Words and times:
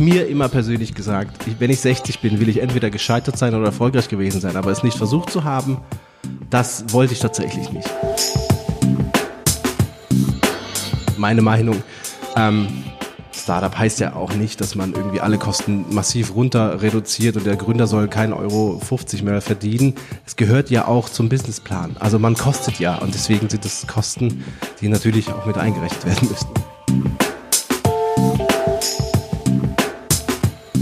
mir 0.00 0.26
immer 0.26 0.48
persönlich 0.48 0.94
gesagt, 0.94 1.36
wenn 1.58 1.70
ich 1.70 1.80
60 1.80 2.20
bin, 2.20 2.40
will 2.40 2.48
ich 2.48 2.60
entweder 2.60 2.90
gescheitert 2.90 3.38
sein 3.38 3.54
oder 3.54 3.66
erfolgreich 3.66 4.08
gewesen 4.08 4.40
sein, 4.40 4.56
aber 4.56 4.70
es 4.70 4.82
nicht 4.82 4.96
versucht 4.96 5.30
zu 5.30 5.44
haben, 5.44 5.78
das 6.48 6.92
wollte 6.92 7.12
ich 7.12 7.20
tatsächlich 7.20 7.70
nicht. 7.70 7.88
Meine 11.16 11.42
Meinung, 11.42 11.82
ähm, 12.36 12.66
Startup 13.32 13.76
heißt 13.76 14.00
ja 14.00 14.14
auch 14.14 14.32
nicht, 14.34 14.60
dass 14.60 14.74
man 14.74 14.92
irgendwie 14.92 15.20
alle 15.20 15.38
Kosten 15.38 15.86
massiv 15.90 16.34
runter 16.34 16.82
reduziert 16.82 17.36
und 17.36 17.46
der 17.46 17.56
Gründer 17.56 17.86
soll 17.86 18.08
kein 18.08 18.32
Euro 18.32 18.78
50 18.80 19.22
mehr 19.22 19.40
verdienen. 19.40 19.94
Es 20.26 20.36
gehört 20.36 20.70
ja 20.70 20.86
auch 20.86 21.08
zum 21.08 21.28
Businessplan. 21.28 21.96
Also 21.98 22.18
man 22.18 22.34
kostet 22.34 22.78
ja 22.78 22.96
und 22.96 23.14
deswegen 23.14 23.48
sind 23.48 23.64
es 23.64 23.86
Kosten, 23.86 24.44
die 24.80 24.88
natürlich 24.88 25.32
auch 25.32 25.46
mit 25.46 25.56
eingerechnet 25.56 26.06
werden 26.06 26.28
müssen. 26.28 26.48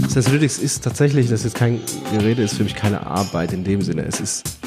Sensorytics 0.09 0.57
ist 0.57 0.83
tatsächlich, 0.83 1.29
das 1.29 1.45
ist 1.45 1.55
kein 1.55 1.79
Gerede, 2.11 2.41
ist 2.41 2.55
für 2.55 2.63
mich 2.63 2.73
keine 2.73 3.05
Arbeit 3.05 3.53
in 3.53 3.63
dem 3.63 3.83
Sinne. 3.83 4.01
Es 4.05 4.19
ist 4.19 4.57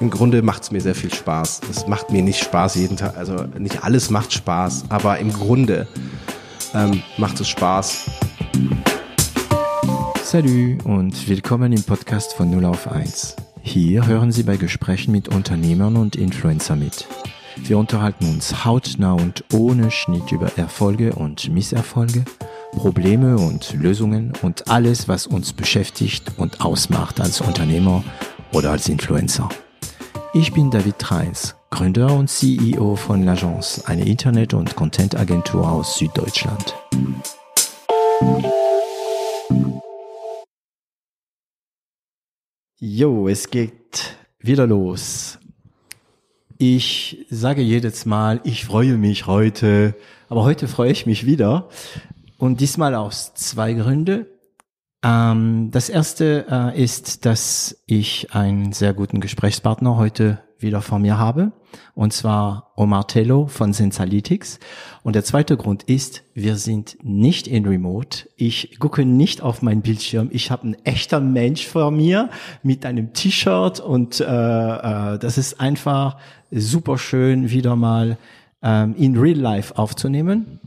im 0.00 0.10
Grunde 0.10 0.42
macht 0.42 0.64
es 0.64 0.72
mir 0.72 0.80
sehr 0.80 0.96
viel 0.96 1.14
Spaß. 1.14 1.60
Es 1.70 1.86
macht 1.86 2.10
mir 2.10 2.20
nicht 2.20 2.42
Spaß 2.42 2.74
jeden 2.74 2.96
Tag, 2.96 3.16
also 3.16 3.44
nicht 3.60 3.84
alles 3.84 4.10
macht 4.10 4.32
Spaß, 4.32 4.86
aber 4.88 5.20
im 5.20 5.32
Grunde 5.32 5.86
ähm, 6.74 7.00
macht 7.16 7.38
es 7.38 7.48
Spaß. 7.48 8.10
Salut 10.24 10.84
und 10.84 11.28
willkommen 11.28 11.72
im 11.72 11.84
Podcast 11.84 12.32
von 12.32 12.50
0 12.50 12.64
auf 12.64 12.90
1. 12.90 13.36
Hier 13.62 14.04
hören 14.08 14.32
Sie 14.32 14.42
bei 14.42 14.56
Gesprächen 14.56 15.12
mit 15.12 15.28
Unternehmern 15.28 15.96
und 15.96 16.16
Influencer 16.16 16.74
mit. 16.74 17.06
Wir 17.54 17.78
unterhalten 17.78 18.24
uns 18.24 18.64
hautnah 18.64 19.12
und 19.12 19.44
ohne 19.52 19.92
Schnitt 19.92 20.32
über 20.32 20.50
Erfolge 20.58 21.12
und 21.12 21.48
Misserfolge, 21.50 22.24
Probleme 22.72 23.36
und 23.36 23.74
Lösungen 23.74 24.32
und 24.42 24.68
alles, 24.70 25.08
was 25.08 25.26
uns 25.26 25.52
beschäftigt 25.52 26.32
und 26.36 26.60
ausmacht 26.60 27.20
als 27.20 27.40
Unternehmer 27.40 28.04
oder 28.52 28.70
als 28.70 28.88
Influencer. 28.88 29.48
Ich 30.32 30.52
bin 30.52 30.70
David 30.70 30.98
Treins, 30.98 31.56
Gründer 31.70 32.14
und 32.14 32.28
CEO 32.28 32.96
von 32.96 33.24
L'Agence, 33.28 33.84
eine 33.86 34.06
Internet- 34.06 34.54
und 34.54 34.76
Content-Agentur 34.76 35.68
aus 35.68 35.98
Süddeutschland. 35.98 36.74
Jo, 42.78 43.28
es 43.28 43.50
geht 43.50 44.16
wieder 44.38 44.66
los. 44.66 45.38
Ich 46.56 47.26
sage 47.30 47.62
jedes 47.62 48.06
Mal, 48.06 48.40
ich 48.44 48.64
freue 48.64 48.96
mich 48.96 49.26
heute, 49.26 49.94
aber 50.28 50.44
heute 50.44 50.68
freue 50.68 50.92
ich 50.92 51.06
mich 51.06 51.26
wieder. 51.26 51.68
Und 52.40 52.62
diesmal 52.62 52.94
aus 52.94 53.34
zwei 53.34 53.74
Gründen. 53.74 54.24
Ähm, 55.04 55.68
das 55.72 55.90
erste 55.90 56.46
äh, 56.50 56.82
ist, 56.82 57.26
dass 57.26 57.82
ich 57.86 58.34
einen 58.34 58.72
sehr 58.72 58.94
guten 58.94 59.20
Gesprächspartner 59.20 59.98
heute 59.98 60.40
wieder 60.58 60.80
vor 60.80 60.98
mir 60.98 61.18
habe, 61.18 61.52
und 61.94 62.14
zwar 62.14 62.72
Omar 62.76 63.06
Tello 63.08 63.46
von 63.46 63.74
Sensalytics. 63.74 64.58
Und 65.02 65.16
der 65.16 65.24
zweite 65.24 65.58
Grund 65.58 65.82
ist, 65.82 66.22
wir 66.32 66.56
sind 66.56 66.96
nicht 67.02 67.46
in 67.46 67.66
Remote. 67.66 68.30
Ich 68.36 68.78
gucke 68.78 69.04
nicht 69.04 69.42
auf 69.42 69.60
mein 69.60 69.82
Bildschirm. 69.82 70.30
Ich 70.32 70.50
habe 70.50 70.62
einen 70.62 70.84
echter 70.86 71.20
Mensch 71.20 71.66
vor 71.66 71.90
mir 71.90 72.30
mit 72.62 72.86
einem 72.86 73.12
T-Shirt 73.12 73.80
und 73.80 74.18
äh, 74.18 74.24
äh, 74.24 75.18
das 75.18 75.36
ist 75.36 75.60
einfach 75.60 76.16
super 76.50 76.96
schön, 76.96 77.50
wieder 77.50 77.76
mal 77.76 78.16
ähm, 78.62 78.94
in 78.96 79.18
Real 79.18 79.38
Life 79.38 79.76
aufzunehmen. 79.76 80.58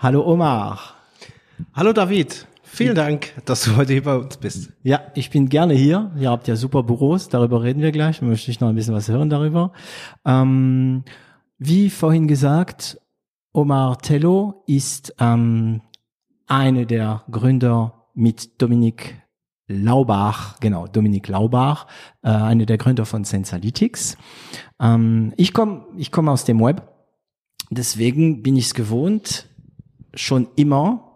Hallo 0.00 0.24
Omar. 0.24 0.94
Hallo 1.74 1.92
David. 1.92 2.46
Vielen 2.62 2.94
Dank, 2.94 3.32
dass 3.46 3.64
du 3.64 3.74
heute 3.74 3.94
hier 3.94 4.04
bei 4.04 4.14
uns 4.14 4.36
bist. 4.36 4.70
Ja, 4.84 5.00
ich 5.16 5.28
bin 5.30 5.48
gerne 5.48 5.74
hier. 5.74 6.12
Ihr 6.16 6.30
habt 6.30 6.46
ja 6.46 6.54
super 6.54 6.84
Büros, 6.84 7.28
darüber 7.28 7.64
reden 7.64 7.82
wir 7.82 7.90
gleich. 7.90 8.20
Da 8.20 8.26
möchte 8.26 8.52
ich 8.52 8.60
noch 8.60 8.68
ein 8.68 8.76
bisschen 8.76 8.94
was 8.94 9.08
hören 9.08 9.28
darüber. 9.28 9.72
Ähm, 10.24 11.02
wie 11.58 11.90
vorhin 11.90 12.28
gesagt, 12.28 13.00
Omar 13.52 13.98
Tello 13.98 14.62
ist 14.68 15.16
ähm, 15.18 15.80
eine 16.46 16.86
der 16.86 17.24
Gründer 17.28 18.06
mit 18.14 18.62
Dominik 18.62 19.20
Laubach, 19.66 20.60
genau, 20.60 20.86
Dominik 20.86 21.26
Laubach, 21.26 21.88
äh, 22.22 22.28
eine 22.28 22.66
der 22.66 22.78
Gründer 22.78 23.04
von 23.04 23.24
Sensalytics. 23.24 24.16
Ähm, 24.78 25.34
ich 25.36 25.52
komme 25.52 25.86
ich 25.96 26.12
komm 26.12 26.28
aus 26.28 26.44
dem 26.44 26.60
Web, 26.60 26.86
deswegen 27.68 28.44
bin 28.44 28.56
ich 28.56 28.66
es 28.66 28.74
gewohnt, 28.74 29.47
schon 30.14 30.48
immer 30.56 31.08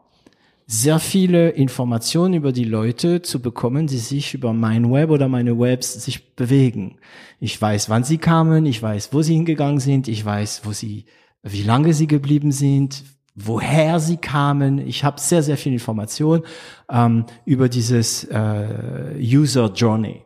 sehr 0.66 0.98
viele 0.98 1.50
Informationen 1.50 2.34
über 2.34 2.52
die 2.52 2.64
Leute 2.64 3.20
zu 3.20 3.42
bekommen, 3.42 3.86
die 3.86 3.98
sich 3.98 4.32
über 4.32 4.52
mein 4.52 4.90
Web 4.90 5.10
oder 5.10 5.28
meine 5.28 5.58
Webs 5.58 5.92
sich 6.02 6.34
bewegen. 6.34 6.96
Ich 7.40 7.60
weiß, 7.60 7.90
wann 7.90 8.04
sie 8.04 8.18
kamen, 8.18 8.64
ich 8.64 8.80
weiß, 8.82 9.12
wo 9.12 9.22
sie 9.22 9.34
hingegangen 9.34 9.80
sind, 9.80 10.08
ich 10.08 10.24
weiß, 10.24 10.62
wo 10.64 10.72
sie, 10.72 11.04
wie 11.42 11.62
lange 11.62 11.92
sie 11.92 12.06
geblieben 12.06 12.52
sind, 12.52 13.04
woher 13.34 14.00
sie 14.00 14.16
kamen. 14.16 14.78
Ich 14.78 15.04
habe 15.04 15.20
sehr, 15.20 15.42
sehr 15.42 15.56
viel 15.56 15.72
Information 15.72 16.42
ähm, 16.90 17.26
über 17.44 17.68
dieses 17.68 18.24
äh, 18.24 19.14
User 19.18 19.72
Journey. 19.74 20.22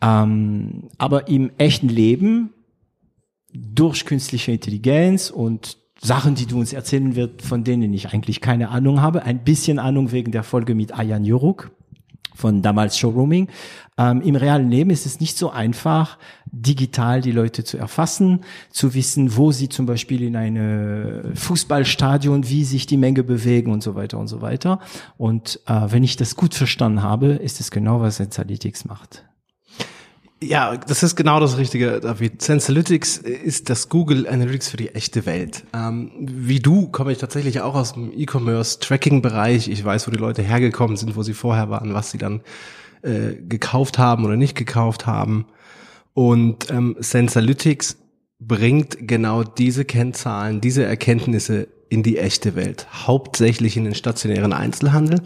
Ähm, 0.00 0.90
aber 0.98 1.28
im 1.28 1.50
echten 1.58 1.88
Leben 1.88 2.50
durch 3.52 4.04
künstliche 4.04 4.52
Intelligenz 4.52 5.30
und 5.30 5.78
Sachen, 6.04 6.34
die 6.34 6.46
du 6.46 6.60
uns 6.60 6.74
erzählen 6.74 7.16
wird, 7.16 7.40
von 7.40 7.64
denen 7.64 7.92
ich 7.94 8.12
eigentlich 8.12 8.42
keine 8.42 8.68
Ahnung 8.68 9.00
habe. 9.00 9.22
Ein 9.22 9.42
bisschen 9.42 9.78
Ahnung 9.78 10.12
wegen 10.12 10.32
der 10.32 10.42
Folge 10.42 10.74
mit 10.74 10.96
Ayan 10.96 11.24
Juruk 11.24 11.70
von 12.34 12.60
damals 12.60 12.98
Showrooming. 12.98 13.48
Ähm, 13.96 14.20
Im 14.20 14.36
realen 14.36 14.70
Leben 14.70 14.90
ist 14.90 15.06
es 15.06 15.20
nicht 15.20 15.38
so 15.38 15.50
einfach, 15.50 16.18
digital 16.46 17.22
die 17.22 17.32
Leute 17.32 17.64
zu 17.64 17.78
erfassen, 17.78 18.40
zu 18.70 18.92
wissen, 18.92 19.36
wo 19.36 19.50
sie 19.50 19.68
zum 19.68 19.86
Beispiel 19.86 20.22
in 20.22 20.36
eine 20.36 21.30
Fußballstadion, 21.34 22.48
wie 22.50 22.64
sich 22.64 22.86
die 22.86 22.96
Menge 22.96 23.22
bewegen 23.22 23.72
und 23.72 23.82
so 23.82 23.94
weiter 23.94 24.18
und 24.18 24.28
so 24.28 24.42
weiter. 24.42 24.80
Und 25.16 25.60
äh, 25.66 25.86
wenn 25.88 26.04
ich 26.04 26.16
das 26.16 26.36
gut 26.36 26.54
verstanden 26.54 27.02
habe, 27.02 27.28
ist 27.28 27.60
es 27.60 27.70
genau, 27.70 28.00
was 28.00 28.20
Analytics 28.20 28.84
macht. 28.84 29.24
Ja, 30.42 30.76
das 30.76 31.02
ist 31.02 31.16
genau 31.16 31.40
das 31.40 31.56
Richtige, 31.56 32.00
David. 32.00 32.42
Sensalytics 32.42 33.16
ist 33.16 33.70
das 33.70 33.88
Google 33.88 34.26
Analytics 34.26 34.68
für 34.68 34.76
die 34.76 34.94
echte 34.94 35.24
Welt. 35.26 35.64
Ähm, 35.72 36.10
wie 36.18 36.60
du 36.60 36.88
komme 36.88 37.12
ich 37.12 37.18
tatsächlich 37.18 37.60
auch 37.60 37.74
aus 37.74 37.94
dem 37.94 38.12
E-Commerce-Tracking-Bereich. 38.14 39.68
Ich 39.68 39.84
weiß, 39.84 40.06
wo 40.06 40.10
die 40.10 40.18
Leute 40.18 40.42
hergekommen 40.42 40.96
sind, 40.96 41.16
wo 41.16 41.22
sie 41.22 41.34
vorher 41.34 41.70
waren, 41.70 41.94
was 41.94 42.10
sie 42.10 42.18
dann 42.18 42.42
äh, 43.02 43.34
gekauft 43.34 43.98
haben 43.98 44.24
oder 44.24 44.36
nicht 44.36 44.54
gekauft 44.54 45.06
haben. 45.06 45.46
Und 46.12 46.70
ähm, 46.70 46.96
Sensalytics 46.98 47.96
bringt 48.38 49.08
genau 49.08 49.44
diese 49.44 49.84
Kennzahlen, 49.84 50.60
diese 50.60 50.84
Erkenntnisse 50.84 51.68
in 51.88 52.02
die 52.02 52.18
echte 52.18 52.54
Welt. 52.54 52.86
Hauptsächlich 52.92 53.76
in 53.76 53.84
den 53.84 53.94
stationären 53.94 54.52
Einzelhandel. 54.52 55.22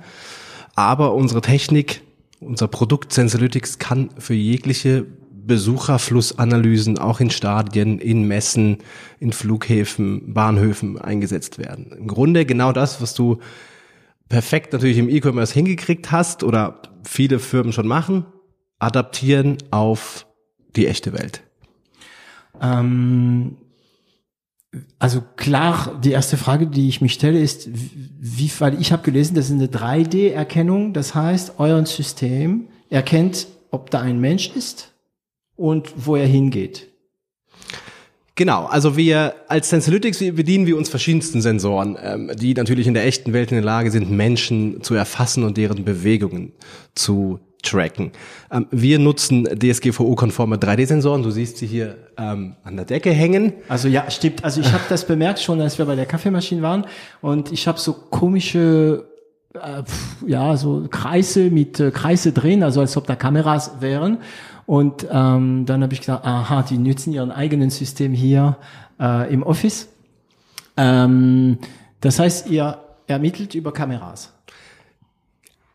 Aber 0.77 1.15
unsere 1.15 1.41
Technik 1.41 2.03
unser 2.41 2.69
Produkt 2.69 3.13
Sensolytics 3.13 3.79
kann 3.79 4.11
für 4.19 4.35
jegliche 4.35 5.07
Besucherflussanalysen 5.49 6.99
auch 6.99 7.21
in 7.21 7.31
Stadien, 7.31 7.99
in 7.99 8.29
Messen, 8.29 8.79
in 9.19 9.33
Flughäfen, 9.33 10.35
Bahnhöfen 10.35 10.99
eingesetzt 10.99 11.59
werden. 11.59 11.93
Im 11.93 12.07
Grunde 12.07 12.45
genau 12.45 12.73
das, 12.73 13.01
was 13.01 13.15
du 13.15 13.39
perfekt 14.29 14.73
natürlich 14.75 14.99
im 14.99 15.09
E-Commerce 15.09 15.55
hingekriegt 15.55 16.13
hast 16.13 16.45
oder 16.45 16.83
viele 17.03 17.39
Firmen 17.39 17.73
schon 17.73 17.89
machen, 17.89 18.27
adaptieren 18.79 19.57
auf 19.71 20.27
die 20.77 20.87
echte 20.87 21.13
Welt. 21.15 21.43
Ähm, 22.61 23.57
also 24.99 25.23
klar, 25.37 25.99
die 26.03 26.13
erste 26.13 26.37
Frage, 26.37 26.67
die 26.67 26.89
ich 26.89 27.01
mich 27.01 27.15
stelle, 27.15 27.41
ist, 27.41 27.69
wie, 27.73 28.51
weil 28.59 28.81
ich 28.81 28.93
habe 28.93 29.03
gelesen, 29.03 29.35
das 29.35 29.47
ist 29.47 29.53
eine 29.53 29.67
3D-Erkennung. 29.67 30.93
Das 30.93 31.15
heißt, 31.15 31.55
euer 31.59 31.85
System 31.87 32.69
erkennt, 32.91 33.47
ob 33.71 33.91
da 33.91 34.01
ein 34.01 34.21
Mensch 34.21 34.51
ist 34.55 34.93
und 35.57 35.93
wo 35.97 36.17
er 36.17 36.27
hingeht. 36.27 36.89
Genau, 38.35 38.67
also 38.67 38.97
wir 38.97 39.35
als 39.49 39.69
Sensalytics 39.69 40.19
bedienen 40.19 40.67
wir 40.67 40.77
uns 40.77 40.89
verschiedensten 40.89 41.43
Sensoren, 41.43 41.99
ähm, 42.01 42.31
die 42.39 42.55
natürlich 42.55 42.87
in 42.87 42.95
der 42.95 43.05
echten 43.05 43.33
Welt 43.33 43.51
in 43.51 43.57
der 43.57 43.65
Lage 43.65 43.91
sind, 43.91 44.11
Menschen 44.11 44.81
zu 44.83 44.95
erfassen 44.95 45.43
und 45.43 45.57
deren 45.57 45.85
Bewegungen 45.85 46.53
zu 46.95 47.41
tracken. 47.63 48.13
Ähm, 48.51 48.67
wir 48.71 48.99
nutzen 48.99 49.45
DSGVO-konforme 49.45 50.57
3D-Sensoren. 50.57 51.23
Du 51.23 51.31
siehst 51.31 51.59
sie 51.59 51.67
hier 51.67 51.97
ähm, 52.17 52.55
an 52.65 52.77
der 52.77 52.85
Decke 52.85 53.11
hängen. 53.11 53.53
Also 53.69 53.89
ja, 53.89 54.11
stimmt. 54.11 54.45
Also 54.45 54.61
ich 54.61 54.73
habe 54.73 54.85
das 54.89 55.07
bemerkt 55.07 55.41
schon, 55.41 55.61
als 55.61 55.79
wir 55.79 55.85
bei 55.85 55.97
der 55.97 56.07
Kaffeemaschine 56.07 56.63
waren 56.63 56.87
und 57.21 57.53
ich 57.53 57.67
habe 57.67 57.79
so 57.79 57.93
komische 57.93 59.05
äh, 59.55 59.83
ja 60.27 60.57
so 60.57 60.87
Kreise 60.91 61.51
mit 61.51 61.81
äh, 61.81 61.91
Kreise 61.91 62.33
drehen, 62.33 62.63
also 62.63 62.81
als 62.81 62.97
ob 62.97 63.07
da 63.07 63.17
Kameras 63.17 63.81
wären. 63.81 64.19
Und 64.67 65.07
ähm, 65.11 65.65
dann 65.65 65.83
habe 65.83 65.95
ich 65.95 66.01
gesagt, 66.01 66.27
aha, 66.27 66.63
die 66.63 66.77
nutzen 66.77 67.15
ihren 67.15 67.31
eigenen 67.31 67.71
System 67.71 68.13
hier 68.13 68.59
äh, 69.01 69.33
im 69.33 69.43
Office. 69.43 69.89
Ähm, 70.77 71.59
das 72.01 72.19
heißt, 72.19 72.51
ihr 72.51 72.79
ermittelt 73.07 73.55
über 73.55 73.73
Kameras. 73.73 74.35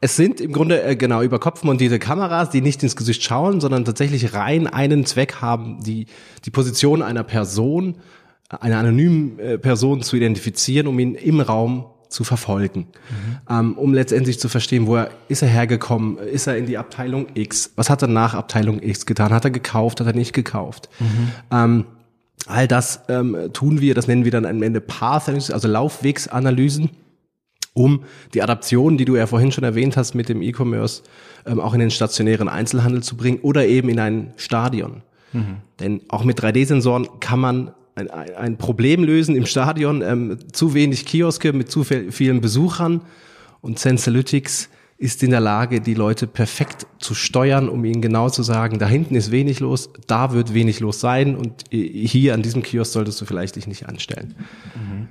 Es 0.04 0.18
sind 0.18 0.42
im 0.42 0.52
Grunde 0.52 0.84
äh, 0.84 0.98
genau 0.98 1.22
über 1.22 1.40
Kopf 1.40 1.64
montierte 1.64 1.98
Kameras, 1.98 2.50
die 2.50 2.60
nicht 2.60 2.84
ins 2.84 2.98
Gesicht 2.98 3.24
schauen, 3.24 3.62
sondern 3.62 3.86
tatsächlich 3.86 4.34
rein 4.34 4.68
einen 4.68 5.06
Zweck 5.06 5.36
haben, 5.36 5.82
die 5.82 6.08
die 6.44 6.50
Position 6.50 7.02
einer 7.02 7.24
Person, 7.24 7.96
einer 8.50 8.80
anonymen 8.80 9.40
äh, 9.40 9.58
Person 9.58 10.02
zu 10.02 10.18
identifizieren, 10.18 10.88
um 10.88 11.00
ihn 11.00 11.16
im 11.16 11.40
Raum 11.40 11.86
zu 12.10 12.26
verfolgen, 12.26 12.80
mhm. 12.80 13.38
ähm, 13.50 13.78
um 13.78 13.94
letztendlich 13.94 14.42
zu 14.42 14.50
verstehen, 14.50 14.88
wo 14.88 14.98
er 14.98 15.10
ist 15.30 15.42
er 15.42 15.48
hergekommen, 15.48 16.18
ist 16.18 16.48
er 16.48 16.58
in 16.58 16.66
die 16.66 16.78
Abteilung 16.78 17.28
X, 17.34 17.72
was 17.78 17.90
hat 17.90 18.02
er 18.02 18.10
nach 18.10 18.34
Abteilung 18.34 18.84
X 18.84 19.06
getan, 19.06 19.32
hat 19.32 19.46
er 19.46 19.52
gekauft, 19.52 20.02
hat 20.02 20.08
er 20.08 20.14
nicht 20.14 20.34
gekauft. 20.34 20.90
Mhm. 21.00 21.32
Ähm, 21.50 21.86
all 22.46 22.68
das 22.68 23.00
ähm, 23.08 23.38
tun 23.54 23.80
wir, 23.80 23.96
das 23.96 24.10
nennen 24.10 24.26
wir 24.26 24.32
dann 24.32 24.46
am 24.46 24.64
Ende 24.64 24.82
Path, 24.82 25.30
also 25.30 25.68
Laufwegsanalysen 25.70 26.90
um 27.74 28.04
die 28.34 28.42
Adaption, 28.42 28.98
die 28.98 29.06
du 29.06 29.16
ja 29.16 29.28
vorhin 29.28 29.52
schon 29.52 29.64
erwähnt 29.64 29.98
hast 29.98 30.14
mit 30.14 30.30
dem 30.30 30.42
E-Commerce, 30.42 31.04
ähm, 31.46 31.60
auch 31.60 31.74
in 31.74 31.80
den 31.80 31.92
stationären 31.92 32.48
Einzelhandel 32.48 33.04
zu 33.04 33.18
bringen 33.18 33.40
oder 33.42 33.66
eben 33.66 33.90
in 33.90 34.00
ein 34.00 34.34
Stadion. 34.38 35.02
Mhm. 35.34 35.58
Denn 35.80 36.02
auch 36.10 36.24
mit 36.24 36.40
3D-Sensoren 36.40 37.08
kann 37.20 37.40
man 37.40 37.72
ein, 37.96 38.10
ein 38.10 38.58
Problem 38.58 39.04
lösen 39.04 39.36
im 39.36 39.46
Stadion. 39.46 40.02
Ähm, 40.02 40.38
zu 40.52 40.74
wenig 40.74 41.06
Kioske 41.06 41.54
mit 41.54 41.72
zu 41.72 41.84
vielen 41.84 42.42
Besuchern 42.42 43.02
und 43.62 43.80
Sensalytics 43.80 44.70
ist 44.98 45.24
in 45.24 45.32
der 45.32 45.42
Lage, 45.42 45.82
die 45.82 45.96
Leute 45.96 46.28
perfekt 46.28 46.88
zu 47.00 47.14
steuern, 47.14 47.68
um 47.68 47.84
ihnen 47.84 48.02
genau 48.02 48.30
zu 48.30 48.42
sagen, 48.42 48.80
da 48.80 48.88
hinten 48.88 49.16
ist 49.16 49.32
wenig 49.32 49.60
los, 49.60 49.90
da 50.08 50.32
wird 50.32 50.54
wenig 50.54 50.80
los 50.80 51.00
sein 51.00 51.36
und 51.36 51.66
hier 51.72 52.34
an 52.34 52.42
diesem 52.42 52.64
Kiosk 52.64 52.94
solltest 52.94 53.20
du 53.20 53.26
vielleicht 53.26 53.56
dich 53.56 53.68
nicht 53.68 53.88
anstellen. 53.88 54.36
Mhm. 54.76 55.08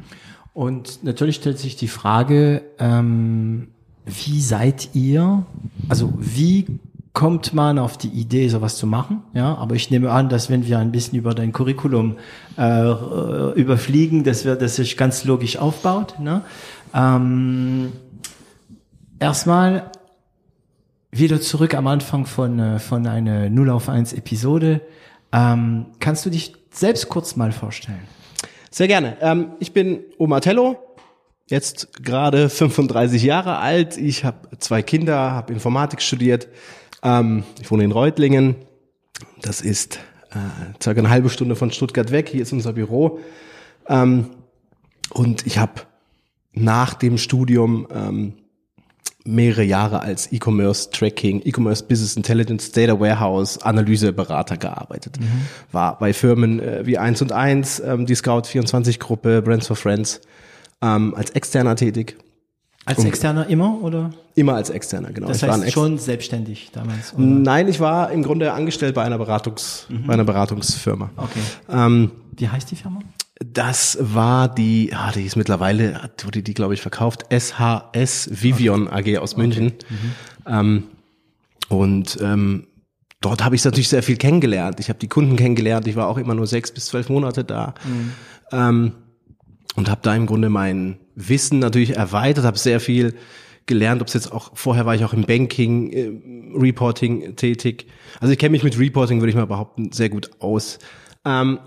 Und 0.54 1.02
natürlich 1.02 1.36
stellt 1.36 1.58
sich 1.58 1.76
die 1.76 1.88
Frage, 1.88 2.62
ähm, 2.78 3.68
wie 4.04 4.40
seid 4.40 4.94
ihr, 4.94 5.46
also 5.88 6.12
wie 6.18 6.66
kommt 7.12 7.52
man 7.52 7.78
auf 7.78 7.98
die 7.98 8.08
Idee, 8.08 8.48
sowas 8.48 8.76
zu 8.76 8.86
machen? 8.86 9.22
Ja, 9.34 9.54
aber 9.56 9.74
ich 9.74 9.90
nehme 9.90 10.10
an, 10.10 10.28
dass 10.28 10.50
wenn 10.50 10.66
wir 10.66 10.78
ein 10.78 10.92
bisschen 10.92 11.18
über 11.18 11.34
dein 11.34 11.52
Curriculum 11.52 12.16
äh, 12.58 13.52
überfliegen, 13.52 14.24
dass 14.24 14.44
wir 14.44 14.56
das 14.56 14.76
sich 14.76 14.96
ganz 14.96 15.24
logisch 15.24 15.56
aufbaut. 15.56 16.18
Ne? 16.18 16.42
Ähm, 16.94 17.92
erstmal 19.18 19.90
wieder 21.10 21.40
zurück 21.40 21.74
am 21.74 21.86
Anfang 21.86 22.24
von 22.24 22.58
äh, 22.58 22.78
von 22.78 23.06
einer 23.06 23.50
0 23.50 23.70
auf 23.70 23.88
1 23.88 24.14
Episode. 24.14 24.80
Ähm, 25.32 25.86
kannst 26.00 26.24
du 26.24 26.30
dich 26.30 26.54
selbst 26.70 27.08
kurz 27.10 27.36
mal 27.36 27.52
vorstellen? 27.52 28.21
Sehr 28.72 28.88
gerne. 28.88 29.18
Ähm, 29.20 29.52
ich 29.60 29.74
bin 29.74 30.00
Oma 30.16 30.40
Tello, 30.40 30.78
jetzt 31.46 32.02
gerade 32.02 32.48
35 32.48 33.22
Jahre 33.22 33.58
alt. 33.58 33.98
Ich 33.98 34.24
habe 34.24 34.48
zwei 34.60 34.80
Kinder, 34.80 35.32
habe 35.32 35.52
Informatik 35.52 36.00
studiert. 36.00 36.48
Ähm, 37.02 37.44
ich 37.60 37.70
wohne 37.70 37.84
in 37.84 37.92
Reutlingen. 37.92 38.56
Das 39.42 39.60
ist 39.60 39.96
äh, 40.30 40.38
circa 40.82 41.00
eine 41.00 41.10
halbe 41.10 41.28
Stunde 41.28 41.54
von 41.54 41.70
Stuttgart 41.70 42.12
weg. 42.12 42.30
Hier 42.30 42.40
ist 42.40 42.54
unser 42.54 42.72
Büro. 42.72 43.20
Ähm, 43.88 44.30
und 45.10 45.46
ich 45.46 45.58
habe 45.58 45.82
nach 46.54 46.94
dem 46.94 47.18
Studium 47.18 47.86
ähm, 47.94 48.32
mehrere 49.24 49.62
Jahre 49.62 50.00
als 50.00 50.32
E-Commerce 50.32 50.90
Tracking, 50.90 51.42
E-Commerce 51.44 51.84
Business 51.84 52.16
Intelligence, 52.16 52.72
Data 52.72 52.98
Warehouse, 52.98 53.58
Analyseberater 53.58 54.56
gearbeitet. 54.56 55.20
Mhm. 55.20 55.46
War 55.70 55.98
bei 55.98 56.12
Firmen 56.12 56.60
äh, 56.60 56.84
wie 56.84 56.98
1 56.98 57.22
und 57.22 57.32
1, 57.32 57.80
ähm, 57.80 58.06
die 58.06 58.14
Scout 58.14 58.42
24 58.44 58.98
Gruppe, 58.98 59.42
Brands 59.42 59.66
for 59.66 59.76
Friends, 59.76 60.20
ähm, 60.80 61.14
als 61.14 61.30
Externer 61.30 61.76
tätig. 61.76 62.16
Als 62.84 62.98
und 62.98 63.06
Externer 63.06 63.46
immer 63.46 63.80
oder? 63.80 64.10
Immer 64.34 64.54
als 64.54 64.70
Externer, 64.70 65.12
genau. 65.12 65.28
Das 65.28 65.42
ich 65.42 65.48
heißt 65.48 65.70
schon 65.70 65.98
selbstständig 65.98 66.70
damals? 66.72 67.14
Oder? 67.14 67.22
Nein, 67.22 67.68
ich 67.68 67.78
war 67.78 68.10
im 68.10 68.24
Grunde 68.24 68.52
angestellt 68.52 68.94
bei 68.96 69.04
einer 69.04 69.18
Beratungs, 69.18 69.86
mhm. 69.88 70.06
bei 70.06 70.14
einer 70.14 70.24
Beratungsfirma. 70.24 71.10
Okay. 71.16 71.40
Ähm, 71.70 72.10
wie 72.36 72.48
heißt 72.48 72.70
die 72.70 72.76
Firma? 72.76 73.00
Das 73.44 73.98
war 74.00 74.48
die, 74.48 74.92
ah, 74.94 75.12
die 75.12 75.22
ist 75.22 75.36
mittlerweile, 75.36 76.10
wurde 76.22 76.42
die, 76.42 76.54
glaube 76.54 76.74
ich, 76.74 76.82
verkauft, 76.82 77.26
SHS 77.30 78.42
Vivion 78.42 78.88
AG 78.88 79.18
aus 79.18 79.36
München. 79.36 79.68
Okay. 79.68 79.84
Mhm. 79.88 80.14
Ähm, 80.46 80.82
und 81.68 82.18
ähm, 82.20 82.66
dort 83.20 83.44
habe 83.44 83.54
ich 83.54 83.64
natürlich 83.64 83.88
sehr 83.88 84.02
viel 84.02 84.16
kennengelernt. 84.16 84.80
Ich 84.80 84.88
habe 84.88 84.98
die 84.98 85.08
Kunden 85.08 85.36
kennengelernt. 85.36 85.86
Ich 85.86 85.96
war 85.96 86.08
auch 86.08 86.18
immer 86.18 86.34
nur 86.34 86.46
sechs 86.46 86.70
bis 86.72 86.86
zwölf 86.86 87.08
Monate 87.08 87.44
da. 87.44 87.74
Mhm. 87.84 88.12
Ähm, 88.52 88.92
und 89.74 89.88
habe 89.88 90.02
da 90.02 90.14
im 90.14 90.26
Grunde 90.26 90.50
mein 90.50 90.98
Wissen 91.14 91.58
natürlich 91.58 91.96
erweitert, 91.96 92.44
habe 92.44 92.58
sehr 92.58 92.80
viel 92.80 93.14
gelernt, 93.66 94.02
ob 94.02 94.08
es 94.08 94.14
jetzt 94.14 94.32
auch, 94.32 94.50
vorher 94.54 94.86
war 94.86 94.94
ich 94.94 95.04
auch 95.04 95.14
im 95.14 95.24
Banking, 95.24 95.92
äh, 95.92 96.10
Reporting 96.54 97.36
tätig. 97.36 97.86
Also 98.20 98.32
ich 98.32 98.38
kenne 98.38 98.50
mich 98.50 98.64
mit 98.64 98.78
Reporting, 98.78 99.20
würde 99.20 99.30
ich 99.30 99.36
mal 99.36 99.46
behaupten, 99.46 99.92
sehr 99.92 100.08
gut 100.08 100.30
aus. 100.40 100.78
Ähm, 101.24 101.58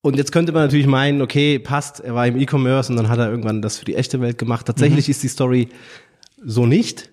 und 0.00 0.16
jetzt 0.16 0.32
könnte 0.32 0.52
man 0.52 0.62
natürlich 0.62 0.86
meinen, 0.86 1.22
okay, 1.22 1.58
passt, 1.58 2.00
er 2.00 2.14
war 2.14 2.26
im 2.26 2.36
E-Commerce 2.38 2.90
und 2.90 2.96
dann 2.96 3.08
hat 3.08 3.18
er 3.18 3.30
irgendwann 3.30 3.62
das 3.62 3.78
für 3.78 3.84
die 3.84 3.96
echte 3.96 4.20
Welt 4.20 4.38
gemacht. 4.38 4.66
Tatsächlich 4.66 5.08
mhm. 5.08 5.10
ist 5.10 5.22
die 5.22 5.28
Story 5.28 5.68
so 6.44 6.66
nicht. 6.66 7.10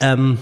Ähm, 0.00 0.38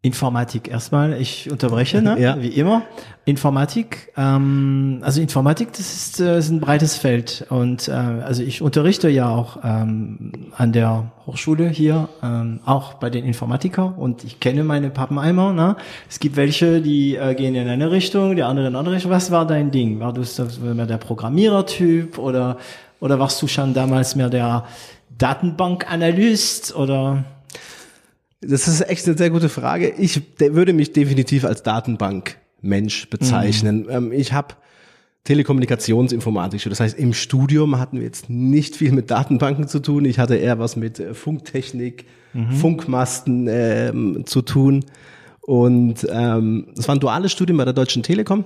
Informatik 0.00 0.68
erstmal, 0.68 1.20
ich 1.20 1.50
unterbreche, 1.50 2.00
ne? 2.00 2.20
ja. 2.20 2.40
wie 2.40 2.50
immer. 2.50 2.82
Informatik, 3.24 4.12
ähm, 4.16 5.00
also 5.02 5.20
Informatik, 5.20 5.72
das 5.72 5.92
ist, 5.92 6.20
äh, 6.20 6.38
ist 6.38 6.50
ein 6.50 6.60
breites 6.60 6.96
Feld 6.96 7.44
und 7.50 7.88
äh, 7.88 7.90
also 7.90 8.44
ich 8.44 8.62
unterrichte 8.62 9.08
ja 9.08 9.28
auch 9.28 9.58
ähm, 9.64 10.52
an 10.56 10.72
der 10.72 11.10
Hochschule 11.26 11.68
hier, 11.68 12.08
ähm, 12.22 12.60
auch 12.64 12.94
bei 12.94 13.10
den 13.10 13.24
Informatiker 13.24 13.98
und 13.98 14.22
ich 14.22 14.38
kenne 14.38 14.62
meine 14.62 14.90
Pappeneimer. 14.90 15.52
Ne? 15.52 15.74
Es 16.08 16.20
gibt 16.20 16.36
welche, 16.36 16.80
die 16.80 17.16
äh, 17.16 17.34
gehen 17.34 17.56
in 17.56 17.66
eine 17.66 17.90
Richtung, 17.90 18.36
die 18.36 18.44
andere 18.44 18.68
in 18.68 18.74
eine 18.74 18.78
andere 18.78 18.94
Richtung. 18.94 19.10
Was 19.10 19.32
war 19.32 19.48
dein 19.48 19.72
Ding? 19.72 19.98
War 19.98 20.12
du 20.12 20.22
mehr 20.62 20.86
der 20.86 20.98
Programmierertyp 20.98 22.18
oder 22.18 22.56
oder 23.00 23.18
warst 23.18 23.42
du 23.42 23.48
schon 23.48 23.74
damals 23.74 24.14
mehr 24.14 24.30
der 24.30 24.64
Datenbankanalyst 25.18 26.76
oder? 26.76 27.24
Das 28.40 28.68
ist 28.68 28.88
echt 28.88 29.06
eine 29.06 29.18
sehr 29.18 29.30
gute 29.30 29.48
Frage. 29.48 29.90
Ich 29.98 30.22
würde 30.38 30.72
mich 30.72 30.92
definitiv 30.92 31.44
als 31.44 31.62
Datenbankmensch 31.62 33.10
bezeichnen. 33.10 33.82
Mhm. 33.82 33.90
Ähm, 33.90 34.12
ich 34.12 34.32
habe 34.32 34.54
Telekommunikationsinformatik. 35.24 36.62
Das 36.64 36.80
heißt, 36.80 36.98
im 36.98 37.12
Studium 37.12 37.78
hatten 37.78 37.98
wir 37.98 38.04
jetzt 38.04 38.30
nicht 38.30 38.76
viel 38.76 38.92
mit 38.92 39.10
Datenbanken 39.10 39.68
zu 39.68 39.80
tun. 39.80 40.04
Ich 40.04 40.18
hatte 40.18 40.36
eher 40.36 40.58
was 40.58 40.76
mit 40.76 41.00
äh, 41.00 41.14
Funktechnik, 41.14 42.06
mhm. 42.32 42.52
Funkmasten 42.52 43.46
ähm, 43.48 44.22
zu 44.24 44.42
tun. 44.42 44.84
Und 45.40 46.06
ähm, 46.10 46.68
das 46.76 46.88
war 46.88 46.94
ein 46.94 47.00
duales 47.00 47.32
Studium 47.32 47.58
bei 47.58 47.64
der 47.64 47.74
Deutschen 47.74 48.02
Telekom. 48.02 48.44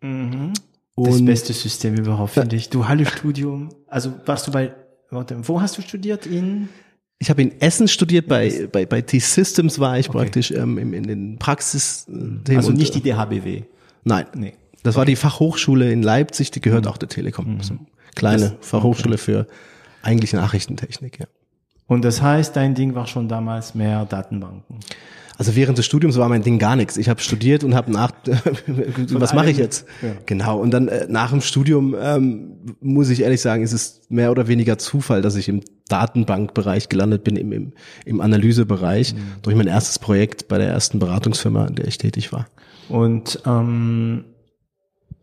Mhm. 0.00 0.52
das 0.96 1.24
beste 1.24 1.52
System 1.52 1.96
überhaupt, 1.96 2.32
finde 2.32 2.56
ich. 2.56 2.70
Duales 2.70 3.10
Studium. 3.10 3.68
Also 3.86 4.12
warst 4.24 4.46
du 4.46 4.52
bei, 4.52 4.74
warte, 5.10 5.36
wo 5.42 5.60
hast 5.60 5.78
du 5.78 5.82
studiert? 5.82 6.26
In 6.26 6.68
ich 7.18 7.30
habe 7.30 7.42
in 7.42 7.60
Essen 7.60 7.88
studiert, 7.88 8.28
bei, 8.28 8.68
bei, 8.70 8.86
bei 8.86 9.00
T-Systems 9.00 9.78
war 9.78 9.98
ich 9.98 10.08
okay. 10.08 10.18
praktisch 10.18 10.50
ähm, 10.50 10.78
in, 10.78 10.92
in 10.92 11.04
den 11.04 11.38
Praxis. 11.38 12.06
Also 12.48 12.72
nicht 12.72 12.94
die 12.94 13.00
DHBW? 13.00 13.62
Nein. 14.04 14.26
Nee. 14.34 14.54
Das 14.82 14.94
okay. 14.94 14.98
war 14.98 15.04
die 15.06 15.16
Fachhochschule 15.16 15.90
in 15.90 16.02
Leipzig, 16.02 16.50
die 16.50 16.60
gehört 16.60 16.84
mhm. 16.84 16.90
auch 16.90 16.98
der 16.98 17.08
Telekom. 17.08 17.54
Mhm. 17.54 17.58
Also 17.58 17.78
kleine 18.14 18.56
das, 18.58 18.68
Fachhochschule 18.68 19.14
okay. 19.14 19.22
für 19.22 19.46
eigentlich 20.02 20.32
Nachrichtentechnik, 20.32 21.20
ja. 21.20 21.26
Und 21.86 22.04
das 22.04 22.22
heißt, 22.22 22.56
dein 22.56 22.74
Ding 22.74 22.94
war 22.94 23.06
schon 23.06 23.28
damals 23.28 23.74
mehr 23.74 24.04
Datenbanken? 24.06 24.78
Also 25.36 25.56
während 25.56 25.78
des 25.78 25.84
Studiums 25.84 26.16
war 26.16 26.28
mein 26.28 26.42
Ding 26.42 26.58
gar 26.58 26.76
nichts. 26.76 26.96
Ich 26.96 27.08
habe 27.08 27.20
studiert 27.20 27.64
und 27.64 27.74
habe 27.74 27.90
nach, 27.90 28.12
was 28.66 29.34
mache 29.34 29.50
ich 29.50 29.58
jetzt? 29.58 29.86
Ja. 30.00 30.12
Genau. 30.26 30.58
Und 30.60 30.70
dann 30.70 30.88
äh, 30.88 31.06
nach 31.08 31.30
dem 31.30 31.40
Studium 31.40 31.94
ähm, 32.00 32.76
muss 32.80 33.10
ich 33.10 33.22
ehrlich 33.22 33.40
sagen, 33.40 33.62
ist 33.62 33.72
es 33.72 34.02
mehr 34.08 34.30
oder 34.30 34.46
weniger 34.46 34.78
Zufall, 34.78 35.22
dass 35.22 35.34
ich 35.34 35.48
im 35.48 35.62
Datenbankbereich 35.88 36.88
gelandet 36.88 37.24
bin, 37.24 37.36
im, 37.36 37.52
im, 37.52 37.72
im 38.04 38.20
Analysebereich, 38.20 39.14
mhm. 39.14 39.18
durch 39.42 39.56
mein 39.56 39.66
erstes 39.66 39.98
Projekt 39.98 40.48
bei 40.48 40.58
der 40.58 40.68
ersten 40.68 40.98
Beratungsfirma, 40.98 41.66
in 41.66 41.74
der 41.74 41.86
ich 41.86 41.98
tätig 41.98 42.32
war. 42.32 42.46
Und 42.88 43.40
ähm, 43.46 44.24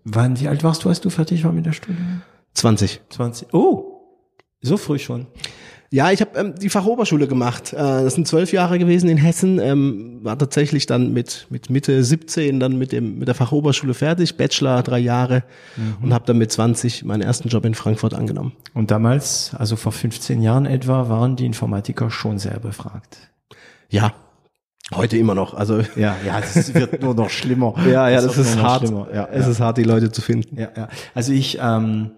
wann, 0.04 0.40
wie 0.40 0.48
alt 0.48 0.64
warst 0.64 0.84
du, 0.84 0.90
als 0.90 1.02
du 1.02 1.10
fertig 1.10 1.44
war 1.44 1.52
mit 1.52 1.66
der 1.66 1.74
Studium? 1.74 2.22
20. 2.54 3.02
20. 3.10 3.54
Oh, 3.54 4.02
so 4.62 4.78
früh 4.78 5.00
schon. 5.00 5.28
Ja, 5.94 6.10
ich 6.10 6.22
habe 6.22 6.40
ähm, 6.40 6.56
die 6.56 6.70
Fachoberschule 6.70 7.28
gemacht. 7.28 7.74
Äh, 7.74 7.76
das 7.76 8.16
sind 8.16 8.26
zwölf 8.26 8.54
Jahre 8.54 8.80
gewesen 8.80 9.10
in 9.10 9.18
Hessen. 9.18 9.60
Ähm, 9.60 10.20
war 10.24 10.38
tatsächlich 10.38 10.86
dann 10.86 11.12
mit 11.12 11.48
mit 11.50 11.70
Mitte 11.70 12.02
17 12.02 12.62
dann 12.62 12.78
mit 12.78 12.94
dem 12.94 13.20
mit 13.20 13.28
der 13.28 13.36
Fachoberschule 13.36 13.94
fertig, 13.94 14.38
Bachelor 14.38 14.84
drei 14.84 15.00
Jahre 15.00 15.44
mhm. 15.76 15.98
und 16.02 16.14
habe 16.14 16.26
dann 16.26 16.38
mit 16.38 16.50
20 16.50 17.04
meinen 17.04 17.22
ersten 17.22 17.50
Job 17.50 17.66
in 17.66 17.76
Frankfurt 17.76 18.14
angenommen. 18.14 18.54
Und 18.74 18.90
damals, 18.90 19.52
also 19.54 19.76
vor 19.76 19.92
15 19.92 20.42
Jahren 20.42 20.66
etwa, 20.66 21.10
waren 21.10 21.36
die 21.36 21.46
Informatiker 21.46 22.10
schon 22.10 22.40
sehr 22.40 22.60
befragt. 22.60 23.18
Ja, 23.90 24.14
Heute 24.94 25.16
immer 25.16 25.36
noch. 25.36 25.54
Also 25.54 25.80
ja, 25.96 26.18
ja, 26.26 26.40
es 26.40 26.74
wird 26.74 27.02
nur 27.02 27.16
noch 27.16 27.30
schlimmer. 27.30 27.76
ja, 27.90 28.10
ja, 28.10 28.22
das, 28.22 28.36
das 28.36 28.38
ist 28.40 28.62
hart. 28.62 28.90
Ja, 29.14 29.30
es 29.32 29.46
ja. 29.46 29.52
ist 29.52 29.60
hart, 29.62 29.78
die 29.78 29.84
Leute 29.84 30.12
zu 30.12 30.22
finden. 30.22 30.60
Ja, 30.60 30.68
ja. 30.76 30.90
Also 31.14 31.32
ich 31.32 31.60
ähm, 31.62 32.12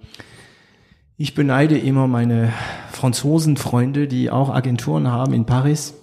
Ich 1.23 1.35
beneide 1.35 1.77
immer 1.77 2.09
meine 2.09 2.51
Franzosenfreunde, 2.91 4.09
die 4.09 4.29
auch 4.29 4.49
Agenturen 4.49 5.07
haben 5.07 5.33
in 5.33 5.45
Paris, 5.45 5.93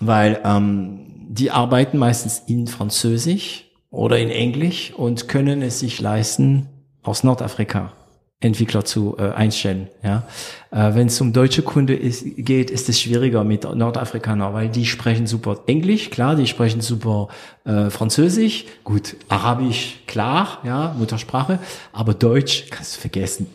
weil 0.00 0.38
ähm, 0.44 0.98
die 1.30 1.50
arbeiten 1.50 1.96
meistens 1.96 2.42
in 2.46 2.66
Französisch 2.66 3.64
oder 3.90 4.18
in 4.18 4.28
Englisch 4.28 4.92
und 4.94 5.28
können 5.28 5.62
es 5.62 5.78
sich 5.78 5.98
leisten, 6.02 6.66
aus 7.02 7.24
Nordafrika 7.24 7.94
Entwickler 8.40 8.84
zu 8.84 9.16
äh, 9.18 9.30
einstellen. 9.30 9.88
Ja, 10.02 10.24
äh, 10.70 10.94
wenn 10.94 11.06
es 11.06 11.18
um 11.22 11.32
deutsche 11.32 11.62
Kunde 11.62 11.94
ist, 11.94 12.26
geht, 12.36 12.70
ist 12.70 12.90
es 12.90 13.00
schwieriger 13.00 13.44
mit 13.44 13.64
Nordafrikaner, 13.64 14.52
weil 14.52 14.68
die 14.68 14.84
sprechen 14.84 15.26
super 15.26 15.60
Englisch, 15.68 16.10
klar, 16.10 16.36
die 16.36 16.46
sprechen 16.46 16.82
super 16.82 17.28
äh, 17.64 17.88
Französisch, 17.88 18.66
gut, 18.84 19.16
Arabisch, 19.30 20.00
klar, 20.06 20.58
ja, 20.64 20.94
Muttersprache, 20.98 21.60
aber 21.94 22.12
Deutsch 22.12 22.66
kannst 22.68 22.96
du 22.96 23.00
vergessen. 23.00 23.46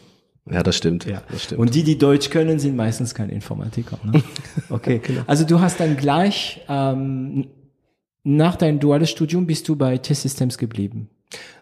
Ja, 0.50 0.62
das 0.62 0.78
stimmt. 0.78 1.06
Ja. 1.06 1.24
das 1.32 1.44
stimmt. 1.44 1.60
Und 1.60 1.74
die, 1.74 1.84
die 1.84 1.98
Deutsch 1.98 2.30
können, 2.30 2.60
sind 2.60 2.75
meistens 2.75 3.16
kein 3.16 3.30
Informatiker. 3.30 3.98
Ne? 4.04 4.24
Okay. 4.70 5.02
Also 5.28 5.46
du 5.46 5.60
hast 5.60 5.80
dann 5.80 5.98
gleich 5.98 6.62
ähm, 6.70 7.48
nach 8.24 8.56
deinem 8.56 8.80
duales 8.80 9.10
Studium 9.10 9.46
bist 9.46 9.68
du 9.68 9.75
bei 9.75 9.98
T-Systems 9.98 10.58
geblieben. 10.58 11.10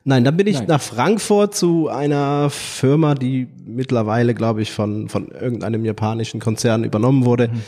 Nein, 0.03 0.23
dann 0.23 0.35
bin 0.35 0.47
ich 0.47 0.57
Nein. 0.57 0.67
nach 0.67 0.81
Frankfurt 0.81 1.55
zu 1.55 1.87
einer 1.87 2.49
Firma, 2.49 3.15
die 3.15 3.47
mittlerweile, 3.65 4.33
glaube 4.33 4.61
ich, 4.61 4.71
von, 4.71 5.09
von 5.09 5.29
irgendeinem 5.29 5.85
japanischen 5.85 6.39
Konzern 6.39 6.83
übernommen 6.83 7.25
wurde. 7.25 7.47
Mhm. 7.47 7.61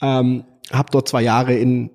Ähm, 0.00 0.44
habe 0.70 0.88
dort 0.90 1.08
zwei 1.08 1.22
Jahre 1.22 1.54
in 1.54 1.90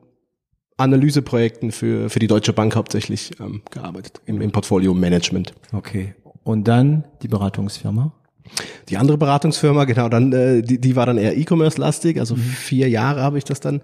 Analyseprojekten 0.77 1.71
für, 1.71 2.09
für 2.09 2.19
die 2.19 2.27
Deutsche 2.27 2.53
Bank 2.53 2.75
hauptsächlich 2.75 3.31
ähm, 3.39 3.63
gearbeitet, 3.71 4.21
im, 4.25 4.39
im 4.41 4.51
Portfolio-Management. 4.51 5.53
Okay. 5.73 6.13
Und 6.43 6.67
dann 6.67 7.03
die 7.23 7.27
Beratungsfirma. 7.27 8.13
Die 8.89 8.97
andere 8.97 9.17
Beratungsfirma, 9.17 9.85
genau, 9.85 10.09
dann 10.09 10.33
äh, 10.33 10.61
die, 10.61 10.79
die 10.79 10.95
war 10.95 11.05
dann 11.05 11.17
eher 11.17 11.37
E-Commerce-lastig, 11.37 12.19
also 12.19 12.35
vier 12.35 12.89
Jahre 12.89 13.21
habe 13.21 13.37
ich 13.37 13.43
das 13.43 13.59
dann 13.59 13.81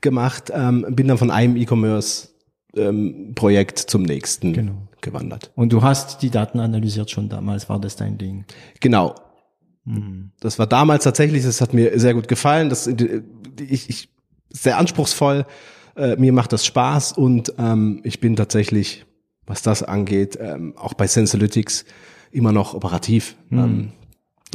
gemacht, 0.00 0.52
ähm, 0.54 0.86
bin 0.90 1.08
dann 1.08 1.18
von 1.18 1.30
einem 1.30 1.56
E-Commerce-Projekt 1.56 3.78
zum 3.78 4.02
nächsten 4.02 4.52
Genau. 4.52 4.88
gewandert. 5.00 5.50
Und 5.54 5.72
du 5.72 5.82
hast 5.82 6.22
die 6.22 6.30
Daten 6.30 6.60
analysiert 6.60 7.10
schon 7.10 7.28
damals, 7.28 7.68
war 7.68 7.80
das 7.80 7.96
dein 7.96 8.18
Ding? 8.18 8.44
Genau. 8.80 9.14
Das 10.40 10.60
war 10.60 10.68
damals 10.68 11.02
tatsächlich, 11.04 11.42
das 11.42 11.60
hat 11.60 11.74
mir 11.74 11.98
sehr 11.98 12.14
gut 12.14 12.28
gefallen. 12.28 12.68
Das, 12.68 12.86
ich, 12.86 13.90
ich 13.90 14.08
sehr 14.50 14.78
anspruchsvoll. 14.78 15.44
Äh, 15.96 16.14
mir 16.16 16.32
macht 16.32 16.52
das 16.52 16.64
Spaß 16.64 17.12
und 17.12 17.52
ähm, 17.58 18.00
ich 18.04 18.20
bin 18.20 18.36
tatsächlich, 18.36 19.04
was 19.44 19.62
das 19.62 19.82
angeht, 19.82 20.38
ähm, 20.40 20.74
auch 20.76 20.94
bei 20.94 21.08
Sensalytics 21.08 21.84
immer 22.30 22.52
noch 22.52 22.74
operativ 22.74 23.34
ähm, 23.50 23.90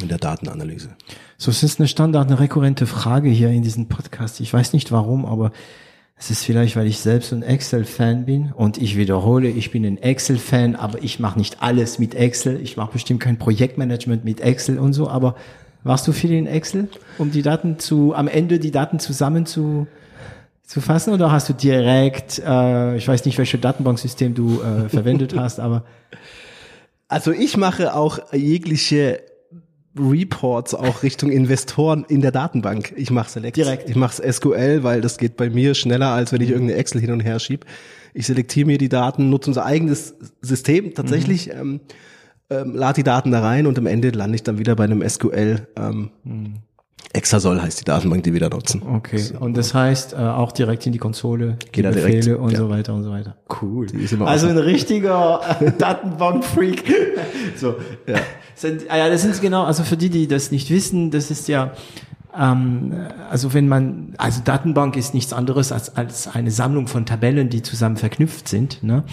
in 0.01 0.07
der 0.07 0.17
Datenanalyse. 0.17 0.89
So, 1.37 1.51
es 1.51 1.63
ist 1.63 1.79
eine 1.79 1.87
Standard, 1.87 2.27
eine 2.27 2.39
rekurrente 2.39 2.85
Frage 2.85 3.29
hier 3.29 3.49
in 3.49 3.61
diesem 3.61 3.87
Podcast. 3.87 4.39
Ich 4.39 4.53
weiß 4.53 4.73
nicht 4.73 4.91
warum, 4.91 5.25
aber 5.25 5.51
es 6.19 6.31
ist 6.31 6.43
vielleicht, 6.43 6.75
weil 6.75 6.87
ich 6.87 6.97
selbst 6.97 7.31
ein 7.31 7.43
Excel-Fan 7.43 8.25
bin 8.25 8.51
und 8.51 8.79
ich 8.79 8.97
wiederhole, 8.97 9.49
ich 9.49 9.71
bin 9.71 9.85
ein 9.85 9.97
Excel-Fan, 9.97 10.75
aber 10.75 11.03
ich 11.03 11.19
mache 11.19 11.37
nicht 11.37 11.61
alles 11.61 11.99
mit 11.99 12.15
Excel. 12.15 12.59
Ich 12.61 12.75
mache 12.75 12.93
bestimmt 12.93 13.19
kein 13.19 13.37
Projektmanagement 13.37 14.25
mit 14.25 14.41
Excel 14.41 14.79
und 14.79 14.93
so, 14.93 15.09
aber 15.09 15.35
warst 15.83 16.07
du 16.07 16.11
viel 16.11 16.31
in 16.31 16.47
Excel, 16.47 16.89
um 17.19 17.31
die 17.31 17.43
Daten 17.43 17.77
zu, 17.77 18.15
am 18.15 18.27
Ende 18.27 18.59
die 18.59 18.71
Daten 18.71 18.99
zusammen 18.99 19.45
zu, 19.45 19.87
zu 20.63 20.81
fassen 20.81 21.13
oder 21.13 21.31
hast 21.31 21.49
du 21.49 21.53
direkt, 21.53 22.39
äh, 22.39 22.97
ich 22.97 23.07
weiß 23.07 23.25
nicht, 23.25 23.37
welches 23.37 23.61
Datenbanksystem 23.61 24.33
du 24.33 24.61
äh, 24.61 24.89
verwendet 24.89 25.35
hast, 25.37 25.59
aber 25.59 25.85
Also 27.07 27.31
ich 27.31 27.57
mache 27.57 27.93
auch 27.93 28.19
jegliche 28.33 29.21
Reports 29.99 30.73
auch 30.73 31.03
Richtung 31.03 31.31
Investoren 31.31 32.05
in 32.07 32.21
der 32.21 32.31
Datenbank. 32.31 32.93
Ich 32.95 33.11
mache 33.11 33.29
Select. 33.29 33.57
Direkt. 33.57 33.89
Ich 33.89 33.95
mache 33.95 34.21
SQL, 34.31 34.83
weil 34.83 35.01
das 35.01 35.17
geht 35.17 35.37
bei 35.37 35.49
mir 35.49 35.75
schneller, 35.75 36.09
als 36.09 36.31
wenn 36.31 36.41
ich 36.41 36.49
irgendeine 36.49 36.79
Excel 36.79 37.01
hin 37.01 37.11
und 37.11 37.21
her 37.21 37.39
schieb. 37.39 37.65
Ich 38.13 38.27
selektiere 38.27 38.67
mir 38.67 38.77
die 38.77 38.89
Daten, 38.89 39.29
nutze 39.29 39.49
unser 39.49 39.65
eigenes 39.65 40.15
System 40.41 40.93
tatsächlich, 40.93 41.51
ähm, 41.51 41.81
ähm, 42.49 42.75
lade 42.75 42.95
die 42.95 43.03
Daten 43.03 43.31
da 43.31 43.41
rein 43.41 43.67
und 43.67 43.77
am 43.77 43.85
Ende 43.85 44.09
lande 44.09 44.35
ich 44.35 44.43
dann 44.43 44.57
wieder 44.57 44.75
bei 44.75 44.85
einem 44.85 45.07
SQL. 45.07 45.67
Ähm, 45.75 46.11
Exasol 47.13 47.61
heißt 47.61 47.81
die 47.81 47.85
Datenbank, 47.85 48.23
die 48.23 48.33
wir 48.33 48.39
da 48.39 48.49
nutzen. 48.49 48.81
Okay, 48.83 49.21
und 49.39 49.55
das 49.57 49.73
heißt 49.73 50.13
äh, 50.13 50.17
auch 50.17 50.51
direkt 50.51 50.85
in 50.85 50.91
die 50.91 50.97
Konsole, 50.99 51.57
die 51.65 51.71
Geht 51.71 51.85
da 51.85 51.89
Befehle 51.91 52.19
direkt, 52.19 52.41
und 52.41 52.51
ja. 52.51 52.57
so 52.57 52.69
weiter 52.69 52.93
und 52.93 53.03
so 53.03 53.11
weiter. 53.11 53.35
Cool. 53.61 53.87
Die 53.87 53.97
ist 54.03 54.13
immer 54.13 54.27
Also 54.27 54.47
offen. 54.47 54.57
ein 54.57 54.63
richtiger 54.63 55.41
äh, 55.59 55.71
Datenbank-Freak. 55.77 56.83
so. 57.55 57.75
Ja. 58.05 58.19
Sind, 58.55 58.83
ah 58.89 58.97
ja, 58.97 59.09
das 59.09 59.21
sind 59.21 59.39
genau, 59.41 59.63
also 59.63 59.83
für 59.83 59.97
die, 59.97 60.09
die 60.09 60.27
das 60.27 60.51
nicht 60.51 60.69
wissen, 60.69 61.11
das 61.11 61.31
ist 61.31 61.47
ja, 61.47 61.71
ähm, 62.37 62.93
also 63.29 63.53
wenn 63.53 63.67
man, 63.67 64.13
also 64.17 64.41
Datenbank 64.43 64.95
ist 64.97 65.13
nichts 65.13 65.33
anderes 65.33 65.71
als, 65.71 65.95
als 65.95 66.27
eine 66.27 66.51
Sammlung 66.51 66.87
von 66.87 67.05
Tabellen, 67.05 67.49
die 67.49 67.61
zusammen 67.61 67.97
verknüpft 67.97 68.47
sind. 68.47 68.83
Ne? 68.83 69.03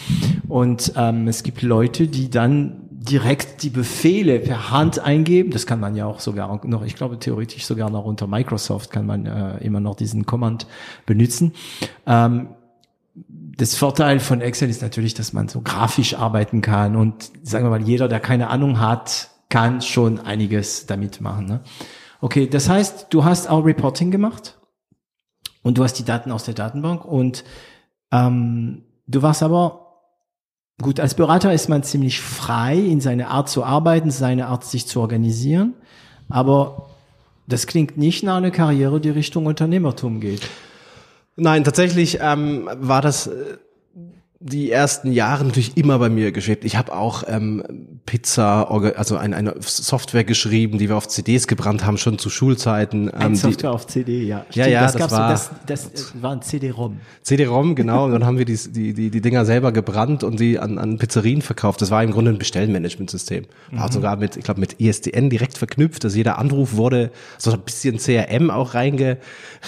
Und 0.48 0.92
ähm, 0.96 1.28
es 1.28 1.42
gibt 1.42 1.62
Leute, 1.62 2.06
die 2.06 2.28
dann 2.30 2.83
direkt 3.08 3.62
die 3.62 3.70
Befehle 3.70 4.38
per 4.38 4.70
Hand 4.70 4.99
eingeben. 4.99 5.50
Das 5.50 5.66
kann 5.66 5.80
man 5.80 5.94
ja 5.94 6.06
auch 6.06 6.20
sogar 6.20 6.64
noch, 6.64 6.84
ich 6.84 6.96
glaube 6.96 7.18
theoretisch 7.18 7.66
sogar 7.66 7.90
noch 7.90 8.04
unter 8.04 8.26
Microsoft 8.26 8.90
kann 8.90 9.06
man 9.06 9.26
äh, 9.26 9.58
immer 9.58 9.80
noch 9.80 9.94
diesen 9.94 10.26
Command 10.26 10.66
benutzen. 11.04 11.52
Ähm, 12.06 12.49
das 13.56 13.76
Vorteil 13.76 14.20
von 14.20 14.40
Excel 14.40 14.68
ist 14.70 14.82
natürlich, 14.82 15.14
dass 15.14 15.32
man 15.32 15.49
so 15.49 15.61
grafisch 15.61 16.14
arbeiten 16.14 16.61
kann 16.61 16.96
und 16.96 17.30
sagen 17.42 17.64
wir 17.64 17.70
mal, 17.70 17.82
jeder, 17.82 18.08
der 18.08 18.20
keine 18.20 18.49
Ahnung 18.49 18.80
hat, 18.80 19.30
kann 19.49 19.82
schon 19.82 20.18
einiges 20.18 20.87
damit 20.87 21.20
machen. 21.20 21.46
Ne? 21.46 21.61
Okay, 22.20 22.49
das 22.49 22.68
heißt, 22.68 23.08
du 23.11 23.25
hast 23.25 23.49
auch 23.49 23.64
Reporting 23.64 24.11
gemacht 24.11 24.58
und 25.62 25.78
du 25.78 25.84
hast 25.84 25.94
die 25.94 26.04
Daten 26.04 26.32
aus 26.32 26.44
der 26.44 26.54
Datenbank 26.54 27.04
und 27.04 27.44
ähm, 28.11 28.82
du 29.06 29.23
warst 29.23 29.42
aber 29.42 29.83
gut, 30.83 31.00
als 31.00 31.14
Berater 31.14 31.52
ist 31.52 31.69
man 31.69 31.83
ziemlich 31.83 32.21
frei 32.21 32.76
in 32.76 33.00
seine 33.00 33.28
Art 33.28 33.49
zu 33.49 33.64
arbeiten, 33.64 34.11
seine 34.11 34.47
Art 34.47 34.64
sich 34.64 34.87
zu 34.87 35.00
organisieren, 35.00 35.75
aber 36.28 36.90
das 37.47 37.66
klingt 37.66 37.97
nicht 37.97 38.23
nach 38.23 38.37
einer 38.37 38.50
Karriere, 38.50 39.00
die 39.00 39.11
Richtung 39.11 39.47
Unternehmertum 39.47 40.21
geht. 40.21 40.49
Nein, 41.37 41.64
tatsächlich 41.64 42.19
ähm, 42.21 42.69
war 42.73 43.02
das 43.02 43.26
äh, 43.26 43.57
die 44.46 44.70
ersten 44.70 45.10
Jahre 45.10 45.42
natürlich 45.42 45.74
immer 45.78 45.98
bei 45.98 46.10
mir 46.10 46.30
geschwebt. 46.30 46.66
Ich 46.66 46.76
habe 46.76 46.92
auch 46.94 47.24
ähm, 47.26 47.64
Pizza, 48.04 48.70
also 48.94 49.16
ein, 49.16 49.32
eine 49.32 49.54
Software 49.60 50.22
geschrieben, 50.22 50.76
die 50.76 50.90
wir 50.90 50.96
auf 50.98 51.08
CDs 51.08 51.46
gebrannt 51.46 51.86
haben, 51.86 51.96
schon 51.96 52.18
zu 52.18 52.28
Schulzeiten. 52.28 53.08
Ähm, 53.08 53.12
Ein 53.14 53.32
die- 53.32 53.38
Software 53.38 53.72
auf 53.72 53.86
CD, 53.86 54.22
ja. 54.22 54.44
Ja, 54.52 54.66
ja, 54.66 54.82
das, 54.82 54.92
das 54.96 55.10
war- 55.12 55.30
das, 55.30 55.50
das 55.66 55.86
äh, 55.86 56.22
war 56.22 56.32
ein 56.32 56.42
CD-ROM. 56.42 56.98
CD-ROM, 57.22 57.74
genau. 57.74 58.04
Und 58.04 58.12
dann 58.12 58.26
haben 58.26 58.36
wir 58.36 58.44
die, 58.44 58.58
die, 58.68 58.92
die, 58.92 59.08
die 59.10 59.20
Dinger 59.22 59.46
selber 59.46 59.72
gebrannt 59.72 60.22
und 60.22 60.38
die 60.38 60.58
an, 60.58 60.76
an 60.76 60.98
Pizzerien 60.98 61.40
verkauft. 61.40 61.80
Das 61.80 61.90
war 61.90 62.04
im 62.04 62.10
Grunde 62.10 62.30
ein 62.32 62.38
Bestellmanagementsystem. 62.38 63.46
War 63.72 63.90
sogar 63.90 64.16
mit, 64.16 64.36
ich 64.36 64.44
glaube, 64.44 64.60
mit 64.60 64.78
ISDN 64.78 65.30
direkt 65.30 65.56
verknüpft, 65.56 66.04
dass 66.04 66.14
jeder 66.14 66.38
Anruf 66.38 66.74
wurde 66.76 67.12
so 67.38 67.50
ein 67.50 67.60
bisschen 67.60 67.96
CRM 67.96 68.50
auch 68.50 68.74
reinge, 68.74 69.16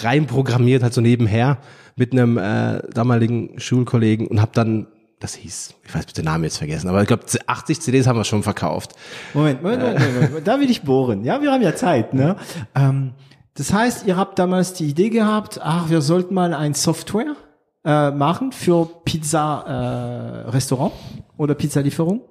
reinprogrammiert, 0.03 0.83
halt 0.83 0.93
so 0.93 1.01
nebenher 1.01 1.57
mit 1.97 2.13
einem 2.13 2.37
äh, 2.37 2.79
damaligen 2.93 3.59
Schulkollegen 3.59 4.27
und 4.27 4.39
habe 4.39 4.51
dann, 4.53 4.87
das 5.19 5.33
hieß, 5.35 5.73
ich 5.83 5.95
weiß 5.95 6.05
den 6.07 6.25
Namen 6.25 6.43
jetzt 6.45 6.57
vergessen, 6.57 6.87
aber 6.87 7.01
ich 7.01 7.07
glaube 7.07 7.25
80 7.47 7.81
CDs 7.81 8.07
haben 8.07 8.17
wir 8.17 8.23
schon 8.23 8.43
verkauft. 8.43 8.93
Moment, 9.33 9.61
Moment, 9.61 9.81
Moment, 9.81 9.99
Moment, 9.99 10.29
Moment, 10.29 10.47
da 10.47 10.59
will 10.59 10.69
ich 10.69 10.83
bohren. 10.83 11.23
Ja, 11.25 11.41
wir 11.41 11.51
haben 11.51 11.63
ja 11.63 11.75
Zeit, 11.75 12.13
ne? 12.13 12.37
Ähm, 12.75 13.13
das 13.55 13.73
heißt, 13.73 14.05
ihr 14.05 14.15
habt 14.15 14.37
damals 14.37 14.73
die 14.73 14.85
Idee 14.85 15.09
gehabt, 15.09 15.59
ach, 15.61 15.89
wir 15.89 16.01
sollten 16.01 16.35
mal 16.35 16.53
ein 16.53 16.75
Software 16.75 17.35
äh, 17.83 18.11
machen 18.11 18.51
für 18.51 18.87
Pizza 19.03 20.45
äh, 20.45 20.49
Restaurant 20.51 20.93
oder 21.37 21.55
Pizzalieferung. 21.55 22.21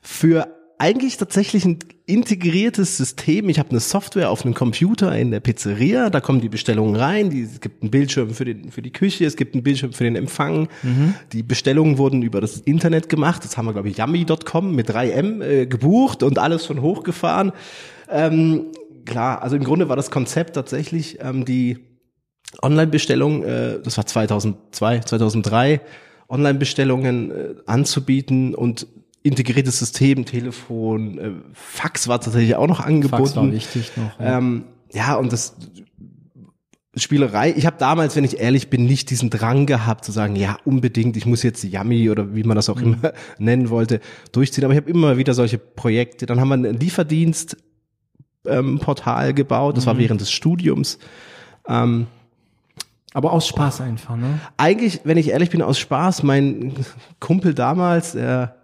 für 0.00 0.48
eigentlich 0.78 1.16
tatsächlich 1.16 1.64
ein 1.64 1.78
integriertes 2.04 2.96
System. 2.96 3.48
Ich 3.48 3.58
habe 3.58 3.70
eine 3.70 3.80
Software 3.80 4.30
auf 4.30 4.44
einem 4.44 4.54
Computer 4.54 5.16
in 5.16 5.30
der 5.30 5.40
Pizzeria, 5.40 6.10
da 6.10 6.20
kommen 6.20 6.40
die 6.40 6.48
Bestellungen 6.48 6.96
rein, 6.96 7.30
die, 7.30 7.42
es 7.42 7.60
gibt 7.60 7.82
einen 7.82 7.90
Bildschirm 7.90 8.30
für, 8.30 8.44
den, 8.44 8.70
für 8.70 8.82
die 8.82 8.92
Küche, 8.92 9.24
es 9.24 9.36
gibt 9.36 9.54
einen 9.54 9.62
Bildschirm 9.62 9.92
für 9.92 10.04
den 10.04 10.16
Empfang. 10.16 10.68
Die 11.32 11.42
Bestellungen 11.42 11.98
wurden 11.98 12.22
über 12.22 12.40
das 12.40 12.58
Internet 12.58 13.08
gemacht, 13.08 13.42
das 13.44 13.56
haben 13.56 13.66
wir, 13.66 13.72
glaube 13.72 13.88
ich, 13.88 13.96
yummy.com 13.96 14.74
mit 14.74 14.90
3M 14.90 15.42
äh, 15.42 15.66
gebucht 15.66 16.22
und 16.22 16.38
alles 16.38 16.66
schon 16.66 16.82
hochgefahren. 16.82 17.52
Ähm, 18.10 18.66
klar, 19.04 19.42
also 19.42 19.56
im 19.56 19.64
Grunde 19.64 19.88
war 19.88 19.96
das 19.96 20.10
Konzept 20.10 20.54
tatsächlich 20.54 21.18
ähm, 21.20 21.44
die 21.44 21.78
Online-Bestellung, 22.62 23.42
äh, 23.42 23.80
das 23.82 23.96
war 23.96 24.06
2002, 24.06 25.00
2003, 25.00 25.80
Online-Bestellungen 26.28 27.30
äh, 27.30 27.54
anzubieten 27.66 28.54
und 28.54 28.86
integriertes 29.26 29.78
System, 29.78 30.24
Telefon, 30.24 31.18
äh, 31.18 31.30
Fax 31.52 32.08
war 32.08 32.20
tatsächlich 32.20 32.56
auch 32.56 32.66
noch 32.66 32.80
angeboten. 32.80 33.24
Fax 33.24 33.36
war 33.36 33.52
wichtig 33.52 33.92
noch. 33.96 34.20
Ja. 34.20 34.38
Ähm, 34.38 34.64
ja, 34.92 35.14
und 35.16 35.32
das 35.32 35.54
Spielerei, 36.98 37.52
ich 37.54 37.66
habe 37.66 37.76
damals, 37.78 38.16
wenn 38.16 38.24
ich 38.24 38.40
ehrlich 38.40 38.70
bin, 38.70 38.86
nicht 38.86 39.10
diesen 39.10 39.28
Drang 39.28 39.66
gehabt 39.66 40.04
zu 40.04 40.12
sagen, 40.12 40.34
ja, 40.34 40.56
unbedingt, 40.64 41.18
ich 41.18 41.26
muss 41.26 41.42
jetzt 41.42 41.62
Yummy 41.62 42.08
oder 42.08 42.34
wie 42.34 42.42
man 42.42 42.56
das 42.56 42.70
auch 42.70 42.80
immer 42.80 43.12
nennen 43.38 43.68
wollte, 43.68 44.00
durchziehen. 44.32 44.64
Aber 44.64 44.72
ich 44.72 44.80
habe 44.80 44.90
immer 44.90 45.18
wieder 45.18 45.34
solche 45.34 45.58
Projekte. 45.58 46.24
Dann 46.24 46.40
haben 46.40 46.48
wir 46.48 46.54
einen 46.54 46.80
Lieferdienst 46.80 47.58
ähm, 48.46 48.78
Portal 48.78 49.34
gebaut. 49.34 49.76
Das 49.76 49.84
war 49.84 49.98
während 49.98 50.22
des 50.22 50.30
Studiums. 50.30 50.98
Ähm, 51.68 52.06
Aber 53.12 53.32
aus 53.32 53.46
Spaß 53.46 53.82
einfach, 53.82 54.16
ne? 54.16 54.40
eigentlich, 54.56 55.00
wenn 55.04 55.18
ich 55.18 55.28
ehrlich 55.28 55.50
bin, 55.50 55.60
aus 55.60 55.78
Spaß, 55.78 56.22
mein 56.22 56.76
Kumpel 57.20 57.52
damals, 57.52 58.12
der, 58.12 58.56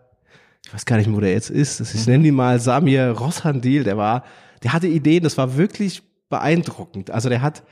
ich 0.64 0.72
weiß 0.72 0.84
gar 0.84 0.96
nicht, 0.96 1.12
wo 1.12 1.20
der 1.20 1.32
jetzt 1.32 1.50
ist, 1.50 1.80
das- 1.80 1.94
ich 1.94 2.06
nenne 2.06 2.26
ihn 2.28 2.34
mal 2.34 2.58
Samir 2.60 3.10
Rosshandil, 3.10 3.84
der 3.84 3.96
war, 3.96 4.24
der 4.62 4.72
hatte 4.72 4.86
Ideen, 4.86 5.22
das 5.24 5.36
war 5.38 5.56
wirklich 5.56 6.02
beeindruckend. 6.28 7.10
Also 7.10 7.28
der 7.28 7.42
hat 7.42 7.62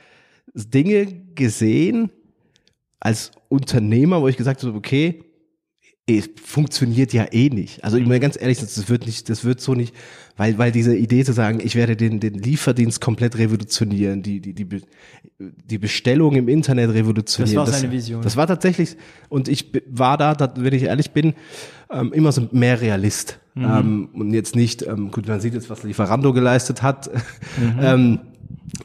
Dinge 0.53 1.05
gesehen 1.35 2.11
als 2.99 3.31
Unternehmer, 3.49 4.21
wo 4.21 4.27
ich 4.27 4.37
gesagt 4.37 4.63
habe, 4.63 4.77
okay, 4.77 5.23
es 6.17 6.29
funktioniert 6.43 7.13
ja 7.13 7.25
eh 7.31 7.49
nicht. 7.49 7.83
Also 7.83 7.97
ich 7.97 8.05
meine 8.05 8.19
ganz 8.19 8.37
ehrlich, 8.39 8.59
das 8.59 8.89
wird 8.89 9.05
nicht, 9.05 9.29
das 9.29 9.43
wird 9.43 9.61
so 9.61 9.73
nicht, 9.73 9.93
weil 10.37 10.57
weil 10.57 10.71
diese 10.71 10.95
Idee 10.95 11.23
zu 11.23 11.33
sagen, 11.33 11.59
ich 11.63 11.75
werde 11.75 11.95
den 11.95 12.19
den 12.19 12.33
Lieferdienst 12.35 13.01
komplett 13.01 13.37
revolutionieren, 13.37 14.21
die 14.23 14.39
die 14.39 14.53
die 14.53 14.67
die 15.39 15.77
Bestellung 15.77 16.35
im 16.35 16.47
Internet 16.47 16.91
revolutionieren. 16.93 17.55
Das 17.55 17.73
war 17.73 17.79
seine 17.79 17.91
Vision. 17.91 18.21
Das 18.21 18.37
war 18.37 18.47
tatsächlich 18.47 18.95
und 19.29 19.47
ich 19.47 19.71
war 19.87 20.17
da, 20.17 20.35
da 20.35 20.53
wenn 20.57 20.73
ich 20.73 20.83
ehrlich 20.83 21.11
bin, 21.11 21.33
ähm, 21.91 22.13
immer 22.13 22.31
so 22.31 22.47
mehr 22.51 22.81
Realist 22.81 23.39
Mhm. 23.53 23.63
ähm, 23.65 24.09
und 24.13 24.33
jetzt 24.33 24.55
nicht 24.55 24.81
ähm, 24.83 25.11
gut, 25.11 25.27
man 25.27 25.41
sieht 25.41 25.53
jetzt, 25.53 25.69
was 25.69 25.83
Lieferando 25.83 26.31
geleistet 26.31 26.81
hat, 26.81 27.09
Mhm. 27.59 27.79
ähm, 27.81 28.19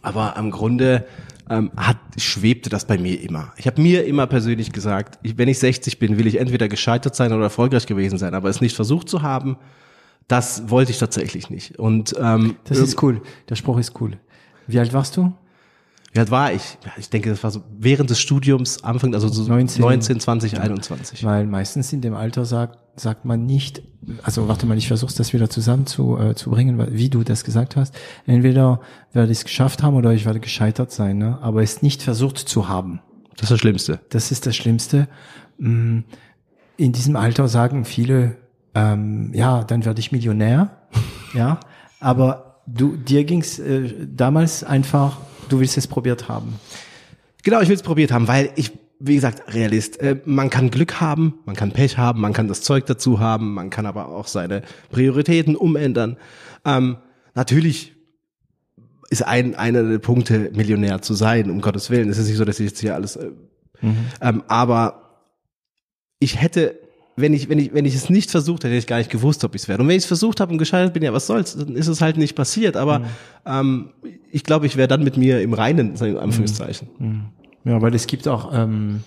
aber 0.03 0.35
im 0.39 0.51
Grunde 0.51 1.05
ähm, 1.49 1.71
hat, 1.77 1.99
schwebte 2.17 2.71
das 2.71 2.87
bei 2.87 2.99
mir 2.99 3.21
immer. 3.21 3.53
Ich 3.57 3.67
habe 3.67 3.81
mir 3.81 4.05
immer 4.05 4.27
persönlich 4.27 4.73
gesagt, 4.73 5.19
ich, 5.23 5.39
wenn 5.39 5.49
ich 5.49 5.59
60 5.59 5.99
bin, 5.99 6.19
will 6.19 6.27
ich 6.27 6.39
entweder 6.41 6.69
gescheitert 6.69 7.15
sein 7.15 7.33
oder 7.33 7.45
erfolgreich 7.45 7.87
gewesen 7.87 8.19
sein, 8.19 8.35
aber 8.35 8.49
es 8.49 8.61
nicht 8.61 8.75
versucht 8.75 9.09
zu 9.09 9.23
haben, 9.23 9.57
das 10.29 10.69
wollte 10.71 10.91
ich 10.91 10.99
tatsächlich 10.99 11.51
nicht. 11.51 11.79
Und 11.79 12.15
ähm, 12.19 12.57
Das 12.65 12.79
ist 12.79 13.03
cool. 13.03 13.23
Der 13.49 13.55
Spruch 13.55 13.79
ist 13.79 14.01
cool. 14.01 14.19
Wie 14.67 14.79
alt 14.79 14.93
warst 14.93 15.17
du? 15.17 15.33
Wie 16.17 16.21
alt 16.21 16.31
war 16.31 16.53
ich? 16.53 16.79
Ja, 16.85 16.93
ich 16.97 17.11
denke, 17.11 17.29
das 17.29 17.45
war 17.45 17.51
so 17.51 17.63
während 17.79 18.09
des 18.09 18.19
Studiums, 18.21 18.83
Anfang, 18.83 19.15
also 19.15 19.29
so 19.29 19.43
19. 19.43 19.83
19, 19.83 20.19
20, 20.21 20.59
21. 20.59 21.25
Weil 21.25 21.47
meistens 21.47 21.93
in 21.93 22.01
dem 22.01 22.15
Alter 22.15 22.47
sagt, 22.47 22.79
sagt 22.99 23.27
man 23.27 23.45
nicht, 23.45 23.83
also 24.23 24.49
warte 24.49 24.65
mal, 24.65 24.79
ich 24.79 24.89
versuche 24.89 25.15
das 25.15 25.35
wieder 25.35 25.51
zusammen 25.51 25.87
zu, 25.87 26.19
äh, 26.19 26.35
zu 26.35 26.51
bringen, 26.51 26.83
wie 26.91 27.11
du 27.11 27.23
das 27.23 27.45
gesagt 27.45 27.77
hast. 27.77 27.95
Entweder 28.27 28.81
werde 29.13 29.31
ich 29.31 29.39
es 29.39 29.45
geschafft 29.45 29.83
haben 29.83 29.95
oder 29.95 30.13
ich 30.15 30.25
werde 30.25 30.41
gescheitert 30.41 30.91
sein, 30.91 31.19
ne? 31.19 31.39
aber 31.43 31.63
es 31.63 31.83
nicht 31.83 32.03
versucht 32.03 32.39
zu 32.39 32.67
haben. 32.67 33.01
Das 33.37 33.45
ist 33.45 33.51
das 33.51 33.61
Schlimmste. 33.61 34.01
Das 34.09 34.31
ist 34.33 34.47
das 34.47 34.57
Schlimmste. 34.57 35.09
Mm, 35.59 36.01
In 36.79 36.93
diesem 36.93 37.17
Alter 37.17 37.49
sagen 37.49 37.85
viele, 37.85 38.39
ähm, 38.75 39.33
ja, 39.35 39.65
dann 39.65 39.85
werde 39.85 40.01
ich 40.01 40.13
Millionär, 40.13 40.71
ja, 41.35 41.61
aber 42.01 42.63
du, 42.67 42.97
dir 42.97 43.25
ging's 43.25 43.59
äh, 43.59 43.93
damals 44.07 44.65
einfach, 44.65 45.19
du 45.49 45.61
willst 45.61 45.77
es 45.77 45.87
probiert 45.87 46.29
haben. 46.29 46.59
Genau, 47.43 47.61
ich 47.61 47.69
will 47.69 47.77
es 47.77 47.83
probiert 47.83 48.11
haben, 48.13 48.29
weil 48.29 48.51
ich, 48.57 48.73
wie 48.99 49.15
gesagt, 49.15 49.55
Realist. 49.55 50.01
Äh, 50.01 50.17
man 50.25 50.51
kann 50.51 50.71
Glück 50.71 51.01
haben, 51.01 51.39
man 51.45 51.55
kann 51.55 51.73
Pech 51.73 51.97
haben, 51.97 52.21
man 52.21 52.33
kann 52.33 52.49
das 52.49 52.63
Zeug 52.63 52.87
dazu 52.87 53.21
haben, 53.21 53.55
man 53.55 53.71
kann 53.71 53.87
aber 53.87 54.09
auch 54.09 54.27
seine 54.27 54.63
Prioritäten 54.91 55.57
umändern. 55.57 56.17
Ähm, 56.65 56.97
natürlich 57.35 57.95
ist 59.11 59.23
ein 59.25 59.55
einer 59.55 59.83
der 59.85 59.99
Punkte, 59.99 60.51
Millionär 60.55 61.03
zu 61.03 61.15
sein, 61.15 61.51
um 61.51 61.61
Gottes 61.61 61.91
Willen. 61.91 62.09
Es 62.09 62.19
ist 62.19 62.27
nicht 62.27 62.37
so, 62.37 62.45
dass 62.45 62.59
ich 62.59 62.67
jetzt 62.67 62.81
hier 62.81 62.95
alles. 62.95 63.17
Äh, 63.17 63.31
ähm, 64.21 64.43
aber 64.49 65.23
ich 66.19 66.41
hätte, 66.41 66.79
wenn 67.17 67.33
ich, 67.33 67.49
wenn 67.49 67.59
ich, 67.59 67.73
wenn 67.73 67.87
ich 67.87 67.95
es 67.95 68.11
nicht 68.11 68.31
versucht 68.31 68.63
hätte, 68.63 68.75
hätte 68.75 68.79
ich 68.79 68.87
gar 68.87 68.99
nicht 68.99 69.11
gewusst, 69.11 69.43
ob 69.45 69.55
ich 69.55 69.63
es 69.63 69.69
werde. 69.69 69.83
Und 69.83 69.89
wenn 69.89 69.97
ich 69.97 70.03
es 70.03 70.07
versucht 70.07 70.39
habe 70.39 70.53
und 70.53 70.59
gescheitert 70.59 70.93
bin, 70.93 71.03
ja, 71.03 71.15
was 71.15 71.27
soll's, 71.27 71.57
dann 71.57 71.75
ist 71.75 71.89
es 71.89 72.03
halt 72.03 72.19
nicht 72.19 72.35
passiert. 72.35 72.77
Aber 72.77 73.03
ähm, 73.47 73.89
ich 74.31 74.45
glaube, 74.45 74.67
ich 74.67 74.77
wäre 74.77 74.87
dann 74.87 75.03
mit 75.03 75.17
mir 75.17 75.41
im 75.41 75.55
Reinen, 75.55 75.95
in 75.97 76.19
Anführungszeichen. 76.19 76.89
Ja, 77.65 77.81
weil 77.81 77.95
es 77.95 78.07
gibt 78.07 78.29
auch, 78.29 78.53
ähm, 78.53 79.01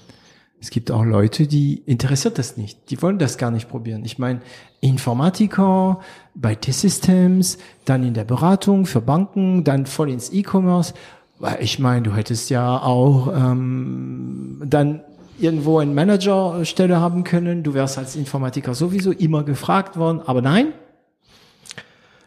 es 0.60 0.72
gibt 0.72 0.90
auch 0.90 1.06
Leute, 1.06 1.46
die 1.46 1.84
interessiert 1.86 2.40
das 2.40 2.58
nicht. 2.58 2.90
Die 2.90 3.02
wollen 3.02 3.20
das 3.20 3.38
gar 3.38 3.52
nicht 3.52 3.70
probieren. 3.70 4.04
Ich 4.04 4.18
meine, 4.18 4.42
Informatiker 4.82 6.00
bei 6.34 6.56
T-Systems, 6.56 7.60
dann 7.86 8.04
in 8.04 8.16
der 8.16 8.26
Beratung 8.26 8.86
für 8.88 9.02
Banken, 9.02 9.64
dann 9.64 9.86
voll 9.86 10.10
ins 10.10 10.34
E-Commerce. 10.34 10.94
Weil 11.38 11.60
ich 11.62 11.80
meine, 11.80 12.02
du 12.02 12.16
hättest 12.16 12.50
ja 12.50 12.82
auch 12.82 13.34
ähm, 13.34 14.62
dann 14.66 15.02
irgendwo 15.42 15.80
eine 15.80 15.92
Managerstelle 15.92 17.00
haben 17.00 17.24
können. 17.24 17.64
Du 17.64 17.74
wärst 17.74 17.98
als 17.98 18.16
Informatiker 18.16 18.74
sowieso 18.74 19.12
immer 19.12 19.44
gefragt 19.44 19.98
worden. 19.98 20.22
Aber 20.26 20.42
nein, 20.42 20.74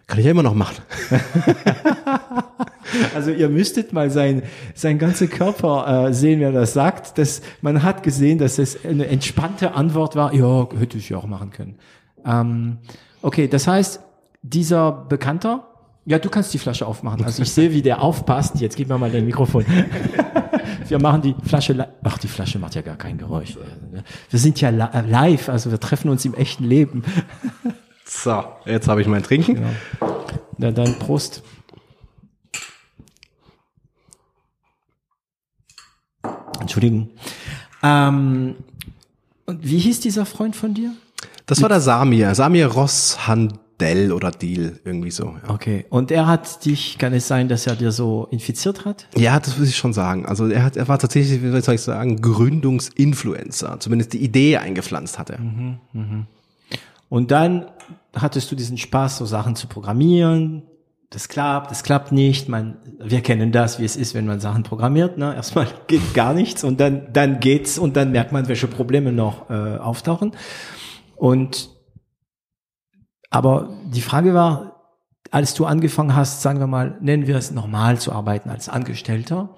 Kann 0.07 0.19
ich 0.19 0.25
ja 0.25 0.31
immer 0.31 0.43
noch 0.43 0.55
machen. 0.55 0.83
Also 3.15 3.31
ihr 3.31 3.49
müsstet 3.49 3.93
mal 3.93 4.11
sein, 4.11 4.43
sein 4.75 4.99
ganzer 4.99 5.27
Körper 5.27 6.09
äh, 6.09 6.13
sehen, 6.13 6.41
wer 6.41 6.53
das 6.53 6.73
sagt. 6.75 7.17
Das, 7.19 7.41
man 7.61 7.83
hat 7.83 8.03
gesehen, 8.03 8.39
dass 8.39 8.59
es 8.59 8.85
eine 8.85 9.07
entspannte 9.07 9.75
Antwort 9.75 10.17
war. 10.17 10.35
Ja, 10.35 10.69
hätte 10.79 10.99
ich 10.99 11.09
ja 11.09 11.17
auch 11.17 11.27
machen 11.27 11.51
können. 11.51 11.79
Ähm, 12.27 12.79
okay, 13.23 13.49
das 13.49 13.67
heißt, 13.67 14.01
dieser 14.43 14.93
Bekannter, 14.93 15.69
ja, 16.05 16.19
du 16.19 16.29
kannst 16.29 16.53
die 16.53 16.59
Flasche 16.59 16.87
aufmachen. 16.87 17.25
Also 17.25 17.43
ich 17.43 17.53
sehe, 17.53 17.73
wie 17.73 17.83
der 17.83 18.03
aufpasst. 18.03 18.61
Jetzt 18.61 18.77
gib 18.77 18.89
mir 18.89 18.99
mal 18.99 19.11
dein 19.11 19.25
Mikrofon. 19.25 19.65
Wir 20.93 21.01
machen 21.01 21.23
die 21.23 21.35
Flasche, 21.43 21.89
ach, 22.05 22.19
die 22.19 22.29
Flasche 22.29 22.59
macht 22.59 22.75
ja 22.75 22.83
gar 22.83 22.97
kein 22.97 23.17
Geräusch. 23.17 23.57
Wir 24.29 24.39
sind 24.39 24.61
ja 24.61 24.69
li- 24.69 25.09
live, 25.11 25.49
also 25.49 25.71
wir 25.71 25.81
treffen 25.81 26.11
uns 26.11 26.23
im 26.27 26.35
echten 26.35 26.65
Leben. 26.65 27.03
So, 28.05 28.45
jetzt 28.67 28.89
habe 28.89 29.01
ich 29.01 29.07
mein 29.07 29.23
Trinken. 29.23 29.65
Na 30.59 30.71
dann 30.71 30.99
Prost. 30.99 31.43
Entschuldigung. 36.61 37.09
Ähm, 37.83 38.57
und 39.47 39.65
wie 39.65 39.79
hieß 39.79 40.01
dieser 40.01 40.27
Freund 40.27 40.55
von 40.55 40.75
dir? 40.75 40.93
Das 41.47 41.63
war 41.63 41.71
der 41.71 41.81
Samir, 41.81 42.35
Samir 42.35 42.67
Rosshandel 42.67 43.59
oder 44.13 44.31
Deal, 44.31 44.79
irgendwie 44.85 45.11
so. 45.11 45.37
Ja. 45.43 45.51
Okay. 45.51 45.85
Und 45.91 46.11
er 46.11 46.27
hat 46.27 46.65
dich, 46.65 46.99
kann 46.99 47.13
es 47.13 47.29
sein, 47.29 47.49
dass 47.49 47.67
er 47.67 47.77
dir 47.77 47.93
so 47.93 48.29
infiziert 48.31 48.85
hat? 48.85 49.07
ja, 49.17 49.39
das 49.39 49.59
muss 49.59 49.69
ich 49.69 49.77
schon 49.77 49.93
sagen. 49.93 50.27
Also 50.27 50.49
er 50.49 50.65
hat, 50.65 50.77
er 50.77 50.89
war 50.89 50.99
tatsächlich, 50.99 51.43
wie 51.43 51.61
soll 51.61 51.75
ich 51.75 51.81
sagen, 51.81 52.21
Gründungsinfluencer. 52.21 53.81
Zumindest 53.81 54.13
die 54.13 54.23
Idee 54.23 54.57
eingepflanzt 54.57 55.19
hatte. 55.19 55.39
Und 57.09 57.31
dann 57.31 57.67
hattest 58.15 58.51
du 58.51 58.57
diesen 58.57 58.79
Spaß, 58.79 59.19
so 59.19 59.27
Sachen 59.27 59.57
zu 59.57 59.67
programmieren. 59.67 60.63
Das 61.11 61.29
klappt, 61.29 61.71
das 61.71 61.83
klappt 61.83 62.11
nicht. 62.11 62.49
Man, 62.49 62.79
wir 62.99 63.21
kennen 63.21 63.53
das, 63.53 63.79
wie 63.79 63.85
es 63.85 63.97
ist, 63.97 64.15
wenn 64.15 64.25
man 64.25 64.41
Sachen 64.41 64.63
programmiert. 64.63 65.19
Ne? 65.19 65.35
Erstmal 65.35 65.67
geht 65.87 66.15
gar 66.15 66.33
nichts 66.33 66.65
und 66.65 66.81
dann, 66.81 67.13
dann 67.13 67.41
geht's 67.41 67.79
und 67.79 67.97
dann 67.97 68.13
merkt 68.13 68.33
man, 68.33 68.49
welche 68.49 68.67
Probleme 68.67 69.13
noch 69.13 69.51
äh, 69.51 69.77
auftauchen. 69.77 70.33
Und 71.17 71.69
aber 73.33 73.71
die 73.87 74.03
Frage 74.03 74.35
war, 74.35 74.83
als 75.31 75.55
du 75.55 75.65
angefangen 75.65 76.15
hast, 76.15 76.43
sagen 76.43 76.61
wir 76.61 76.67
mal, 76.67 76.99
nennen 77.01 77.27
wir 77.27 77.37
es 77.37 77.51
normal 77.51 77.99
zu 77.99 78.13
arbeiten 78.13 78.51
als 78.51 78.69
Angestellter, 78.69 79.57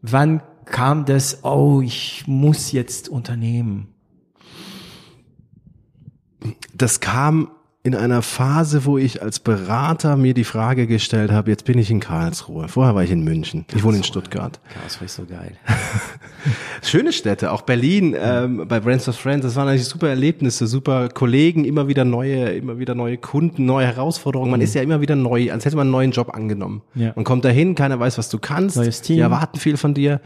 wann 0.00 0.42
kam 0.64 1.04
das, 1.04 1.44
oh, 1.44 1.82
ich 1.82 2.24
muss 2.26 2.72
jetzt 2.72 3.10
unternehmen? 3.10 3.94
Das 6.74 7.00
kam 7.00 7.50
in 7.82 7.94
einer 7.94 8.20
Phase, 8.20 8.84
wo 8.84 8.98
ich 8.98 9.22
als 9.22 9.40
Berater 9.40 10.16
mir 10.18 10.34
die 10.34 10.44
Frage 10.44 10.86
gestellt 10.86 11.30
habe, 11.32 11.50
jetzt 11.50 11.64
bin 11.64 11.78
ich 11.78 11.90
in 11.90 11.98
Karlsruhe. 11.98 12.68
Vorher 12.68 12.94
war 12.94 13.02
ich 13.02 13.10
in 13.10 13.24
München. 13.24 13.64
Ich 13.74 13.82
wohne 13.82 13.96
in 13.96 14.04
Stuttgart. 14.04 14.60
Chaos 14.74 15.00
war 15.00 15.08
so 15.08 15.24
geil. 15.24 15.56
Schöne 16.82 17.10
Städte, 17.10 17.50
auch 17.50 17.62
Berlin, 17.62 18.14
ähm, 18.18 18.66
bei 18.68 18.80
Brands 18.80 19.08
of 19.08 19.16
Friends, 19.16 19.46
das 19.46 19.56
waren 19.56 19.66
eigentlich 19.66 19.86
super 19.86 20.10
Erlebnisse, 20.10 20.66
super 20.66 21.08
Kollegen, 21.08 21.64
immer 21.64 21.88
wieder 21.88 22.04
neue, 22.04 22.50
immer 22.50 22.78
wieder 22.78 22.94
neue 22.94 23.16
Kunden, 23.16 23.64
neue 23.64 23.86
Herausforderungen. 23.86 24.50
Man 24.50 24.60
ist 24.60 24.74
ja 24.74 24.82
immer 24.82 25.00
wieder 25.00 25.16
neu, 25.16 25.50
als 25.50 25.64
hätte 25.64 25.76
man 25.76 25.86
einen 25.86 25.92
neuen 25.92 26.10
Job 26.10 26.34
angenommen. 26.34 26.82
Ja. 26.94 27.12
Man 27.16 27.24
kommt 27.24 27.46
dahin, 27.46 27.74
keiner 27.74 27.98
weiß, 27.98 28.18
was 28.18 28.28
du 28.28 28.38
kannst, 28.38 28.76
Neues 28.76 29.00
Team. 29.00 29.16
die 29.16 29.22
erwarten 29.22 29.58
viel 29.58 29.78
von 29.78 29.94
dir, 29.94 30.20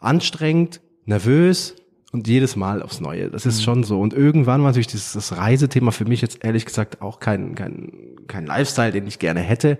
anstrengend, 0.00 0.80
nervös 1.04 1.76
und 2.14 2.28
jedes 2.28 2.54
Mal 2.54 2.80
aufs 2.80 3.00
Neue. 3.00 3.28
Das 3.28 3.44
ist 3.44 3.64
schon 3.64 3.82
so. 3.82 4.00
Und 4.00 4.14
irgendwann 4.14 4.60
war 4.60 4.68
natürlich 4.68 4.86
dieses 4.86 5.14
das 5.14 5.36
Reisethema 5.36 5.90
für 5.90 6.04
mich 6.04 6.20
jetzt 6.20 6.44
ehrlich 6.44 6.64
gesagt 6.64 7.02
auch 7.02 7.18
kein, 7.18 7.56
kein, 7.56 7.92
kein 8.28 8.46
Lifestyle, 8.46 8.92
den 8.92 9.06
ich 9.08 9.18
gerne 9.18 9.40
hätte. 9.40 9.78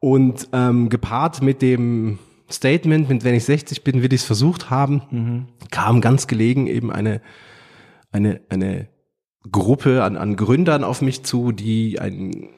Und 0.00 0.48
ähm, 0.52 0.88
gepaart 0.88 1.40
mit 1.40 1.62
dem 1.62 2.18
Statement, 2.50 3.08
mit 3.08 3.22
wenn 3.22 3.36
ich 3.36 3.44
60 3.44 3.84
bin, 3.84 4.02
will 4.02 4.12
ich 4.12 4.22
es 4.22 4.26
versucht 4.26 4.70
haben, 4.70 5.46
kam 5.70 6.00
ganz 6.00 6.26
gelegen 6.26 6.66
eben 6.66 6.90
eine, 6.90 7.22
eine, 8.10 8.40
eine 8.48 8.88
Gruppe 9.50 10.02
an, 10.02 10.16
an 10.16 10.34
Gründern 10.34 10.82
auf 10.82 11.00
mich 11.00 11.22
zu, 11.22 11.52
die 11.52 12.00
ein, 12.00 12.48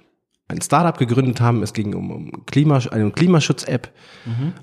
ein 0.48 0.60
Startup 0.60 0.96
gegründet 0.96 1.40
haben. 1.40 1.62
Es 1.62 1.72
ging 1.72 1.94
um, 1.94 2.10
um 2.10 2.46
Klima, 2.46 2.78
eine 2.90 3.10
Klimaschutz-App. 3.10 3.90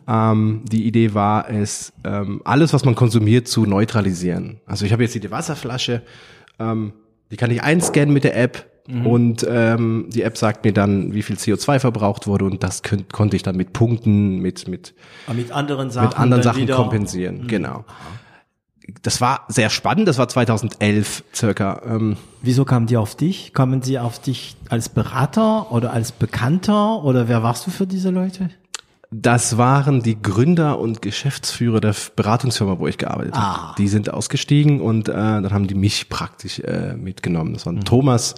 Ähm, 0.07 0.61
die 0.71 0.85
Idee 0.85 1.13
war 1.13 1.49
es, 1.49 1.93
ähm, 2.03 2.41
alles, 2.45 2.73
was 2.73 2.85
man 2.85 2.95
konsumiert, 2.95 3.47
zu 3.47 3.65
neutralisieren. 3.65 4.61
Also 4.65 4.85
ich 4.85 4.91
habe 4.93 5.03
jetzt 5.03 5.13
hier 5.13 5.21
die 5.21 5.31
Wasserflasche, 5.31 6.03
ähm, 6.59 6.93
die 7.31 7.37
kann 7.37 7.49
ich 7.49 7.63
einscannen 7.63 8.13
mit 8.13 8.23
der 8.23 8.37
App 8.37 8.71
Und 9.05 9.45
ähm, 9.49 10.07
die 10.09 10.23
App 10.23 10.37
sagt 10.37 10.65
mir 10.65 10.73
dann, 10.73 11.13
wie 11.13 11.21
viel 11.21 11.35
CO2 11.35 11.79
verbraucht 11.79 12.27
wurde 12.27 12.45
und 12.45 12.63
das 12.63 12.81
könnt, 12.81 13.13
konnte 13.13 13.35
ich 13.35 13.43
dann 13.43 13.55
mit 13.55 13.73
Punkten, 13.73 14.39
mit 14.39 14.67
mit 14.67 14.93
Aber 15.27 15.35
mit 15.35 15.51
anderen 15.51 15.91
Sachen, 15.91 16.09
mit 16.09 16.17
anderen 16.17 16.43
Sachen 16.43 16.67
kompensieren. 16.67 17.47
Genau. 17.47 17.85
Das 19.03 19.21
war 19.21 19.45
sehr 19.47 19.69
spannend. 19.69 20.07
Das 20.07 20.17
war 20.17 20.27
2011 20.27 21.23
circa. 21.33 21.81
Ähm, 21.85 22.17
Wieso 22.41 22.65
kamen 22.65 22.87
die 22.87 22.97
auf 22.97 23.15
dich? 23.15 23.53
Kamen 23.53 23.81
sie 23.81 23.99
auf 23.99 24.19
dich 24.19 24.55
als 24.69 24.89
Berater 24.89 25.71
oder 25.71 25.93
als 25.93 26.11
Bekannter 26.11 27.03
oder 27.03 27.27
wer 27.27 27.43
warst 27.43 27.67
du 27.67 27.71
für 27.71 27.87
diese 27.87 28.09
Leute? 28.09 28.49
Das 29.13 29.57
waren 29.57 30.01
die 30.01 30.21
Gründer 30.21 30.79
und 30.79 31.01
Geschäftsführer 31.01 31.81
der 31.81 31.93
Beratungsfirma, 32.15 32.79
wo 32.79 32.87
ich 32.87 32.97
gearbeitet 32.97 33.33
Ah. 33.35 33.67
habe. 33.69 33.75
Die 33.77 33.89
sind 33.89 34.09
ausgestiegen 34.13 34.79
und 34.79 35.09
äh, 35.09 35.13
dann 35.13 35.51
haben 35.51 35.67
die 35.67 35.75
mich 35.75 36.07
praktisch 36.09 36.59
äh, 36.59 36.93
mitgenommen. 36.95 37.53
Das 37.53 37.65
waren 37.65 37.81
Thomas 37.81 38.35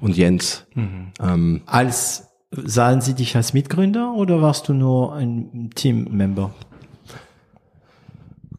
und 0.00 0.16
Jens. 0.16 0.64
Ähm, 0.74 1.62
Als 1.66 2.28
sahen 2.50 3.02
sie 3.02 3.12
dich 3.14 3.36
als 3.36 3.52
Mitgründer 3.52 4.14
oder 4.14 4.40
warst 4.40 4.68
du 4.68 4.72
nur 4.72 5.14
ein 5.14 5.70
Teammember? 5.74 6.54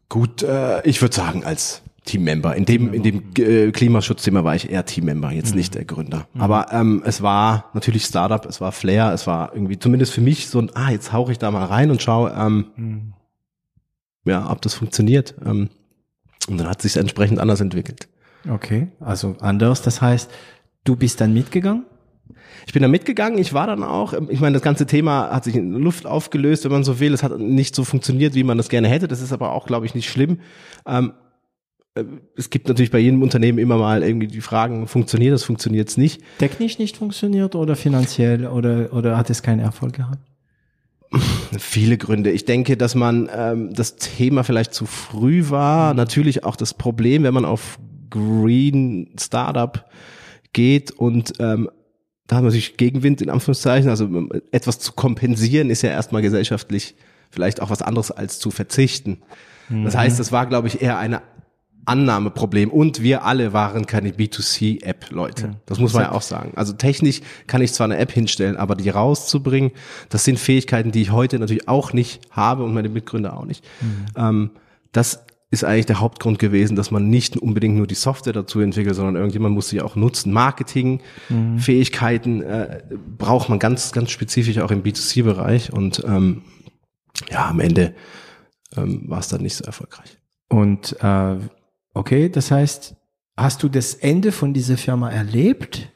Gut, 0.10 0.44
äh, 0.44 0.82
ich 0.88 1.02
würde 1.02 1.16
sagen 1.16 1.44
als 1.44 1.82
Teammember. 2.08 2.56
In 2.56 2.66
dem, 2.66 2.94
in 2.94 3.04
dem 3.04 3.24
äh, 3.38 3.72
Klimaschutzthema 3.72 4.44
war 4.44 4.56
ich 4.56 4.70
eher 4.70 4.86
Teammember, 4.86 5.32
jetzt 5.32 5.54
nicht 5.54 5.76
der 5.76 5.86
Gründer. 5.86 6.28
Aber 6.38 6.72
ähm, 6.72 7.04
es 7.06 7.22
war 7.22 7.70
natürlich 7.74 8.06
Startup, 8.06 8.44
es 8.46 8.62
war 8.62 8.72
Flair, 8.72 9.12
es 9.14 9.28
war 9.28 9.54
irgendwie 9.54 9.78
zumindest 9.78 10.14
für 10.14 10.22
mich 10.22 10.48
so 10.48 10.60
ein, 10.60 10.72
ah, 10.74 10.90
jetzt 10.90 11.12
hauche 11.12 11.32
ich 11.32 11.38
da 11.38 11.52
mal 11.52 11.66
rein 11.66 11.92
und 11.92 12.02
schaue, 12.02 12.34
ähm, 12.38 13.14
ja, 14.26 14.50
ob 14.50 14.62
das 14.62 14.74
funktioniert. 14.74 15.36
Ähm, 15.46 15.70
und 16.50 16.58
dann 16.58 16.70
hat 16.70 16.82
sich 16.82 16.96
entsprechend 16.96 17.40
anders 17.40 17.60
entwickelt. 17.60 18.08
Okay, 18.50 18.88
also 19.00 19.36
anders. 19.42 19.82
Das 19.82 20.02
heißt, 20.02 20.32
du 20.86 20.96
bist 20.96 21.20
dann 21.20 21.34
mitgegangen? 21.34 21.86
Ich 22.68 22.74
bin 22.74 22.82
da 22.82 22.90
mitgegangen, 22.90 23.40
ich 23.40 23.54
war 23.54 23.66
dann 23.66 23.82
auch, 23.82 24.14
ich 24.28 24.42
meine, 24.42 24.56
das 24.56 24.62
ganze 24.62 24.86
Thema 24.86 25.30
hat 25.32 25.46
sich 25.46 25.56
in 25.56 25.72
Luft 25.72 26.06
aufgelöst, 26.06 26.66
wenn 26.66 26.72
man 26.74 26.84
so 26.84 27.00
will. 27.00 27.14
Es 27.14 27.24
hat 27.24 27.40
nicht 27.40 27.74
so 27.74 27.86
funktioniert, 27.86 28.36
wie 28.36 28.44
man 28.44 28.58
das 28.58 28.68
gerne 28.68 28.90
hätte. 28.90 29.08
Das 29.08 29.22
ist 29.22 29.32
aber 29.32 29.54
auch, 29.54 29.68
glaube 29.68 29.86
ich, 29.86 29.96
nicht 29.96 30.10
schlimm. 30.10 30.42
Ähm, 30.86 31.14
äh, 31.96 32.04
es 32.36 32.50
gibt 32.50 32.68
natürlich 32.68 32.92
bei 32.92 33.00
jedem 33.00 33.24
Unternehmen 33.24 33.58
immer 33.58 33.78
mal 33.78 34.04
irgendwie 34.04 34.28
die 34.28 34.42
Fragen, 34.42 34.86
funktioniert 34.88 35.34
das, 35.34 35.46
funktioniert 35.46 35.88
es 35.88 35.96
nicht. 35.96 36.22
Technisch 36.40 36.78
nicht 36.78 36.98
funktioniert 36.98 37.56
oder 37.56 37.78
finanziell 37.78 38.46
oder, 38.46 38.92
oder 38.92 39.18
hat 39.18 39.30
es 39.30 39.42
keinen 39.42 39.62
Erfolg 39.62 39.94
gehabt? 39.94 40.20
Viele 41.58 41.98
Gründe. 41.98 42.32
Ich 42.32 42.44
denke, 42.44 42.76
dass 42.76 42.96
man 42.96 43.30
ähm, 43.34 43.74
das 43.74 43.96
Thema 43.96 44.44
vielleicht 44.44 44.74
zu 44.74 44.86
früh 44.86 45.50
war. 45.50 45.94
Natürlich 45.94 46.44
auch 46.44 46.58
das 46.58 46.74
Problem, 46.74 47.24
wenn 47.24 47.34
man 47.34 47.46
auf 47.46 47.80
Green 48.10 49.08
Startup 49.18 49.86
geht 50.52 50.92
und 50.92 51.34
ähm, 51.40 51.70
da 52.28 52.36
hat 52.36 52.44
man 52.44 52.50
natürlich 52.50 52.78
Gegenwind 52.78 53.22
in 53.22 53.30
Anführungszeichen. 53.30 53.90
Also 53.90 54.06
ähm, 54.06 54.30
etwas 54.52 54.80
zu 54.80 54.92
kompensieren 54.94 55.70
ist 55.70 55.82
ja 55.82 55.90
erstmal 55.90 56.22
gesellschaftlich 56.22 56.96
vielleicht 57.30 57.62
auch 57.62 57.70
was 57.70 57.82
anderes 57.82 58.12
als 58.12 58.40
zu 58.40 58.52
verzichten. 58.52 59.22
Das 59.70 59.98
heißt, 59.98 60.18
das 60.18 60.32
war, 60.32 60.46
glaube 60.46 60.70
ich, 60.70 60.82
eher 60.82 60.98
eine 60.98 61.22
Annahmeproblem 61.88 62.70
und 62.70 63.02
wir 63.02 63.24
alle 63.24 63.54
waren 63.54 63.86
keine 63.86 64.12
B2C-App, 64.12 65.10
Leute. 65.10 65.56
Das 65.66 65.80
muss 65.80 65.94
man 65.94 66.04
ja 66.04 66.12
auch 66.12 66.22
sagen. 66.22 66.54
Also 66.56 66.74
technisch 66.74 67.22
kann 67.48 67.62
ich 67.62 67.74
zwar 67.74 67.86
eine 67.86 67.98
App 67.98 68.12
hinstellen, 68.12 68.58
aber 68.58 68.76
die 68.76 68.90
rauszubringen, 68.90 69.72
das 70.10 70.26
sind 70.26 70.38
Fähigkeiten, 70.38 70.92
die 70.92 71.02
ich 71.02 71.12
heute 71.12 71.40
natürlich 71.40 71.68
auch 71.68 71.94
nicht 71.94 72.22
habe 72.32 72.64
und 72.64 72.74
meine 72.74 72.90
Mitgründer 72.90 73.38
auch 73.38 73.46
nicht. 73.46 73.64
Ähm, 74.18 74.52
das 74.92 75.26
ist 75.50 75.64
eigentlich 75.64 75.86
der 75.86 76.00
Hauptgrund 76.00 76.40
gewesen, 76.40 76.76
dass 76.76 76.92
man 76.92 77.10
nicht 77.10 77.38
unbedingt 77.38 77.76
nur 77.76 77.88
die 77.88 77.96
Software 77.96 78.34
dazu 78.34 78.60
entwickelt, 78.60 78.96
sondern 78.96 79.16
irgendjemand 79.16 79.56
muss 79.56 79.70
sie 79.70 79.82
auch 79.82 79.96
nutzen. 79.96 80.34
Marketing, 80.34 81.02
Fähigkeiten 81.58 82.42
äh, 82.42 82.84
braucht 83.18 83.48
man 83.48 83.58
ganz, 83.58 83.94
ganz 83.94 84.12
spezifisch 84.12 84.60
auch 84.60 84.72
im 84.72 84.84
B2C-Bereich 84.84 85.72
und 85.72 86.04
ähm, 86.06 86.42
ja, 87.32 87.48
am 87.48 87.62
Ende 87.62 87.96
ähm, 88.76 89.04
war 89.08 89.20
es 89.20 89.30
dann 89.30 89.42
nicht 89.42 89.56
so 89.56 89.64
erfolgreich. 89.64 90.18
Und 90.50 90.98
äh, 91.02 91.38
okay, 91.94 92.30
das 92.30 92.52
heißt, 92.52 92.96
hast 93.38 93.64
du 93.64 93.70
das 93.70 93.94
Ende 93.94 94.32
von 94.32 94.54
dieser 94.54 94.78
Firma 94.78 95.10
erlebt? 95.10 95.90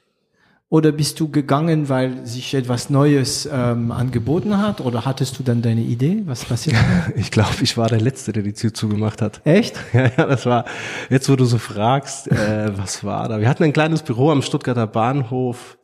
Oder 0.72 0.94
bist 0.94 1.20
du 1.20 1.28
gegangen, 1.28 1.90
weil 1.90 2.26
sich 2.26 2.54
etwas 2.54 2.90
Neues 2.90 3.48
ähm, 3.52 3.92
angeboten 3.92 4.58
hat? 4.58 4.80
Oder 4.80 5.04
hattest 5.04 5.38
du 5.38 5.44
dann 5.44 5.62
deine 5.62 5.82
Idee? 5.82 6.22
Was 6.28 6.46
passiert? 6.46 6.78
Ich 7.18 7.30
glaube, 7.30 7.56
ich 7.62 7.76
war 7.76 7.90
der 7.90 8.00
Letzte, 8.00 8.32
der 8.32 8.42
die 8.42 8.54
Tür 8.54 8.74
zugemacht 8.74 9.22
hat. 9.22 9.42
Echt? 9.44 9.76
Ja, 9.94 10.10
ja, 10.18 10.26
das 10.26 10.46
war, 10.46 10.64
jetzt 11.10 11.28
wo 11.28 11.36
du 11.36 11.44
so 11.44 11.58
fragst, 11.58 12.32
äh, 12.32 12.72
was 12.78 13.04
war 13.04 13.28
da? 13.28 13.42
Wir 13.42 13.50
hatten 13.50 13.64
ein 13.64 13.74
kleines 13.74 14.02
Büro 14.02 14.32
am 14.32 14.42
Stuttgarter 14.42 14.88
Bahnhof, 14.88 15.78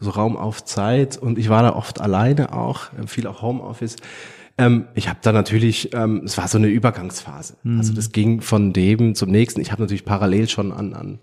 so 0.00 0.08
Raum 0.08 0.38
auf 0.38 0.64
Zeit 0.64 1.18
und 1.18 1.38
ich 1.38 1.50
war 1.50 1.62
da 1.62 1.74
oft 1.74 2.00
alleine 2.00 2.54
auch, 2.54 2.94
äh, 2.94 3.06
viel 3.06 3.26
auch 3.26 3.42
Homeoffice. 3.42 3.96
Ähm, 4.56 4.86
ich 4.94 5.06
habe 5.10 5.18
da 5.20 5.32
natürlich, 5.32 5.92
ähm, 5.92 6.22
es 6.24 6.38
war 6.38 6.48
so 6.48 6.56
eine 6.56 6.68
Übergangsphase. 6.68 7.56
Also 7.76 7.92
das 7.92 8.10
ging 8.10 8.40
von 8.40 8.72
dem 8.72 9.14
zum 9.14 9.30
nächsten. 9.30 9.60
Ich 9.60 9.70
habe 9.70 9.82
natürlich 9.82 10.06
parallel 10.06 10.48
schon 10.48 10.72
an, 10.72 10.94
an 10.94 11.18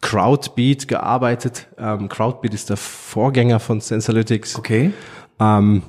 Crowdbeat 0.00 0.88
gearbeitet. 0.88 1.68
Ähm, 1.78 2.08
Crowdbeat 2.08 2.54
ist 2.54 2.70
der 2.70 2.76
Vorgänger 2.76 3.60
von 3.60 3.80
Sensalytics. 3.80 4.56
Okay. 4.56 4.92
Ähm, 5.38 5.82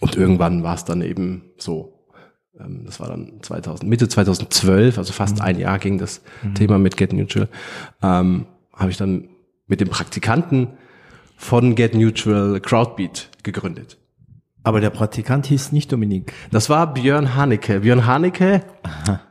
und 0.00 0.16
irgendwann 0.16 0.62
war 0.62 0.74
es 0.74 0.84
dann 0.84 1.02
eben 1.02 1.42
so. 1.58 2.04
Ähm, 2.58 2.82
das 2.84 3.00
war 3.00 3.08
dann 3.08 3.40
2000, 3.42 3.88
Mitte 3.88 4.08
2012, 4.08 4.98
also 4.98 5.12
fast 5.12 5.40
ein 5.40 5.58
Jahr 5.58 5.78
ging 5.78 5.98
das 5.98 6.22
Thema 6.54 6.78
mit 6.78 6.96
Get 6.96 7.12
Neutral. 7.12 7.48
Ähm, 8.02 8.46
Habe 8.74 8.90
ich 8.90 8.96
dann 8.96 9.28
mit 9.66 9.80
dem 9.80 9.88
Praktikanten 9.88 10.68
von 11.36 11.74
Get 11.74 11.94
Neutral 11.94 12.60
Crowdbeat 12.60 13.30
gegründet. 13.42 13.98
Aber 14.62 14.80
der 14.80 14.90
Praktikant 14.90 15.46
hieß 15.46 15.70
nicht 15.70 15.92
Dominik. 15.92 16.32
Das 16.50 16.68
war 16.68 16.92
Björn 16.92 17.36
Haneke. 17.36 17.80
Björn 17.80 18.04
Haneke, 18.04 18.64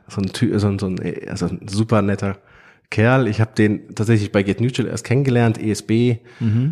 so 0.08 0.22
ein, 0.22 0.32
Ty 0.32 0.58
so 0.58 0.66
ein, 0.68 0.78
so 0.78 0.86
ein, 0.86 0.98
äh, 0.98 1.28
also 1.28 1.46
ein 1.46 1.68
super 1.68 2.00
netter 2.00 2.38
Kerl. 2.90 3.26
Ich 3.26 3.40
habe 3.40 3.52
den 3.56 3.94
tatsächlich 3.94 4.32
bei 4.32 4.42
Get 4.42 4.60
Neutral 4.60 4.86
erst 4.86 5.04
kennengelernt, 5.04 5.58
ESB, 5.58 6.18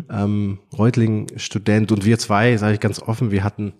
ähm, 0.09 0.59
Reutling-Student 0.77 1.91
und 1.91 2.05
wir 2.05 2.17
zwei, 2.19 2.57
sage 2.57 2.75
ich 2.75 2.79
ganz 2.79 3.01
offen, 3.01 3.31
wir 3.31 3.43
hatten, 3.43 3.73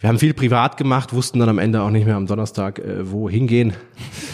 wir 0.00 0.08
haben 0.08 0.18
viel 0.18 0.34
privat 0.34 0.76
gemacht, 0.76 1.12
wussten 1.12 1.38
dann 1.38 1.48
am 1.48 1.58
Ende 1.58 1.82
auch 1.82 1.90
nicht 1.90 2.06
mehr 2.06 2.16
am 2.16 2.26
Donnerstag, 2.26 2.78
äh, 2.78 3.10
wo 3.10 3.30
hingehen. 3.30 3.72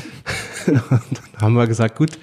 und 0.66 0.80
dann 0.90 1.40
haben 1.40 1.54
wir 1.54 1.66
gesagt, 1.66 1.96
gut, 1.96 2.18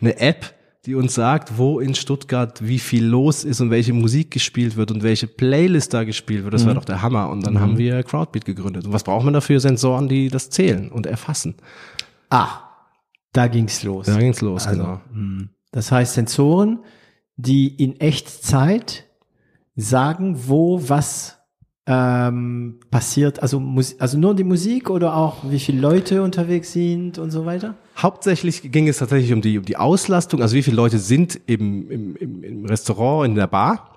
eine 0.00 0.18
App, 0.18 0.54
die 0.84 0.96
uns 0.96 1.14
sagt, 1.14 1.58
wo 1.58 1.78
in 1.78 1.94
Stuttgart 1.94 2.66
wie 2.66 2.80
viel 2.80 3.04
los 3.06 3.44
ist 3.44 3.60
und 3.60 3.70
welche 3.70 3.92
Musik 3.92 4.32
gespielt 4.32 4.76
wird 4.76 4.90
und 4.90 5.04
welche 5.04 5.28
Playlist 5.28 5.94
da 5.94 6.02
gespielt 6.02 6.42
wird. 6.42 6.54
Das 6.54 6.66
war 6.66 6.74
doch 6.74 6.84
der 6.84 7.02
Hammer. 7.02 7.30
Und 7.30 7.46
dann 7.46 7.60
haben 7.60 7.78
wir 7.78 8.02
Crowdbeat 8.02 8.44
gegründet. 8.44 8.86
Und 8.86 8.92
was 8.92 9.04
braucht 9.04 9.24
man 9.24 9.32
dafür? 9.32 9.60
Sensoren, 9.60 10.08
die 10.08 10.28
das 10.28 10.50
zählen 10.50 10.90
und 10.90 11.06
erfassen. 11.06 11.54
Ah, 12.30 12.71
da 13.32 13.48
ging's 13.48 13.82
los. 13.82 14.06
Da 14.06 14.18
ging's 14.18 14.40
los, 14.40 14.66
Also, 14.66 14.82
genau. 14.82 15.00
hm. 15.12 15.48
Das 15.70 15.90
heißt 15.90 16.14
Sensoren, 16.14 16.80
die 17.36 17.68
in 17.68 17.98
Echtzeit 17.98 19.04
sagen, 19.74 20.36
wo 20.46 20.88
was 20.88 21.38
ähm, 21.86 22.78
passiert. 22.90 23.42
Also, 23.42 23.58
Mus 23.58 23.98
also 23.98 24.18
nur 24.18 24.36
die 24.36 24.44
Musik 24.44 24.90
oder 24.90 25.16
auch 25.16 25.50
wie 25.50 25.58
viele 25.58 25.80
Leute 25.80 26.22
unterwegs 26.22 26.72
sind 26.72 27.18
und 27.18 27.30
so 27.30 27.44
weiter? 27.44 27.74
Hauptsächlich 27.96 28.70
ging 28.70 28.86
es 28.86 28.98
tatsächlich 28.98 29.32
um 29.32 29.40
die, 29.40 29.58
um 29.58 29.64
die 29.64 29.76
Auslastung, 29.76 30.40
also 30.42 30.54
wie 30.54 30.62
viele 30.62 30.76
Leute 30.76 30.98
sind 30.98 31.40
im, 31.46 31.90
im, 31.90 32.16
im, 32.16 32.44
im 32.44 32.64
Restaurant, 32.66 33.28
in 33.28 33.34
der 33.34 33.48
Bar 33.48 33.90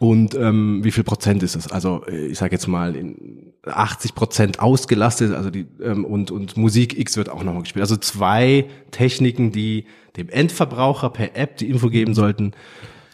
und 0.00 0.34
ähm, 0.34 0.80
wie 0.82 0.90
viel 0.90 1.04
Prozent 1.04 1.42
ist 1.42 1.54
es. 1.54 1.70
Also 1.70 2.04
äh, 2.06 2.26
ich 2.26 2.38
sage 2.38 2.52
jetzt 2.52 2.66
mal 2.66 2.96
in 2.96 3.51
80 3.64 4.14
Prozent 4.14 4.60
ausgelastet, 4.60 5.34
also 5.34 5.50
die 5.50 5.66
ähm, 5.82 6.04
und, 6.04 6.30
und 6.30 6.56
Musik 6.56 6.98
X 6.98 7.16
wird 7.16 7.28
auch 7.28 7.44
nochmal 7.44 7.62
gespielt. 7.62 7.82
Also 7.82 7.96
zwei 7.96 8.66
Techniken, 8.90 9.52
die 9.52 9.86
dem 10.16 10.28
Endverbraucher 10.28 11.10
per 11.10 11.36
App 11.36 11.56
die 11.58 11.68
Info 11.70 11.88
geben 11.88 12.14
sollten, 12.14 12.52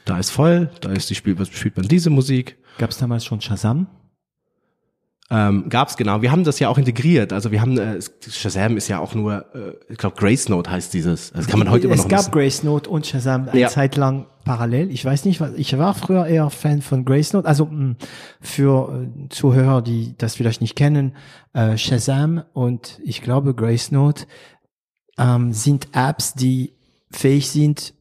da 0.05 0.19
ist 0.19 0.31
voll, 0.31 0.71
da 0.81 0.91
ist 0.91 1.11
die 1.11 1.15
Spiel, 1.15 1.37
spielt 1.47 1.77
man 1.77 1.87
diese 1.87 2.09
Musik. 2.09 2.57
Gab 2.79 2.91
es 2.91 2.99
damals 2.99 3.25
schon 3.25 3.41
Shazam? 3.43 3.89
Ähm, 5.31 5.69
gab's 5.69 5.99
genau. 5.99 6.23
Wir 6.23 6.33
haben 6.33 6.43
das 6.45 6.59
ja 6.59 6.71
auch 6.71 6.79
integriert. 6.79 7.35
Also 7.35 7.51
wir 7.53 7.61
haben 7.61 7.77
äh, 7.77 7.97
es- 7.97 8.11
Shazam 8.31 8.79
ist 8.79 8.89
ja 8.89 8.99
auch 8.99 9.15
nur, 9.15 9.45
äh, 9.55 9.73
ich 9.93 9.99
glaube 9.99 10.17
Grace 10.17 10.49
Note 10.49 10.71
heißt 10.71 10.95
dieses. 10.95 11.33
Das 11.33 11.47
kann 11.47 11.59
man 11.59 11.71
heute 11.71 11.85
immer 11.87 11.97
es 11.97 12.03
noch 12.03 12.09
gab 12.09 12.21
nutzen. 12.21 12.31
Grace 12.33 12.63
Note 12.63 12.89
und 12.89 13.07
Shazam 13.07 13.47
eine 13.49 13.61
Ja. 13.61 13.69
Zeit 13.69 13.97
lang 13.97 14.25
parallel. 14.47 14.91
Ich 14.91 15.05
weiß 15.05 15.27
nicht, 15.27 15.39
was 15.43 15.53
ich 15.53 15.77
war 15.77 15.93
früher 15.93 16.27
eher 16.27 16.49
Fan 16.49 16.81
von 16.81 17.05
Grace 17.05 17.35
Note. 17.35 17.47
Also 17.47 17.67
mh, 17.67 17.97
für 18.41 19.07
äh, 19.07 19.29
Zuhörer, 19.29 19.83
die 19.83 20.15
das 20.17 20.35
vielleicht 20.37 20.63
nicht 20.63 20.77
kennen, 20.77 21.15
äh, 21.53 21.77
Shazam 21.77 22.43
und 22.55 22.99
ich 23.05 23.21
glaube 23.21 23.55
Grace 23.55 23.91
Note 23.93 24.25
ähm, 25.19 25.53
sind 25.53 25.89
Apps, 25.93 26.33
die 26.33 26.73
fähig 27.11 27.51
sind 27.51 27.93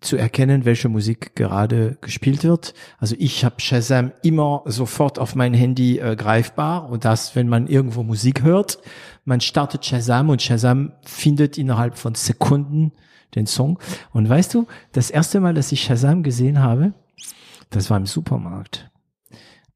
zu 0.00 0.16
erkennen, 0.16 0.64
welche 0.64 0.88
Musik 0.88 1.36
gerade 1.36 1.98
gespielt 2.00 2.42
wird. 2.42 2.74
Also 2.98 3.14
ich 3.18 3.44
habe 3.44 3.60
Shazam 3.60 4.12
immer 4.22 4.62
sofort 4.64 5.18
auf 5.18 5.34
mein 5.34 5.52
Handy 5.52 5.98
äh, 5.98 6.16
greifbar 6.16 6.88
und 6.88 7.04
das, 7.04 7.36
wenn 7.36 7.48
man 7.48 7.66
irgendwo 7.66 8.02
Musik 8.02 8.42
hört, 8.42 8.78
man 9.24 9.40
startet 9.40 9.84
Shazam 9.84 10.30
und 10.30 10.40
Shazam 10.40 10.92
findet 11.02 11.58
innerhalb 11.58 11.98
von 11.98 12.14
Sekunden 12.14 12.92
den 13.34 13.46
Song. 13.46 13.78
Und 14.12 14.28
weißt 14.28 14.54
du, 14.54 14.66
das 14.92 15.10
erste 15.10 15.40
Mal, 15.40 15.54
dass 15.54 15.70
ich 15.72 15.82
Shazam 15.82 16.22
gesehen 16.22 16.60
habe, 16.60 16.94
das 17.68 17.90
war 17.90 17.96
im 17.96 18.06
Supermarkt. 18.06 18.90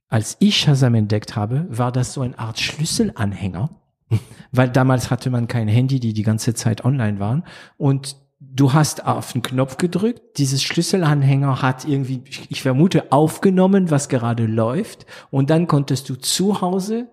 Als 0.08 0.36
ich 0.40 0.56
Shazam 0.56 0.94
entdeckt 0.94 1.36
habe, 1.36 1.66
war 1.68 1.92
das 1.92 2.14
so 2.14 2.22
eine 2.22 2.38
Art 2.38 2.58
Schlüsselanhänger, 2.58 3.70
weil 4.52 4.68
damals 4.70 5.10
hatte 5.10 5.28
man 5.30 5.48
kein 5.48 5.68
Handy, 5.68 6.00
die 6.00 6.14
die 6.14 6.22
ganze 6.22 6.54
Zeit 6.54 6.84
online 6.84 7.20
waren. 7.20 7.44
Und 7.76 8.16
du 8.54 8.72
hast 8.72 9.04
auf 9.04 9.32
den 9.32 9.42
Knopf 9.42 9.76
gedrückt, 9.76 10.38
dieses 10.38 10.62
Schlüsselanhänger 10.62 11.60
hat 11.60 11.84
irgendwie, 11.86 12.22
ich, 12.48 12.62
vermute, 12.62 13.12
aufgenommen, 13.12 13.90
was 13.90 14.08
gerade 14.08 14.46
läuft. 14.46 15.06
Und 15.30 15.50
dann 15.50 15.66
konntest 15.66 16.08
du 16.08 16.14
zu 16.14 16.60
Hause 16.60 17.08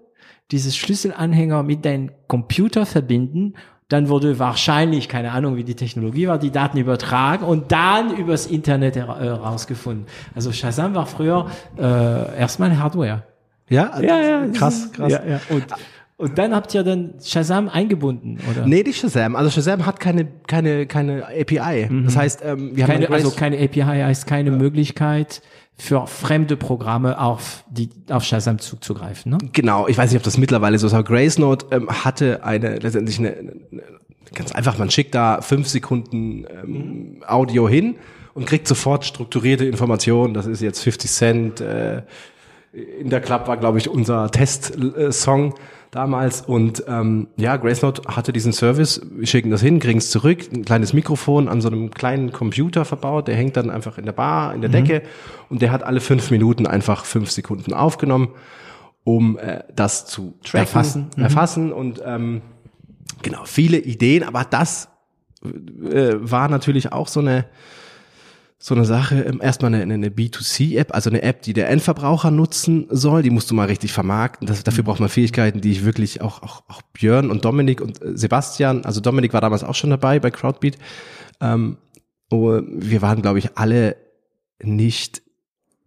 dieses 0.51 0.77
Schlüsselanhänger 0.77 1.63
mit 1.63 1.83
deinem 1.83 2.11
Computer 2.27 2.85
verbinden. 2.85 3.53
Dann 3.87 4.07
wurde 4.07 4.39
wahrscheinlich, 4.39 5.09
keine 5.09 5.31
Ahnung, 5.31 5.57
wie 5.57 5.63
die 5.63 5.75
Technologie 5.75 6.27
war, 6.27 6.37
die 6.37 6.51
Daten 6.51 6.77
übertragen 6.77 7.43
und 7.43 7.71
dann 7.71 8.15
übers 8.15 8.45
Internet 8.45 8.95
äh, 8.95 9.01
rausgefunden. 9.01 10.05
Also 10.35 10.51
Shazam 10.51 10.95
war 10.95 11.07
früher 11.07 11.49
äh, 11.77 12.39
erstmal 12.39 12.77
Hardware. 12.77 13.23
Ja, 13.69 13.99
Ja, 14.01 14.21
ja, 14.21 14.47
krass, 14.47 14.91
krass. 14.91 15.11
Ja, 15.11 15.25
ja. 15.25 15.41
Und, 15.49 15.65
und 16.21 16.37
dann 16.37 16.55
habt 16.55 16.73
ihr 16.73 16.83
dann 16.83 17.15
Shazam 17.23 17.67
eingebunden, 17.67 18.37
oder? 18.49 18.65
Nee, 18.65 18.83
nicht 18.83 18.99
Shazam. 19.01 19.35
Also 19.35 19.49
Shazam 19.49 19.85
hat 19.85 19.99
keine, 19.99 20.25
keine, 20.47 20.85
keine 20.85 21.25
API. 21.27 21.89
Das 22.05 22.15
heißt, 22.15 22.41
ähm, 22.45 22.75
wir 22.75 22.83
haben 22.85 22.91
keine, 22.93 23.07
Grace- 23.07 23.25
also 23.25 23.31
keine 23.31 23.57
API 23.57 23.81
heißt 23.81 24.27
keine 24.27 24.51
Möglichkeit 24.51 25.41
für 25.77 26.05
fremde 26.05 26.57
Programme 26.57 27.19
auf 27.19 27.63
die 27.69 27.89
auf 28.09 28.23
Shazam 28.23 28.59
zuzugreifen. 28.59 29.31
Ne? 29.31 29.37
Genau, 29.51 29.87
ich 29.87 29.97
weiß 29.97 30.11
nicht, 30.11 30.17
ob 30.19 30.23
das 30.23 30.37
mittlerweile 30.37 30.77
so 30.77 30.85
ist, 30.87 30.93
aber 30.93 31.03
Grace 31.03 31.39
Note 31.39 31.65
ähm, 31.71 31.89
hatte 31.89 32.43
eine 32.43 32.77
letztendlich 32.77 33.17
eine, 33.17 33.29
eine, 33.35 33.53
ganz 34.35 34.51
einfach, 34.51 34.77
man 34.77 34.91
schickt 34.91 35.15
da 35.15 35.41
fünf 35.41 35.67
Sekunden 35.67 36.45
ähm, 36.63 37.23
Audio 37.27 37.67
hin 37.67 37.95
und 38.33 38.45
kriegt 38.45 38.67
sofort 38.67 39.05
strukturierte 39.05 39.65
Informationen. 39.65 40.33
Das 40.35 40.45
ist 40.45 40.61
jetzt 40.61 40.81
50 40.83 41.11
Cent. 41.11 41.61
Äh, 41.61 42.03
in 42.73 43.09
der 43.09 43.19
Club 43.19 43.47
war, 43.47 43.57
glaube 43.57 43.79
ich, 43.79 43.89
unser 43.89 44.31
Test-Song 44.31 45.55
damals. 45.91 46.41
Und 46.41 46.83
ähm, 46.87 47.27
ja, 47.35 47.57
Grace 47.57 47.81
Note 47.81 48.01
hatte 48.07 48.33
diesen 48.33 48.53
Service, 48.53 49.01
wir 49.11 49.27
schicken 49.27 49.51
das 49.51 49.61
hin, 49.61 49.79
kriegen 49.79 49.99
es 49.99 50.09
zurück, 50.09 50.51
ein 50.51 50.65
kleines 50.65 50.93
Mikrofon 50.93 51.49
an 51.49 51.61
so 51.61 51.67
einem 51.67 51.91
kleinen 51.91 52.31
Computer 52.31 52.85
verbaut, 52.85 53.27
der 53.27 53.35
hängt 53.35 53.57
dann 53.57 53.69
einfach 53.69 53.97
in 53.97 54.05
der 54.05 54.13
Bar, 54.13 54.55
in 54.55 54.61
der 54.61 54.69
Decke 54.69 55.03
und 55.49 55.61
der 55.61 55.71
hat 55.71 55.83
alle 55.83 55.99
fünf 55.99 56.31
Minuten 56.31 56.65
einfach 56.65 57.03
fünf 57.05 57.29
Sekunden 57.29 57.73
aufgenommen, 57.73 58.29
um 59.03 59.37
äh, 59.37 59.63
das 59.75 60.05
zu 60.05 60.33
tracken, 60.43 60.59
Erfassen. 60.59 61.07
Mhm. 61.17 61.23
erfassen 61.23 61.73
und 61.73 62.01
ähm, 62.05 62.41
genau, 63.21 63.43
viele 63.43 63.77
Ideen, 63.77 64.23
aber 64.23 64.45
das 64.49 64.87
äh, 65.43 66.13
war 66.19 66.47
natürlich 66.47 66.93
auch 66.93 67.09
so 67.09 67.19
eine 67.19 67.45
so 68.63 68.75
eine 68.75 68.85
Sache, 68.85 69.23
ähm, 69.23 69.39
erstmal 69.41 69.73
eine, 69.73 69.91
eine 69.91 70.09
B2C-App, 70.09 70.93
also 70.93 71.09
eine 71.09 71.23
App, 71.23 71.41
die 71.41 71.53
der 71.53 71.67
Endverbraucher 71.69 72.29
nutzen 72.29 72.85
soll, 72.91 73.23
die 73.23 73.31
musst 73.31 73.49
du 73.49 73.55
mal 73.55 73.65
richtig 73.65 73.91
vermarkten. 73.91 74.45
Das, 74.47 74.63
dafür 74.63 74.83
braucht 74.83 74.99
man 74.99 75.09
Fähigkeiten, 75.09 75.61
die 75.61 75.71
ich 75.71 75.83
wirklich 75.83 76.21
auch, 76.21 76.43
auch, 76.43 76.61
auch 76.67 76.83
Björn 76.93 77.31
und 77.31 77.43
Dominik 77.43 77.81
und 77.81 77.99
äh, 78.03 78.15
Sebastian, 78.15 78.85
also 78.85 79.01
Dominik 79.01 79.33
war 79.33 79.41
damals 79.41 79.63
auch 79.63 79.73
schon 79.73 79.89
dabei 79.89 80.19
bei 80.19 80.29
Crowdbeat. 80.29 80.77
Ähm, 81.41 81.77
oh, 82.29 82.61
wir 82.63 83.01
waren, 83.01 83.23
glaube 83.23 83.39
ich, 83.39 83.57
alle 83.57 83.95
nicht 84.61 85.23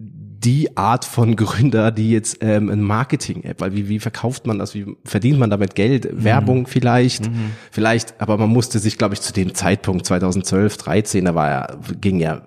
die 0.00 0.76
Art 0.76 1.04
von 1.04 1.36
Gründer, 1.36 1.92
die 1.92 2.10
jetzt 2.10 2.38
ähm, 2.40 2.70
ein 2.70 2.82
Marketing-App, 2.82 3.60
weil 3.60 3.76
wie, 3.76 3.88
wie 3.88 4.00
verkauft 4.00 4.48
man 4.48 4.58
das, 4.58 4.74
wie 4.74 4.96
verdient 5.04 5.38
man 5.38 5.48
damit 5.48 5.76
Geld, 5.76 6.08
Werbung 6.10 6.66
vielleicht, 6.66 7.30
vielleicht, 7.70 8.20
aber 8.20 8.36
man 8.36 8.50
musste 8.50 8.80
sich, 8.80 8.98
glaube 8.98 9.14
ich, 9.14 9.20
zu 9.20 9.32
dem 9.32 9.54
Zeitpunkt 9.54 10.04
2012, 10.06 10.76
13, 10.76 11.24
da 11.24 11.36
war 11.36 11.48
ja, 11.48 11.76
ging 12.00 12.18
ja 12.18 12.42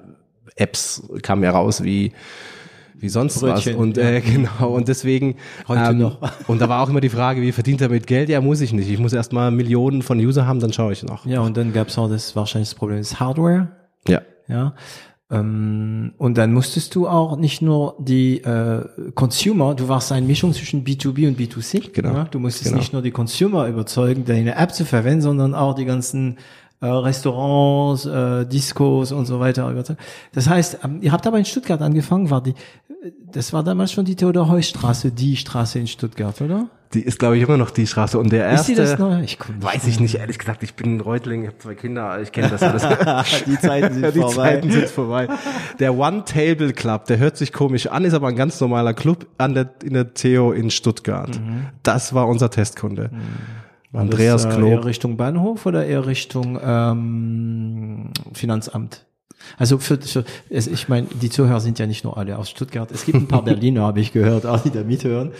Apps, 0.58 1.04
kam 1.22 1.43
ja 1.43 1.52
raus 1.52 1.84
wie 1.84 2.12
wie 3.00 3.10
sonst 3.10 3.39
Brötchen, 3.39 3.74
was 3.74 3.80
und 3.80 3.98
äh, 3.98 4.22
genau 4.26 4.70
und 4.70 4.88
deswegen 4.88 5.36
Heute 5.67 5.91
ähm, 5.91 6.00
noch. 6.00 6.17
und 6.48 6.60
da 6.60 6.67
war 6.67 6.84
auch 6.84 6.89
immer 6.89 7.02
die 7.02 7.10
Frage, 7.10 7.41
wie 7.41 7.52
verdient 7.52 7.82
er 7.82 7.89
mit 7.89 8.08
Geld? 8.08 8.30
Ja, 8.30 8.41
muss 8.41 8.62
ich 8.62 8.74
nicht. 8.74 8.89
Ich 8.89 9.00
muss 9.00 9.13
erstmal 9.13 9.52
Millionen 9.52 10.02
von 10.02 10.20
User 10.20 10.48
haben, 10.48 10.60
dann 10.60 10.74
schaue 10.74 10.93
ich 10.93 11.04
noch. 11.04 11.26
Ja, 11.26 11.41
und 11.41 11.58
dann 11.58 11.74
gab 11.74 11.89
es 11.89 11.98
auch 11.98 12.10
das 12.10 12.36
wahrscheinlich 12.36 12.70
das 12.70 12.76
Problem 12.76 12.98
des 12.98 13.20
Hardware. 13.20 13.67
Ja. 14.08 14.22
Ja. 14.48 14.74
Ähm, 15.30 16.13
und 16.17 16.38
dann 16.38 16.54
musstest 16.54 16.96
du 16.96 17.08
auch 17.08 17.36
nicht 17.36 17.62
nur 17.62 17.96
die 18.00 18.38
äh, 18.38 18.86
Consumer, 19.13 19.76
du 19.76 19.89
warst 19.89 20.12
eine 20.12 20.26
Mischung 20.26 20.54
zwischen 20.54 20.86
B2B 20.86 21.28
und 21.28 21.38
B2C. 21.38 21.91
Genau. 21.91 22.13
Ja? 22.13 22.24
Du 22.26 22.39
musstest 22.39 22.67
Genau. 22.67 22.78
nicht 22.78 22.93
nur 22.93 23.02
die 23.02 23.12
Consumer 23.12 23.67
überzeugen, 23.67 24.24
deine 24.26 24.56
App 24.56 24.74
zu 24.74 24.86
verwenden, 24.86 25.22
sondern 25.22 25.54
auch 25.54 25.76
die 25.76 25.86
ganzen 25.86 26.38
äh, 26.79 26.85
Restaurants, 26.85 28.05
äh, 28.05 28.45
Discos 28.45 29.11
und 29.11 29.25
so 29.25 29.39
weiter. 29.39 29.73
Das 30.33 30.47
heißt, 30.49 30.79
ähm, 30.83 30.99
ihr 31.01 31.11
habt 31.11 31.25
aber 31.25 31.39
in 31.39 31.45
Stuttgart 31.45 31.81
angefangen, 31.81 32.29
war 32.29 32.41
die, 32.41 32.53
das 33.31 33.53
war 33.53 33.63
damals 33.63 33.91
schon 33.91 34.05
die 34.05 34.15
Theodor-Heuss-Straße, 34.15 35.11
die 35.11 35.35
Straße 35.37 35.79
in 35.79 35.87
Stuttgart, 35.87 36.39
oder? 36.41 36.67
Die 36.93 37.01
ist, 37.01 37.19
glaube 37.19 37.35
ich, 37.35 37.43
immer 37.43 37.57
noch 37.57 37.69
die 37.71 37.85
Straße. 37.85 38.17
Und 38.17 38.31
der 38.31 38.45
Ist 38.45 38.69
erste. 38.69 38.71
die 38.71 38.77
das 38.77 38.97
noch? 38.97 39.19
Ich 39.19 39.37
Weiß 39.59 39.87
ich 39.87 39.99
nicht, 39.99 40.15
ehrlich 40.15 40.39
gesagt. 40.39 40.63
Ich 40.63 40.73
bin 40.75 40.95
ein 40.95 41.01
Reutling, 41.01 41.41
ich 41.41 41.47
habe 41.47 41.57
zwei 41.57 41.75
Kinder, 41.75 42.21
ich 42.21 42.31
kenne 42.31 42.49
das 42.49 42.63
alles. 42.63 43.43
Die 43.45 43.59
Zeiten 43.59 43.93
sind 43.95 44.05
die 44.15 44.19
vorbei. 44.21 44.53
Zeiten 44.53 44.71
sind 44.71 44.87
vorbei. 44.87 45.27
Der 45.79 45.95
One 45.97 46.23
Table 46.23 46.71
Club, 46.71 47.03
der 47.05 47.17
hört 47.17 47.35
sich 47.35 47.51
komisch 47.51 47.87
an, 47.87 48.05
ist 48.05 48.13
aber 48.13 48.29
ein 48.29 48.37
ganz 48.37 48.61
normaler 48.61 48.93
Club 48.93 49.27
an 49.37 49.53
der, 49.53 49.69
in 49.83 49.95
der 49.95 50.13
Theo 50.13 50.53
in 50.53 50.69
Stuttgart. 50.71 51.37
Das 51.83 52.13
war 52.13 52.25
unser 52.29 52.49
Testkunde. 52.49 53.09
Andreas 53.93 54.43
das, 54.43 54.54
äh, 54.54 54.58
Knob. 54.58 54.69
Eher 54.69 54.86
Richtung 54.86 55.17
Bahnhof 55.17 55.65
oder 55.65 55.86
eher 55.86 56.06
Richtung 56.06 56.60
ähm, 56.62 58.12
Finanzamt? 58.34 59.06
Also 59.58 59.78
für, 59.78 60.00
für 60.02 60.26
ich 60.50 60.89
meine, 60.89 61.08
die 61.21 61.30
Zuhörer 61.30 61.60
sind 61.60 61.80
ja 61.80 61.86
nicht 61.86 62.04
nur 62.04 62.17
alle 62.17 62.38
aus 62.38 62.50
Stuttgart. 62.50 62.91
Es 62.91 63.06
gibt 63.06 63.17
ein 63.17 63.28
paar 63.28 63.43
Berliner, 63.45 63.84
habe 63.84 64.00
ich 64.00 64.12
gehört, 64.12 64.45
auch 64.45 64.62
die 64.62 64.71
da 64.71 64.84
mithören. 64.84 65.32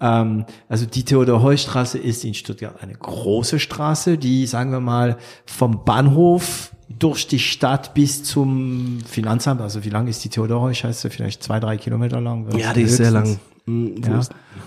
Ähm, 0.00 0.44
also 0.68 0.86
die 0.86 1.04
Theodor-Heuss-Straße 1.04 1.98
ist 1.98 2.24
in 2.24 2.34
Stuttgart 2.34 2.82
eine 2.82 2.92
große 2.94 3.58
Straße, 3.58 4.18
die, 4.18 4.46
sagen 4.46 4.70
wir 4.72 4.80
mal, 4.80 5.16
vom 5.46 5.84
Bahnhof 5.84 6.72
durch 6.88 7.26
die 7.26 7.38
Stadt 7.38 7.94
bis 7.94 8.22
zum 8.22 8.98
Finanzamt, 9.04 9.60
also 9.60 9.84
wie 9.84 9.90
lang 9.90 10.06
ist 10.06 10.22
die 10.24 10.28
Theodor-Heuss? 10.28 10.84
Heißt 10.84 11.00
sie 11.00 11.10
vielleicht 11.10 11.42
zwei, 11.42 11.58
drei 11.58 11.76
Kilometer 11.76 12.20
lang? 12.20 12.46
Ja, 12.56 12.72
die 12.72 12.82
ist 12.82 12.96
sehr 12.96 13.10
lang. 13.10 13.24
Höchstens. 13.24 13.40
Hm, 13.66 13.94
Ja. 14.06 14.20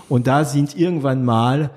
Und 0.08 0.26
da 0.26 0.44
sind 0.44 0.76
irgendwann 0.76 1.24
mal 1.24 1.70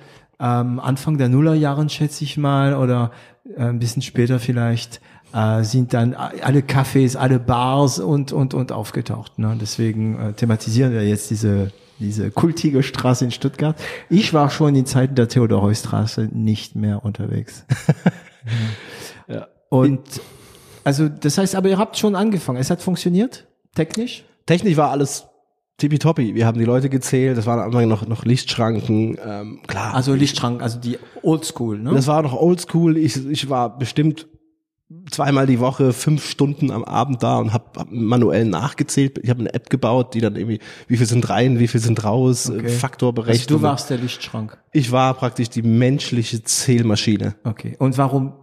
ähm, 0.43 0.79
Anfang 0.81 1.17
der 1.17 1.29
Nullerjahren, 1.29 1.89
schätze 1.89 2.25
ich 2.25 2.37
mal, 2.37 2.75
oder 2.75 3.11
äh, 3.55 3.63
ein 3.63 3.79
bisschen 3.79 4.01
später 4.01 4.39
vielleicht, 4.39 4.99
äh, 5.33 5.63
sind 5.63 5.93
dann 5.93 6.13
alle 6.13 6.59
Cafés, 6.59 7.15
alle 7.15 7.39
Bars 7.39 7.99
und 7.99 8.33
und 8.33 8.53
und 8.53 8.73
aufgetaucht. 8.73 9.39
Ne? 9.39 9.57
Deswegen 9.59 10.19
äh, 10.19 10.33
thematisieren 10.33 10.91
wir 10.91 11.07
jetzt 11.07 11.31
diese 11.31 11.71
diese 11.99 12.31
kultige 12.31 12.83
Straße 12.83 13.23
in 13.23 13.31
Stuttgart. 13.31 13.79
Ich 14.09 14.33
war 14.33 14.49
schon 14.49 14.75
in 14.75 14.85
Zeiten 14.85 15.15
der 15.15 15.29
Theodor-Heuss-Straße 15.29 16.29
nicht 16.33 16.75
mehr 16.75 17.03
unterwegs. 17.03 17.65
Ja. 19.25 19.47
Und 19.69 20.01
also 20.83 21.07
das 21.07 21.37
heißt, 21.37 21.55
aber 21.55 21.69
ihr 21.69 21.77
habt 21.77 21.97
schon 21.97 22.13
angefangen. 22.13 22.57
Es 22.57 22.69
hat 22.69 22.81
funktioniert, 22.81 23.47
technisch. 23.73 24.25
Technisch 24.45 24.75
war 24.75 24.91
alles 24.91 25.27
tippitoppi. 25.77 26.35
Wir 26.35 26.45
haben 26.45 26.59
die 26.59 26.65
Leute 26.65 26.89
gezählt, 26.89 27.37
das 27.37 27.45
waren 27.45 27.59
am 27.59 27.67
Anfang 27.67 27.87
noch, 27.87 28.07
noch 28.07 28.25
Lichtschranken, 28.25 29.17
ähm, 29.25 29.59
klar. 29.67 29.93
Also 29.93 30.13
Lichtschrank, 30.13 30.61
also 30.61 30.79
die 30.79 30.97
Oldschool, 31.21 31.79
ne? 31.79 31.93
Das 31.93 32.07
war 32.07 32.21
noch 32.21 32.33
oldschool. 32.33 32.97
Ich, 32.97 33.25
ich 33.27 33.49
war 33.49 33.77
bestimmt 33.77 34.27
zweimal 35.09 35.47
die 35.47 35.59
Woche 35.59 35.91
fünf 35.91 36.29
Stunden 36.29 36.69
am 36.69 36.83
Abend 36.83 37.23
da 37.23 37.39
und 37.39 37.51
habe 37.51 37.65
hab 37.77 37.91
manuell 37.91 38.45
nachgezählt. 38.45 39.17
Ich 39.23 39.29
habe 39.29 39.39
eine 39.39 39.53
App 39.53 39.69
gebaut, 39.71 40.13
die 40.13 40.21
dann 40.21 40.35
irgendwie, 40.35 40.59
wie 40.87 40.97
viel 40.97 41.07
sind 41.07 41.27
rein, 41.29 41.57
wie 41.59 41.67
viel 41.67 41.81
sind 41.81 42.03
raus, 42.03 42.49
Okay. 42.49 42.59
okay. 42.59 42.69
Faktorberechnung. 42.69 43.41
Also 43.41 43.57
du 43.57 43.61
warst 43.63 43.89
der 43.89 43.97
Lichtschrank. 43.97 44.57
ich 44.71 44.91
war 44.91 45.13
praktisch 45.15 45.49
die 45.49 45.63
menschliche 45.63 46.43
Zählmaschine. 46.43 47.35
Okay. 47.43 47.75
Und 47.79 47.97
warum? 47.97 48.33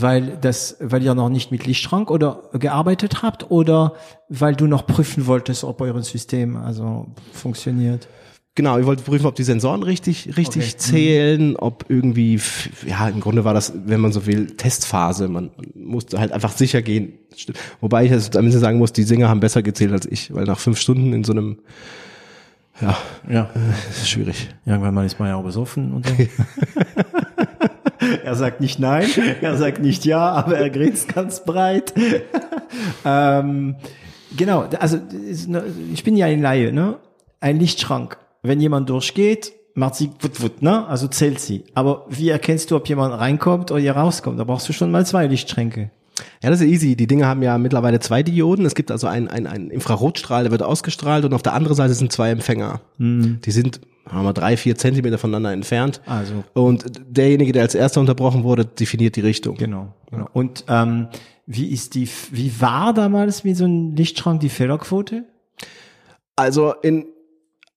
Weil 0.00 0.38
das, 0.40 0.76
weil 0.80 1.02
ihr 1.02 1.14
noch 1.14 1.28
nicht 1.28 1.50
mit 1.50 1.66
Lichtschrank 1.66 2.10
oder 2.10 2.42
gearbeitet 2.52 3.22
habt 3.22 3.50
oder 3.50 3.94
weil 4.28 4.54
du 4.54 4.66
noch 4.66 4.86
prüfen 4.86 5.26
wolltest, 5.26 5.64
ob 5.64 5.80
euer 5.80 6.00
System 6.02 6.56
also 6.56 7.06
funktioniert? 7.32 8.06
Genau, 8.54 8.78
ich 8.78 8.86
wollte 8.86 9.02
prüfen, 9.04 9.26
ob 9.26 9.36
die 9.36 9.44
Sensoren 9.44 9.82
richtig, 9.84 10.36
richtig 10.36 10.64
Okay. 10.64 10.76
zählen, 10.78 11.56
ob 11.56 11.84
irgendwie, 11.88 12.40
ja, 12.86 13.08
im 13.08 13.20
Grunde 13.20 13.44
war 13.44 13.54
das, 13.54 13.72
wenn 13.86 14.00
man 14.00 14.12
so 14.12 14.26
will, 14.26 14.56
Testphase. 14.56 15.28
Man 15.28 15.50
musste 15.74 16.18
halt 16.18 16.32
einfach 16.32 16.52
sicher 16.52 16.82
gehen. 16.82 17.12
Wobei 17.80 18.04
ich 18.04 18.10
jetzt 18.10 18.34
damit 18.34 18.52
sagen 18.52 18.78
muss, 18.78 18.92
die 18.92 19.04
Sänger 19.04 19.28
haben 19.28 19.40
besser 19.40 19.62
gezählt 19.62 19.92
als 19.92 20.06
ich, 20.06 20.34
weil 20.34 20.44
nach 20.44 20.58
fünf 20.58 20.80
Stunden 20.80 21.12
in 21.12 21.22
so 21.22 21.32
einem, 21.32 21.58
ja, 22.80 22.96
Ja. 23.28 23.50
das 23.88 23.98
ist 23.98 24.10
schwierig. 24.10 24.48
Irgendwann 24.64 24.94
mal 24.94 25.06
ist 25.06 25.18
man 25.18 25.28
ja 25.28 25.36
auch 25.36 25.44
besoffen 25.44 25.92
und 25.92 26.06
so. 26.06 26.14
er 28.24 28.34
sagt 28.34 28.60
nicht 28.60 28.78
nein, 28.78 29.08
er 29.40 29.56
sagt 29.56 29.80
nicht 29.80 30.04
ja, 30.04 30.30
aber 30.30 30.58
er 30.58 30.70
grinst 30.70 31.12
ganz 31.12 31.44
breit. 31.44 31.92
ähm, 33.04 33.76
genau, 34.36 34.68
also 34.78 34.98
ich 35.92 36.04
bin 36.04 36.16
ja 36.16 36.26
ein 36.26 36.42
Laie, 36.42 36.72
ne? 36.72 36.98
Ein 37.40 37.58
Lichtschrank. 37.58 38.18
Wenn 38.42 38.60
jemand 38.60 38.88
durchgeht, 38.88 39.52
macht 39.74 39.96
sie 39.96 40.10
wut, 40.20 40.40
wut, 40.40 40.62
ne? 40.62 40.86
Also 40.86 41.08
zählt 41.08 41.40
sie. 41.40 41.64
Aber 41.74 42.06
wie 42.08 42.28
erkennst 42.28 42.70
du, 42.70 42.76
ob 42.76 42.88
jemand 42.88 43.18
reinkommt 43.18 43.70
oder 43.70 43.80
hier 43.80 43.96
rauskommt? 43.96 44.38
Da 44.38 44.44
brauchst 44.44 44.68
du 44.68 44.72
schon 44.72 44.90
mal 44.90 45.04
zwei 45.06 45.26
Lichtschränke. 45.26 45.90
Ja, 46.42 46.50
das 46.50 46.60
ist 46.60 46.66
easy. 46.66 46.96
Die 46.96 47.06
Dinge 47.06 47.26
haben 47.26 47.42
ja 47.42 47.58
mittlerweile 47.58 48.00
zwei 48.00 48.22
Dioden. 48.22 48.64
Es 48.64 48.74
gibt 48.74 48.90
also 48.90 49.06
einen, 49.06 49.28
einen, 49.28 49.46
einen 49.46 49.70
Infrarotstrahl, 49.70 50.44
der 50.44 50.52
wird 50.52 50.62
ausgestrahlt 50.62 51.24
und 51.24 51.34
auf 51.34 51.42
der 51.42 51.54
anderen 51.54 51.76
Seite 51.76 51.94
sind 51.94 52.12
zwei 52.12 52.30
Empfänger. 52.30 52.80
Mhm. 52.98 53.40
Die 53.44 53.50
sind 53.50 53.80
haben 54.10 54.24
wir 54.24 54.32
drei, 54.32 54.56
vier 54.56 54.76
Zentimeter 54.76 55.18
voneinander 55.18 55.52
entfernt. 55.52 56.00
Also. 56.06 56.44
Und 56.54 56.84
derjenige, 57.08 57.52
der 57.52 57.62
als 57.62 57.74
erster 57.74 58.00
unterbrochen 58.00 58.42
wurde, 58.42 58.64
definiert 58.64 59.16
die 59.16 59.20
Richtung. 59.20 59.56
Genau. 59.56 59.94
genau. 60.10 60.28
Und 60.32 60.64
ähm, 60.68 61.08
wie 61.46 61.68
ist 61.70 61.94
die, 61.94 62.08
wie 62.30 62.60
war 62.60 62.94
damals 62.94 63.44
mit 63.44 63.56
so 63.56 63.64
einem 63.64 63.94
Lichtschrank 63.94 64.40
die 64.40 64.48
Fehlerquote? 64.48 65.24
Also 66.36 66.72
in 66.82 67.06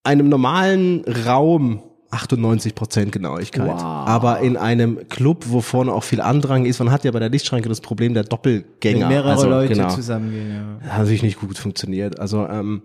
einem 0.04 0.30
normalen 0.30 1.04
Raum 1.26 1.84
98 2.12 2.76
Prozent 2.76 3.12
Genauigkeit. 3.12 3.68
Wow. 3.68 3.82
Aber 3.82 4.40
in 4.40 4.58
einem 4.58 5.08
Club, 5.10 5.46
wo 5.48 5.62
vorne 5.62 5.94
auch 5.94 6.04
viel 6.04 6.22
Andrang 6.22 6.66
ist, 6.66 6.80
man 6.80 6.92
hat 6.92 7.04
ja 7.04 7.12
bei 7.12 7.20
der 7.20 7.30
Lichtschranke 7.30 7.70
das 7.70 7.82
Problem 7.82 8.14
der 8.14 8.24
Doppelgänger. 8.24 9.02
Wenn 9.02 9.08
mehrere 9.08 9.32
also, 9.32 9.50
Leute 9.50 9.74
genau. 9.74 9.90
zusammengehen, 9.90 10.80
ja. 10.84 10.90
hat 10.90 11.00
natürlich 11.00 11.24
nicht 11.24 11.40
gut 11.40 11.58
funktioniert. 11.58 12.20
Also 12.20 12.48
ähm, 12.48 12.82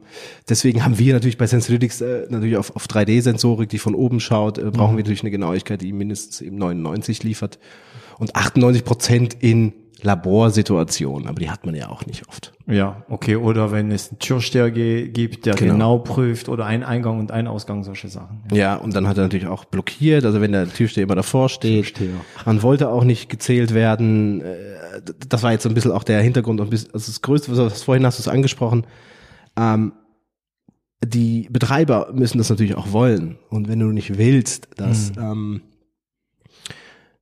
deswegen 0.49 0.85
haben 0.85 0.99
wir 0.99 1.13
natürlich 1.13 1.39
bei 1.39 1.47
Sensorytics 1.47 2.01
äh, 2.01 2.27
natürlich 2.31 2.57
auf, 2.57 2.75
auf 2.75 2.87
3D-Sensorik, 2.87 3.69
die 3.69 3.79
von 3.79 3.95
oben 3.95 4.21
schaut, 4.21 4.59
äh, 4.59 4.71
brauchen 4.71 4.97
wir 4.97 5.03
natürlich 5.03 5.23
eine 5.23 5.31
Genauigkeit, 5.31 5.81
die 5.81 5.93
mindestens 5.93 6.41
eben 6.41 6.57
99 6.57 7.23
liefert 7.23 7.59
und 8.19 8.35
98 8.35 8.85
Prozent 8.85 9.37
in 9.41 9.73
Laborsituationen, 10.03 11.27
aber 11.29 11.39
die 11.41 11.51
hat 11.51 11.65
man 11.67 11.75
ja 11.75 11.89
auch 11.89 12.05
nicht 12.07 12.29
oft. 12.29 12.53
Ja, 12.67 13.05
okay. 13.09 13.37
Oder 13.37 13.73
wenn 13.73 13.91
es 13.91 14.11
einen 14.11 14.19
Türsteher 14.19 14.71
gibt, 14.71 15.47
der 15.47 15.55
Genau. 15.55 15.73
genau. 15.73 15.99
prüft 15.99 16.49
oder 16.49 16.67
einen 16.67 16.83
Eingang 16.83 17.19
und 17.19 17.31
einen 17.31 17.49
Ausgang, 17.49 17.83
solche 17.85 18.09
Sachen. 18.09 18.43
Ja, 18.53 18.77
und 18.77 18.95
dann 18.95 19.07
hat 19.09 19.17
er 19.17 19.25
natürlich 19.25 19.47
auch 19.47 19.65
blockiert, 19.65 20.25
also 20.25 20.41
wenn 20.41 20.53
der 20.53 20.69
Türsteher 20.69 21.05
immer 21.05 21.15
davor 21.15 21.49
steht. 21.49 21.85
Türsteher. 21.85 22.15
Man 22.45 22.63
wollte 22.63 22.89
auch 22.91 23.05
nicht 23.05 23.29
gezählt 23.29 23.73
werden. 23.75 24.41
Äh, 24.43 24.55
Das 25.29 25.43
war 25.43 25.53
jetzt 25.53 25.63
so 25.63 25.69
ein 25.69 25.75
bisschen 25.75 25.93
auch 25.93 26.05
der 26.05 26.21
Hintergrund. 26.23 26.61
und 26.61 26.73
Also 26.73 26.87
das 26.93 27.21
Größte, 27.23 27.57
was 27.57 27.83
vorhin 27.83 28.05
hast 28.07 28.19
du 28.19 28.23
es 28.23 28.29
angesprochen, 28.29 28.87
ähm, 29.59 29.93
die 31.05 31.49
Betreiber 31.51 32.09
müssen 32.13 32.39
das 32.39 32.49
natürlich 32.51 32.75
auch 32.75 32.93
wollen. 32.93 33.39
Und 33.51 33.69
wenn 33.69 33.79
du 33.79 33.87
nicht 33.87 34.17
willst, 34.19 34.69
dass, 34.77 35.13
ähm, 35.19 35.63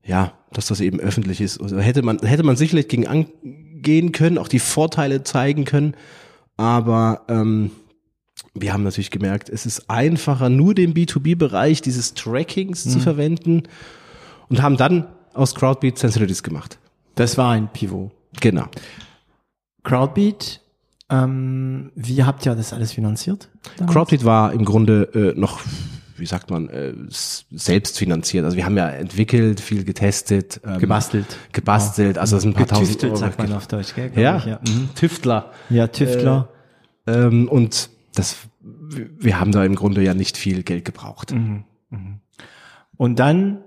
ja, 0.04 0.32
dass 0.52 0.66
das 0.66 0.80
eben 0.80 1.00
öffentlich 1.00 1.40
ist, 1.40 1.60
also 1.60 1.78
hätte 1.78 2.02
man, 2.02 2.18
hätte 2.20 2.42
man 2.42 2.56
sicherlich 2.56 2.88
gegen 2.88 3.06
angehen 3.06 4.12
können, 4.12 4.38
auch 4.38 4.48
die 4.48 4.58
Vorteile 4.58 5.24
zeigen 5.24 5.64
können, 5.64 5.94
aber 6.56 7.22
ähm, 7.28 7.70
wir 8.54 8.72
haben 8.72 8.84
natürlich 8.84 9.10
gemerkt, 9.10 9.48
es 9.48 9.66
ist 9.66 9.90
einfacher, 9.90 10.48
nur 10.48 10.74
den 10.74 10.94
B2B-Bereich 10.94 11.82
dieses 11.82 12.14
Trackings 12.14 12.84
zu 12.84 13.00
verwenden 13.00 13.64
und 14.48 14.62
haben 14.62 14.76
dann 14.76 15.08
aus 15.32 15.54
Crowdbeat 15.54 15.98
Sensorities 15.98 16.42
gemacht. 16.42 16.78
Das 17.16 17.36
war 17.36 17.52
ein 17.52 17.68
Pivot. 17.72 18.12
Genau. 18.40 18.66
Crowdbeat, 19.82 20.60
ähm, 21.10 21.90
wie 21.94 22.22
habt 22.22 22.46
ihr 22.46 22.54
das 22.54 22.72
alles 22.72 22.92
finanziert? 22.92 23.48
damals? 23.76 23.92
Crowdbeat 23.92 24.24
war 24.24 24.52
im 24.52 24.64
Grunde 24.64 25.34
äh, 25.34 25.38
noch, 25.38 25.60
wie 26.16 26.26
sagt 26.26 26.50
man, 26.50 26.68
äh, 26.68 26.94
selbst 27.08 27.98
finanziert. 27.98 28.44
Also 28.44 28.56
wir 28.56 28.64
haben 28.64 28.76
ja 28.76 28.88
entwickelt, 28.88 29.60
viel 29.60 29.84
getestet, 29.84 30.60
ähm, 30.64 30.78
Gebastelt. 30.78 31.26
gebastelt. 31.52 32.18
Also 32.18 32.36
es 32.36 32.42
sind 32.42 32.52
ein 32.56 32.66
paar 32.66 32.78
tausend 32.78 33.02
Euro. 33.04 33.16
sagt 33.16 33.38
man 33.38 33.52
auf 33.52 33.66
Deutsch, 33.66 33.94
gell? 33.94 34.12
Ja, 34.16 34.38
Ich, 34.38 34.44
ja. 34.46 34.60
Mhm. 34.66 34.90
Tüftler. 34.94 35.52
ja, 35.70 35.88
Tüftler. 35.88 36.48
Ähm, 37.06 37.48
und 37.48 37.90
das, 38.14 38.36
wir 38.60 39.10
wir 39.18 39.40
haben 39.40 39.52
da 39.52 39.64
im 39.64 39.74
Grunde 39.74 40.02
ja 40.02 40.14
nicht 40.14 40.36
viel 40.36 40.62
Geld 40.62 40.84
gebraucht. 40.84 41.34
Und 42.96 43.18
dann 43.18 43.64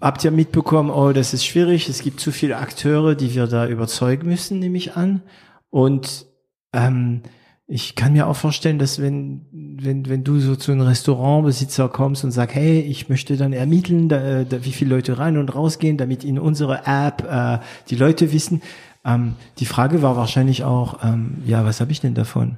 habt 0.00 0.24
ihr 0.24 0.30
mitbekommen, 0.30 0.90
oh, 0.90 1.12
das 1.12 1.34
ist 1.34 1.44
schwierig, 1.44 1.88
es 1.88 2.02
gibt 2.02 2.20
zu 2.20 2.32
viele 2.32 2.56
Akteure, 2.56 3.14
die 3.14 3.34
wir 3.34 3.46
da 3.46 3.66
überzeugen 3.68 4.28
müssen, 4.28 4.58
nehme 4.58 4.78
ich 4.78 4.96
an. 4.96 5.22
Und 5.70 6.26
ähm, 6.72 7.22
ich 7.66 7.94
kann 7.94 8.12
mir 8.12 8.26
auch 8.26 8.36
vorstellen, 8.36 8.78
dass 8.78 9.00
wenn, 9.00 9.46
wenn, 9.52 10.08
wenn 10.08 10.24
du 10.24 10.40
so 10.40 10.56
zu 10.56 10.72
einem 10.72 10.82
Restaurantbesitzer 10.82 11.88
kommst 11.88 12.24
und 12.24 12.30
sagst, 12.30 12.56
hey, 12.56 12.80
ich 12.80 13.08
möchte 13.08 13.36
dann 13.36 13.52
ermitteln, 13.52 14.08
da, 14.08 14.44
da, 14.44 14.64
wie 14.64 14.72
viele 14.72 14.94
Leute 14.94 15.18
rein 15.18 15.38
und 15.38 15.54
rausgehen, 15.54 15.96
damit 15.96 16.24
in 16.24 16.38
unsere 16.38 16.82
App 16.86 17.26
äh, 17.30 17.58
die 17.88 17.96
Leute 17.96 18.32
wissen. 18.32 18.62
Ähm, 19.04 19.34
die 19.58 19.66
Frage 19.66 20.02
war 20.02 20.16
wahrscheinlich 20.16 20.64
auch, 20.64 21.02
ähm, 21.02 21.38
ja, 21.46 21.64
was 21.64 21.80
habe 21.80 21.92
ich 21.92 22.00
denn 22.00 22.14
davon? 22.14 22.56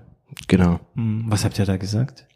Genau. 0.48 0.80
Hm, 0.94 1.26
was 1.28 1.44
habt 1.44 1.58
ihr 1.58 1.66
da 1.66 1.76
gesagt? 1.76 2.26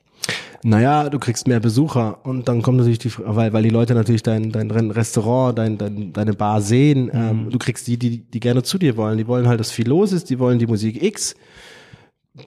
Naja, 0.62 1.09
du 1.09 1.18
kriegst 1.18 1.46
mehr 1.46 1.61
Besucher 1.61 2.24
und 2.24 2.48
dann 2.48 2.62
kommt 2.62 2.78
natürlich 2.78 2.98
die, 2.98 3.12
weil, 3.18 3.52
weil 3.52 3.62
die 3.62 3.70
Leute 3.70 3.94
natürlich 3.94 4.24
dein, 4.24 4.50
dein 4.50 4.70
Restaurant, 4.70 5.57
dein, 5.57 5.78
dein, 5.78 6.12
deine 6.12 6.33
Bar 6.33 6.61
sehen, 6.61 7.11
ähm, 7.12 7.48
du 7.50 7.59
kriegst 7.59 7.87
die, 7.87 7.96
die, 7.96 8.18
die 8.18 8.40
gerne 8.40 8.64
zu 8.64 8.76
dir 8.76 8.96
wollen. 8.96 9.18
Die 9.18 9.26
wollen 9.28 9.46
halt, 9.46 9.61
dass 9.61 9.70
viel 9.70 9.88
los 9.88 10.12
ist, 10.12 10.31
die 10.31 10.38
wollen 10.38 10.59
die 10.59 10.66
Musik 10.66 11.00
X. 11.02 11.37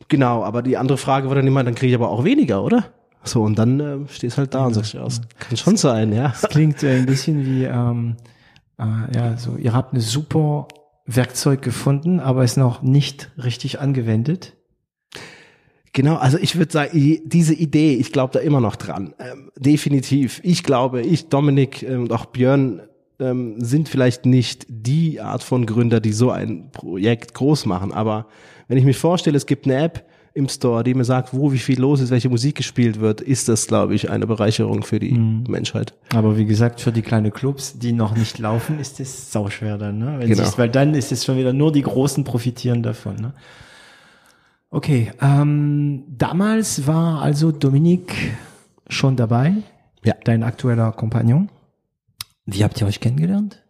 Genau, 0.08 0.44
aber 0.44 0.62
die 0.62 0.78
andere 0.78 0.98
Frage 0.98 1.28
war 1.28 1.36
dann 1.36 1.48
immer, 1.48 1.64
dann 1.64 1.76
kriege 1.76 1.92
ich 1.92 1.96
aber 1.96 2.10
auch 2.10 2.24
weniger, 2.24 2.64
oder? 2.64 2.86
So, 3.24 3.44
und 3.44 3.58
dann 3.58 3.80
äh, 3.80 3.98
stehst 4.10 4.38
halt 4.38 4.54
da 4.54 4.66
und 4.66 4.74
sagst, 4.74 4.94
ja, 4.94 5.04
das 5.04 5.22
kann 5.40 5.58
schon 5.58 5.78
sein, 5.78 6.12
ja. 6.14 6.30
Das 6.30 6.50
klingt 6.50 6.82
äh, 6.84 6.98
ein 6.98 7.06
bisschen 7.06 7.46
wie, 7.46 7.66
ähm, 7.66 8.16
äh, 8.80 9.16
ja, 9.16 9.38
so, 9.38 9.58
ihr 9.58 9.74
habt 9.74 9.94
eine 9.94 10.02
super 10.02 10.68
Werkzeug 11.06 11.62
gefunden, 11.62 12.20
aber 12.20 12.44
ist 12.44 12.58
noch 12.58 12.82
nicht 12.82 13.32
richtig 13.38 13.80
angewendet. 13.80 14.56
Genau, 15.94 16.16
also 16.16 16.38
ich 16.38 16.58
würde 16.58 16.72
sagen, 16.72 17.22
diese 17.26 17.54
Idee, 17.54 17.96
ich 17.96 18.14
glaube 18.14 18.34
da 18.34 18.40
immer 18.40 18.62
noch 18.62 18.78
dran. 18.78 19.14
Ähm, 19.20 19.52
definitiv. 19.58 20.40
Ich 20.44 20.64
glaube, 20.64 21.02
ich, 21.02 21.28
Dominik 21.28 21.84
ähm, 21.84 22.04
und 22.04 22.14
auch 22.14 22.28
Björn 22.28 22.82
ähm, 23.20 23.56
sind 23.60 23.90
vielleicht 23.90 24.26
nicht 24.26 24.66
die 24.70 25.20
Art 25.20 25.44
von 25.44 25.66
Gründer, 25.66 26.00
die 26.00 26.14
so 26.14 26.32
ein 26.32 26.72
Projekt 26.72 27.34
groß 27.34 27.66
machen. 27.66 27.92
Aber 27.92 28.28
wenn 28.72 28.78
ich 28.78 28.86
mir 28.86 28.94
vorstelle, 28.94 29.36
es 29.36 29.46
gibt 29.46 29.66
eine 29.66 29.76
App 29.84 30.06
im 30.34 30.48
Store, 30.48 30.82
die 30.86 30.94
mir 30.94 31.04
sagt, 31.04 31.34
wo 31.34 31.52
wie 31.52 31.58
viel 31.58 31.78
los 31.78 32.00
ist, 32.00 32.10
welche 32.10 32.30
Musik 32.30 32.56
gespielt 32.56 33.02
wird, 33.02 33.20
ist 33.20 33.50
das, 33.50 33.68
glaube 33.68 33.94
ich, 33.96 34.10
eine 34.10 34.26
Bereicherung 34.26 34.82
für 34.84 34.98
die 34.98 35.12
Menschheit. 35.12 35.94
Aber 36.16 36.38
wie 36.38 36.46
gesagt, 36.46 36.80
für 36.80 36.94
die 36.94 37.02
kleinen 37.02 37.34
Clubs, 37.34 37.78
die 37.78 37.92
noch 37.92 38.16
nicht 38.16 38.40
laufen, 38.40 38.80
ist 38.80 39.02
es 39.02 39.30
sauschwer 39.34 39.78
dann, 39.78 40.00
ne? 40.00 40.16
Wenn 40.20 40.30
Genau. 40.30 40.44
sich's- 40.46 40.58
weil 40.58 40.70
dann 40.70 40.94
ist 40.94 41.12
es 41.12 41.26
schon 41.26 41.38
wieder 41.38 41.52
nur 41.52 41.74
die 41.74 41.82
Großen 41.82 42.24
profitieren 42.24 42.82
davon, 42.82 43.16
ne? 43.18 43.34
Okay, 44.70 45.12
ähm, 45.22 46.06
damals 46.08 46.88
war 46.88 47.22
also 47.22 47.52
Dominik 47.52 48.16
schon 48.88 49.18
dabei, 49.18 49.56
Ja. 50.06 50.14
dein 50.24 50.44
aktueller 50.44 50.94
Kompagnon. 50.94 51.50
Wie 52.46 52.64
habt 52.64 52.80
ihr 52.80 52.88
euch 52.88 53.02
kennengelernt? 53.02 53.62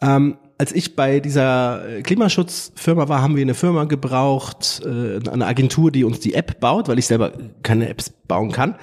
Ähm, 0.00 0.38
als 0.58 0.72
ich 0.72 0.96
bei 0.96 1.20
dieser 1.20 1.86
äh, 1.86 2.02
Klimaschutzfirma 2.02 3.08
war, 3.08 3.20
haben 3.20 3.36
wir 3.36 3.42
eine 3.42 3.54
Firma 3.54 3.84
gebraucht, 3.84 4.82
äh, 4.84 5.28
eine 5.28 5.46
Agentur, 5.46 5.90
die 5.90 6.04
uns 6.04 6.20
die 6.20 6.34
App 6.34 6.60
baut, 6.60 6.88
weil 6.88 6.98
ich 6.98 7.06
selber 7.06 7.32
keine 7.62 7.88
Apps 7.88 8.10
bauen 8.26 8.52
kann, 8.52 8.76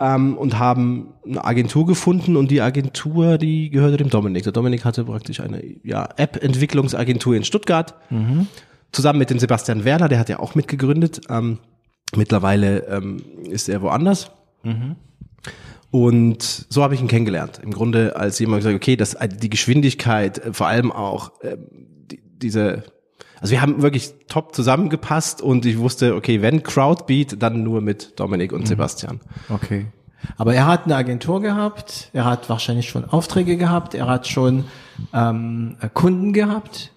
ähm, 0.00 0.38
und 0.38 0.58
haben 0.58 1.14
eine 1.26 1.44
Agentur 1.44 1.86
gefunden 1.86 2.36
und 2.36 2.50
die 2.50 2.62
Agentur, 2.62 3.36
die 3.36 3.70
gehörte 3.70 3.98
dem 3.98 4.08
Dominik. 4.08 4.44
Der 4.44 4.52
Dominik 4.52 4.84
hatte 4.84 5.04
praktisch 5.04 5.40
eine 5.40 5.62
ja, 5.84 6.08
App-Entwicklungsagentur 6.16 7.36
in 7.36 7.44
Stuttgart, 7.44 7.94
zusammen 8.92 9.18
mit 9.18 9.30
dem 9.30 9.38
Sebastian 9.38 9.84
Werner, 9.84 10.08
der 10.08 10.18
hat 10.18 10.28
ja 10.28 10.38
auch 10.38 10.54
mitgegründet. 10.54 11.20
Ähm, 11.28 11.58
mittlerweile 12.16 12.86
ähm, 12.86 13.22
ist 13.50 13.68
er 13.68 13.82
woanders. 13.82 14.30
Und 15.90 16.66
so 16.68 16.82
habe 16.82 16.94
ich 16.94 17.00
ihn 17.00 17.08
kennengelernt. 17.08 17.60
Im 17.62 17.72
Grunde 17.72 18.16
als 18.16 18.38
jemand 18.38 18.60
gesagt, 18.60 18.76
okay, 18.76 18.96
das, 18.96 19.16
die 19.40 19.48
Geschwindigkeit, 19.48 20.38
äh, 20.38 20.52
vor 20.52 20.66
allem 20.66 20.92
auch 20.92 21.32
ähm, 21.42 21.66
die, 22.10 22.20
diese, 22.22 22.84
also 23.40 23.52
wir 23.52 23.62
haben 23.62 23.82
wirklich 23.82 24.14
top 24.28 24.54
zusammengepasst 24.54 25.40
und 25.40 25.64
ich 25.64 25.78
wusste, 25.78 26.14
okay, 26.14 26.42
wenn 26.42 26.62
Crowdbeat, 26.62 27.42
dann 27.42 27.62
nur 27.62 27.80
mit 27.80 28.18
Dominik 28.20 28.52
und 28.52 28.68
Sebastian. 28.68 29.20
Okay. 29.48 29.86
Aber 30.36 30.54
er 30.54 30.66
hat 30.66 30.84
eine 30.84 30.96
Agentur 30.96 31.40
gehabt, 31.40 32.10
er 32.12 32.24
hat 32.24 32.48
wahrscheinlich 32.48 32.88
schon 32.88 33.04
Aufträge 33.04 33.56
gehabt, 33.56 33.94
er 33.94 34.08
hat 34.08 34.26
schon 34.26 34.64
ähm, 35.14 35.76
Kunden 35.94 36.32
gehabt. 36.32 36.92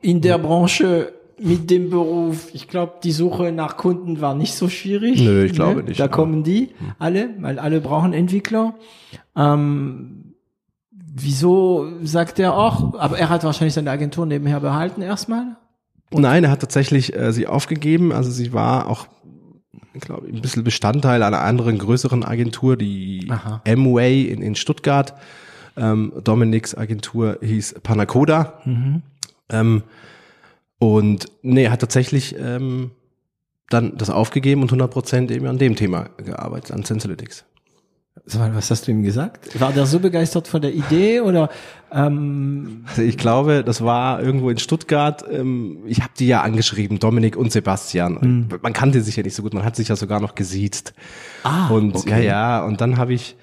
In 0.00 0.20
der 0.20 0.38
Branche 0.38 1.12
mit 1.42 1.70
dem 1.70 1.90
Beruf, 1.90 2.48
ich 2.54 2.68
glaube, 2.68 2.94
die 3.02 3.12
Suche 3.12 3.52
nach 3.52 3.76
Kunden 3.76 4.20
war 4.20 4.34
nicht 4.34 4.54
so 4.54 4.68
schwierig. 4.68 5.20
Nö, 5.20 5.44
ich 5.44 5.52
glaube 5.52 5.82
nicht, 5.82 5.98
Da 5.98 6.08
kommen 6.08 6.42
die 6.42 6.70
alle, 6.98 7.30
weil 7.40 7.58
alle 7.58 7.80
brauchen 7.80 8.12
Entwickler. 8.12 8.74
Ähm, 9.36 10.34
wieso 10.90 11.88
sagt 12.02 12.38
er 12.38 12.54
auch, 12.54 12.94
aber 12.98 13.18
er 13.18 13.28
hat 13.28 13.44
wahrscheinlich 13.44 13.74
seine 13.74 13.90
Agentur 13.90 14.26
nebenher 14.26 14.60
behalten 14.60 15.02
erstmal. 15.02 15.56
Nein, 16.10 16.44
er 16.44 16.50
hat 16.50 16.60
tatsächlich 16.60 17.16
äh, 17.16 17.32
sie 17.32 17.46
aufgegeben. 17.46 18.12
Also 18.12 18.30
sie 18.30 18.52
war 18.52 18.88
auch, 18.88 19.06
ich 19.94 20.02
glaube, 20.02 20.26
ein 20.26 20.40
bisschen 20.40 20.64
Bestandteil 20.64 21.22
einer 21.22 21.40
anderen 21.40 21.78
größeren 21.78 22.24
Agentur, 22.24 22.76
die 22.76 23.26
Aha. 23.30 23.62
M-Way 23.64 24.22
in, 24.24 24.42
in 24.42 24.54
Stuttgart. 24.54 25.14
Ähm, 25.76 26.12
Dominiks 26.22 26.74
Agentur 26.74 27.38
hieß 27.42 27.76
Panacoda. 27.82 28.60
Ähm, 29.48 29.82
und 30.82 31.26
nee, 31.42 31.62
er 31.62 31.70
hat 31.70 31.78
tatsächlich 31.78 32.34
ähm, 32.36 32.90
dann 33.70 33.96
das 33.96 34.10
aufgegeben 34.10 34.62
und 34.62 34.72
100% 34.72 35.30
eben 35.30 35.46
an 35.46 35.56
dem 35.56 35.76
Thema 35.76 36.10
gearbeitet, 36.16 36.72
an 36.72 36.82
Sensalytics. 36.82 37.44
Was 38.26 38.68
hast 38.68 38.88
du 38.88 38.90
ihm 38.90 39.04
gesagt? 39.04 39.60
War 39.60 39.72
der 39.72 39.86
so 39.86 40.00
begeistert 40.00 40.48
von 40.48 40.60
der 40.60 40.74
Idee 40.74 41.20
oder? 41.20 41.50
Ähm 41.92 42.84
also 42.88 43.02
ich 43.02 43.16
glaube, 43.16 43.62
das 43.62 43.84
war 43.84 44.20
irgendwo 44.20 44.50
in 44.50 44.58
Stuttgart. 44.58 45.24
Ähm, 45.30 45.84
ich 45.86 46.00
habe 46.00 46.10
die 46.18 46.26
ja 46.26 46.40
angeschrieben, 46.40 46.98
Dominik 46.98 47.36
und 47.36 47.52
Sebastian. 47.52 48.18
Mhm. 48.20 48.48
Man 48.60 48.72
kannte 48.72 49.02
sich 49.02 49.14
ja 49.14 49.22
nicht 49.22 49.36
so 49.36 49.44
gut, 49.44 49.54
man 49.54 49.64
hat 49.64 49.76
sich 49.76 49.86
ja 49.86 49.94
sogar 49.94 50.20
noch 50.20 50.34
gesiezt. 50.34 50.94
Ah, 51.44 51.68
und 51.68 51.94
okay. 51.94 52.10
ja, 52.10 52.18
ja. 52.58 52.64
Und 52.64 52.80
dann 52.80 52.98
habe 52.98 53.14
ich 53.14 53.36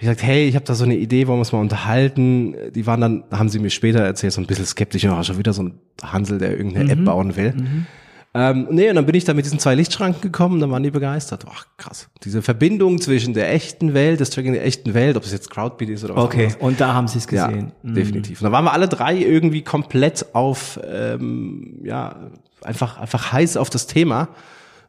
gesagt, 0.00 0.22
hey, 0.22 0.46
ich 0.46 0.54
habe 0.54 0.64
da 0.64 0.74
so 0.74 0.84
eine 0.84 0.96
Idee, 0.96 1.26
wollen 1.26 1.38
wir 1.38 1.40
uns 1.40 1.52
mal 1.52 1.60
unterhalten. 1.60 2.54
Die 2.74 2.86
waren 2.86 3.00
dann, 3.00 3.24
haben 3.30 3.48
sie 3.48 3.58
mir 3.58 3.70
später 3.70 4.00
erzählt, 4.00 4.32
so 4.32 4.40
ein 4.40 4.46
bisschen 4.46 4.66
skeptisch, 4.66 5.04
oh, 5.04 5.22
schon 5.22 5.38
wieder 5.38 5.52
so 5.52 5.62
ein 5.62 5.74
Hansel, 6.02 6.38
der 6.38 6.56
irgendeine 6.56 6.84
mhm. 6.84 6.90
App 6.90 7.04
bauen 7.04 7.36
will. 7.36 7.52
Mhm. 7.52 7.86
Ähm, 8.34 8.68
nee, 8.70 8.88
und 8.88 8.94
dann 8.94 9.06
bin 9.06 9.14
ich 9.14 9.24
da 9.24 9.34
mit 9.34 9.46
diesen 9.46 9.58
zwei 9.58 9.74
Lichtschranken 9.74 10.20
gekommen, 10.20 10.60
dann 10.60 10.70
waren 10.70 10.82
die 10.82 10.90
begeistert. 10.90 11.46
Ach, 11.50 11.66
krass. 11.78 12.08
Diese 12.22 12.42
Verbindung 12.42 13.00
zwischen 13.00 13.32
der 13.32 13.52
echten 13.52 13.94
Welt, 13.94 14.20
das 14.20 14.30
Tracking 14.30 14.52
der 14.52 14.64
echten 14.64 14.92
Welt, 14.94 15.16
ob 15.16 15.24
es 15.24 15.32
jetzt 15.32 15.50
Crowdbeat 15.50 15.88
ist 15.88 16.04
oder 16.04 16.14
was 16.14 16.24
Okay, 16.24 16.44
anderes. 16.44 16.62
und 16.62 16.80
da 16.80 16.92
haben 16.92 17.08
sie 17.08 17.18
es 17.18 17.26
gesehen. 17.26 17.72
Ja, 17.82 17.90
mhm. 17.90 17.94
definitiv. 17.94 18.40
Und 18.40 18.44
da 18.44 18.52
waren 18.52 18.64
wir 18.64 18.72
alle 18.72 18.86
drei 18.86 19.16
irgendwie 19.16 19.62
komplett 19.62 20.26
auf, 20.34 20.78
ähm, 20.86 21.80
ja, 21.82 22.30
einfach, 22.62 22.98
einfach 22.98 23.32
heiß 23.32 23.56
auf 23.56 23.70
das 23.70 23.86
Thema. 23.86 24.28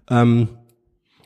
Ähm, 0.10 0.50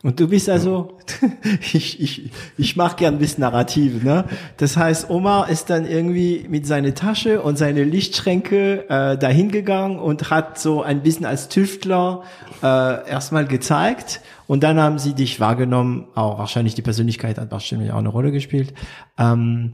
und 0.03 0.19
du 0.19 0.27
bist 0.27 0.49
also, 0.49 0.97
ich, 1.73 2.01
ich, 2.01 2.31
ich 2.57 2.75
mache 2.75 2.97
gern 2.97 3.15
ein 3.15 3.19
bisschen 3.19 3.41
Narrativ, 3.41 4.03
ne? 4.03 4.25
Das 4.57 4.75
heißt, 4.75 5.09
Omar 5.09 5.49
ist 5.49 5.69
dann 5.69 5.87
irgendwie 5.87 6.45
mit 6.49 6.67
seiner 6.67 6.93
Tasche 6.93 7.41
und 7.41 7.57
seine 7.57 7.85
Lichtschränke 7.85 8.89
äh, 8.89 9.17
dahin 9.17 9.49
gegangen 9.49 9.97
und 9.99 10.29
hat 10.29 10.59
so 10.59 10.83
ein 10.83 11.03
bisschen 11.03 11.25
als 11.25 11.47
Tüftler 11.47 12.23
äh, 12.61 12.65
erstmal 13.09 13.45
gezeigt 13.45 14.21
und 14.45 14.61
dann 14.63 14.79
haben 14.79 14.99
sie 14.99 15.13
dich 15.13 15.39
wahrgenommen, 15.39 16.07
auch 16.15 16.37
wahrscheinlich 16.37 16.75
die 16.75 16.81
Persönlichkeit 16.81 17.37
hat 17.37 17.49
wahrscheinlich 17.51 17.91
auch 17.91 17.97
eine 17.97 18.09
Rolle 18.09 18.31
gespielt. 18.31 18.73
Ähm, 19.17 19.73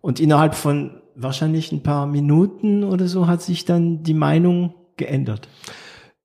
und 0.00 0.20
innerhalb 0.20 0.54
von 0.54 1.00
wahrscheinlich 1.16 1.72
ein 1.72 1.82
paar 1.82 2.06
Minuten 2.06 2.84
oder 2.84 3.08
so 3.08 3.26
hat 3.26 3.42
sich 3.42 3.64
dann 3.64 4.02
die 4.04 4.14
Meinung 4.14 4.74
geändert. 4.96 5.48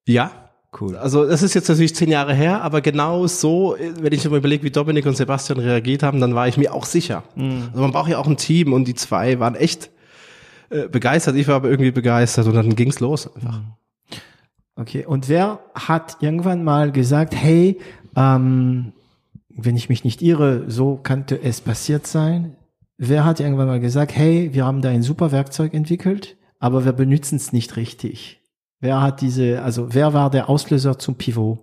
Ja, 0.06 0.49
Cool. 0.80 0.98
Also 0.98 1.26
das 1.26 1.42
ist 1.42 1.56
jetzt 1.56 1.68
natürlich 1.68 1.96
zehn 1.96 2.10
Jahre 2.10 2.34
her, 2.34 2.62
aber 2.62 2.82
genau 2.82 3.26
so, 3.26 3.76
wenn 4.00 4.14
ich 4.14 4.30
mir 4.30 4.38
überlege, 4.38 4.64
wie 4.64 4.70
Dominik 4.70 5.06
und 5.08 5.18
Sebastian 5.18 5.60
reagiert 5.60 6.04
haben, 6.04 6.20
dann 6.20 6.36
war 6.36 6.48
ich 6.48 6.58
mir 6.58 6.74
auch 6.74 6.86
sicher. 6.86 7.24
Mhm. 7.36 7.70
Also 7.70 7.82
man 7.82 7.92
braucht 7.92 8.10
ja 8.10 8.20
auch 8.20 8.28
ein 8.28 8.38
Team 8.38 8.74
und 8.74 8.88
die 8.88 8.94
zwei 8.94 9.40
waren 9.40 9.56
echt 9.56 9.90
äh, 10.70 10.88
begeistert. 10.88 11.36
Ich 11.36 11.48
war 11.48 11.56
aber 11.56 11.70
irgendwie 11.70 11.92
begeistert 11.92 12.46
und 12.46 12.54
dann 12.54 12.76
ging's 12.76 13.00
los 13.00 13.34
einfach. 13.36 13.60
Mhm. 13.60 13.74
Okay, 14.76 15.06
und 15.06 15.28
wer 15.28 15.60
hat 15.74 16.18
irgendwann 16.22 16.64
mal 16.64 16.92
gesagt, 16.92 17.36
hey, 17.36 17.80
ähm, 18.16 18.94
wenn 19.50 19.76
ich 19.76 19.90
mich 19.90 20.04
nicht 20.04 20.22
irre, 20.22 20.66
so 20.70 20.98
könnte 20.98 21.42
es 21.42 21.62
passiert 21.62 22.08
sein. 22.08 22.56
Wer 22.98 23.26
hat 23.26 23.40
irgendwann 23.40 23.68
mal 23.68 23.80
gesagt, 23.80 24.16
hey, 24.16 24.54
wir 24.54 24.66
haben 24.66 24.82
da 24.82 24.90
ein 24.90 25.04
super 25.04 25.32
Werkzeug 25.32 25.74
entwickelt, 25.74 26.38
aber 26.60 26.86
wir 26.86 26.94
benutzen 26.94 27.38
es 27.38 27.52
nicht 27.52 27.76
richtig? 27.76 28.39
Wer 28.80 29.02
hat 29.02 29.22
diese, 29.22 29.62
also 29.62 29.94
wer 29.94 30.14
war 30.14 30.30
der 30.30 30.50
Auslöser 30.50 30.98
zum 30.98 31.16
Pivot? 31.16 31.60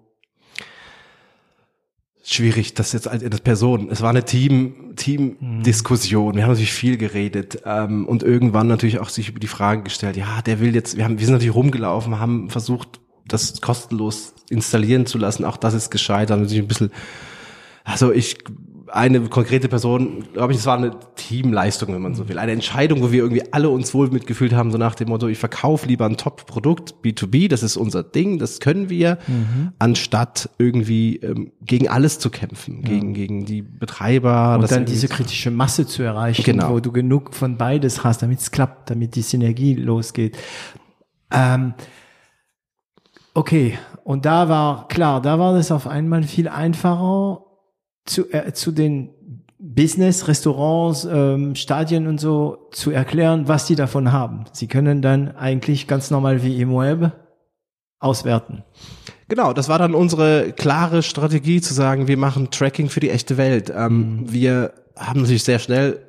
Schwierig, 2.22 2.74
das 2.74 2.92
jetzt 2.92 3.06
als 3.06 3.22
Person. 3.40 3.88
Es 3.88 4.02
war 4.02 4.10
eine 4.10 4.24
Team, 4.24 4.94
Team-Diskussion. 4.96 6.34
Wir 6.34 6.42
haben 6.42 6.50
natürlich 6.50 6.72
viel 6.72 6.96
geredet 6.96 7.62
ähm, 7.64 8.04
und 8.06 8.24
irgendwann 8.24 8.66
natürlich 8.66 8.98
auch 8.98 9.10
sich 9.10 9.28
über 9.28 9.38
die 9.38 9.46
Fragen 9.46 9.84
gestellt. 9.84 10.16
Ja, 10.16 10.42
der 10.42 10.58
will 10.58 10.74
jetzt. 10.74 10.96
Wir 10.96 11.04
haben, 11.04 11.20
wir 11.20 11.24
sind 11.24 11.34
natürlich 11.34 11.54
rumgelaufen, 11.54 12.18
haben 12.18 12.50
versucht, 12.50 13.00
das 13.28 13.60
kostenlos 13.60 14.34
installieren 14.50 15.06
zu 15.06 15.18
lassen. 15.18 15.44
Auch 15.44 15.56
das 15.56 15.74
ist 15.74 15.90
gescheitert. 15.90 16.40
Natürlich 16.40 16.64
ein 16.64 16.68
bisschen. 16.68 16.90
Also 17.84 18.12
ich 18.12 18.38
eine 18.88 19.20
konkrete 19.22 19.68
Person, 19.68 20.24
glaube 20.32 20.52
ich, 20.52 20.58
es 20.58 20.66
war 20.66 20.76
eine 20.76 20.92
Teamleistung, 21.16 21.92
wenn 21.94 22.02
man 22.02 22.14
so 22.14 22.28
will. 22.28 22.38
Eine 22.38 22.52
Entscheidung, 22.52 23.02
wo 23.02 23.10
wir 23.10 23.22
irgendwie 23.22 23.42
alle 23.52 23.68
uns 23.68 23.94
wohl 23.94 24.10
mitgefühlt 24.10 24.52
haben, 24.52 24.70
so 24.70 24.78
nach 24.78 24.94
dem 24.94 25.08
Motto, 25.08 25.26
ich 25.28 25.38
verkaufe 25.38 25.86
lieber 25.88 26.06
ein 26.06 26.16
Top-Produkt, 26.16 26.94
B2B, 27.02 27.48
das 27.48 27.62
ist 27.62 27.76
unser 27.76 28.02
Ding, 28.02 28.38
das 28.38 28.60
können 28.60 28.88
wir, 28.88 29.18
mhm. 29.26 29.72
anstatt 29.78 30.50
irgendwie 30.58 31.16
ähm, 31.16 31.52
gegen 31.62 31.88
alles 31.88 32.18
zu 32.18 32.30
kämpfen, 32.30 32.82
ja. 32.82 32.90
gegen, 32.90 33.14
gegen 33.14 33.44
die 33.44 33.62
Betreiber. 33.62 34.58
Und 34.58 34.70
dann 34.70 34.84
diese 34.84 35.08
kritische 35.08 35.50
Masse 35.50 35.86
zu 35.86 36.02
erreichen, 36.02 36.44
genau. 36.44 36.70
wo 36.70 36.80
du 36.80 36.92
genug 36.92 37.34
von 37.34 37.56
beides 37.56 38.04
hast, 38.04 38.22
damit 38.22 38.40
es 38.40 38.50
klappt, 38.50 38.90
damit 38.90 39.16
die 39.16 39.22
Synergie 39.22 39.74
losgeht. 39.74 40.36
Ähm, 41.32 41.74
okay, 43.34 43.78
und 44.04 44.24
da 44.24 44.48
war, 44.48 44.86
klar, 44.88 45.20
da 45.20 45.38
war 45.38 45.54
das 45.54 45.72
auf 45.72 45.88
einmal 45.88 46.22
viel 46.22 46.48
einfacher, 46.48 47.45
zu, 48.06 48.32
äh, 48.32 48.52
zu 48.52 48.72
den 48.72 49.10
Business, 49.58 50.28
Restaurants, 50.28 51.06
ähm, 51.10 51.54
Stadien 51.54 52.06
und 52.06 52.20
so 52.20 52.68
zu 52.72 52.90
erklären, 52.90 53.48
was 53.48 53.66
die 53.66 53.74
davon 53.74 54.12
haben. 54.12 54.44
Sie 54.52 54.68
können 54.68 55.02
dann 55.02 55.34
eigentlich 55.36 55.86
ganz 55.86 56.10
normal 56.10 56.42
wie 56.42 56.60
im 56.60 56.74
Web 56.74 57.12
auswerten. 57.98 58.64
Genau, 59.28 59.52
das 59.52 59.68
war 59.68 59.78
dann 59.78 59.94
unsere 59.94 60.52
klare 60.52 61.02
Strategie 61.02 61.60
zu 61.60 61.74
sagen, 61.74 62.06
wir 62.06 62.16
machen 62.16 62.50
Tracking 62.50 62.88
für 62.88 63.00
die 63.00 63.10
echte 63.10 63.36
Welt. 63.36 63.72
Ähm, 63.74 64.20
mhm. 64.20 64.32
Wir 64.32 64.72
haben 64.94 65.20
natürlich 65.20 65.44
sehr 65.44 65.58
schnell 65.58 66.05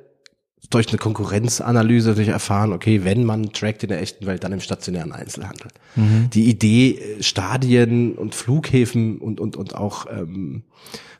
durch 0.70 0.88
eine 0.88 0.98
Konkurrenzanalyse 0.98 2.10
natürlich 2.10 2.28
erfahren, 2.28 2.72
okay, 2.72 3.04
wenn 3.04 3.24
man 3.24 3.52
trackt 3.52 3.82
in 3.82 3.88
der 3.88 4.02
echten 4.02 4.26
Welt, 4.26 4.44
dann 4.44 4.52
im 4.52 4.60
stationären 4.60 5.12
Einzelhandel. 5.12 5.68
Mhm. 5.96 6.28
Die 6.32 6.48
Idee, 6.48 7.00
Stadien 7.20 8.12
und 8.12 8.34
Flughäfen 8.34 9.18
und, 9.18 9.40
und, 9.40 9.56
und 9.56 9.74
auch 9.74 10.06
ähm, 10.10 10.64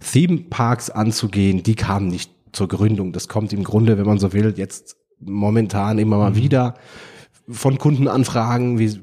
Theme-Parks 0.01 0.91
anzugehen, 0.91 1.63
die 1.63 1.77
kam 1.77 2.09
nicht 2.09 2.31
zur 2.53 2.69
Gründung. 2.69 3.13
Das 3.13 3.29
kommt 3.29 3.53
im 3.53 3.65
Grunde, 3.65 3.97
wenn 3.97 4.07
man 4.07 4.19
so 4.19 4.33
will, 4.33 4.53
jetzt 4.57 4.97
momentan 5.21 5.99
immer 5.99 6.19
mal 6.19 6.33
mhm. 6.33 6.37
wieder 6.37 6.75
von 7.49 7.79
Kundenanfragen. 7.79 8.79
Wir, 8.79 8.97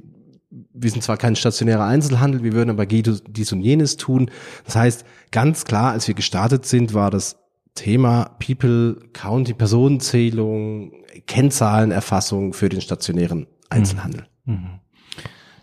wir 0.74 0.92
sind 0.92 1.04
zwar 1.04 1.18
kein 1.18 1.36
stationärer 1.36 1.86
Einzelhandel, 1.86 2.44
wir 2.44 2.54
würden 2.54 2.70
aber 2.70 2.86
dies 2.86 3.52
und 3.52 3.62
jenes 3.62 3.98
tun. 3.98 4.30
Das 4.66 4.76
heißt, 4.76 5.06
ganz 5.32 5.66
klar, 5.66 5.92
als 5.92 6.08
wir 6.08 6.14
gestartet 6.14 6.68
sind, 6.68 6.94
war 6.94 7.10
das 7.10 7.38
Thema 7.76 8.36
People, 8.40 8.98
County, 9.14 9.54
Personenzählung, 9.54 10.94
Kennzahlenerfassung 11.28 12.54
für 12.54 12.70
den 12.70 12.82
stationären 12.82 13.48
Einzelhandel. 13.70 14.26
Mhm. 14.46 14.54
mhm. 14.54 14.80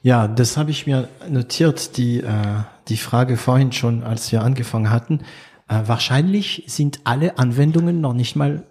Ja, 0.04 0.26
das 0.26 0.56
habe 0.56 0.72
ich 0.72 0.88
mir 0.88 1.08
notiert, 1.30 1.96
die, 1.96 2.18
äh, 2.18 2.62
die 2.88 2.96
Frage 2.96 3.36
vorhin 3.36 3.70
schon, 3.70 4.02
als 4.02 4.32
wir 4.32 4.42
angefangen 4.42 4.90
hatten. 4.90 5.20
Äh, 5.68 5.82
wahrscheinlich 5.86 6.64
sind 6.66 7.02
alle 7.04 7.38
Anwendungen 7.38 8.00
noch 8.00 8.12
nicht 8.12 8.34
mal 8.34 8.66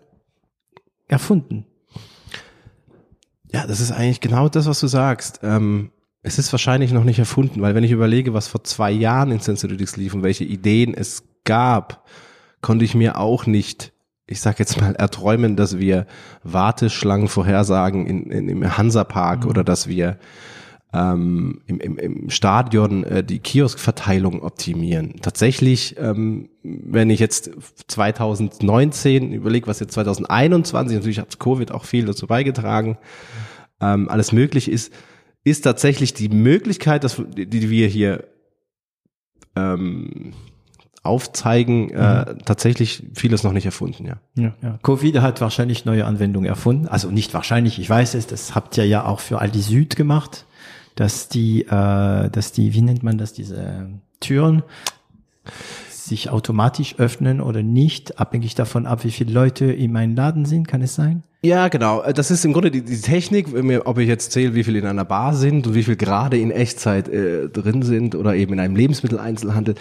erfunden. 1.07 1.65
Ja, 3.53 3.65
das 3.65 3.79
ist 3.79 3.91
eigentlich 3.91 4.19
genau 4.19 4.49
das, 4.49 4.65
was 4.65 4.81
du 4.81 4.87
sagst. 4.87 5.39
Ähm, 5.41 5.91
es 6.21 6.37
ist 6.37 6.51
wahrscheinlich 6.51 6.91
noch 6.91 7.03
nicht 7.03 7.19
erfunden, 7.19 7.61
weil 7.61 7.75
wenn 7.75 7.83
ich 7.83 7.91
überlege, 7.91 8.33
was 8.33 8.47
vor 8.47 8.63
zwei 8.63 8.91
Jahren 8.91 9.31
in 9.31 9.39
Sensorytics 9.39 9.95
lief 9.97 10.13
und 10.13 10.23
welche 10.23 10.43
Ideen 10.43 10.93
es 10.93 11.23
gab, 11.43 12.05
konnte 12.61 12.85
ich 12.85 12.95
mir 12.95 13.17
auch 13.17 13.45
nicht, 13.45 13.93
ich 14.27 14.41
sag 14.41 14.59
jetzt 14.59 14.79
mal, 14.79 14.95
erträumen, 14.95 15.55
dass 15.55 15.77
wir 15.77 16.05
Warteschlangen 16.43 17.27
vorhersagen 17.27 18.05
in, 18.05 18.31
in, 18.31 18.49
im 18.49 18.77
Hansapark 18.77 19.43
mhm. 19.43 19.49
oder 19.49 19.63
dass 19.63 19.87
wir 19.87 20.17
ähm, 20.93 21.61
im, 21.67 21.79
im, 21.79 21.97
im 21.97 22.29
Stadion 22.29 23.03
äh, 23.03 23.23
die 23.23 23.39
Kioskverteilung 23.39 24.41
optimieren. 24.41 25.15
Tatsächlich, 25.21 25.95
ähm, 25.97 26.49
wenn 26.63 27.09
ich 27.09 27.19
jetzt 27.19 27.51
2019 27.87 29.31
überlege, 29.31 29.67
was 29.67 29.79
jetzt 29.79 29.93
2021, 29.93 30.97
natürlich 30.97 31.19
hat 31.19 31.39
Covid 31.39 31.71
auch 31.71 31.85
viel 31.85 32.05
dazu 32.05 32.27
beigetragen, 32.27 32.97
ähm, 33.79 34.09
alles 34.09 34.31
möglich 34.31 34.69
ist, 34.69 34.93
ist 35.43 35.61
tatsächlich 35.61 36.13
die 36.13 36.29
Möglichkeit, 36.29 37.03
dass 37.03 37.21
die, 37.35 37.47
die 37.47 37.69
wir 37.69 37.87
hier 37.87 38.25
ähm, 39.55 40.33
aufzeigen, 41.03 41.89
äh, 41.89 42.33
mhm. 42.33 42.45
tatsächlich 42.45 43.03
vieles 43.13 43.43
noch 43.43 43.53
nicht 43.53 43.65
erfunden, 43.65 44.05
ja. 44.05 44.17
ja. 44.35 44.53
Ja, 44.61 44.79
Covid 44.83 45.19
hat 45.21 45.41
wahrscheinlich 45.41 45.85
neue 45.85 46.05
Anwendungen 46.05 46.47
erfunden. 46.47 46.87
Also 46.87 47.09
nicht 47.09 47.33
wahrscheinlich, 47.33 47.79
ich 47.79 47.89
weiß 47.89 48.13
es, 48.13 48.27
das 48.27 48.53
habt 48.53 48.77
ihr 48.77 48.85
ja 48.85 49.05
auch 49.05 49.19
für 49.19 49.39
Aldi 49.39 49.61
Süd 49.61 49.95
gemacht, 49.95 50.45
dass 50.95 51.27
die, 51.27 51.63
äh, 51.63 52.29
dass 52.29 52.51
die, 52.51 52.73
wie 52.73 52.81
nennt 52.81 53.01
man 53.01 53.17
das, 53.17 53.33
diese 53.33 53.89
Türen 54.19 54.61
sich 55.87 56.29
automatisch 56.29 56.95
öffnen 56.99 57.41
oder 57.41 57.63
nicht, 57.63 58.19
abhängig 58.19 58.53
davon 58.53 58.85
ab, 58.85 59.03
wie 59.03 59.11
viele 59.11 59.33
Leute 59.33 59.71
in 59.71 59.91
meinem 59.91 60.15
Laden 60.15 60.45
sind, 60.45 60.67
kann 60.67 60.81
es 60.81 60.93
sein? 60.93 61.23
Ja, 61.43 61.69
genau. 61.69 62.03
Das 62.11 62.29
ist 62.29 62.45
im 62.45 62.53
Grunde 62.53 62.69
die, 62.69 62.83
die 62.83 63.01
Technik, 63.01 63.47
ob 63.85 63.97
ich 63.97 64.07
jetzt 64.07 64.31
zähle, 64.31 64.53
wie 64.53 64.63
viele 64.63 64.77
in 64.77 64.85
einer 64.85 65.05
Bar 65.05 65.33
sind 65.33 65.65
und 65.65 65.73
wie 65.73 65.83
viel 65.83 65.95
gerade 65.95 66.37
in 66.37 66.51
Echtzeit 66.51 67.09
äh, 67.09 67.49
drin 67.49 67.81
sind 67.81 68.13
oder 68.13 68.35
eben 68.35 68.53
in 68.53 68.59
einem 68.59 68.75
Lebensmitteleinzelhandel. 68.75 69.75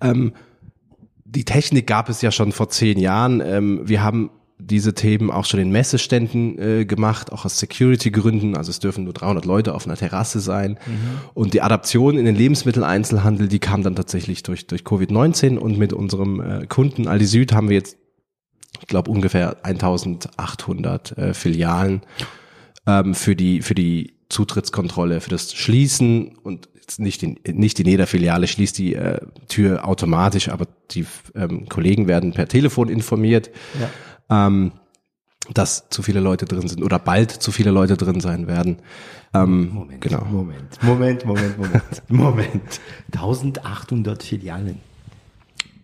Ähm, 0.00 0.32
die 1.34 1.44
Technik 1.44 1.86
gab 1.86 2.08
es 2.08 2.22
ja 2.22 2.30
schon 2.30 2.52
vor 2.52 2.68
zehn 2.68 2.98
Jahren. 2.98 3.40
Ähm, 3.40 3.80
wir 3.84 4.02
haben 4.02 4.30
diese 4.58 4.94
Themen 4.94 5.30
auch 5.30 5.44
schon 5.44 5.60
in 5.60 5.70
Messeständen 5.70 6.58
äh, 6.58 6.84
gemacht, 6.84 7.32
auch 7.32 7.44
aus 7.44 7.58
Security-Gründen. 7.58 8.56
Also 8.56 8.70
es 8.70 8.78
dürfen 8.78 9.04
nur 9.04 9.12
300 9.12 9.44
Leute 9.44 9.74
auf 9.74 9.86
einer 9.86 9.96
Terrasse 9.96 10.40
sein. 10.40 10.78
Mhm. 10.86 11.18
Und 11.34 11.54
die 11.54 11.62
Adaption 11.62 12.16
in 12.16 12.24
den 12.24 12.36
Lebensmitteleinzelhandel, 12.36 13.48
die 13.48 13.58
kam 13.58 13.82
dann 13.82 13.96
tatsächlich 13.96 14.42
durch, 14.42 14.66
durch 14.66 14.82
Covid-19 14.82 15.58
und 15.58 15.78
mit 15.78 15.92
unserem 15.92 16.40
äh, 16.40 16.66
Kunden 16.66 17.08
Aldi 17.08 17.26
Süd 17.26 17.52
haben 17.52 17.68
wir 17.68 17.76
jetzt 17.76 17.96
ich 18.80 18.88
glaube 18.88 19.10
ungefähr 19.10 19.64
1800 19.64 21.16
äh, 21.16 21.34
Filialen 21.34 22.02
ähm, 22.86 23.14
für 23.14 23.36
die 23.36 23.62
für 23.62 23.74
die 23.74 24.14
Zutrittskontrolle, 24.28 25.20
für 25.20 25.30
das 25.30 25.54
Schließen 25.54 26.36
und 26.42 26.68
nicht 26.98 27.22
in, 27.22 27.38
nicht 27.46 27.80
in 27.80 27.86
jeder 27.86 28.06
Filiale 28.06 28.46
schließt 28.46 28.78
die 28.78 28.94
äh, 28.94 29.20
Tür 29.48 29.86
automatisch, 29.86 30.48
aber 30.48 30.66
die 30.90 31.06
ähm, 31.34 31.68
Kollegen 31.68 32.06
werden 32.08 32.32
per 32.32 32.48
Telefon 32.48 32.88
informiert, 32.88 33.50
ja. 33.78 34.48
ähm, 34.48 34.72
dass 35.52 35.88
zu 35.90 36.02
viele 36.02 36.20
Leute 36.20 36.46
drin 36.46 36.68
sind 36.68 36.82
oder 36.82 36.98
bald 36.98 37.30
zu 37.30 37.52
viele 37.52 37.70
Leute 37.70 37.96
drin 37.96 38.20
sein 38.20 38.46
werden. 38.46 38.78
Ähm, 39.34 39.70
Moment, 39.70 40.00
genau. 40.00 40.24
Moment, 40.24 40.82
Moment, 40.82 41.24
Moment, 41.26 41.58
Moment, 41.58 42.02
Moment. 42.08 42.80
1800 43.12 44.22
Filialen. 44.22 44.80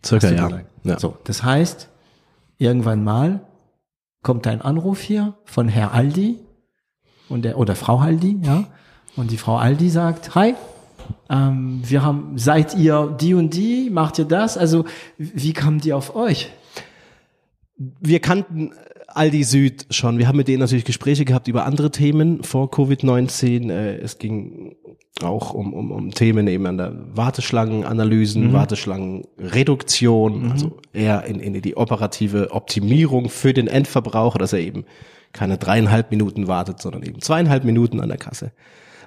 Circa, 0.04 0.30
ja. 0.30 0.60
ja. 0.84 0.98
So, 0.98 1.18
das 1.24 1.42
heißt, 1.42 1.88
irgendwann 2.58 3.04
mal 3.04 3.40
kommt 4.22 4.46
ein 4.46 4.60
Anruf 4.60 5.00
hier 5.00 5.34
von 5.44 5.68
Herr 5.68 5.92
Aldi 5.92 6.38
und 7.28 7.42
der, 7.42 7.58
oder 7.58 7.74
Frau 7.74 7.98
Aldi, 7.98 8.38
ja. 8.42 8.64
Und 9.16 9.30
die 9.30 9.36
Frau 9.36 9.56
Aldi 9.56 9.90
sagt, 9.90 10.34
hi, 10.34 10.54
ähm, 11.28 11.80
wir 11.84 12.02
haben, 12.02 12.36
seid 12.36 12.76
ihr 12.76 13.16
die 13.20 13.34
und 13.34 13.54
die, 13.54 13.90
macht 13.90 14.18
ihr 14.18 14.24
das? 14.24 14.56
Also, 14.56 14.84
wie 15.18 15.52
kamen 15.52 15.80
die 15.80 15.92
auf 15.92 16.14
euch? 16.14 16.50
Wir 17.76 18.20
kannten 18.20 18.72
Aldi 19.14 19.44
Süd 19.44 19.86
schon. 19.90 20.18
Wir 20.18 20.28
haben 20.28 20.36
mit 20.36 20.48
denen 20.48 20.60
natürlich 20.60 20.84
Gespräche 20.84 21.24
gehabt 21.24 21.48
über 21.48 21.66
andere 21.66 21.90
Themen 21.90 22.42
vor 22.42 22.70
Covid-19. 22.70 23.70
Äh, 23.70 23.96
es 23.96 24.18
ging 24.18 24.76
auch 25.22 25.52
um, 25.52 25.74
um, 25.74 25.90
um 25.90 26.10
Themen 26.12 26.46
eben 26.46 26.66
an 26.66 26.78
der 26.78 26.94
Warteschlangenanalysen, 27.14 28.48
mhm. 28.48 28.52
Warteschlangenreduktion, 28.52 30.44
mhm. 30.44 30.52
also 30.52 30.78
eher 30.92 31.24
in, 31.24 31.40
in 31.40 31.60
die 31.60 31.76
operative 31.76 32.52
Optimierung 32.52 33.28
für 33.28 33.52
den 33.52 33.66
Endverbraucher, 33.66 34.38
dass 34.38 34.52
er 34.52 34.60
eben 34.60 34.84
keine 35.32 35.58
dreieinhalb 35.58 36.10
Minuten 36.10 36.48
wartet, 36.48 36.80
sondern 36.80 37.02
eben 37.02 37.20
zweieinhalb 37.20 37.64
Minuten 37.64 38.00
an 38.00 38.08
der 38.08 38.18
Kasse. 38.18 38.52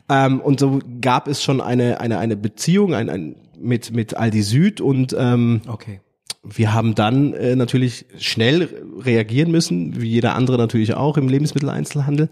Ähm, 0.10 0.42
und 0.42 0.60
so 0.60 0.80
gab 1.02 1.28
es 1.28 1.44
schon 1.44 1.62
eine, 1.62 2.02
eine, 2.02 2.20
eine 2.20 2.36
Beziehung 2.36 2.94
ein, 2.94 3.10
ein, 3.10 3.36
mit, 3.58 3.94
mit 3.94 4.16
Aldi 4.16 4.42
Süd 4.42 4.82
und 4.82 5.16
ähm, 5.18 5.62
okay. 5.68 6.02
wir 6.44 6.74
haben 6.74 6.96
dann 6.96 7.34
äh, 7.34 7.56
natürlich 7.56 8.06
schnell 8.18 8.70
reagieren 9.00 9.52
müssen, 9.52 10.02
wie 10.02 10.10
jeder 10.10 10.36
andere 10.36 10.58
natürlich 10.58 10.94
auch 10.94 11.18
im 11.18 11.30
Lebensmitteleinzelhandel. 11.30 12.30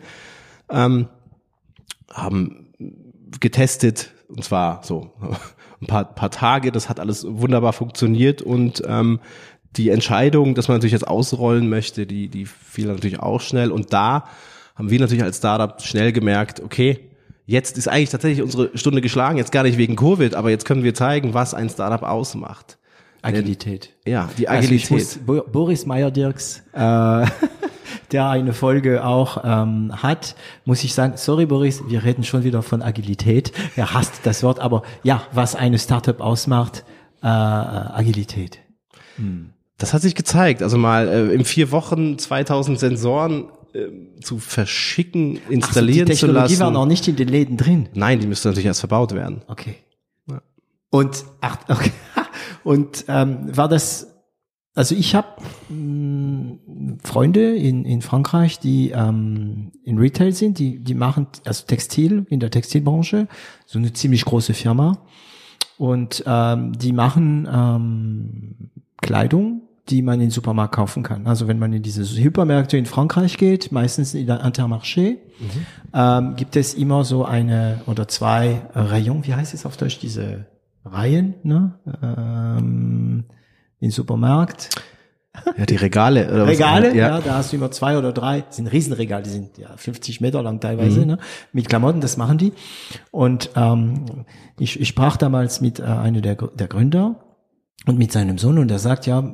Ähm, 0.70 1.08
haben 2.12 2.74
getestet 3.40 4.14
und 4.28 4.44
zwar 4.44 4.84
so 4.84 5.12
ein 5.82 5.88
paar, 5.88 6.06
paar 6.06 6.32
Tage. 6.32 6.72
Das 6.72 6.90
hat 6.90 7.00
alles 7.00 7.26
wunderbar 7.28 7.74
funktioniert 7.74 8.42
und 8.42 8.84
ähm, 8.86 9.20
die 9.78 9.90
Entscheidung, 9.90 10.56
dass 10.56 10.68
man 10.68 10.78
natürlich 10.78 10.94
jetzt 10.94 11.08
ausrollen 11.08 11.70
möchte, 11.70 12.06
die, 12.06 12.28
die 12.28 12.46
fiel 12.46 12.88
natürlich 12.88 13.20
auch 13.20 13.40
schnell. 13.40 13.72
Und 13.72 13.94
da 13.94 14.26
haben 14.76 14.90
wir 14.90 15.00
natürlich 15.00 15.24
als 15.24 15.38
Startup 15.38 15.82
schnell 15.82 16.12
gemerkt, 16.12 16.60
okay, 16.60 17.11
jetzt 17.46 17.78
ist 17.78 17.88
eigentlich 17.88 18.10
tatsächlich 18.10 18.42
unsere 18.42 18.78
Stunde 18.78 19.02
geschlagen, 19.02 19.38
jetzt 19.38 19.52
gar 19.52 19.64
nicht 19.64 19.78
wegen 19.78 19.96
Covid, 19.96 20.36
aber 20.36 20.50
jetzt 20.50 20.66
können 20.66 20.84
wir 20.84 20.94
zeigen, 20.94 21.34
was 21.34 21.54
ein 21.54 21.70
Startup 21.70 22.04
ausmacht. 22.04 22.78
Agilität. 23.22 23.94
Ja, 24.06 24.30
die 24.38 24.50
Agilität. 24.50 24.92
Also 24.92 25.20
muss, 25.26 25.44
Boris 25.52 25.86
Meyer-Dirks, 25.86 26.64
äh, 26.74 27.26
der 28.12 28.30
eine 28.30 28.54
Folge 28.54 29.06
auch 29.06 29.44
ähm, 29.44 29.92
hat, 30.02 30.36
muss 30.66 30.84
ich 30.84 30.94
sagen, 30.94 31.14
sorry 31.18 31.46
Boris, 31.46 31.84
wir 31.88 32.04
reden 32.04 32.24
schon 32.24 32.44
wieder 32.44 32.64
von 32.64 32.82
Agilität. 32.82 33.52
Er 33.76 33.94
hasst 33.94 34.22
das 34.24 34.42
Wort, 34.44 34.60
aber 34.60 34.82
ja, 35.04 35.24
was 35.32 35.56
eine 35.56 35.78
Startup 35.78 36.20
ausmacht, 36.20 36.84
äh, 37.22 37.28
Agilität. 37.28 38.60
Hm. 39.18 39.52
Das 39.78 39.94
hat 39.94 40.02
sich 40.02 40.16
gezeigt. 40.16 40.62
Also 40.62 40.78
mal 40.78 41.08
äh, 41.08 41.34
in 41.34 41.46
vier 41.46 41.72
Wochen 41.72 42.18
2000 42.18 42.80
Sensoren 42.80 43.46
zu 44.22 44.40
verschicken, 44.40 45.40
installieren 45.50 46.10
Ach 46.12 46.16
zu 46.16 46.28
lassen. 46.28 46.54
Die 46.54 46.60
waren 46.60 46.76
auch 46.76 46.86
nicht 46.86 47.08
in 47.08 47.16
den 47.16 47.28
Läden 47.28 47.58
drin. 47.58 47.90
Nein, 47.94 48.20
die 48.20 48.28
müssten 48.28 48.50
natürlich 48.50 48.66
erst 48.66 48.82
verbaut 48.82 49.14
werden. 49.14 49.42
Okay. 49.48 49.76
Ja. 50.30 50.42
Und 50.90 51.26
ach, 51.42 51.58
okay. 51.68 51.92
Und 52.64 53.06
ähm, 53.08 53.56
war 53.56 53.68
das 53.68 54.12
also 54.74 54.96
ich 54.96 55.16
habe 55.16 55.28
hm, 55.68 57.00
Freunde 57.04 57.56
in, 57.56 57.84
in 57.84 58.02
Frankreich, 58.02 58.60
die 58.60 58.92
ähm, 58.92 59.72
in 59.84 59.98
Retail 59.98 60.32
sind, 60.32 60.60
die, 60.60 60.80
die 60.80 60.94
machen 60.94 61.28
also 61.46 61.66
Textil 61.66 62.26
in 62.30 62.40
der 62.40 62.52
Textilbranche, 62.52 63.28
so 63.66 63.80
eine 63.80 63.92
ziemlich 63.92 64.24
große 64.24 64.54
Firma. 64.54 65.06
Und 65.78 66.24
ähm, 66.26 66.74
die 66.78 66.94
machen 66.94 67.50
ähm, 67.52 68.72
Kleidung, 69.02 69.64
die 69.90 70.02
man 70.02 70.16
in 70.16 70.28
den 70.28 70.32
Supermarkt 70.32 70.76
kaufen 70.76 71.04
kann. 71.04 71.28
Also 71.28 71.48
wenn 71.48 71.60
man 71.60 71.74
in 71.74 71.82
diese 71.82 72.04
Hypermärkte 72.04 72.78
in 72.78 72.86
Frankreich 72.86 73.38
geht, 73.38 73.72
meistens 73.72 74.14
in 74.14 74.28
der 74.28 74.44
Intermarché, 74.46 75.18
mhm. 75.40 75.66
ähm, 75.94 76.36
gibt 76.36 76.56
es 76.56 76.74
immer 76.74 77.04
so 77.04 77.26
eine 77.26 77.82
oder 77.88 78.08
zwei 78.08 78.62
Rayon, 78.74 79.26
wie 79.26 79.34
heißt 79.34 79.54
es 79.54 79.66
auf 79.66 79.78
Deutsch, 79.78 80.00
diese 80.00 80.46
Reihen, 80.86 81.36
ne? 81.44 81.74
Ähm, 82.02 83.26
in 83.80 83.92
Supermarkt. 83.92 84.70
Ja, 85.58 85.66
die 85.66 85.78
Regale. 85.78 86.28
Oder 86.28 86.48
Regale, 86.48 86.90
was, 86.90 86.96
ja. 86.96 87.08
ja. 87.10 87.22
da 87.22 87.36
hast 87.36 87.52
du 87.52 87.58
immer 87.58 87.72
zwei 87.72 87.98
oder 87.98 88.12
drei, 88.12 88.42
das 88.42 88.58
sind 88.58 88.68
Riesenregale, 88.68 89.24
die 89.24 89.30
sind 89.30 89.58
ja 89.58 89.70
50 89.76 90.22
Meter 90.22 90.44
lang 90.44 90.60
teilweise, 90.60 91.02
mhm. 91.02 91.08
ne? 91.08 91.18
mit 91.54 91.70
Klamotten, 91.70 92.02
das 92.02 92.18
machen 92.18 92.38
die. 92.38 92.54
Und 93.12 93.50
ähm, 93.56 94.26
ich, 94.60 94.80
ich 94.80 94.88
sprach 94.88 95.18
damals 95.18 95.62
mit 95.62 95.80
äh, 95.80 95.84
einer 95.84 96.22
der, 96.22 96.36
der 96.36 96.68
Gründer 96.68 97.31
und 97.86 97.98
mit 97.98 98.12
seinem 98.12 98.38
Sohn 98.38 98.58
und 98.58 98.70
er 98.70 98.80
sagt, 98.80 99.06
ja, 99.06 99.34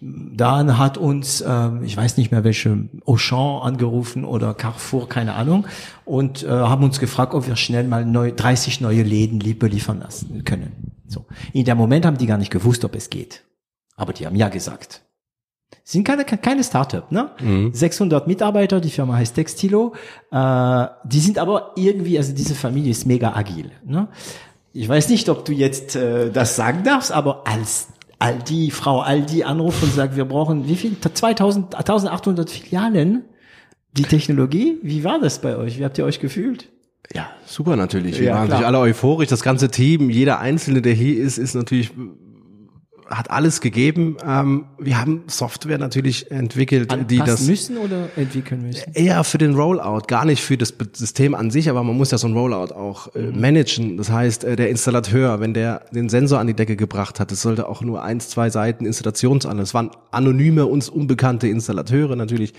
dann 0.00 0.78
hat 0.78 0.98
uns, 0.98 1.40
äh, 1.40 1.70
ich 1.84 1.96
weiß 1.96 2.16
nicht 2.16 2.30
mehr 2.30 2.44
welche, 2.44 2.88
Auchan 3.06 3.62
angerufen 3.62 4.24
oder 4.24 4.54
Carrefour, 4.54 5.08
keine 5.08 5.34
Ahnung, 5.34 5.66
und 6.04 6.42
äh, 6.42 6.48
haben 6.48 6.84
uns 6.84 7.00
gefragt, 7.00 7.34
ob 7.34 7.46
wir 7.46 7.56
schnell 7.56 7.88
mal 7.88 8.04
neu, 8.04 8.32
30 8.34 8.80
neue 8.80 9.02
Läden 9.02 9.38
beliefern 9.58 10.00
lassen 10.00 10.44
können. 10.44 10.92
So. 11.08 11.24
In 11.52 11.64
dem 11.64 11.78
Moment 11.78 12.04
haben 12.04 12.18
die 12.18 12.26
gar 12.26 12.38
nicht 12.38 12.50
gewusst, 12.50 12.84
ob 12.84 12.94
es 12.94 13.10
geht. 13.10 13.44
Aber 13.96 14.12
die 14.12 14.26
haben 14.26 14.36
ja 14.36 14.48
gesagt. 14.48 15.02
Sind 15.82 16.04
keine, 16.04 16.24
keine 16.24 16.64
Startup, 16.64 17.10
ne? 17.10 17.30
Mhm. 17.40 17.72
600 17.72 18.26
Mitarbeiter, 18.26 18.80
die 18.80 18.90
Firma 18.90 19.14
heißt 19.14 19.34
Textilo. 19.34 19.94
Äh, 20.30 20.86
die 21.04 21.20
sind 21.20 21.38
aber 21.38 21.72
irgendwie, 21.76 22.18
also 22.18 22.32
diese 22.32 22.54
Familie 22.54 22.90
ist 22.90 23.06
mega 23.06 23.34
agil. 23.34 23.70
Ne? 23.84 24.08
Ich 24.78 24.90
weiß 24.90 25.08
nicht, 25.08 25.30
ob 25.30 25.46
du 25.46 25.52
jetzt 25.52 25.96
äh, 25.96 26.30
das 26.30 26.54
sagen 26.54 26.84
darfst, 26.84 27.10
aber 27.10 27.46
als 27.46 27.88
Aldi, 28.18 28.70
Frau 28.70 29.00
Aldi 29.00 29.42
anruft 29.42 29.82
und 29.82 29.94
sagt, 29.94 30.16
wir 30.16 30.26
brauchen 30.26 30.68
wie 30.68 30.76
viel? 30.76 30.94
2000, 31.00 31.74
1800 31.74 32.50
Filialen. 32.50 33.24
Die 33.92 34.02
Technologie, 34.02 34.76
wie 34.82 35.02
war 35.02 35.18
das 35.18 35.40
bei 35.40 35.56
euch? 35.56 35.78
Wie 35.78 35.84
habt 35.84 35.96
ihr 35.96 36.04
euch 36.04 36.20
gefühlt? 36.20 36.68
Ja, 37.14 37.30
super 37.46 37.76
natürlich. 37.76 38.18
Wir 38.18 38.26
ja, 38.26 38.34
waren 38.34 38.48
natürlich 38.48 38.66
alle 38.66 38.80
euphorisch. 38.80 39.28
Das 39.28 39.42
ganze 39.42 39.70
Team, 39.70 40.10
jeder 40.10 40.40
Einzelne, 40.40 40.82
der 40.82 40.92
hier 40.92 41.22
ist, 41.22 41.38
ist 41.38 41.54
natürlich 41.54 41.92
hat 43.08 43.30
alles 43.30 43.60
gegeben. 43.60 44.16
Ähm, 44.26 44.66
wir 44.78 45.00
haben 45.00 45.24
Software 45.26 45.78
natürlich 45.78 46.30
entwickelt, 46.30 46.90
Anpassen 46.90 47.08
die 47.08 47.18
das 47.18 47.46
müssen 47.46 47.78
oder 47.78 48.08
entwickeln 48.16 48.62
müssen. 48.62 48.92
Eher 48.94 49.22
für 49.24 49.38
den 49.38 49.54
Rollout, 49.54 50.06
gar 50.08 50.24
nicht 50.24 50.42
für 50.42 50.56
das 50.56 50.74
System 50.92 51.34
an 51.34 51.50
sich, 51.50 51.70
aber 51.70 51.82
man 51.82 51.96
muss 51.96 52.10
ja 52.10 52.18
so 52.18 52.26
ein 52.26 52.34
Rollout 52.34 52.74
auch 52.74 53.14
äh, 53.14 53.20
mhm. 53.20 53.40
managen. 53.40 53.96
Das 53.96 54.10
heißt, 54.10 54.44
äh, 54.44 54.56
der 54.56 54.70
Installateur, 54.70 55.40
wenn 55.40 55.54
der 55.54 55.82
den 55.92 56.08
Sensor 56.08 56.38
an 56.38 56.46
die 56.46 56.54
Decke 56.54 56.76
gebracht 56.76 57.20
hat, 57.20 57.32
es 57.32 57.42
sollte 57.42 57.68
auch 57.68 57.82
nur 57.82 58.02
eins, 58.02 58.28
zwei 58.28 58.50
Seiten 58.50 58.86
Installationsanleitung. 58.86 59.62
Es 59.62 59.74
waren 59.74 59.90
anonyme, 60.10 60.66
uns 60.66 60.88
unbekannte 60.88 61.48
Installateure 61.48 62.16
natürlich. 62.16 62.54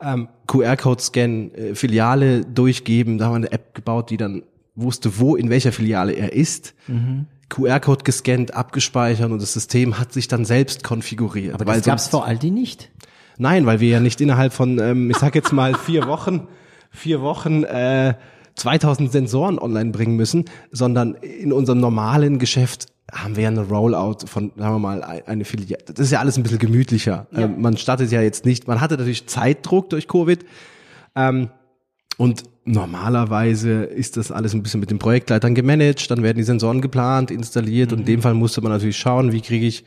Ähm, 0.00 0.28
QR-Code 0.46 1.02
scannen, 1.02 1.54
äh, 1.54 1.74
Filiale 1.74 2.44
durchgeben. 2.44 3.18
Da 3.18 3.26
haben 3.26 3.32
wir 3.32 3.36
eine 3.36 3.52
App 3.52 3.74
gebaut, 3.74 4.10
die 4.10 4.16
dann 4.16 4.42
wusste, 4.74 5.18
wo 5.18 5.36
in 5.36 5.50
welcher 5.50 5.72
Filiale 5.72 6.12
er 6.12 6.32
ist. 6.32 6.74
Mhm. 6.88 7.26
QR-Code 7.54 8.04
gescannt, 8.04 8.54
abgespeichert 8.54 9.30
und 9.30 9.40
das 9.40 9.52
System 9.52 9.98
hat 9.98 10.12
sich 10.12 10.28
dann 10.28 10.44
selbst 10.44 10.82
konfiguriert. 10.82 11.54
Aber 11.54 11.64
das 11.64 11.84
gab's 11.84 12.08
vor 12.08 12.26
Aldi 12.26 12.50
nicht? 12.50 12.90
Nein, 13.38 13.66
weil 13.66 13.80
wir 13.80 13.88
ja 13.88 14.00
nicht 14.00 14.20
innerhalb 14.20 14.52
von, 14.52 14.78
ähm, 14.78 15.10
ich 15.10 15.16
sag 15.16 15.34
jetzt 15.34 15.52
mal 15.52 15.74
vier 15.74 16.06
Wochen, 16.06 16.48
vier 16.90 17.20
Wochen 17.20 17.64
äh, 17.64 18.14
2000 18.56 19.10
Sensoren 19.10 19.58
online 19.58 19.90
bringen 19.90 20.16
müssen, 20.16 20.44
sondern 20.70 21.14
in 21.14 21.52
unserem 21.52 21.80
normalen 21.80 22.38
Geschäft 22.38 22.86
haben 23.12 23.36
wir 23.36 23.44
ja 23.44 23.48
eine 23.50 23.62
Rollout 23.62 24.26
von, 24.26 24.52
sagen 24.56 24.74
wir 24.74 24.78
mal, 24.78 25.02
eine 25.02 25.44
Filiale. 25.44 25.84
Das 25.86 26.06
ist 26.06 26.12
ja 26.12 26.20
alles 26.20 26.36
ein 26.36 26.42
bisschen 26.42 26.58
gemütlicher. 26.58 27.26
Ja. 27.32 27.40
Ähm, 27.40 27.60
man 27.60 27.76
startet 27.76 28.10
ja 28.10 28.22
jetzt 28.22 28.44
nicht, 28.44 28.66
man 28.66 28.80
hatte 28.80 28.96
natürlich 28.96 29.26
Zeitdruck 29.26 29.90
durch 29.90 30.08
Covid. 30.08 30.44
Ähm, 31.14 31.50
und 32.16 32.44
normalerweise 32.64 33.84
ist 33.84 34.16
das 34.16 34.30
alles 34.30 34.54
ein 34.54 34.62
bisschen 34.62 34.80
mit 34.80 34.90
den 34.90 34.98
Projektleitern 34.98 35.54
gemanagt, 35.54 36.10
dann 36.10 36.22
werden 36.22 36.38
die 36.38 36.44
Sensoren 36.44 36.80
geplant, 36.80 37.30
installiert 37.30 37.90
mhm. 37.90 37.94
und 37.94 38.00
in 38.00 38.06
dem 38.06 38.22
Fall 38.22 38.34
musste 38.34 38.60
man 38.60 38.72
natürlich 38.72 38.96
schauen, 38.96 39.32
wie 39.32 39.40
kriege 39.40 39.66
ich, 39.66 39.84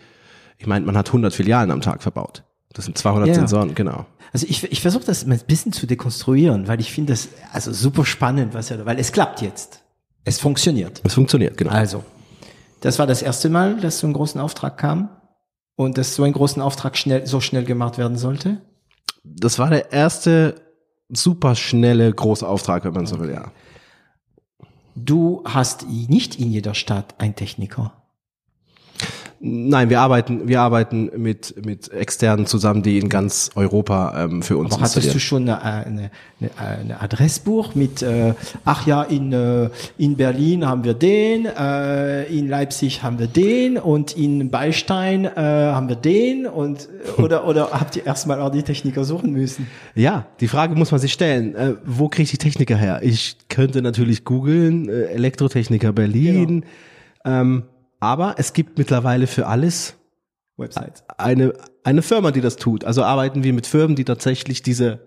ich 0.57 0.67
meine, 0.67 0.85
man 0.85 0.97
hat 0.97 1.07
100 1.07 1.33
Filialen 1.33 1.71
am 1.71 1.81
Tag 1.81 2.03
verbaut. 2.03 2.43
Das 2.73 2.85
sind 2.85 2.97
200 2.97 3.29
ja. 3.29 3.33
Sensoren, 3.33 3.73
genau. 3.73 4.05
Also 4.33 4.45
ich, 4.49 4.63
ich 4.71 4.81
versuche 4.81 5.05
das 5.05 5.25
ein 5.25 5.39
bisschen 5.47 5.71
zu 5.71 5.87
dekonstruieren, 5.87 6.67
weil 6.67 6.79
ich 6.79 6.91
finde 6.91 7.13
das 7.13 7.29
also 7.51 7.71
super 7.71 8.05
spannend, 8.05 8.53
was 8.53 8.69
ja, 8.69 8.85
weil 8.85 8.99
es 8.99 9.11
klappt 9.11 9.41
jetzt. 9.41 9.83
Es 10.25 10.39
funktioniert. 10.39 11.01
Es 11.03 11.13
funktioniert, 11.13 11.57
genau. 11.57 11.71
Also, 11.71 12.03
das 12.81 12.99
war 12.99 13.07
das 13.07 13.21
erste 13.21 13.49
Mal, 13.49 13.79
dass 13.79 13.99
so 13.99 14.07
einen 14.07 14.13
großen 14.13 14.39
Auftrag 14.41 14.77
kam. 14.77 15.09
und 15.77 15.97
dass 15.97 16.15
so 16.15 16.23
ein 16.23 16.33
großen 16.33 16.61
Auftrag 16.61 16.97
schnell, 16.97 17.25
so 17.25 17.39
schnell 17.39 17.63
gemacht 17.63 17.97
werden 17.97 18.17
sollte? 18.17 18.61
Das 19.23 19.59
war 19.59 19.69
der 19.69 19.91
erste 19.91 20.66
super 21.09 21.55
schnelle 21.55 22.13
Großauftrag, 22.13 22.83
wenn 22.83 22.93
man 22.93 23.05
so 23.05 23.19
will, 23.19 23.31
ja. 23.31 23.51
Du 24.95 25.43
hast 25.45 25.87
nicht 25.87 26.39
in 26.39 26.51
jeder 26.51 26.73
Stadt 26.73 27.15
einen 27.19 27.35
Techniker. 27.35 27.96
Nein, 29.39 29.91
wir 29.91 30.01
arbeiten, 30.01 30.47
wir 30.47 30.61
arbeiten 30.61 31.11
mit, 31.15 31.63
mit 31.63 31.91
Externen 31.91 32.47
zusammen, 32.47 32.81
die 32.81 32.97
in 32.97 33.07
ganz 33.07 33.51
Europa 33.53 34.23
ähm, 34.23 34.41
für 34.41 34.57
uns 34.57 34.73
Aber 34.73 34.81
hattest 34.81 35.13
du 35.13 35.19
schon 35.19 35.43
eine, 35.43 35.61
eine, 35.61 36.11
eine, 36.39 36.49
eine 36.57 37.01
Adressbuch 37.01 37.75
mit, 37.75 38.01
äh, 38.01 38.33
ach 38.65 38.87
ja, 38.87 39.03
in, 39.03 39.31
äh, 39.31 39.69
in 39.99 40.17
Berlin 40.17 40.67
haben 40.67 40.83
wir 40.83 40.95
den, 40.95 41.45
äh, 41.45 42.23
in 42.23 42.47
Leipzig 42.47 43.03
haben 43.03 43.19
wir 43.19 43.27
den 43.27 43.77
und 43.77 44.17
in 44.17 44.49
Beistein 44.49 45.25
äh, 45.25 45.29
haben 45.35 45.87
wir 45.87 45.97
den 45.97 46.47
und 46.47 46.89
oder 47.17 47.47
oder 47.47 47.69
habt 47.71 47.95
ihr 47.95 48.07
erstmal 48.07 48.41
auch 48.41 48.49
die 48.49 48.63
Techniker 48.63 49.03
suchen 49.03 49.33
müssen? 49.33 49.67
Ja, 49.93 50.25
die 50.39 50.47
Frage 50.47 50.73
muss 50.73 50.89
man 50.89 50.99
sich 50.99 51.13
stellen. 51.13 51.53
Äh, 51.53 51.75
wo 51.85 52.09
kriege 52.09 52.23
ich 52.23 52.31
die 52.31 52.37
Techniker 52.39 52.75
her? 52.75 53.01
Ich 53.03 53.37
könnte 53.49 53.83
natürlich 53.83 54.25
googeln, 54.25 54.89
äh, 54.89 55.03
Elektrotechniker 55.09 55.93
Berlin. 55.93 56.63
Genau. 57.23 57.41
Ähm, 57.41 57.63
aber 57.99 58.35
es 58.37 58.53
gibt 58.53 58.77
mittlerweile 58.77 59.27
für 59.27 59.47
alles 59.47 59.95
Websites. 60.57 61.03
Eine, 61.17 61.53
eine 61.83 62.01
Firma, 62.01 62.31
die 62.31 62.41
das 62.41 62.55
tut. 62.55 62.83
Also 62.83 63.03
arbeiten 63.03 63.43
wir 63.43 63.53
mit 63.53 63.67
Firmen, 63.67 63.95
die 63.95 64.05
tatsächlich 64.05 64.63
diese 64.63 64.99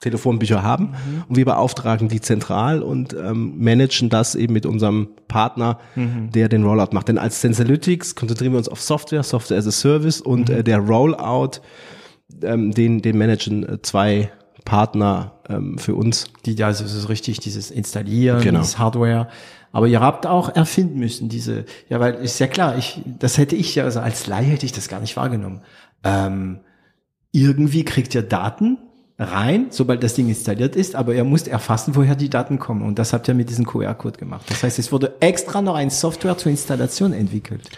Telefonbücher 0.00 0.62
haben 0.62 0.84
mhm. 0.84 1.24
und 1.28 1.36
wir 1.36 1.44
beauftragen 1.44 2.08
die 2.08 2.22
zentral 2.22 2.82
und 2.82 3.12
ähm, 3.12 3.58
managen 3.58 4.08
das 4.08 4.34
eben 4.34 4.54
mit 4.54 4.64
unserem 4.64 5.10
Partner, 5.28 5.78
mhm. 5.94 6.30
der 6.30 6.48
den 6.48 6.64
Rollout 6.64 6.92
macht. 6.92 7.08
Denn 7.08 7.18
als 7.18 7.42
Sensalytics 7.42 8.14
konzentrieren 8.14 8.54
wir 8.54 8.58
uns 8.58 8.68
auf 8.68 8.80
Software, 8.80 9.22
Software 9.22 9.58
as 9.58 9.66
a 9.66 9.70
Service 9.70 10.22
und 10.22 10.48
mhm. 10.48 10.56
äh, 10.56 10.64
der 10.64 10.78
Rollout, 10.78 11.60
ähm, 12.42 12.72
den, 12.72 13.02
den 13.02 13.18
managen 13.18 13.68
äh, 13.68 13.82
zwei 13.82 14.30
Partner 14.64 15.32
ähm, 15.50 15.76
für 15.76 15.94
uns. 15.94 16.26
Die, 16.46 16.62
also 16.64 16.84
es 16.84 16.94
ist 16.94 17.08
richtig, 17.10 17.40
dieses 17.40 17.70
Installieren, 17.70 18.40
genau. 18.40 18.60
das 18.60 18.78
Hardware. 18.78 19.28
Aber 19.72 19.86
ihr 19.86 20.00
habt 20.00 20.26
auch 20.26 20.54
erfinden 20.54 20.98
müssen, 20.98 21.28
diese, 21.28 21.64
ja, 21.88 22.00
weil 22.00 22.14
ist 22.14 22.38
ja 22.40 22.48
klar, 22.48 22.76
ich, 22.76 23.02
das 23.18 23.38
hätte 23.38 23.56
ich 23.56 23.74
ja, 23.74 23.84
also 23.84 24.00
als 24.00 24.26
Laie 24.26 24.46
hätte 24.46 24.66
ich 24.66 24.72
das 24.72 24.88
gar 24.88 25.00
nicht 25.00 25.16
wahrgenommen. 25.16 25.60
Ähm, 26.02 26.60
irgendwie 27.32 27.84
kriegt 27.84 28.14
ihr 28.14 28.22
Daten 28.22 28.78
rein, 29.20 29.66
sobald 29.70 30.02
das 30.02 30.14
Ding 30.14 30.28
installiert 30.28 30.74
ist, 30.74 30.96
aber 30.96 31.14
ihr 31.14 31.24
müsst 31.24 31.46
erfassen, 31.46 31.94
woher 31.94 32.16
die 32.16 32.30
Daten 32.30 32.58
kommen. 32.58 32.82
Und 32.82 32.98
das 32.98 33.12
habt 33.12 33.28
ihr 33.28 33.34
mit 33.34 33.50
diesem 33.50 33.66
QR-Code 33.66 34.18
gemacht. 34.18 34.46
Das 34.48 34.62
heißt, 34.62 34.78
es 34.78 34.90
wurde 34.90 35.14
extra 35.20 35.60
noch 35.60 35.74
ein 35.74 35.90
Software 35.90 36.38
zur 36.38 36.50
Installation 36.50 37.12
entwickelt. 37.12 37.68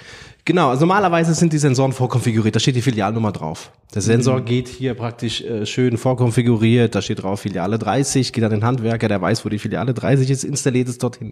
Genau, 0.44 0.70
also 0.70 0.80
normalerweise 0.80 1.34
sind 1.34 1.52
die 1.52 1.58
Sensoren 1.58 1.92
vorkonfiguriert, 1.92 2.56
da 2.56 2.60
steht 2.60 2.74
die 2.74 2.82
Filialnummer 2.82 3.30
drauf. 3.30 3.70
Der 3.94 4.02
Sensor 4.02 4.40
mhm. 4.40 4.44
geht 4.44 4.66
hier 4.66 4.94
praktisch 4.94 5.40
äh, 5.40 5.66
schön 5.66 5.96
vorkonfiguriert, 5.96 6.94
da 6.94 7.02
steht 7.02 7.22
drauf 7.22 7.40
Filiale 7.40 7.78
30, 7.78 8.32
geht 8.32 8.42
an 8.42 8.50
den 8.50 8.64
Handwerker, 8.64 9.06
der 9.06 9.20
weiß, 9.20 9.44
wo 9.44 9.48
die 9.48 9.60
Filiale 9.60 9.94
30 9.94 10.28
ist, 10.30 10.42
installiert 10.42 10.88
es 10.88 10.98
dorthin. 10.98 11.30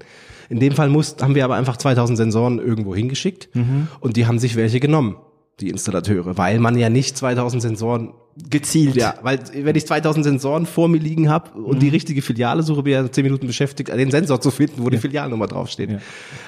In 0.48 0.60
dem 0.60 0.74
Fall 0.74 0.88
muss, 0.88 1.16
haben 1.20 1.34
wir 1.34 1.44
aber 1.44 1.56
einfach 1.56 1.76
2000 1.76 2.16
Sensoren 2.16 2.60
irgendwo 2.60 2.94
hingeschickt 2.94 3.48
mhm. 3.54 3.88
und 3.98 4.16
die 4.16 4.26
haben 4.26 4.38
sich 4.38 4.54
welche 4.54 4.78
genommen 4.78 5.16
die 5.60 5.68
Installateure, 5.68 6.36
weil 6.36 6.58
man 6.58 6.76
ja 6.78 6.88
nicht 6.88 7.16
2000 7.16 7.62
Sensoren 7.62 8.12
gezielt, 8.48 8.96
ja, 8.96 9.14
weil 9.22 9.40
wenn 9.54 9.76
ich 9.76 9.86
2000 9.86 10.24
Sensoren 10.24 10.66
vor 10.66 10.88
mir 10.88 10.98
liegen 10.98 11.28
habe 11.28 11.50
und 11.58 11.76
mhm. 11.76 11.80
die 11.80 11.88
richtige 11.88 12.22
Filiale 12.22 12.62
suche, 12.62 12.82
bin 12.82 12.92
ich 12.92 12.98
ja 12.98 13.10
10 13.10 13.24
Minuten 13.24 13.46
beschäftigt, 13.46 13.88
den 13.88 14.10
Sensor 14.10 14.40
zu 14.40 14.50
finden, 14.50 14.78
wo 14.78 14.84
ja. 14.84 14.90
die 14.90 14.98
Filialnummer 14.98 15.46
draufsteht. 15.46 15.90
Ja. 15.90 15.98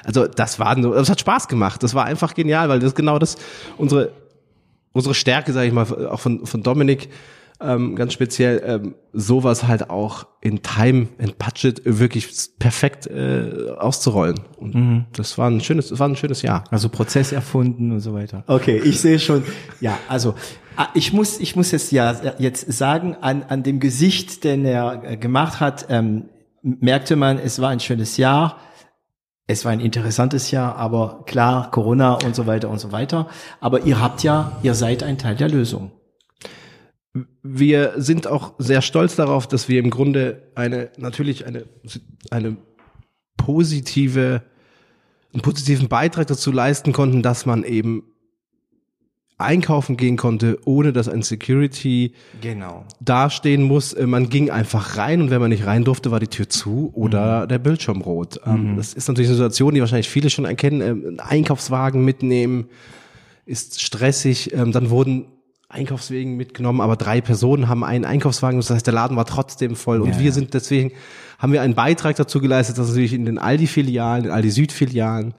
Also 0.03 0.27
das 0.27 0.59
war, 0.59 0.75
das 0.75 1.09
hat 1.09 1.19
Spaß 1.19 1.47
gemacht, 1.47 1.83
das 1.83 1.93
war 1.93 2.05
einfach 2.05 2.33
genial, 2.33 2.69
weil 2.69 2.79
das 2.79 2.95
genau 2.95 3.19
das 3.19 3.37
unsere 3.77 4.11
unsere 4.91 5.15
Stärke, 5.15 5.53
sage 5.53 5.67
ich 5.67 5.73
mal, 5.73 6.07
auch 6.07 6.19
von 6.19 6.45
von 6.45 6.63
Dominik 6.63 7.09
ähm, 7.61 7.95
ganz 7.95 8.13
speziell 8.13 8.61
ähm, 8.65 8.95
sowas 9.13 9.67
halt 9.67 9.89
auch 9.89 10.27
in 10.41 10.61
Time 10.61 11.07
and 11.19 11.37
Budget 11.37 11.81
wirklich 11.85 12.27
perfekt 12.59 13.07
äh, 13.07 13.69
auszurollen. 13.77 14.39
Und 14.57 14.75
mhm. 14.75 15.05
das 15.13 15.37
war 15.37 15.49
ein 15.49 15.61
schönes, 15.61 15.89
das 15.89 15.99
war 15.99 16.07
ein 16.07 16.15
schönes 16.15 16.41
Jahr. 16.41 16.63
Also 16.71 16.89
Prozess 16.89 17.31
erfunden 17.31 17.91
und 17.91 17.99
so 17.99 18.13
weiter. 18.13 18.43
Okay, 18.47 18.81
ich 18.83 18.99
sehe 18.99 19.19
schon. 19.19 19.43
Ja, 19.79 19.97
also 20.07 20.35
ah, 20.75 20.87
ich 20.93 21.13
muss, 21.13 21.39
ich 21.39 21.55
muss 21.55 21.73
es 21.73 21.91
ja 21.91 22.15
jetzt 22.39 22.71
sagen, 22.73 23.15
an, 23.21 23.43
an 23.43 23.63
dem 23.63 23.79
Gesicht, 23.79 24.43
den 24.43 24.65
er 24.65 25.03
äh, 25.03 25.17
gemacht 25.17 25.59
hat, 25.59 25.87
ähm, 25.89 26.29
merkte 26.61 27.15
man, 27.15 27.39
es 27.39 27.61
war 27.61 27.69
ein 27.69 27.79
schönes 27.79 28.17
Jahr. 28.17 28.57
Es 29.45 29.65
war 29.65 29.73
ein 29.73 29.81
interessantes 29.81 30.51
Jahr, 30.51 30.77
aber 30.77 31.23
klar, 31.25 31.69
Corona 31.69 32.13
und 32.13 32.33
so 32.33 32.47
weiter 32.47 32.69
und 32.69 32.79
so 32.79 32.93
weiter. 32.93 33.27
Aber 33.59 33.81
ihr 33.81 33.99
habt 33.99 34.23
ja, 34.23 34.53
ihr 34.63 34.73
seid 34.73 35.03
ein 35.03 35.17
Teil 35.17 35.35
der 35.35 35.49
Lösung 35.49 35.91
wir 37.43 37.93
sind 37.97 38.25
auch 38.25 38.53
sehr 38.57 38.81
stolz 38.81 39.17
darauf, 39.17 39.47
dass 39.47 39.67
wir 39.67 39.79
im 39.79 39.89
Grunde 39.89 40.43
eine, 40.55 40.89
natürlich 40.97 41.45
eine, 41.45 41.65
eine 42.31 42.55
positive, 43.35 44.41
einen 45.33 45.41
positiven 45.41 45.89
Beitrag 45.89 46.27
dazu 46.27 46.51
leisten 46.53 46.93
konnten, 46.93 47.21
dass 47.21 47.45
man 47.45 47.65
eben 47.65 48.03
einkaufen 49.37 49.97
gehen 49.97 50.15
konnte, 50.15 50.57
ohne 50.63 50.93
dass 50.93 51.09
ein 51.09 51.21
Security 51.21 52.13
genau. 52.39 52.85
dastehen 53.01 53.63
muss. 53.63 53.91
Äh, 53.91 54.07
man 54.07 54.29
ging 54.29 54.49
einfach 54.49 54.95
rein 54.95 55.21
und 55.21 55.29
wenn 55.29 55.41
man 55.41 55.49
nicht 55.49 55.65
rein 55.65 55.83
durfte, 55.83 56.11
war 56.11 56.21
die 56.21 56.27
Tür 56.27 56.47
zu 56.47 56.91
oder 56.93 57.43
mhm. 57.43 57.49
der 57.49 57.59
Bildschirm 57.59 58.01
rot. 58.01 58.39
Ähm, 58.45 58.71
mhm. 58.71 58.77
Das 58.77 58.93
ist 58.93 59.07
natürlich 59.09 59.29
eine 59.29 59.35
Situation, 59.35 59.73
die 59.73 59.81
wahrscheinlich 59.81 60.09
viele 60.09 60.29
schon 60.29 60.45
erkennen. 60.45 60.81
Ähm, 60.81 61.05
einen 61.07 61.19
Einkaufswagen 61.19 62.05
mitnehmen 62.05 62.69
ist 63.45 63.81
stressig. 63.81 64.53
Ähm, 64.53 64.71
dann 64.71 64.89
wurden 64.89 65.25
Einkaufswegen 65.73 66.37
mitgenommen, 66.37 66.81
aber 66.81 66.95
drei 66.95 67.19
Personen 67.21 67.67
haben 67.67 67.83
einen 67.83 68.05
Einkaufswagen, 68.05 68.59
das 68.59 68.69
heißt, 68.69 68.85
der 68.85 68.93
Laden 68.93 69.17
war 69.17 69.25
trotzdem 69.25 69.75
voll. 69.75 70.01
Und 70.01 70.11
ja, 70.11 70.19
wir 70.19 70.31
sind 70.31 70.53
deswegen, 70.53 70.91
haben 71.39 71.51
wir 71.51 71.61
einen 71.61 71.75
Beitrag 71.75 72.15
dazu 72.15 72.39
geleistet, 72.39 72.77
dass 72.77 72.87
natürlich 72.87 73.13
in 73.13 73.25
den 73.25 73.37
Aldi-Filialen, 73.37 74.23
den 74.23 74.31
Aldi-Süd-Filialen, 74.31 75.33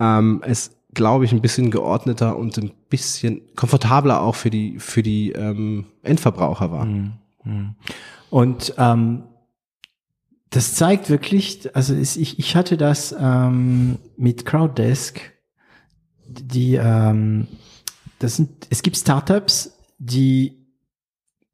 ähm, 0.00 0.40
es, 0.44 0.70
glaube 0.94 1.24
ich, 1.24 1.32
ein 1.32 1.40
bisschen 1.40 1.70
geordneter 1.70 2.36
und 2.36 2.56
ein 2.58 2.70
bisschen 2.88 3.42
komfortabler 3.56 4.22
auch 4.22 4.36
für 4.36 4.50
die, 4.50 4.78
für 4.78 5.02
die 5.02 5.32
ähm, 5.32 5.86
Endverbraucher 6.02 6.70
war. 6.70 6.84
Mhm. 6.84 7.12
mhm. 7.44 7.74
Und 8.30 8.74
ähm, 8.78 9.24
das 10.48 10.74
zeigt 10.74 11.10
wirklich, 11.10 11.74
also 11.74 11.94
ich, 11.94 12.38
ich 12.38 12.56
hatte 12.56 12.76
das 12.76 13.14
ähm, 13.18 13.98
mit 14.16 14.44
Crowddesk, 14.44 15.20
die 16.26 16.74
ähm, 16.74 17.48
das 18.22 18.36
sind, 18.36 18.68
es 18.70 18.82
gibt 18.82 18.96
Startups, 18.96 19.76
die 19.98 20.62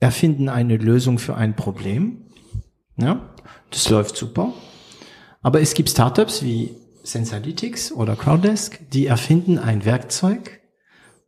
erfinden 0.01 0.49
eine 0.49 0.77
Lösung 0.77 1.19
für 1.19 1.35
ein 1.35 1.57
Problem. 1.57 2.27
Ja, 2.97 3.31
das 3.71 3.89
läuft 3.89 4.17
super. 4.17 4.53
Aber 5.41 5.61
es 5.61 5.75
gibt 5.75 5.89
Startups 5.89 6.43
wie 6.43 6.75
Sensalytics 7.03 7.91
oder 7.91 8.17
Crowdesk, 8.17 8.81
die 8.91 9.07
erfinden 9.07 9.59
ein 9.59 9.85
Werkzeug 9.85 10.61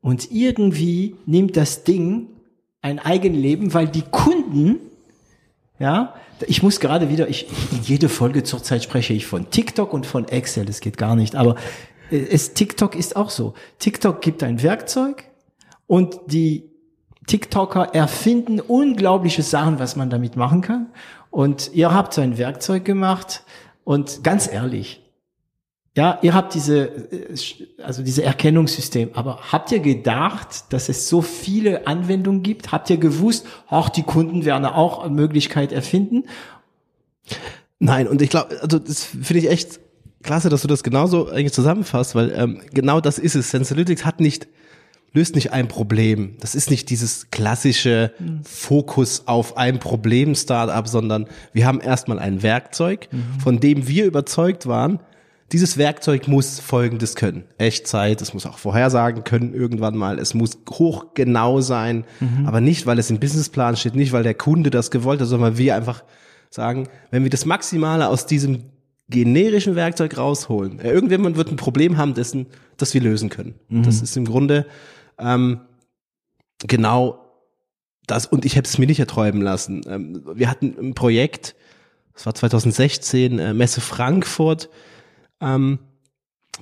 und 0.03 0.31
irgendwie 0.31 1.17
nimmt 1.27 1.57
das 1.57 1.85
Ding 1.85 2.29
ein 2.83 2.99
Eigenleben, 2.99 3.73
weil 3.73 3.89
die 3.89 4.03
Kunden, 4.03 4.77
ja, 5.79 6.15
ich 6.47 6.63
muss 6.63 6.81
gerade 6.81 7.09
wieder, 7.09 7.29
ich, 7.29 7.47
jede 7.83 8.09
Folge 8.09 8.43
zurzeit 8.43 8.83
spreche 8.83 9.15
ich 9.15 9.27
von 9.27 9.51
TikTok 9.51 9.93
und 9.93 10.07
von 10.07 10.29
Excel, 10.29 10.67
das 10.67 10.81
geht 10.81 10.99
gar 10.99 11.17
nicht, 11.17 11.35
aber 11.35 11.57
es, 12.11 12.55
TikTok 12.55 12.95
ist 12.97 13.17
auch 13.17 13.31
so. 13.31 13.55
TikTok 13.79 14.21
gibt 14.21 14.43
ein 14.43 14.63
Werkzeug 14.63 15.30
und 15.91 16.21
die 16.29 16.71
TikToker 17.27 17.97
erfinden 17.97 18.61
unglaubliche 18.61 19.43
Sachen, 19.43 19.81
was 19.81 19.97
man 19.97 20.09
damit 20.09 20.37
machen 20.37 20.61
kann. 20.61 20.87
Und 21.31 21.73
ihr 21.75 21.93
habt 21.93 22.15
so 22.15 22.21
ein 22.21 22.39
Werkzeug 22.39 22.85
gemacht 22.85 23.43
und 23.83 24.23
ganz 24.23 24.49
ehrlich, 24.49 25.03
ja, 25.97 26.21
ihr 26.23 26.33
habt 26.33 26.55
diese, 26.55 26.85
äh, 26.85 27.35
also 27.83 28.05
diese 28.05 28.23
Erkennungssystem, 28.23 29.11
aber 29.15 29.41
habt 29.51 29.73
ihr 29.73 29.81
gedacht, 29.81 30.73
dass 30.73 30.89
es 30.89 31.09
so 31.09 31.23
viele 31.23 31.89
Anwendungen 31.89 32.45
gibt? 32.45 32.71
Habt 32.71 32.89
ihr 32.89 32.99
gewusst, 32.99 33.45
auch 33.67 33.89
die 33.89 34.05
Kunden 34.05 34.45
werden 34.45 34.67
auch 34.67 35.03
eine 35.03 35.13
Möglichkeit 35.13 35.73
erfinden? 35.73 36.23
Nein, 37.81 38.07
und 38.07 38.23
ich 38.23 38.31
glaube, 38.31 38.61
also 38.63 38.79
das 38.79 39.03
finde 39.03 39.41
ich 39.41 39.51
echt 39.51 39.81
klasse, 40.23 40.51
dass 40.51 40.63
du 40.63 40.69
das 40.69 40.85
genauso 40.85 41.29
eigentlich 41.29 41.53
zusammenfasst, 41.53 42.15
weil 42.15 42.31
ähm, 42.31 42.63
genau 42.73 43.01
das 43.01 43.19
ist 43.19 43.35
es. 43.35 43.51
Sensalytics 43.51 44.05
hat 44.05 44.21
nicht 44.21 44.47
löst 45.13 45.35
nicht 45.35 45.53
ein 45.53 45.69
Problem. 45.69 46.37
Das 46.41 46.55
ist 46.55 46.71
nicht 46.71 46.91
dieses 46.91 47.31
klassische 47.31 48.13
Fokus 48.45 49.25
auf 49.27 49.57
ein 49.57 49.79
Problem 49.79 50.35
Startup, 50.35 50.87
sondern 50.87 51.27
wir 51.53 51.67
haben 51.67 51.81
erstmal 51.81 52.19
ein 52.19 52.43
Werkzeug, 52.43 53.09
mhm. 53.11 53.41
von 53.41 53.61
dem 53.61 53.89
wir 53.89 54.05
überzeugt 54.05 54.67
waren, 54.67 55.01
dieses 55.53 55.77
Werkzeug 55.79 56.29
muss 56.29 56.61
Folgendes 56.61 57.17
können. 57.17 57.43
Echtzeit, 57.59 58.23
es 58.23 58.35
muss 58.35 58.47
auch 58.47 58.59
vorhersagen 58.59 59.25
können 59.25 59.53
irgendwann 59.53 59.97
mal, 59.97 60.21
es 60.21 60.33
muss 60.33 60.59
hochgenau 60.71 61.61
sein, 61.61 62.05
mhm. 62.21 62.47
aber 62.47 62.61
nicht, 62.61 62.87
weil 62.87 63.01
es 63.01 63.11
im 63.11 63.19
Businessplan 63.19 63.77
steht, 63.77 63.97
nicht, 63.97 64.13
weil 64.13 64.23
der 64.23 64.35
Kunde 64.35 64.71
das 64.71 64.93
gewollt 64.93 65.21
hat, 65.21 65.27
sondern 65.27 65.53
weil 65.53 65.59
wir 65.59 65.75
einfach 65.75 66.05
sagen, 66.51 66.89
wenn 67.11 67.25
wir 67.25 67.31
das 67.31 67.47
Maximale 67.47 68.09
aus 68.09 68.27
diesem 68.27 68.65
generischen 69.09 69.75
Werkzeug 69.75 70.17
rausholen, 70.17 70.79
irgendjemand 70.79 71.37
wird 71.37 71.51
ein 71.51 71.57
Problem 71.57 71.97
haben 71.97 72.15
dessen, 72.15 72.47
das 72.77 72.95
wir 72.95 73.01
lösen 73.01 73.29
können. 73.29 73.55
Mhm. 73.69 73.83
Das 73.83 74.03
ist 74.03 74.17
im 74.17 74.25
Grunde 74.25 74.67
ähm, 75.21 75.61
genau 76.67 77.21
das, 78.07 78.27
und 78.27 78.45
ich 78.45 78.57
hätte 78.57 78.69
es 78.69 78.79
mir 78.79 78.87
nicht 78.87 79.01
erträumen 79.01 79.43
lassen. 79.43 79.83
Ähm, 79.87 80.23
wir 80.35 80.51
hatten 80.51 80.75
ein 80.79 80.95
Projekt, 80.95 81.55
das 82.15 82.27
war 82.27 82.35
2016, 82.35 83.39
äh, 83.39 83.55
Messe 83.55 83.81
Frankfurt, 83.81 84.69
ähm, 85.41 85.79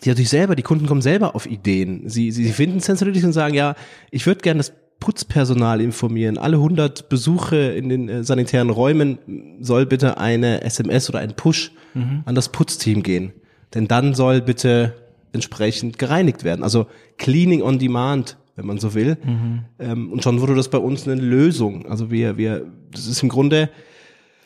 die 0.05 0.11
natürlich 0.11 0.29
selber, 0.29 0.55
die 0.55 0.63
Kunden 0.63 0.87
kommen 0.87 1.03
selber 1.03 1.35
auf 1.35 1.47
Ideen. 1.47 2.09
Sie, 2.09 2.31
sie, 2.31 2.45
sie 2.45 2.53
finden 2.53 2.81
Sensorytics 2.81 3.25
und 3.25 3.33
sagen, 3.33 3.55
ja, 3.55 3.75
ich 4.11 4.27
würde 4.27 4.43
gerne 4.43 4.59
das 4.59 4.73
Putzpersonal 5.01 5.81
informieren. 5.81 6.39
Alle 6.39 6.57
100 6.57 7.09
Besuche 7.09 7.57
in 7.57 7.89
den 7.89 8.09
äh, 8.09 8.25
sanitären 8.25 8.71
Räumen 8.71 9.19
soll 9.61 9.87
bitte 9.87 10.19
eine 10.19 10.63
SMS 10.63 11.09
oder 11.09 11.21
ein 11.21 11.35
Push 11.35 11.73
mhm. 11.95 12.23
an 12.25 12.35
das 12.35 12.51
Putzteam 12.51 13.03
gehen. 13.03 13.33
Denn 13.75 13.89
dann 13.89 14.15
soll 14.15 14.41
bitte 14.41 14.95
entsprechend 15.33 15.99
gereinigt 15.99 16.45
werden. 16.45 16.63
Also 16.63 16.87
Cleaning 17.17 17.63
on 17.63 17.79
Demand, 17.79 18.37
wenn 18.59 18.67
man 18.67 18.79
so 18.79 18.93
will. 18.93 19.17
Mhm. 19.25 19.61
Ähm, 19.79 20.13
und 20.13 20.23
schon 20.25 20.41
wurde 20.41 20.55
das 20.55 20.69
bei 20.69 20.79
uns 20.79 21.07
eine 21.07 21.21
Lösung. 21.21 21.87
Also 21.87 22.11
wir, 22.11 22.37
wir, 22.37 22.67
das 22.91 23.07
ist 23.07 23.23
im 23.23 23.29
Grunde 23.29 23.71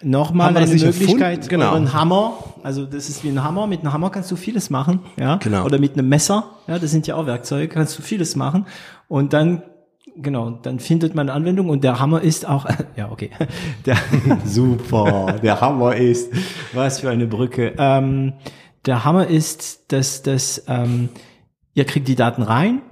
nochmal 0.02 0.56
eine 0.56 0.66
Möglichkeit, 0.66 1.48
genau. 1.48 1.74
ein 1.74 1.92
Hammer, 1.92 2.34
also 2.62 2.84
das 2.84 3.08
ist 3.08 3.24
wie 3.24 3.28
ein 3.28 3.42
Hammer, 3.42 3.66
mit 3.66 3.80
einem 3.80 3.92
Hammer 3.92 4.10
kannst 4.10 4.30
du 4.30 4.36
vieles 4.36 4.68
machen, 4.68 5.00
ja, 5.16 5.36
genau. 5.36 5.64
oder 5.64 5.78
mit 5.78 5.94
einem 5.94 6.08
Messer, 6.08 6.56
ja, 6.66 6.78
das 6.78 6.90
sind 6.90 7.06
ja 7.06 7.14
auch 7.14 7.26
Werkzeuge, 7.26 7.68
kannst 7.68 7.98
du 7.98 8.02
vieles 8.02 8.36
machen 8.36 8.66
und 9.06 9.32
dann 9.32 9.62
genau, 10.16 10.50
dann 10.50 10.80
findet 10.80 11.14
man 11.14 11.28
Anwendung 11.28 11.68
und 11.68 11.84
der 11.84 12.00
Hammer 12.00 12.20
ist 12.20 12.48
auch, 12.48 12.66
ja, 12.96 13.10
okay, 13.10 13.30
der, 13.86 13.96
super, 14.44 15.36
der 15.42 15.60
Hammer 15.60 15.94
ist, 15.96 16.32
was 16.72 17.00
für 17.00 17.10
eine 17.10 17.26
Brücke. 17.26 17.74
Ähm, 17.78 18.34
der 18.86 19.04
Hammer 19.04 19.28
ist, 19.28 19.92
dass, 19.92 20.22
dass 20.22 20.64
ähm, 20.66 21.08
ihr 21.74 21.84
kriegt 21.84 22.08
die 22.08 22.16
Daten 22.16 22.42
rein 22.42 22.82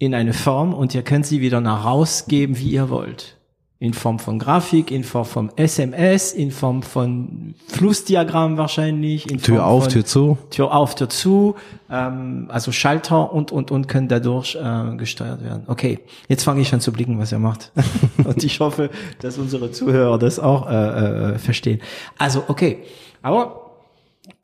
in 0.00 0.14
eine 0.14 0.32
Form 0.32 0.72
und 0.72 0.94
ihr 0.94 1.02
könnt 1.02 1.26
sie 1.26 1.42
wieder 1.42 1.60
nach 1.60 1.84
rausgeben, 1.84 2.58
wie 2.58 2.70
ihr 2.70 2.88
wollt. 2.88 3.36
In 3.78 3.92
Form 3.94 4.18
von 4.18 4.38
Grafik, 4.38 4.90
in 4.90 5.04
Form 5.04 5.26
von 5.26 5.52
SMS, 5.56 6.32
in 6.32 6.50
Form 6.50 6.82
von 6.82 7.54
Flussdiagramm 7.68 8.56
wahrscheinlich. 8.56 9.30
In 9.30 9.42
Tür 9.42 9.58
Form 9.58 9.68
auf, 9.68 9.82
von 9.84 9.92
Tür 9.92 10.04
zu. 10.04 10.38
Tür 10.50 10.74
auf, 10.74 10.94
Tür 10.94 11.10
zu. 11.10 11.54
Ähm, 11.90 12.46
also 12.48 12.72
Schalter 12.72 13.30
und, 13.32 13.52
und, 13.52 13.70
und 13.70 13.88
können 13.88 14.08
dadurch 14.08 14.56
äh, 14.56 14.96
gesteuert 14.96 15.44
werden. 15.44 15.64
Okay, 15.66 16.00
jetzt 16.28 16.44
fange 16.44 16.62
ich 16.62 16.72
an 16.72 16.80
zu 16.80 16.92
blicken, 16.92 17.18
was 17.18 17.30
ihr 17.30 17.38
macht. 17.38 17.70
und 18.24 18.42
ich 18.42 18.58
hoffe, 18.60 18.88
dass 19.20 19.36
unsere 19.36 19.70
Zuhörer 19.70 20.18
das 20.18 20.38
auch 20.38 20.68
äh, 20.68 21.34
äh, 21.34 21.38
verstehen. 21.38 21.80
Also, 22.16 22.44
okay. 22.48 22.84
Aber 23.20 23.76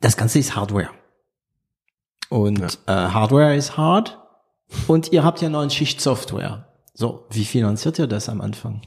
das 0.01 0.17
Ganze 0.17 0.37
ist 0.37 0.55
Hardware. 0.55 0.89
Und 2.29 2.59
ja. 2.87 3.07
äh, 3.07 3.09
Hardware 3.09 3.55
ist 3.55 3.75
hard. 3.75 4.19
Und 4.87 5.11
ihr 5.11 5.23
habt 5.23 5.41
ja 5.41 5.47
eine 5.47 5.69
Schicht 5.69 6.01
Software. 6.01 6.67
So, 6.93 7.25
wie 7.29 7.45
finanziert 7.45 7.99
ihr 7.99 8.07
das 8.07 8.29
am 8.29 8.41
Anfang? 8.41 8.81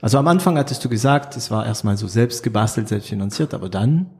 Also 0.00 0.18
am 0.18 0.26
Anfang 0.26 0.58
hattest 0.58 0.84
du 0.84 0.88
gesagt, 0.88 1.36
es 1.36 1.50
war 1.50 1.64
erstmal 1.64 1.96
so 1.96 2.08
selbst 2.08 2.42
gebastelt, 2.42 2.88
selbst 2.88 3.08
finanziert, 3.08 3.54
aber 3.54 3.68
dann? 3.68 4.10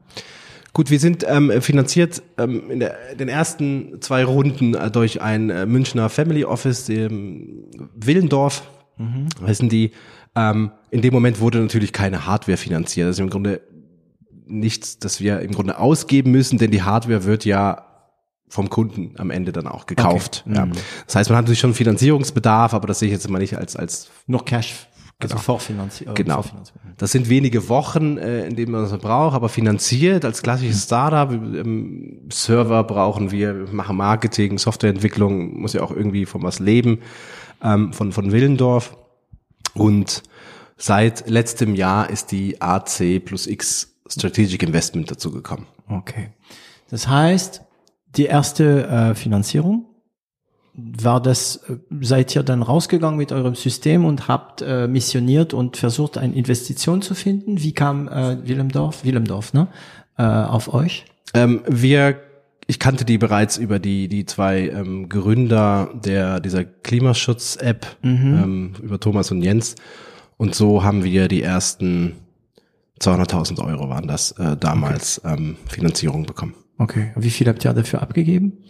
Gut, 0.71 0.89
wir 0.89 0.99
sind 0.99 1.25
ähm, 1.27 1.61
finanziert 1.61 2.23
ähm, 2.37 2.71
in 2.71 2.79
der, 2.79 3.15
den 3.15 3.27
ersten 3.27 4.01
zwei 4.01 4.23
Runden 4.23 4.73
äh, 4.73 4.89
durch 4.89 5.21
ein 5.21 5.49
äh, 5.49 5.65
Münchner 5.65 6.09
Family 6.09 6.45
Office, 6.45 6.85
dem 6.85 7.65
Willendorf, 7.93 8.63
mhm. 8.97 9.27
heißen 9.45 9.69
die. 9.69 9.91
Ähm, 10.35 10.71
in 10.89 11.01
dem 11.01 11.13
Moment 11.13 11.39
wurde 11.39 11.59
natürlich 11.59 11.93
keine 11.93 12.25
Hardware 12.25 12.57
finanziert. 12.57 13.07
Das 13.07 13.17
ist 13.17 13.19
im 13.19 13.29
Grunde 13.29 13.61
nichts, 14.47 14.97
das 14.97 15.19
wir 15.19 15.41
im 15.41 15.51
Grunde 15.51 15.77
ausgeben 15.77 16.31
müssen, 16.31 16.57
denn 16.57 16.71
die 16.71 16.81
Hardware 16.81 17.25
wird 17.25 17.45
ja 17.45 17.92
vom 18.47 18.69
Kunden 18.69 19.15
am 19.17 19.31
Ende 19.31 19.51
dann 19.51 19.67
auch 19.67 19.85
gekauft. 19.85 20.43
Okay. 20.45 20.55
Ja. 20.55 20.65
Mhm. 20.65 20.73
Das 21.05 21.15
heißt, 21.15 21.29
man 21.29 21.37
hat 21.37 21.45
natürlich 21.45 21.59
schon 21.59 21.73
Finanzierungsbedarf, 21.73 22.73
aber 22.73 22.87
das 22.87 22.99
sehe 22.99 23.07
ich 23.07 23.13
jetzt 23.13 23.29
mal 23.29 23.39
nicht 23.39 23.57
als 23.57 23.75
als 23.75 24.09
noch 24.27 24.45
Cash 24.45 24.87
also 25.23 25.35
genau. 25.35 25.41
vorfinanziert. 25.41 26.15
Genau. 26.15 26.43
Das 26.97 27.11
sind 27.11 27.29
wenige 27.29 27.69
Wochen, 27.69 28.17
äh, 28.17 28.45
in 28.45 28.55
denen 28.55 28.71
man 28.71 28.83
das 28.83 28.97
braucht, 28.99 29.35
aber 29.35 29.49
finanziert 29.49 30.25
als 30.25 30.41
klassisches 30.41 30.83
Startup. 30.83 31.31
Ähm, 31.31 32.27
Server 32.29 32.83
brauchen 32.83 33.31
wir, 33.31 33.67
wir 33.67 33.73
machen 33.73 33.97
Marketing, 33.97 34.57
Softwareentwicklung, 34.57 35.59
muss 35.59 35.73
ja 35.73 35.81
auch 35.81 35.91
irgendwie 35.91 36.25
von 36.25 36.43
was 36.43 36.59
leben, 36.59 36.99
ähm, 37.63 37.93
von, 37.93 38.11
von 38.11 38.31
Willendorf. 38.31 38.97
Und 39.73 40.23
seit 40.77 41.29
letztem 41.29 41.75
Jahr 41.75 42.09
ist 42.09 42.31
die 42.31 42.61
AC 42.61 43.23
plus 43.23 43.47
X 43.47 43.95
Strategic 44.07 44.61
Investment 44.61 45.09
dazu 45.09 45.31
gekommen. 45.31 45.65
Okay. 45.87 46.29
Das 46.89 47.07
heißt, 47.07 47.61
die 48.15 48.25
erste 48.25 48.87
äh, 48.87 49.15
Finanzierung 49.15 49.85
war 50.75 51.21
das, 51.21 51.57
äh, 51.69 51.77
seid 52.01 52.35
ihr 52.35 52.43
dann 52.43 52.63
rausgegangen 52.63 53.17
mit 53.17 53.31
eurem 53.31 53.55
System 53.55 54.05
und 54.05 54.27
habt 54.27 54.61
äh, 54.61 54.87
missioniert 54.87 55.53
und 55.53 55.77
versucht, 55.77 56.17
eine 56.17 56.33
Investition 56.33 57.01
zu 57.01 57.15
finden? 57.15 57.61
Wie 57.61 57.73
kam 57.73 58.07
äh, 58.07 58.47
Willemdorf, 58.47 59.03
Willemdorf, 59.03 59.53
ne, 59.53 59.67
äh, 60.17 60.23
auf 60.23 60.73
euch? 60.73 61.05
Ähm, 61.33 61.61
wir, 61.67 62.19
ich 62.67 62.79
kannte 62.79 63.05
die 63.05 63.17
bereits 63.17 63.57
über 63.57 63.79
die 63.79 64.07
die 64.07 64.25
zwei 64.25 64.69
ähm, 64.69 65.09
Gründer 65.09 65.89
der 65.93 66.39
dieser 66.39 66.63
Klimaschutz-App 66.63 67.85
mhm. 68.01 68.39
ähm, 68.43 68.73
über 68.81 68.99
Thomas 68.99 69.31
und 69.31 69.41
Jens 69.41 69.75
und 70.37 70.55
so 70.55 70.83
haben 70.83 71.03
wir 71.03 71.27
die 71.27 71.41
ersten 71.41 72.15
200.000 72.99 73.63
Euro 73.65 73.89
waren 73.89 74.07
das 74.07 74.31
äh, 74.33 74.55
damals 74.57 75.19
okay. 75.23 75.35
ähm, 75.37 75.57
Finanzierung 75.67 76.25
bekommen. 76.25 76.55
Okay, 76.77 77.11
wie 77.15 77.29
viel 77.29 77.47
habt 77.47 77.63
ihr 77.63 77.73
dafür 77.73 78.01
abgegeben? 78.01 78.63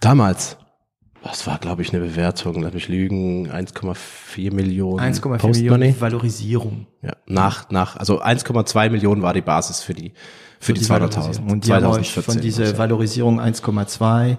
Damals 0.00 0.56
das 1.24 1.46
war, 1.46 1.58
glaube 1.58 1.80
ich, 1.80 1.94
eine 1.94 2.04
Bewertung, 2.04 2.60
lass 2.60 2.74
mich 2.74 2.88
lügen, 2.88 3.50
1,4 3.50 4.52
Millionen. 4.52 5.00
1,4 5.00 5.48
Millionen 5.48 5.98
Valorisierung. 5.98 6.86
Ja, 7.00 7.16
nach, 7.26 7.70
nach, 7.70 7.96
also 7.96 8.22
1,2 8.22 8.90
Millionen 8.90 9.22
war 9.22 9.32
die 9.32 9.40
Basis 9.40 9.80
für 9.80 9.94
die, 9.94 10.12
für, 10.60 10.66
für 10.66 10.72
die, 10.74 10.80
die 10.80 10.86
200.000. 10.86 11.50
Und 11.50 11.66
die 11.66 11.72
haben 11.72 11.86
euch 11.86 12.12
von 12.12 12.38
dieser 12.42 12.76
Valorisierung 12.76 13.40
1,2 13.40 14.36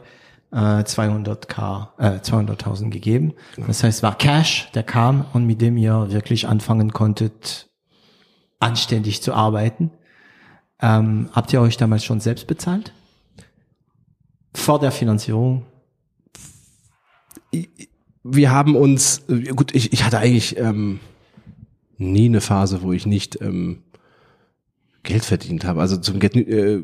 äh, 0.52 0.56
200k, 0.56 1.88
äh, 1.98 2.20
200.000 2.20 2.92
gegeben. 2.92 3.34
Genau. 3.56 3.68
Das 3.68 3.84
heißt, 3.84 4.04
war 4.04 4.16
Cash, 4.16 4.70
der 4.76 4.84
kam 4.84 5.26
und 5.34 5.48
mit 5.48 5.62
dem 5.62 5.78
ihr 5.78 6.12
wirklich 6.12 6.48
anfangen 6.48 6.94
konntet, 6.94 7.68
anständig 8.60 9.24
zu 9.24 9.34
arbeiten. 9.34 9.90
Ähm, 10.82 11.30
habt 11.32 11.54
ihr 11.54 11.62
euch 11.62 11.78
damals 11.78 12.04
schon 12.04 12.20
selbst 12.20 12.48
bezahlt? 12.48 12.94
Vor 14.54 14.80
der 14.80 14.92
Finanzierung? 14.92 15.66
wir 18.26 18.52
haben 18.52 18.76
uns, 18.76 19.22
äh, 19.30 19.54
gut, 19.54 19.74
ich, 19.76 19.94
ich 19.94 20.04
hatte 20.04 20.18
eigentlich 20.18 20.58
ähm, 20.58 21.00
nie 21.98 22.26
eine 22.26 22.42
Phase, 22.42 22.82
wo 22.82 22.92
ich 22.92 23.06
nicht 23.06 23.40
ähm, 23.42 23.84
Geld 25.04 25.24
verdient 25.24 25.64
habe. 25.64 25.80
Also 25.82 25.98
zum 25.98 26.20
äh, 26.20 26.82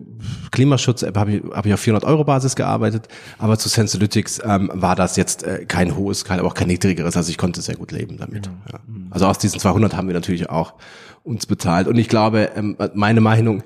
Klimaschutz-App 0.52 1.18
habe 1.18 1.32
ich, 1.32 1.44
hab 1.52 1.66
ich 1.66 1.74
auf 1.74 1.80
400 1.80 2.08
Euro 2.08 2.24
Basis 2.24 2.56
gearbeitet, 2.56 3.08
aber 3.40 3.58
zu 3.58 3.70
Sensolytics 3.70 4.40
ähm, 4.46 4.70
war 4.74 4.96
das 4.96 5.16
jetzt 5.16 5.42
äh, 5.44 5.66
kein 5.66 5.98
hohes, 5.98 6.24
kein, 6.24 6.38
aber 6.40 6.48
auch 6.48 6.54
kein 6.54 6.68
niedrigeres. 6.68 7.18
Also 7.18 7.32
ich 7.32 7.40
konnte 7.40 7.62
sehr 7.64 7.76
gut 7.76 7.92
leben 7.92 8.18
damit. 8.18 8.48
Mhm. 8.48 8.54
Ja. 8.72 8.80
Also 9.10 9.26
aus 9.26 9.40
diesen 9.40 9.60
200 9.60 9.96
haben 9.96 10.08
wir 10.08 10.14
natürlich 10.14 10.52
auch 10.52 10.76
uns 11.24 11.46
bezahlt. 11.46 11.88
Und 11.88 11.98
ich 11.98 12.10
glaube, 12.10 12.52
ähm, 12.56 12.78
meine 12.94 13.22
Meinung, 13.22 13.64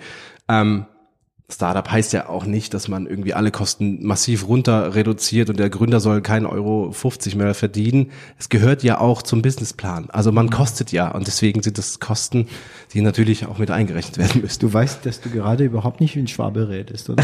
ähm, 0.48 0.86
Startup 1.48 1.92
heißt 1.92 2.12
ja 2.14 2.28
auch 2.28 2.46
nicht, 2.46 2.74
dass 2.74 2.88
man 2.88 3.06
irgendwie 3.06 3.36
alle 3.36 3.52
Kosten 3.52 4.04
massiv 4.04 4.48
runter 4.48 4.96
reduziert 4.96 5.52
und 5.52 5.60
der 5.60 5.70
Gründer 5.70 6.00
soll 6.00 6.22
keinen 6.22 6.48
Euro 6.48 6.92
50 6.92 7.36
mehr 7.36 7.54
verdienen. 7.54 8.12
Es 8.40 8.50
gehört 8.50 8.82
ja 8.82 9.00
auch 9.00 9.22
zum 9.22 9.44
Businessplan. 9.44 10.10
Also 10.10 10.32
man 10.32 10.50
kostet 10.50 10.92
ja 10.92 11.12
und 11.12 11.28
deswegen 11.28 11.62
sind 11.62 11.78
das 11.78 12.00
Kosten, 12.00 12.48
die 12.94 13.02
natürlich 13.02 13.46
auch 13.46 13.60
mit 13.60 13.70
eingerechnet 13.70 14.18
werden 14.18 14.42
müssen. 14.42 14.60
Du 14.60 14.74
weißt, 14.74 15.06
dass 15.06 15.22
du 15.22 15.30
gerade 15.30 15.66
überhaupt 15.66 16.02
nicht 16.02 16.16
wie 16.16 16.20
ein 16.22 16.28
Schwabe 16.28 16.68
redest, 16.68 17.12
oder? 17.12 17.24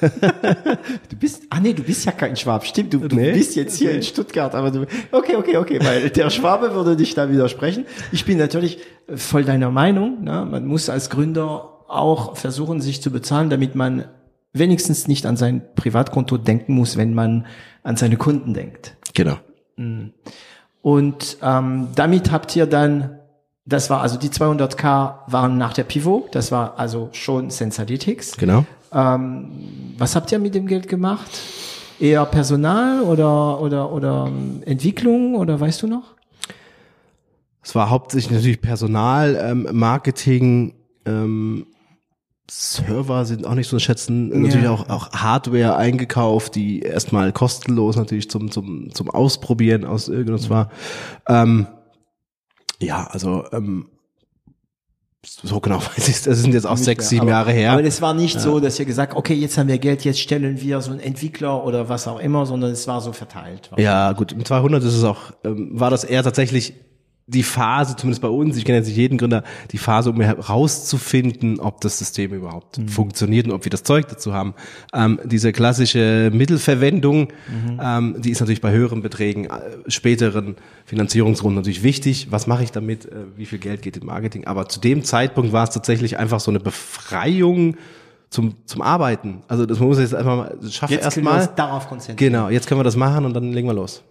du 0.00 1.16
bist, 1.18 1.42
ah 1.50 1.58
nee, 1.58 1.72
du 1.72 1.82
bist 1.82 2.04
ja 2.04 2.12
kein 2.12 2.36
Schwab, 2.36 2.64
stimmt, 2.64 2.94
du, 2.94 3.00
du 3.00 3.16
nee, 3.16 3.32
bist 3.32 3.56
jetzt 3.56 3.78
hier 3.78 3.90
in 3.90 4.04
Stuttgart, 4.04 4.54
aber 4.54 4.70
du, 4.70 4.86
okay, 5.10 5.34
okay, 5.34 5.56
okay, 5.56 5.80
weil 5.82 6.10
der 6.10 6.30
Schwabe 6.30 6.72
würde 6.72 6.94
dich 6.94 7.14
da 7.14 7.28
widersprechen. 7.30 7.84
Ich 8.12 8.24
bin 8.24 8.38
natürlich 8.38 8.78
voll 9.12 9.44
deiner 9.44 9.72
Meinung, 9.72 10.22
ne? 10.22 10.46
man 10.48 10.66
muss 10.66 10.88
als 10.88 11.10
Gründer 11.10 11.75
auch 11.96 12.36
versuchen, 12.36 12.80
sich 12.80 13.02
zu 13.02 13.10
bezahlen, 13.10 13.50
damit 13.50 13.74
man 13.74 14.04
wenigstens 14.52 15.08
nicht 15.08 15.26
an 15.26 15.36
sein 15.36 15.62
Privatkonto 15.74 16.38
denken 16.38 16.74
muss, 16.74 16.96
wenn 16.96 17.14
man 17.14 17.46
an 17.82 17.96
seine 17.96 18.16
Kunden 18.16 18.54
denkt. 18.54 18.96
Genau. 19.14 19.36
Mm. 19.76 20.08
Und 20.82 21.38
ähm, 21.42 21.88
damit 21.94 22.30
habt 22.30 22.54
ihr 22.54 22.66
dann, 22.66 23.18
das 23.64 23.90
war 23.90 24.00
also 24.02 24.18
die 24.18 24.28
200k 24.28 25.14
waren 25.26 25.58
nach 25.58 25.72
der 25.72 25.84
Pivot, 25.84 26.34
das 26.34 26.52
war 26.52 26.78
also 26.78 27.08
schon 27.12 27.50
Sensalytics. 27.50 28.36
Genau. 28.36 28.64
Ähm, 28.92 29.50
was 29.98 30.14
habt 30.14 30.30
ihr 30.32 30.38
mit 30.38 30.54
dem 30.54 30.66
Geld 30.66 30.88
gemacht? 30.88 31.40
Eher 31.98 32.24
Personal 32.26 33.00
oder 33.02 33.60
oder 33.60 33.90
oder 33.90 34.26
ähm, 34.28 34.62
Entwicklung 34.64 35.34
oder 35.34 35.58
weißt 35.58 35.82
du 35.82 35.86
noch? 35.86 36.14
Es 37.62 37.74
war 37.74 37.90
hauptsächlich 37.90 38.30
natürlich 38.30 38.60
Personal, 38.60 39.36
ähm, 39.42 39.66
Marketing, 39.72 40.74
ähm, 41.04 41.66
Server 42.50 43.24
sind 43.24 43.46
auch 43.46 43.54
nicht 43.54 43.68
so 43.68 43.76
zu 43.76 43.80
schätzen. 43.80 44.28
Natürlich 44.28 44.64
Ja. 44.64 44.70
auch, 44.70 44.88
auch 44.88 45.10
Hardware 45.12 45.76
eingekauft, 45.76 46.54
die 46.54 46.80
erstmal 46.80 47.32
kostenlos 47.32 47.96
natürlich 47.96 48.30
zum, 48.30 48.50
zum, 48.50 48.94
zum 48.94 49.10
Ausprobieren 49.10 49.84
aus 49.84 50.08
irgendwas 50.08 50.48
war. 50.48 50.70
Ähm, 51.28 51.66
ja, 52.80 53.06
also 53.08 53.44
ähm, 53.52 53.88
so 55.24 55.58
genau 55.58 55.76
weiß 55.96 56.08
ich 56.08 56.14
es. 56.14 56.22
Das 56.22 56.38
sind 56.38 56.54
jetzt 56.54 56.66
auch 56.66 56.76
sechs, 56.76 57.08
sieben 57.08 57.26
Jahre 57.26 57.50
her. 57.50 57.72
Aber 57.72 57.82
es 57.82 58.00
war 58.00 58.14
nicht 58.14 58.40
so, 58.40 58.60
dass 58.60 58.78
ihr 58.78 58.84
gesagt, 58.84 59.16
okay, 59.16 59.34
jetzt 59.34 59.58
haben 59.58 59.68
wir 59.68 59.78
Geld, 59.78 60.04
jetzt 60.04 60.20
stellen 60.20 60.60
wir 60.60 60.80
so 60.80 60.92
einen 60.92 61.00
Entwickler 61.00 61.64
oder 61.64 61.88
was 61.88 62.06
auch 62.06 62.20
immer, 62.20 62.46
sondern 62.46 62.70
es 62.70 62.86
war 62.86 63.00
so 63.00 63.12
verteilt. 63.12 63.70
Ja, 63.76 64.12
gut, 64.12 64.30
im 64.32 64.44
200 64.44 64.84
ist 64.84 64.94
es 64.94 65.02
auch, 65.04 65.32
ähm, 65.44 65.70
war 65.72 65.90
das 65.90 66.04
eher 66.04 66.22
tatsächlich 66.22 66.74
die 67.28 67.42
Phase, 67.42 67.96
zumindest 67.96 68.22
bei 68.22 68.28
uns, 68.28 68.56
ich 68.56 68.64
kenne 68.64 68.78
jetzt 68.78 68.86
nicht 68.86 68.96
jeden 68.96 69.18
Gründer, 69.18 69.42
die 69.72 69.78
Phase, 69.78 70.10
um 70.10 70.20
herauszufinden, 70.20 71.58
ob 71.58 71.80
das 71.80 71.98
System 71.98 72.32
überhaupt 72.32 72.78
funktioniert 72.86 73.46
und 73.48 73.52
ob 73.52 73.64
wir 73.64 73.70
das 73.70 73.82
Zeug 73.82 74.06
dazu 74.06 74.32
haben. 74.32 74.54
Ähm, 74.94 75.18
diese 75.24 75.50
klassische 75.50 76.30
Mittelverwendung, 76.32 77.32
ähm, 77.82 78.14
die 78.18 78.30
ist 78.30 78.38
natürlich 78.38 78.60
bei 78.60 78.70
höheren 78.70 79.02
Beträgen, 79.02 79.46
äh, 79.46 79.50
späteren 79.88 80.54
Finanzierungsrunden 80.84 81.56
natürlich 81.56 81.82
wichtig. 81.82 82.28
Was 82.30 82.46
mache 82.46 82.62
ich 82.62 82.70
damit? 82.70 83.06
Äh, 83.06 83.24
wie 83.36 83.46
viel 83.46 83.58
Geld 83.58 83.82
geht 83.82 83.96
in 83.96 84.06
Marketing? 84.06 84.46
Aber 84.46 84.68
zu 84.68 84.78
dem 84.78 85.02
Zeitpunkt 85.02 85.52
war 85.52 85.64
es 85.64 85.70
tatsächlich 85.70 86.18
einfach 86.18 86.38
so 86.38 86.52
eine 86.52 86.60
Befreiung 86.60 87.76
zum, 88.30 88.54
zum 88.66 88.82
Arbeiten. 88.82 89.42
Also 89.48 89.66
das 89.66 89.80
muss 89.80 89.98
ich 89.98 90.04
jetzt 90.04 90.14
einfach 90.14 90.36
mal, 90.36 90.56
das 90.62 90.74
schaffe 90.74 90.92
Jetzt 90.92 91.04
erst 91.04 91.14
können 91.14 91.26
wir 91.26 91.32
mal. 91.32 91.40
uns 91.42 91.54
darauf 91.56 91.88
konzentrieren. 91.88 92.32
Genau, 92.32 92.50
jetzt 92.50 92.68
können 92.68 92.78
wir 92.78 92.84
das 92.84 92.96
machen 92.96 93.24
und 93.24 93.34
dann 93.34 93.52
legen 93.52 93.66
wir 93.66 93.74
los. 93.74 94.04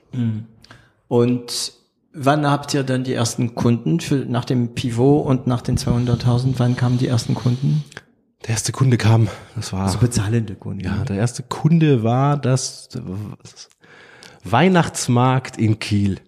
Und 1.08 1.74
wann 2.16 2.50
habt 2.50 2.74
ihr 2.74 2.84
dann 2.84 3.04
die 3.04 3.14
ersten 3.14 3.56
Kunden 3.56 4.00
für, 4.00 4.16
nach 4.16 4.46
dem 4.46 4.74
Pivot 4.74 5.26
und 5.26 5.48
nach 5.48 5.62
den 5.62 5.78
200.000? 5.78 6.56
Wann 6.58 6.76
kamen 6.76 6.98
die 6.98 7.08
ersten 7.08 7.36
Kunden? 7.36 7.84
Der 8.44 8.52
erste 8.52 8.72
Kunde 8.72 8.98
kam, 8.98 9.28
das 9.56 9.74
war, 9.74 9.82
Also 9.82 9.98
bezahlende 10.00 10.56
Kunden. 10.56 10.84
ja, 10.84 11.04
der 11.04 11.18
erste 11.18 11.44
Kunde 11.44 12.04
war 12.04 12.38
das, 12.38 12.90
das 12.90 13.70
Weihnachtsmarkt 14.44 15.58
in 15.58 15.80
Kiel 15.80 16.20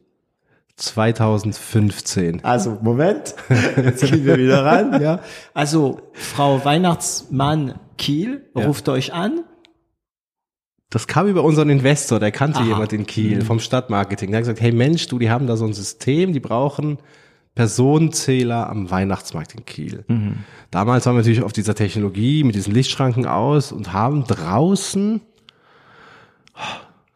2015. 0.78 2.44
Also, 2.44 2.78
Moment. 2.82 3.36
Jetzt 3.78 4.04
gehen 4.06 4.26
wir 4.26 4.38
wieder 4.38 4.64
ran, 4.64 5.02
ja. 5.02 5.20
Also, 5.54 6.02
Frau 6.14 6.64
Weihnachtsmann 6.64 7.80
Kiel 7.98 8.46
ruft 8.56 8.90
euch 8.90 9.14
an. 9.14 9.44
Das 10.90 11.06
kam 11.08 11.28
über 11.28 11.44
unseren 11.44 11.70
Investor, 11.70 12.20
der 12.20 12.32
kannte 12.32 12.60
Aha. 12.60 12.64
Mhm. 12.64 12.70
jemand 12.70 12.94
in 12.94 13.06
Kiel 13.06 13.42
vom 13.42 13.60
Stadtmarketing. 13.60 14.32
Der 14.32 14.38
hat 14.38 14.44
gesagt, 14.44 14.62
hey 14.62 14.72
Mensch, 14.72 15.08
du, 15.08 15.20
die 15.20 15.30
haben 15.30 15.46
da 15.48 15.58
so 15.58 15.66
ein 15.66 15.74
System, 15.74 16.32
die 16.32 16.40
brauchen 16.40 17.00
Personenzähler 17.56 18.70
am 18.70 18.90
Weihnachtsmarkt 18.90 19.56
in 19.56 19.66
Kiel. 19.66 20.06
Mhm. 20.08 20.38
Damals 20.72 21.06
waren 21.06 21.16
wir 21.16 21.20
natürlich 21.20 21.42
auf 21.42 21.54
dieser 21.54 21.76
Technologie 21.76 22.44
mit 22.44 22.56
diesen 22.56 22.74
Lichtschranken 22.74 23.26
aus 23.26 23.72
und 23.72 23.92
haben 23.92 24.24
draußen, 24.26 25.22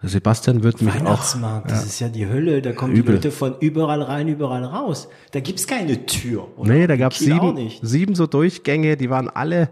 Sebastian 0.01 0.63
wird 0.63 0.81
mich 0.81 0.93
auch 0.95 0.99
Weihnachtsmarkt, 0.99 1.69
das 1.69 1.85
ist 1.85 1.99
ja 1.99 2.09
die 2.09 2.27
Hölle. 2.27 2.61
Da 2.61 2.73
kommen 2.73 2.93
Übel. 2.93 3.03
die 3.03 3.11
Leute 3.27 3.31
von 3.31 3.55
überall 3.59 4.01
rein, 4.01 4.27
überall 4.27 4.65
raus. 4.65 5.07
Da 5.31 5.39
gibt's 5.39 5.67
keine 5.67 6.07
Tür. 6.07 6.47
Oder? 6.57 6.73
Nee, 6.73 6.87
da 6.87 6.97
gab's 6.97 7.19
Kiel 7.19 7.33
auch 7.33 7.55
sieben, 7.55 7.71
sieben 7.83 8.15
so 8.15 8.25
Durchgänge, 8.25 8.97
die 8.97 9.09
waren 9.09 9.29
alle. 9.29 9.69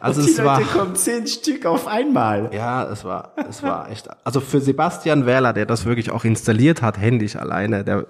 Also 0.00 0.20
Und 0.20 0.26
die 0.28 0.32
es 0.32 0.44
war. 0.44 0.60
Leute 0.60 0.70
kommen 0.72 0.94
zehn 0.96 1.26
Stück 1.26 1.66
auf 1.66 1.86
einmal. 1.86 2.50
Ja, 2.52 2.84
es 2.90 3.04
war, 3.04 3.32
es 3.48 3.62
war 3.62 3.90
echt. 3.90 4.08
Also 4.24 4.40
für 4.40 4.60
Sebastian 4.60 5.26
Wähler, 5.26 5.52
der 5.52 5.66
das 5.66 5.84
wirklich 5.84 6.10
auch 6.10 6.24
installiert 6.24 6.82
hat, 6.82 6.98
händisch 6.98 7.36
alleine, 7.36 7.84
der, 7.84 8.06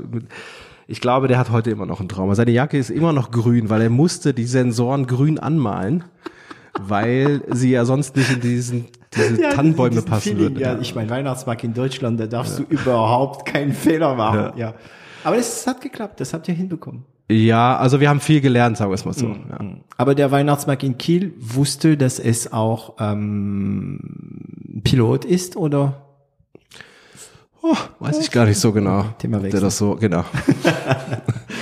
ich 0.87 1.01
glaube, 1.01 1.29
der 1.29 1.39
hat 1.39 1.51
heute 1.51 1.71
immer 1.71 1.87
noch 1.87 2.01
einen 2.01 2.09
Traum. 2.09 2.35
Seine 2.35 2.51
Jacke 2.51 2.79
ist 2.79 2.91
immer 2.91 3.12
noch 3.12 3.31
grün, 3.31 3.71
weil 3.71 3.83
er 3.83 3.91
musste 3.91 4.35
die 4.35 4.45
Sensoren 4.45 5.07
grün 5.07 5.39
anmalen, 5.39 6.05
weil 6.81 7.43
sie 7.49 7.71
ja 7.73 7.85
sonst 7.85 8.16
nicht 8.16 8.31
in 8.31 8.41
diesen, 8.41 8.87
diese 9.14 9.41
Ja, 9.43 9.51
Tannenbäume 9.51 10.03
passen 10.03 10.23
Feeling, 10.37 10.41
würden. 10.41 10.59
Ja, 10.61 10.79
ich 10.81 10.95
meine, 10.95 11.11
Weihnachtsmarkt 11.11 11.64
in 11.64 11.75
Deutschland, 11.75 12.18
da 12.21 12.27
darfst 12.27 12.59
du 12.59 12.62
überhaupt 12.68 13.47
keinen 13.47 13.73
Fehler 13.73 14.14
machen. 14.14 14.53
Ja. 14.57 14.75
Aber 15.25 15.37
es 15.37 15.66
hat 15.66 15.81
geklappt, 15.81 16.21
das 16.21 16.33
habt 16.33 16.49
ihr 16.49 16.55
hinbekommen. 16.55 17.05
Ja, 17.31 17.76
also 17.76 18.01
wir 18.01 18.09
haben 18.09 18.20
viel 18.20 18.41
gelernt, 18.41 18.76
sagen 18.76 18.91
wir 18.91 18.95
es 18.95 19.05
mal 19.05 19.14
so. 19.14 19.28
Mhm. 19.28 19.45
Ja. 19.51 19.59
Aber 19.97 20.14
der 20.14 20.31
Weihnachtsmarkt 20.31 20.83
in 20.83 20.99
Kiel 20.99 21.35
wusste, 21.39 21.97
dass 21.97 22.18
es 22.18 22.53
auch 22.53 22.95
ähm, 22.99 24.81
Pilot 24.85 25.24
ist, 25.24 25.57
oder? 25.57 26.07
Oh, 27.62 27.76
weiß 27.99 28.18
ich 28.18 28.31
gar 28.31 28.47
nicht 28.47 28.59
so 28.59 28.72
genau. 28.72 29.05
Thema 29.18 29.39
ob 29.39 29.51
der 29.51 29.61
das 29.61 29.78
so, 29.78 29.97
genau. 29.97 30.24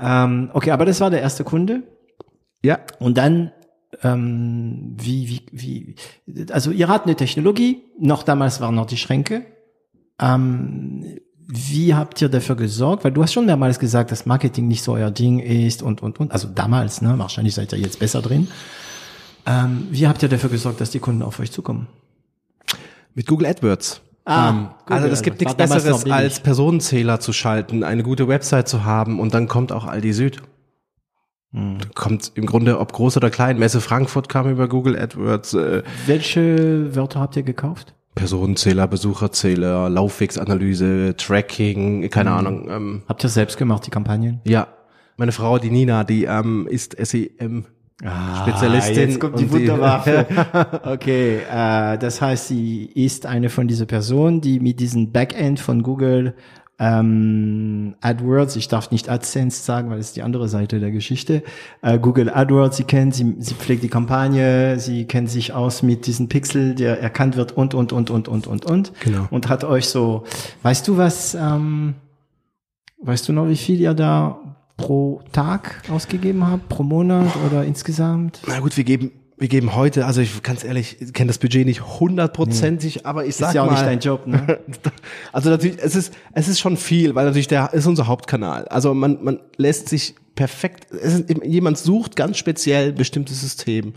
Ähm, 0.00 0.50
okay, 0.54 0.70
aber 0.70 0.86
das 0.86 1.00
war 1.00 1.10
der 1.10 1.20
erste 1.20 1.44
Kunde. 1.44 1.82
Ja, 2.62 2.78
Und 2.98 3.18
dann, 3.18 3.52
ähm, 4.02 4.96
wie, 4.98 5.28
wie, 5.28 5.96
wie, 6.26 6.52
also 6.52 6.70
ihr 6.70 6.88
habt 6.88 7.06
eine 7.06 7.16
Technologie, 7.16 7.84
noch 7.98 8.22
damals 8.22 8.60
waren 8.60 8.74
noch 8.74 8.86
die 8.86 8.96
Schränke. 8.96 9.46
Ähm, 10.20 11.18
wie 11.52 11.94
habt 11.94 12.22
ihr 12.22 12.28
dafür 12.28 12.56
gesorgt? 12.56 13.04
Weil 13.04 13.12
du 13.12 13.22
hast 13.22 13.32
schon 13.32 13.46
mehrmals 13.46 13.78
gesagt, 13.78 14.12
dass 14.12 14.26
Marketing 14.26 14.68
nicht 14.68 14.82
so 14.82 14.92
euer 14.92 15.10
Ding 15.10 15.38
ist 15.38 15.82
und, 15.82 16.02
und, 16.02 16.20
und. 16.20 16.32
Also 16.32 16.48
damals, 16.48 17.02
ne? 17.02 17.14
Wahrscheinlich 17.18 17.54
seid 17.54 17.72
ihr 17.72 17.78
jetzt 17.78 17.98
besser 17.98 18.22
drin. 18.22 18.48
Ähm, 19.46 19.88
wie 19.90 20.06
habt 20.06 20.22
ihr 20.22 20.28
dafür 20.28 20.50
gesorgt, 20.50 20.80
dass 20.80 20.90
die 20.90 21.00
Kunden 21.00 21.22
auf 21.22 21.40
euch 21.40 21.50
zukommen? 21.50 21.86
mit 23.14 23.26
Google 23.26 23.46
AdWords. 23.48 24.00
Ah, 24.24 24.50
Ähm, 24.50 24.68
Google 24.80 24.96
also 24.96 25.08
das 25.08 25.22
gibt 25.22 25.40
nichts 25.40 25.54
Besseres 25.54 26.10
als 26.10 26.40
Personenzähler 26.40 27.20
zu 27.20 27.32
schalten, 27.32 27.84
eine 27.84 28.02
gute 28.02 28.28
Website 28.28 28.68
zu 28.68 28.84
haben 28.84 29.18
und 29.18 29.34
dann 29.34 29.48
kommt 29.48 29.72
auch 29.72 29.86
Aldi 29.86 30.12
Süd. 30.12 30.42
Hm. 31.52 31.78
Kommt 31.94 32.32
im 32.34 32.46
Grunde, 32.46 32.78
ob 32.78 32.92
groß 32.92 33.16
oder 33.16 33.30
klein. 33.30 33.58
Messe 33.58 33.80
Frankfurt 33.80 34.28
kam 34.28 34.48
über 34.48 34.68
Google 34.68 34.96
AdWords, 34.96 35.54
äh, 35.54 35.82
Welche 36.06 36.94
Wörter 36.94 37.20
habt 37.20 37.36
ihr 37.36 37.42
gekauft? 37.42 37.94
Personenzähler, 38.14 38.86
Besucherzähler, 38.88 39.88
Laufwegsanalyse, 39.88 41.14
Tracking, 41.16 42.08
keine 42.10 42.32
Ahnung. 42.32 42.68
Ähm, 42.68 43.02
Habt 43.08 43.22
ihr 43.24 43.28
selbst 43.30 43.56
gemacht, 43.56 43.86
die 43.86 43.90
Kampagnen? 43.90 44.40
ja, 44.44 44.66
meine 45.16 45.32
Frau, 45.32 45.58
die 45.58 45.70
Nina, 45.70 46.02
die 46.04 46.24
ähm, 46.24 46.66
ist 46.70 46.96
SEM. 46.98 47.66
Spezialistin 48.42 48.96
Ah, 48.96 49.00
jetzt 49.08 49.20
kommt 49.20 49.38
die 49.38 49.44
und 49.44 49.52
die- 49.52 49.68
Wunderwaffe. 49.68 50.26
okay, 50.84 51.40
äh, 51.52 51.98
das 51.98 52.22
heißt, 52.22 52.48
sie 52.48 52.86
ist 52.86 53.26
eine 53.26 53.50
von 53.50 53.68
dieser 53.68 53.84
Personen, 53.84 54.40
die 54.40 54.58
mit 54.58 54.80
diesem 54.80 55.12
Backend 55.12 55.60
von 55.60 55.82
Google 55.82 56.34
ähm, 56.80 57.94
AdWords, 58.00 58.56
ich 58.56 58.68
darf 58.68 58.90
nicht 58.90 59.10
AdSense 59.10 59.62
sagen, 59.62 59.90
weil 59.90 59.98
es 59.98 60.08
ist 60.08 60.16
die 60.16 60.22
andere 60.22 60.48
Seite 60.48 60.80
der 60.80 60.90
Geschichte, 60.90 61.42
äh, 61.82 61.98
Google 61.98 62.30
AdWords, 62.30 62.78
sie 62.78 62.84
kennt, 62.84 63.14
sie, 63.14 63.36
sie 63.38 63.54
pflegt 63.54 63.82
die 63.82 63.88
Kampagne, 63.88 64.80
sie 64.80 65.04
kennt 65.04 65.28
sich 65.30 65.52
aus 65.52 65.82
mit 65.82 66.06
diesem 66.06 66.28
Pixel, 66.28 66.74
der 66.74 66.98
erkannt 66.98 67.36
wird 67.36 67.52
und, 67.52 67.74
und, 67.74 67.92
und, 67.92 68.08
und, 68.08 68.28
und, 68.28 68.46
und, 68.46 68.64
und. 68.64 68.92
Genau. 69.00 69.28
Und 69.30 69.50
hat 69.50 69.62
euch 69.64 69.88
so, 69.88 70.24
weißt 70.62 70.88
du 70.88 70.96
was, 70.96 71.34
ähm, 71.34 71.96
weißt 73.02 73.28
du 73.28 73.34
noch, 73.34 73.48
wie 73.48 73.56
viel 73.56 73.78
ihr 73.78 73.92
da 73.92 74.38
pro 74.78 75.20
Tag 75.32 75.82
ausgegeben 75.90 76.50
habt, 76.50 76.70
pro 76.70 76.82
Monat 76.82 77.28
oder 77.46 77.64
insgesamt? 77.64 78.40
Na 78.48 78.60
gut, 78.60 78.74
wir 78.78 78.84
geben, 78.84 79.12
wir 79.40 79.48
geben 79.48 79.74
heute, 79.74 80.04
also 80.04 80.20
ich 80.20 80.42
ganz 80.42 80.64
ehrlich, 80.64 80.98
ich 81.00 81.14
kenne 81.14 81.28
das 81.28 81.38
Budget 81.38 81.66
nicht 81.66 81.82
hundertprozentig, 81.98 83.06
aber 83.06 83.24
ich 83.24 83.36
sag 83.36 83.48
ist 83.48 83.54
ja 83.54 83.62
auch 83.62 83.66
mal, 83.66 83.72
nicht 83.72 83.86
dein 83.86 83.98
Job, 83.98 84.26
ne? 84.26 84.60
Also 85.32 85.48
natürlich, 85.48 85.78
es 85.82 85.96
ist, 85.96 86.12
es 86.34 86.46
ist 86.46 86.60
schon 86.60 86.76
viel, 86.76 87.14
weil 87.14 87.24
natürlich 87.24 87.48
der 87.48 87.72
ist 87.72 87.86
unser 87.86 88.06
Hauptkanal. 88.06 88.68
Also 88.68 88.92
man, 88.92 89.18
man 89.24 89.40
lässt 89.56 89.88
sich 89.88 90.14
perfekt, 90.34 90.88
es 90.92 91.14
ist, 91.14 91.42
jemand 91.42 91.78
sucht 91.78 92.16
ganz 92.16 92.36
speziell 92.36 92.90
ein 92.90 92.94
bestimmtes 92.96 93.40
System. 93.40 93.94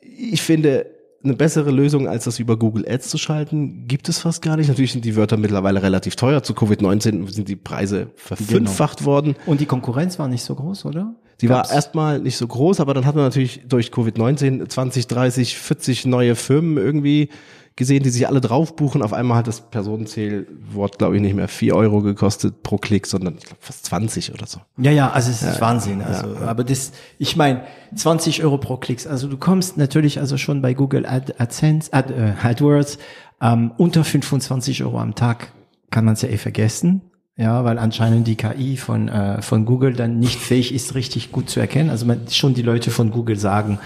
Ich 0.00 0.42
finde, 0.42 0.86
eine 1.24 1.34
bessere 1.34 1.70
Lösung, 1.70 2.08
als 2.08 2.24
das 2.24 2.38
über 2.38 2.56
Google 2.56 2.84
Ads 2.88 3.08
zu 3.08 3.18
schalten, 3.18 3.86
gibt 3.86 4.08
es 4.08 4.18
fast 4.18 4.42
gar 4.42 4.56
nicht. 4.56 4.68
Natürlich 4.68 4.92
sind 4.92 5.04
die 5.04 5.16
Wörter 5.16 5.36
mittlerweile 5.36 5.82
relativ 5.82 6.16
teuer. 6.16 6.42
Zu 6.42 6.52
Covid-19 6.52 7.30
sind 7.30 7.48
die 7.48 7.56
Preise 7.56 8.10
verfünffacht 8.16 9.04
worden. 9.04 9.36
Und 9.46 9.60
die 9.60 9.66
Konkurrenz 9.66 10.18
war 10.18 10.28
nicht 10.28 10.42
so 10.42 10.54
groß, 10.54 10.84
oder? 10.84 11.14
Die 11.42 11.48
Gab's- 11.48 11.68
war 11.68 11.74
erstmal 11.76 12.18
nicht 12.20 12.36
so 12.38 12.46
groß, 12.46 12.80
aber 12.80 12.94
dann 12.94 13.04
hat 13.04 13.14
man 13.14 13.24
natürlich 13.24 13.60
durch 13.68 13.90
Covid-19 13.92 14.68
20, 14.68 15.06
30, 15.06 15.58
40 15.58 16.06
neue 16.06 16.34
Firmen 16.34 16.78
irgendwie 16.78 17.28
gesehen, 17.76 18.02
die 18.02 18.10
sich 18.10 18.26
alle 18.28 18.40
drauf 18.40 18.76
buchen. 18.76 19.02
Auf 19.02 19.12
einmal 19.12 19.38
hat 19.38 19.46
das 19.48 19.62
Personenzählwort, 19.62 20.98
glaube 20.98 21.16
ich, 21.16 21.22
nicht 21.22 21.34
mehr 21.34 21.48
4 21.48 21.74
Euro 21.74 22.02
gekostet 22.02 22.62
pro 22.62 22.76
Klick, 22.78 23.06
sondern 23.06 23.36
ich 23.38 23.44
glaub, 23.44 23.56
fast 23.62 23.86
20 23.86 24.32
oder 24.34 24.46
so. 24.46 24.60
Ja, 24.78 24.90
ja, 24.90 25.10
also 25.10 25.30
es 25.30 25.42
ist 25.42 25.60
Wahnsinn. 25.60 26.02
Also, 26.02 26.36
aber 26.44 26.64
das, 26.64 26.92
ich 27.18 27.36
meine, 27.36 27.62
20 27.94 28.44
Euro 28.44 28.58
pro 28.58 28.76
Klicks. 28.76 29.06
Also 29.06 29.28
du 29.28 29.36
kommst 29.36 29.76
natürlich 29.76 30.20
also 30.20 30.36
schon 30.36 30.62
bei 30.62 30.74
Google 30.74 31.06
Ad, 31.06 31.34
AdSense, 31.38 31.92
Ad, 31.92 32.12
äh, 32.12 32.34
AdWords 32.46 32.98
ähm, 33.40 33.72
unter 33.78 34.04
25 34.04 34.84
Euro 34.84 34.98
am 35.00 35.14
Tag 35.14 35.52
kann 35.90 36.04
man 36.04 36.14
es 36.14 36.22
ja 36.22 36.28
eh 36.28 36.38
vergessen. 36.38 37.02
Ja, 37.36 37.64
weil 37.64 37.78
anscheinend 37.78 38.26
die 38.26 38.36
KI 38.36 38.76
von 38.76 39.08
äh, 39.08 39.40
von 39.40 39.64
Google 39.64 39.94
dann 39.94 40.18
nicht 40.18 40.38
fähig 40.38 40.74
ist, 40.74 40.94
richtig 40.94 41.32
gut 41.32 41.48
zu 41.48 41.60
erkennen. 41.60 41.88
Also 41.88 42.04
man, 42.04 42.28
schon 42.28 42.52
die 42.52 42.62
Leute 42.62 42.90
von 42.90 43.10
Google 43.10 43.38
sagen, 43.38 43.78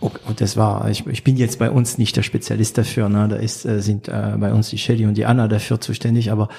okay, 0.00 0.20
und 0.26 0.42
das 0.42 0.56
war, 0.58 0.90
ich, 0.90 1.06
ich 1.06 1.24
bin 1.24 1.38
jetzt 1.38 1.58
bei 1.58 1.70
uns 1.70 1.96
nicht 1.96 2.14
der 2.16 2.22
Spezialist 2.22 2.76
dafür, 2.76 3.08
ne? 3.08 3.26
Da 3.28 3.36
ist, 3.36 3.64
äh, 3.64 3.80
sind 3.80 4.08
äh, 4.08 4.34
bei 4.38 4.52
uns 4.52 4.68
die 4.68 4.76
Shelly 4.76 5.06
und 5.06 5.16
die 5.16 5.24
Anna 5.24 5.48
dafür 5.48 5.80
zuständig, 5.80 6.30
aber 6.30 6.50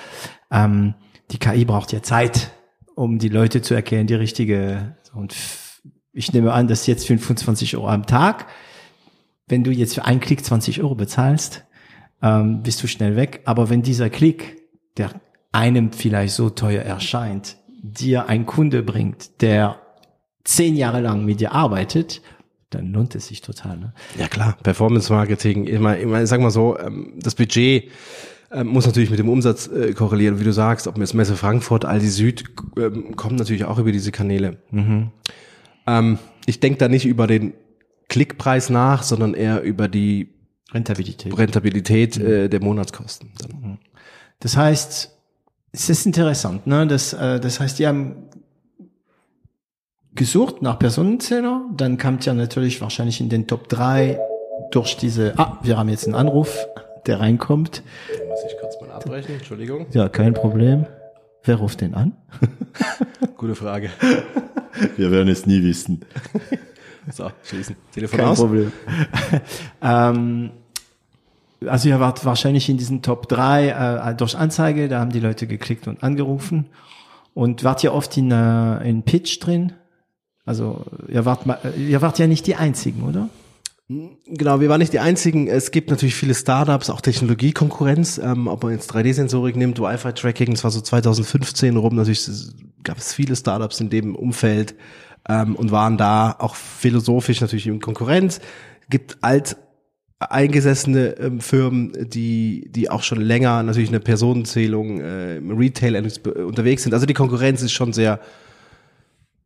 ähm, 0.51 0.95
die 1.32 1.38
KI 1.38 1.63
braucht 1.63 1.91
ja 1.91 2.01
Zeit, 2.01 2.51
um 2.95 3.19
die 3.19 3.30
Leute 3.30 3.61
zu 3.61 3.76
erkennen, 3.76 4.07
die 4.07 4.15
richtige 4.15 4.95
und 5.13 5.36
ich 6.11 6.32
nehme 6.34 6.53
an, 6.53 6.67
das 6.67 6.82
ist 6.82 6.88
jetzt 6.88 7.07
25 7.07 7.76
Euro 7.76 7.89
am 7.89 8.05
Tag. 8.05 8.47
Wenn 9.47 9.63
du 9.63 9.71
jetzt 9.71 9.95
für 9.95 10.05
einen 10.05 10.21
Klick 10.21 10.43
20 10.43 10.82
Euro 10.82 10.95
bezahlst, 10.95 11.65
ähm, 12.21 12.63
bist 12.63 12.82
du 12.82 12.88
schnell 12.88 13.17
weg. 13.17 13.41
Aber 13.43 13.69
wenn 13.69 13.82
dieser 13.82 14.09
Klick, 14.09 14.61
der 14.97 15.11
einem 15.55 15.93
vielleicht 15.93 16.33
so 16.35 16.49
teuer 16.49 16.83
erscheint, 16.83 17.55
dir 17.81 18.27
ein 18.27 18.45
Kunde 18.45 18.83
bringt, 18.83 19.41
der 19.41 19.79
zehn 20.43 20.75
Jahre 20.75 20.99
lang 20.99 21.23
mit 21.23 21.39
dir 21.39 21.53
arbeitet, 21.53 22.21
dann 22.69 22.91
lohnt 22.91 23.15
es 23.15 23.27
sich 23.27 23.41
total. 23.41 23.77
Ne? 23.77 23.93
Ja 24.19 24.27
klar, 24.27 24.57
Performance 24.61 25.11
Marketing, 25.11 25.65
immer, 25.65 25.97
immer, 25.97 26.27
sag 26.27 26.41
mal 26.41 26.51
so, 26.51 26.77
ähm, 26.77 27.13
das 27.21 27.35
Budget 27.35 27.89
ähm, 28.51 28.67
muss 28.67 28.85
natürlich 28.85 29.09
mit 29.09 29.19
dem 29.19 29.29
Umsatz 29.29 29.67
äh, 29.67 29.93
korrelieren. 29.93 30.39
Wie 30.39 30.43
du 30.43 30.51
sagst, 30.51 30.87
ob 30.87 30.97
mir 30.97 31.03
das 31.03 31.13
Messe 31.13 31.37
Frankfurt, 31.37 31.85
Aldi 31.85 32.09
Süd, 32.09 32.43
ähm, 32.77 33.15
kommt 33.15 33.39
natürlich 33.39 33.63
auch 33.63 33.79
über 33.79 33.91
diese 33.91 34.11
Kanäle. 34.11 34.57
Mhm. 34.71 35.11
Ich 36.47 36.59
denke 36.59 36.79
da 36.79 36.87
nicht 36.87 37.05
über 37.05 37.27
den 37.27 37.53
Klickpreis 38.09 38.71
nach, 38.71 39.03
sondern 39.03 39.35
eher 39.35 39.61
über 39.61 39.87
die 39.87 40.33
Rentabilität. 40.71 41.37
Rentabilität 41.37 42.17
äh, 42.17 42.49
der 42.49 42.59
Monatskosten. 42.59 43.29
Dann. 43.37 43.77
Das 44.39 44.57
heißt, 44.57 45.14
es 45.76 45.89
ist 45.89 46.05
interessant, 46.05 46.65
ne? 46.67 46.88
Das, 46.88 47.13
äh, 47.13 47.39
das 47.39 47.59
heißt, 47.59 47.78
die 47.80 47.88
haben 47.88 48.30
gesucht 50.13 50.61
nach 50.61 50.80
Personenzähler, 50.80 51.65
dann 51.76 51.97
kam 51.97 52.19
ja 52.21 52.34
natürlich 52.34 52.82
wahrscheinlich 52.82 53.19
in 53.19 53.30
den 53.30 53.47
Top 53.47 53.67
3 53.67 54.17
durch 54.71 54.95
diese, 54.95 55.34
ah, 55.38 55.59
wir 55.61 55.78
haben 55.78 55.89
jetzt 55.89 56.05
einen 56.05 56.15
Anruf, 56.15 56.65
der 57.05 57.19
reinkommt. 57.19 57.84
Den 58.17 58.28
muss 58.30 58.39
ich 58.47 58.57
kurz 58.59 58.80
mal 58.82 58.91
abbrechen, 58.91 59.36
Entschuldigung. 59.36 59.88
Ja, 59.91 60.07
kein 60.07 60.34
Problem. 60.34 60.86
Wer 61.43 61.57
ruft 61.57 61.82
den 61.82 61.93
an? 61.93 62.13
Gute 63.38 63.55
Frage. 63.55 63.89
Wir 64.97 65.11
werden 65.11 65.30
es 65.30 65.45
nie 65.45 65.61
wissen. 65.63 66.01
So, 67.11 67.30
schließen. 67.43 67.76
Telefon 67.93 68.17
Kein 68.19 68.28
aus. 68.30 68.39
Problem. 68.39 68.71
ähm, 69.80 70.49
also 71.68 71.89
ihr 71.89 71.99
wart 71.99 72.26
wahrscheinlich 72.26 72.70
in 72.70 72.78
diesen 72.78 73.01
Top 73.01 73.28
3 73.30 74.09
äh, 74.11 74.16
durch 74.16 74.38
Anzeige, 74.38 74.88
da 74.88 74.99
haben 74.99 75.11
die 75.11 75.20
Leute 75.20 75.47
geklickt 75.47 75.88
und 75.88 76.03
angerufen. 76.03 76.68
Und 77.34 77.63
wart 77.63 77.84
ihr 77.84 77.93
oft 77.93 78.16
in, 78.18 78.32
äh, 78.32 78.88
in 78.89 79.03
Pitch 79.03 79.39
drin? 79.39 79.74
Also 80.45 80.86
ihr 81.09 81.26
wart, 81.26 81.45
ma- 81.45 81.59
äh, 81.63 81.80
ihr 81.82 82.01
wart 82.01 82.20
ja 82.20 82.28
nicht 82.28 82.47
die 82.47 82.55
Einzigen, 82.55 83.03
oder? 83.03 83.30
Genau, 83.88 84.61
wir 84.61 84.70
waren 84.70 84.80
nicht 84.80 84.93
die 84.93 84.99
einzigen. 84.99 85.47
Es 85.47 85.70
gibt 85.70 85.91
natürlich 85.91 86.16
viele 86.16 86.34
Startups, 86.34 86.89
auch 86.89 87.01
Technologiekonkurrenz. 87.01 88.18
Ähm, 88.18 88.47
ob 88.47 88.63
man 88.63 88.72
jetzt 88.72 88.91
3D-Sensorik 88.91 89.55
nimmt, 89.55 89.80
Wi-Fi-Tracking, 89.80 90.51
das 90.51 90.63
war 90.63 90.72
so 90.72 90.82
2015 90.82 91.78
rum. 91.78 91.95
Natürlich 91.95 92.28
gab 92.84 92.97
es 92.97 93.13
viele 93.13 93.36
Startups 93.36 93.80
in 93.82 93.91
dem 93.91 94.16
Umfeld 94.16 94.74
ähm, 95.30 95.55
und 95.55 95.70
waren 95.72 95.97
da 95.97 96.36
auch 96.39 96.55
philosophisch 96.55 97.41
natürlich 97.41 97.68
in 97.68 97.80
Konkurrenz. 97.80 98.39
Gibt 98.89 99.18
alt 99.22 99.57
eingesessene 100.20 101.18
ähm, 101.20 101.39
Firmen, 101.41 101.91
die 102.09 102.68
die 102.72 102.89
auch 102.89 103.03
schon 103.03 103.20
länger 103.22 103.61
natürlich 103.63 103.89
eine 103.89 103.99
Personenzählung 103.99 105.01
äh, 105.01 105.38
im 105.38 105.51
Retail 105.57 105.95
unterwegs 106.45 106.84
sind. 106.84 106.93
Also 106.93 107.05
die 107.05 107.13
Konkurrenz 107.13 107.61
ist 107.61 107.74
schon 107.74 107.93
sehr 107.93 108.20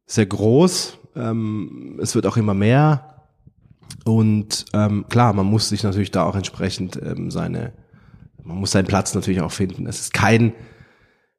sehr 0.05 0.25
groß. 0.25 0.97
Ähm, 1.15 1.99
es 2.01 2.15
wird 2.15 2.25
auch 2.27 2.37
immer 2.37 2.53
mehr. 2.53 3.15
Und 4.05 4.65
ähm, 4.73 5.05
klar, 5.09 5.33
man 5.33 5.45
muss 5.47 5.69
sich 5.69 5.83
natürlich 5.83 6.11
da 6.11 6.23
auch 6.23 6.35
entsprechend 6.35 6.99
ähm, 7.01 7.31
seine, 7.31 7.73
man 8.43 8.57
muss 8.57 8.71
seinen 8.71 8.85
Platz 8.87 9.13
natürlich 9.15 9.41
auch 9.41 9.51
finden. 9.51 9.87
Es 9.87 9.99
ist 9.99 10.13
kein 10.13 10.53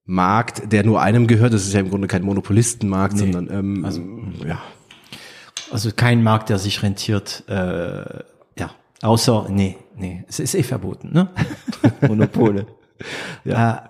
Markt, 0.05 0.73
der 0.73 0.85
nur 0.85 1.01
einem 1.01 1.27
gehört. 1.29 1.55
Es 1.55 1.67
ist 1.67 1.73
ja 1.73 1.81
im 1.81 1.91
Grunde 1.91 2.09
kein 2.09 2.23
Monopolistenmarkt, 2.23 3.15
Nee. 3.15 3.21
sondern 3.33 3.49
ähm, 3.51 3.85
Also- 3.85 4.03
ja, 4.47 4.61
Also 5.71 5.91
kein 5.95 6.23
Markt, 6.25 6.49
der 6.49 6.59
sich 6.59 6.83
rentiert. 6.83 7.45
Äh, 7.49 8.25
außer, 9.03 9.47
nee, 9.51 9.77
nee, 9.97 10.25
es 10.29 10.41
ist 10.41 10.55
eh 10.55 10.63
verboten, 10.63 11.13
ne? 11.13 11.29
Monopole. 12.07 12.67
ja. 13.45 13.77
Äh, 13.77 13.81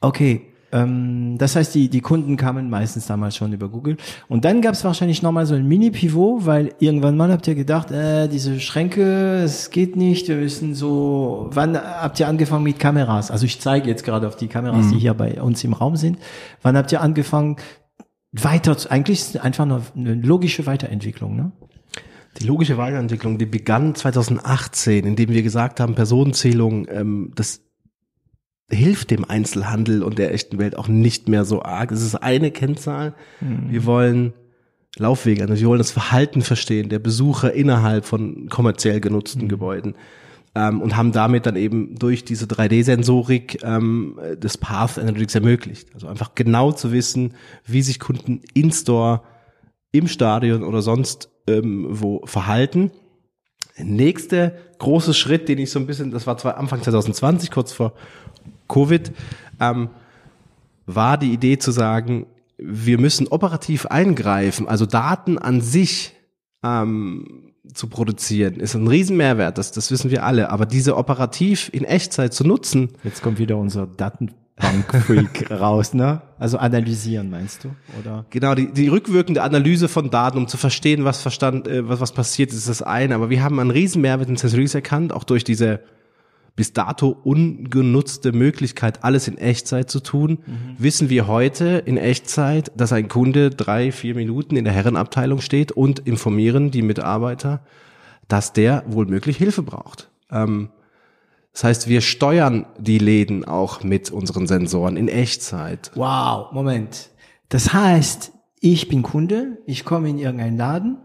okay, 0.00 0.42
ähm, 0.72 1.36
das 1.38 1.54
heißt, 1.54 1.74
die, 1.74 1.88
die 1.88 2.00
Kunden 2.00 2.36
kamen 2.36 2.68
meistens 2.68 3.06
damals 3.06 3.36
schon 3.36 3.52
über 3.52 3.68
Google. 3.68 3.96
Und 4.28 4.44
dann 4.44 4.60
gab 4.60 4.72
es 4.74 4.84
wahrscheinlich 4.84 5.22
nochmal 5.22 5.46
so 5.46 5.54
ein 5.54 5.68
Mini-Pivot, 5.68 6.46
weil 6.46 6.72
irgendwann 6.80 7.16
mal 7.16 7.30
habt 7.30 7.46
ihr 7.46 7.54
gedacht, 7.54 7.92
äh, 7.92 8.26
diese 8.28 8.58
Schränke, 8.58 9.42
es 9.44 9.70
geht 9.70 9.94
nicht, 9.94 10.26
wir 10.28 10.36
müssen 10.36 10.74
so, 10.74 11.48
wann 11.52 11.76
habt 11.76 12.18
ihr 12.18 12.26
angefangen 12.26 12.64
mit 12.64 12.80
Kameras? 12.80 13.30
Also 13.30 13.46
ich 13.46 13.60
zeige 13.60 13.88
jetzt 13.88 14.02
gerade 14.04 14.26
auf 14.26 14.34
die 14.36 14.48
Kameras, 14.48 14.88
die 14.88 14.98
hier 14.98 15.14
bei 15.14 15.40
uns 15.40 15.62
im 15.62 15.74
Raum 15.74 15.94
sind. 15.96 16.18
Wann 16.62 16.76
habt 16.76 16.90
ihr 16.90 17.00
angefangen, 17.02 17.56
weiter, 18.32 18.76
zu- 18.76 18.90
eigentlich 18.90 19.20
ist 19.20 19.36
es 19.36 19.40
einfach 19.40 19.64
nur 19.66 19.82
eine 19.96 20.14
logische 20.14 20.66
Weiterentwicklung, 20.66 21.36
ne? 21.36 21.52
Die 22.38 22.46
logische 22.46 22.76
Weiterentwicklung, 22.76 23.38
die 23.38 23.46
begann 23.46 23.94
2018, 23.94 25.06
indem 25.06 25.30
wir 25.30 25.42
gesagt 25.42 25.80
haben, 25.80 25.94
Personenzählung, 25.94 26.86
ähm, 26.88 27.32
das 27.34 27.60
hilft 28.70 29.10
dem 29.10 29.24
Einzelhandel 29.24 30.02
und 30.02 30.18
der 30.18 30.32
echten 30.32 30.58
Welt 30.58 30.76
auch 30.76 30.88
nicht 30.88 31.28
mehr 31.28 31.44
so 31.44 31.62
arg. 31.62 31.92
Es 31.92 32.02
ist 32.02 32.16
eine 32.16 32.50
Kennzahl. 32.50 33.14
Wir 33.40 33.84
wollen 33.84 34.32
Laufwege, 34.96 35.42
also 35.42 35.60
wir 35.60 35.68
wollen 35.68 35.78
das 35.78 35.90
Verhalten 35.90 36.42
verstehen 36.42 36.88
der 36.88 36.98
Besucher 36.98 37.52
innerhalb 37.52 38.04
von 38.04 38.48
kommerziell 38.48 39.00
genutzten 39.00 39.48
Gebäuden. 39.48 39.94
Ähm, 40.56 40.80
und 40.80 40.96
haben 40.96 41.10
damit 41.10 41.46
dann 41.46 41.56
eben 41.56 41.96
durch 41.98 42.24
diese 42.24 42.46
3D-Sensorik 42.46 43.58
ähm, 43.64 44.18
das 44.38 44.56
Path 44.56 44.98
Analytics 44.98 45.34
ermöglicht. 45.34 45.88
Also 45.94 46.06
einfach 46.06 46.36
genau 46.36 46.70
zu 46.70 46.92
wissen, 46.92 47.34
wie 47.66 47.82
sich 47.82 47.98
Kunden 47.98 48.40
in-Store 48.54 49.22
im 49.90 50.06
Stadion 50.06 50.62
oder 50.62 50.80
sonst 50.80 51.28
ähm, 51.46 51.86
wo 51.88 52.24
verhalten. 52.26 52.90
Der 53.78 53.84
nächste 53.84 54.56
große 54.78 55.14
Schritt, 55.14 55.48
den 55.48 55.58
ich 55.58 55.70
so 55.70 55.78
ein 55.78 55.86
bisschen, 55.86 56.10
das 56.10 56.26
war 56.26 56.38
zwar 56.38 56.56
Anfang 56.58 56.82
2020, 56.82 57.50
kurz 57.50 57.72
vor 57.72 57.94
Covid, 58.68 59.12
ähm, 59.60 59.90
war 60.86 61.18
die 61.18 61.32
Idee 61.32 61.58
zu 61.58 61.70
sagen, 61.70 62.26
wir 62.56 63.00
müssen 63.00 63.26
operativ 63.28 63.86
eingreifen, 63.86 64.68
also 64.68 64.86
Daten 64.86 65.38
an 65.38 65.60
sich 65.60 66.12
ähm, 66.62 67.52
zu 67.72 67.88
produzieren, 67.88 68.60
ist 68.60 68.74
ein 68.74 68.86
Riesenmehrwert, 68.86 69.58
das, 69.58 69.72
das 69.72 69.90
wissen 69.90 70.10
wir 70.10 70.24
alle, 70.24 70.50
aber 70.50 70.66
diese 70.66 70.96
operativ 70.96 71.70
in 71.72 71.84
Echtzeit 71.84 72.32
zu 72.32 72.44
nutzen, 72.44 72.90
Jetzt 73.02 73.22
kommt 73.22 73.38
wieder 73.38 73.56
unser 73.56 73.86
Datenbank-Freak 74.56 75.50
raus, 75.60 75.94
ne? 75.94 76.22
Also 76.38 76.58
analysieren, 76.58 77.30
meinst 77.30 77.64
du? 77.64 77.70
Oder? 78.00 78.24
Genau, 78.30 78.54
die, 78.54 78.72
die 78.72 78.88
rückwirkende 78.88 79.42
Analyse 79.42 79.88
von 79.88 80.10
Daten, 80.10 80.38
um 80.38 80.48
zu 80.48 80.56
verstehen, 80.56 81.04
was 81.04 81.20
verstand, 81.20 81.66
äh, 81.66 81.88
was, 81.88 82.00
was 82.00 82.12
passiert 82.12 82.50
ist, 82.50 82.58
ist 82.58 82.68
das 82.68 82.82
eine. 82.82 83.14
Aber 83.14 83.30
wir 83.30 83.42
haben 83.42 83.58
einen 83.58 83.70
riesen 83.70 84.02
Mehrwert 84.02 84.28
in 84.28 84.36
Sensories 84.36 84.74
erkannt, 84.74 85.12
auch 85.12 85.24
durch 85.24 85.44
diese 85.44 85.80
bis 86.56 86.72
dato 86.72 87.08
ungenutzte 87.08 88.32
Möglichkeit, 88.32 89.02
alles 89.02 89.26
in 89.26 89.38
Echtzeit 89.38 89.90
zu 89.90 89.98
tun, 89.98 90.38
wissen 90.78 91.10
wir 91.10 91.26
heute 91.26 91.82
in 91.84 91.96
Echtzeit, 91.96 92.70
dass 92.76 92.92
ein 92.92 93.08
Kunde 93.08 93.50
drei, 93.50 93.90
vier 93.90 94.14
Minuten 94.14 94.54
in 94.56 94.64
der 94.64 94.72
Herrenabteilung 94.72 95.40
steht 95.40 95.72
und 95.72 95.98
informieren 95.98 96.70
die 96.70 96.82
Mitarbeiter, 96.82 97.64
dass 98.28 98.52
der 98.52 98.84
wohl 98.86 99.06
möglich 99.06 99.36
Hilfe 99.36 99.62
braucht. 99.62 100.10
Ähm, 100.30 100.68
das 101.54 101.64
heißt, 101.64 101.88
wir 101.88 102.00
steuern 102.00 102.66
die 102.78 102.98
Läden 102.98 103.44
auch 103.44 103.82
mit 103.82 104.10
unseren 104.10 104.46
Sensoren 104.46 104.96
in 104.96 105.08
Echtzeit. 105.08 105.92
Wow, 105.94 106.52
Moment. 106.52 107.10
Das 107.48 107.72
heißt, 107.72 108.32
ich 108.60 108.88
bin 108.88 109.02
Kunde, 109.02 109.58
ich 109.64 109.84
komme 109.84 110.08
in 110.10 110.18
irgendeinen 110.18 110.56
Laden 110.58 110.98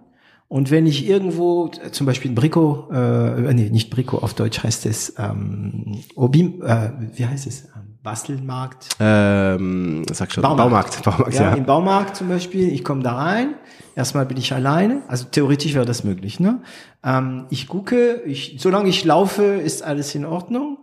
und 0.48 0.72
wenn 0.72 0.88
ich 0.88 1.08
irgendwo, 1.08 1.70
äh, 1.86 1.92
zum 1.92 2.08
Beispiel 2.08 2.32
ein 2.32 2.36
Brico, 2.36 2.90
äh, 2.92 3.54
nee, 3.54 3.70
nicht 3.70 3.92
Brico, 3.92 4.18
auf 4.18 4.34
Deutsch 4.34 4.64
heißt 4.64 4.88
es 4.88 5.14
ähm, 5.20 6.00
Obim, 6.16 6.64
äh, 6.64 6.90
wie 7.16 7.28
heißt 7.28 7.46
es? 7.46 7.66
Ähm, 7.66 7.98
Bastelmarkt. 8.02 8.90
Ähm, 9.00 10.04
sag 10.12 10.32
schon, 10.32 10.42
Baumarkt. 10.42 11.04
Baumarkt, 11.04 11.04
Baumarkt, 11.04 11.34
Ja, 11.36 11.42
ja. 11.52 11.54
im 11.54 11.66
Baumarkt 11.66 12.16
zum 12.16 12.30
Beispiel, 12.30 12.70
ich 12.70 12.84
komme 12.84 13.04
da 13.04 13.14
rein, 13.14 13.54
erstmal 14.00 14.26
bin 14.26 14.38
ich 14.38 14.54
alleine, 14.54 15.04
also 15.08 15.26
theoretisch 15.30 15.76
wäre 15.76 15.86
das 15.86 16.04
möglich, 16.04 16.40
ne? 16.40 16.62
Ähm, 17.04 17.46
ich 17.50 17.68
gucke, 17.68 18.22
ich, 18.26 18.56
solange 18.58 18.90
ich 18.90 19.06
laufe, 19.06 19.44
ist 19.44 19.84
alles 19.84 20.16
in 20.16 20.26
Ordnung. 20.26 20.80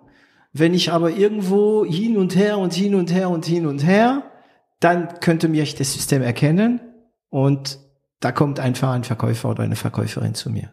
Wenn 0.52 0.74
ich 0.74 0.92
aber 0.92 1.10
irgendwo 1.10 1.84
hin 1.84 2.16
und 2.16 2.36
her 2.36 2.58
und 2.58 2.72
hin 2.72 2.94
und 2.94 3.12
her 3.12 3.28
und 3.30 3.44
hin 3.44 3.66
und 3.66 3.84
her, 3.84 4.22
dann 4.80 5.20
könnte 5.20 5.48
mich 5.48 5.74
das 5.74 5.92
System 5.92 6.22
erkennen 6.22 6.80
und 7.30 7.78
da 8.20 8.32
kommt 8.32 8.60
einfach 8.60 8.92
ein 8.92 9.04
Verkäufer 9.04 9.50
oder 9.50 9.62
eine 9.62 9.76
Verkäuferin 9.76 10.34
zu 10.34 10.50
mir. 10.50 10.70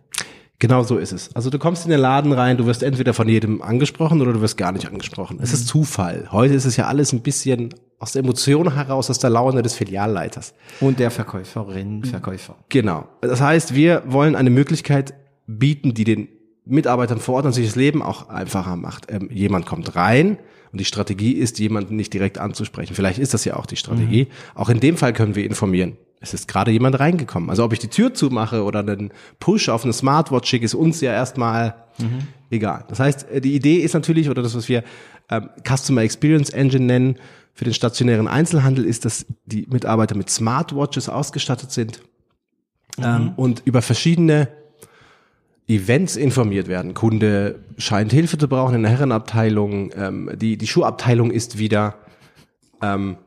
Genau 0.59 0.83
so 0.83 0.97
ist 0.97 1.11
es. 1.11 1.35
Also 1.35 1.49
du 1.49 1.59
kommst 1.59 1.83
in 1.83 1.91
den 1.91 1.99
Laden 1.99 2.31
rein, 2.31 2.57
du 2.57 2.65
wirst 2.65 2.83
entweder 2.83 3.13
von 3.13 3.27
jedem 3.27 3.61
angesprochen 3.61 4.21
oder 4.21 4.33
du 4.33 4.41
wirst 4.41 4.57
gar 4.57 4.71
nicht 4.71 4.87
angesprochen. 4.87 5.39
Es 5.41 5.51
ist 5.51 5.67
Zufall. 5.67 6.29
Heute 6.31 6.53
ist 6.53 6.65
es 6.65 6.77
ja 6.77 6.87
alles 6.87 7.11
ein 7.11 7.21
bisschen 7.21 7.73
aus 8.03 8.11
der 8.11 8.21
Emotion 8.21 8.73
heraus, 8.73 9.09
aus 9.09 9.17
der 9.19 9.29
Laune 9.29 9.61
des 9.61 9.75
Filialleiters. 9.75 10.53
Und 10.81 10.99
der 10.99 11.09
Verkäuferin, 11.09 12.03
Verkäufer. 12.03 12.55
Genau. 12.67 13.07
Das 13.21 13.39
heißt, 13.39 13.73
wir 13.73 14.03
wollen 14.05 14.35
eine 14.35 14.49
Möglichkeit 14.49 15.13
bieten, 15.47 15.93
die 15.93 16.03
den 16.03 16.27
Mitarbeitern 16.65 17.19
vor 17.19 17.35
Ort 17.35 17.45
natürlich 17.45 17.69
das 17.69 17.77
Leben 17.77 18.01
auch 18.01 18.27
einfacher 18.27 18.75
macht. 18.75 19.09
Ähm, 19.09 19.29
jemand 19.31 19.65
kommt 19.65 19.95
rein 19.95 20.37
und 20.73 20.81
die 20.81 20.85
Strategie 20.85 21.31
ist, 21.31 21.59
jemanden 21.59 21.95
nicht 21.95 22.13
direkt 22.13 22.39
anzusprechen. 22.39 22.93
Vielleicht 22.93 23.19
ist 23.19 23.33
das 23.33 23.45
ja 23.45 23.55
auch 23.55 23.65
die 23.65 23.77
Strategie. 23.77 24.27
Auch 24.53 24.67
in 24.67 24.81
dem 24.81 24.97
Fall 24.97 25.13
können 25.13 25.35
wir 25.35 25.45
informieren. 25.45 25.97
es 26.19 26.33
ist 26.33 26.47
gerade 26.47 26.71
jemand 26.71 26.99
reingekommen. 26.99 27.49
Also 27.49 27.63
ob 27.63 27.71
ich 27.71 27.79
die 27.79 27.89
Tür 27.89 28.13
zumache 28.13 28.63
oder 28.63 28.79
einen 28.79 29.11
Push 29.39 29.69
auf 29.69 29.85
eine 29.85 29.93
Smartwatch 29.93 30.49
schicke, 30.49 30.65
ist 30.65 30.73
uns 30.73 30.99
ja 30.99 31.13
erstmal 31.13 31.75
mhm. 31.99 32.27
egal. 32.49 32.83
Das 32.89 32.99
heißt, 32.99 33.29
äh, 33.31 33.39
die 33.39 33.55
Idee 33.55 33.77
ist 33.77 33.93
natürlich, 33.93 34.29
oder 34.29 34.41
das, 34.41 34.55
was 34.55 34.67
wir 34.67 34.83
ähm, 35.29 35.49
Customer 35.65 36.01
Experience 36.01 36.49
Engine 36.49 36.85
nennen, 36.85 37.15
für 37.53 37.65
den 37.65 37.73
stationären 37.73 38.27
Einzelhandel, 38.27 38.85
ist, 38.85 39.05
dass 39.05 39.25
die 39.45 39.67
Mitarbeiter 39.69 40.15
mit 40.15 40.29
Smartwatches 40.29 41.09
ausgestattet 41.09 41.71
sind 41.71 42.01
mhm. 42.97 43.03
ähm, 43.03 43.33
und 43.35 43.61
über 43.65 43.81
verschiedene 43.81 44.47
Events 45.67 46.15
informiert 46.15 46.67
werden. 46.67 46.93
Kunde 46.93 47.59
scheint 47.77 48.11
Hilfe 48.11 48.37
zu 48.37 48.47
brauchen 48.47 48.75
in 48.75 48.83
der 48.83 48.91
Herrenabteilung, 48.91 49.91
ähm, 49.95 50.29
die, 50.35 50.57
die 50.57 50.67
Schuhabteilung 50.67 51.31
ist 51.31 51.57
wieder 51.57 51.95
ähm, 52.81 53.17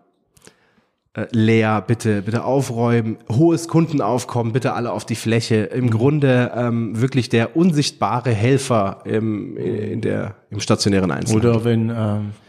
äh, 1.15 1.27
leer, 1.31 1.81
bitte, 1.81 2.21
bitte 2.21 2.45
aufräumen, 2.45 3.17
hohes 3.31 3.69
Kundenaufkommen, 3.69 4.53
bitte 4.53 4.75
alle 4.75 4.93
auf 4.93 5.07
die 5.07 5.15
Fläche. 5.15 5.57
Im 5.57 5.89
Grunde 5.89 6.53
ähm, 6.55 7.01
wirklich 7.01 7.31
der 7.31 7.57
unsichtbare 7.57 8.33
Helfer 8.33 9.01
im, 9.07 9.57
in 9.57 10.03
der, 10.03 10.35
im 10.51 10.61
stationären 10.61 11.11
Einzelhandel. 11.11 11.51
Oder 11.53 11.65
wenn, 11.65 11.89
ähm, 11.89 11.95
äh, 11.97 12.46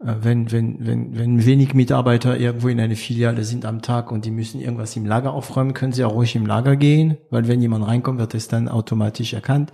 wenn, 0.00 0.50
wenn, 0.50 0.86
wenn, 0.86 1.18
wenn 1.18 1.44
wenig 1.44 1.74
Mitarbeiter 1.74 2.38
irgendwo 2.38 2.68
in 2.68 2.80
eine 2.80 2.96
Filiale 2.96 3.44
sind 3.44 3.66
am 3.66 3.82
Tag 3.82 4.10
und 4.10 4.24
die 4.24 4.30
müssen 4.30 4.60
irgendwas 4.60 4.96
im 4.96 5.04
Lager 5.04 5.34
aufräumen, 5.34 5.74
können 5.74 5.92
sie 5.92 6.04
auch 6.04 6.14
ruhig 6.14 6.34
im 6.36 6.46
Lager 6.46 6.76
gehen, 6.76 7.18
weil 7.28 7.48
wenn 7.48 7.60
jemand 7.60 7.86
reinkommt, 7.86 8.18
wird 8.18 8.34
es 8.34 8.48
dann 8.48 8.68
automatisch 8.68 9.34
erkannt. 9.34 9.72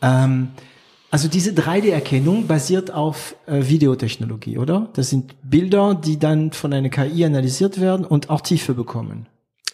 Ähm, 0.00 0.50
also 1.10 1.26
diese 1.26 1.50
3D-Erkennung 1.50 2.46
basiert 2.46 2.92
auf 2.92 3.34
äh, 3.46 3.68
Videotechnologie, 3.68 4.58
oder? 4.58 4.90
Das 4.92 5.10
sind 5.10 5.34
Bilder, 5.42 5.94
die 5.94 6.20
dann 6.20 6.52
von 6.52 6.72
einer 6.72 6.90
KI 6.90 7.24
analysiert 7.24 7.80
werden 7.80 8.06
und 8.06 8.30
auch 8.30 8.42
Tiefe 8.42 8.74
bekommen. 8.74 9.26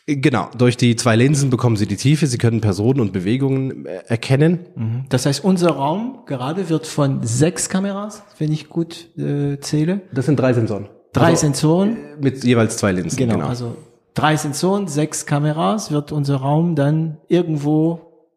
Genau, 0.07 0.51
durch 0.59 0.77
die 0.77 0.97
zwei 0.97 1.17
Linsen 1.17 1.49
bekommen 1.49 1.77
Sie 1.77 1.87
die 1.87 1.97
Tiefe, 1.97 2.27
Sie 2.27 2.37
können 2.37 2.61
Personen 2.61 3.01
und 3.01 3.15
Bewegungen 3.15 3.87
äh, 3.87 4.03
erkennen. 4.07 4.67
Mhm. 4.75 5.07
Das 5.09 5.25
heißt, 5.25 5.43
unser 5.43 5.71
Raum 5.71 6.25
gerade 6.27 6.69
wird 6.69 6.87
von 6.87 7.23
sechs 7.23 7.71
Kameras, 7.71 8.23
wenn 8.39 8.53
ich 8.53 8.69
gut 8.69 9.17
äh, 9.17 9.59
zähle. 9.61 10.03
Das 10.13 10.27
sind 10.27 10.39
drei 10.39 10.53
Sensoren. 10.53 10.89
Drei 11.15 11.29
also, 11.29 11.41
Sensoren. 11.41 11.97
Äh, 11.97 12.17
mit 12.21 12.45
jeweils 12.45 12.77
zwei 12.77 12.93
Linsen. 12.93 13.17
Genau, 13.17 13.35
genau, 13.37 13.47
also 13.47 13.77
drei 14.13 14.37
Sensoren, 14.37 14.89
sechs 14.89 15.25
Kameras, 15.25 15.91
wird 15.91 16.13
unser 16.13 16.37
Raum 16.37 16.75
dann 16.75 17.17
irgendwo 17.29 18.29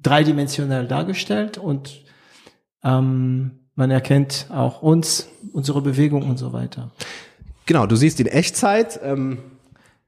dreidimensional 0.00 0.88
dargestellt 0.88 1.58
und 1.58 2.04
ähm, 2.82 3.68
man 3.74 3.90
erkennt 3.90 4.46
auch 4.50 4.80
uns, 4.80 5.28
unsere 5.52 5.82
Bewegung 5.82 6.22
und 6.22 6.38
so 6.38 6.54
weiter. 6.54 6.90
Genau, 7.66 7.84
du 7.84 7.96
siehst 7.96 8.18
in 8.18 8.28
Echtzeit. 8.28 8.98
Ähm 9.02 9.38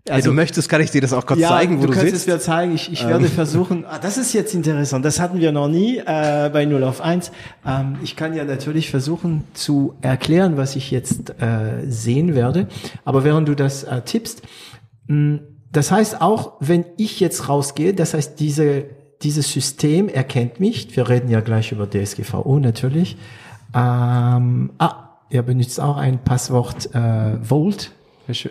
also, 0.09 0.31
du 0.31 0.35
möchtest, 0.35 0.69
kann 0.69 0.81
ich 0.81 0.91
dir 0.91 1.01
das 1.01 1.13
auch 1.13 1.27
kurz 1.27 1.41
ja, 1.41 1.49
zeigen, 1.49 1.79
wo 1.79 1.83
du, 1.83 1.89
du 1.89 1.93
kannst 1.93 2.11
sitzt. 2.11 2.23
es 2.23 2.27
mir 2.27 2.41
zeigen. 2.41 2.75
Ich, 2.75 2.91
ich 2.91 3.07
werde 3.07 3.27
ähm. 3.27 3.31
versuchen. 3.31 3.85
Ah, 3.87 3.99
das 3.99 4.17
ist 4.17 4.33
jetzt 4.33 4.55
interessant. 4.55 5.05
Das 5.05 5.21
hatten 5.21 5.41
wir 5.41 5.53
noch 5.53 5.69
nie 5.69 5.99
äh, 5.99 6.51
bei 6.53 6.65
0 6.65 6.83
auf 6.85 7.01
1. 7.01 7.33
Ähm, 7.67 7.99
ich 8.03 8.17
kann 8.17 8.35
ja 8.35 8.45
natürlich 8.45 8.91
versuchen 8.91 9.45
zu 9.53 9.95
erklären, 10.01 10.57
was 10.57 10.75
ich 10.77 10.91
jetzt 10.91 11.31
äh, 11.41 11.85
sehen 11.87 12.35
werde. 12.35 12.69
Aber 13.05 13.25
während 13.25 13.49
du 13.49 13.55
das 13.55 13.85
äh, 13.85 14.01
tippst, 14.03 14.43
mh, 15.07 15.15
hm, 15.15 15.41
das 15.73 15.93
heißt 15.93 16.21
auch, 16.21 16.55
wenn 16.59 16.85
ich 16.97 17.21
jetzt 17.21 17.49
rausgehe, 17.49 17.95
das 17.95 18.15
heißt 18.15 18.41
diese 18.41 18.87
dieses 19.23 19.53
System 19.53 20.09
erkennt 20.09 20.61
mich. 20.61 20.97
Wir 20.97 21.09
reden 21.09 21.29
ja 21.29 21.41
gleich 21.41 21.73
über 21.73 21.89
DSGVO 21.89 22.59
natürlich. 22.59 23.17
Ähm, 23.75 24.73
ah, 24.79 25.19
ihr 25.29 25.43
benutzt 25.43 25.81
auch 25.81 25.97
ein 25.97 26.23
Passwort 26.25 26.95
äh, 26.95 27.39
Volt. 27.49 27.93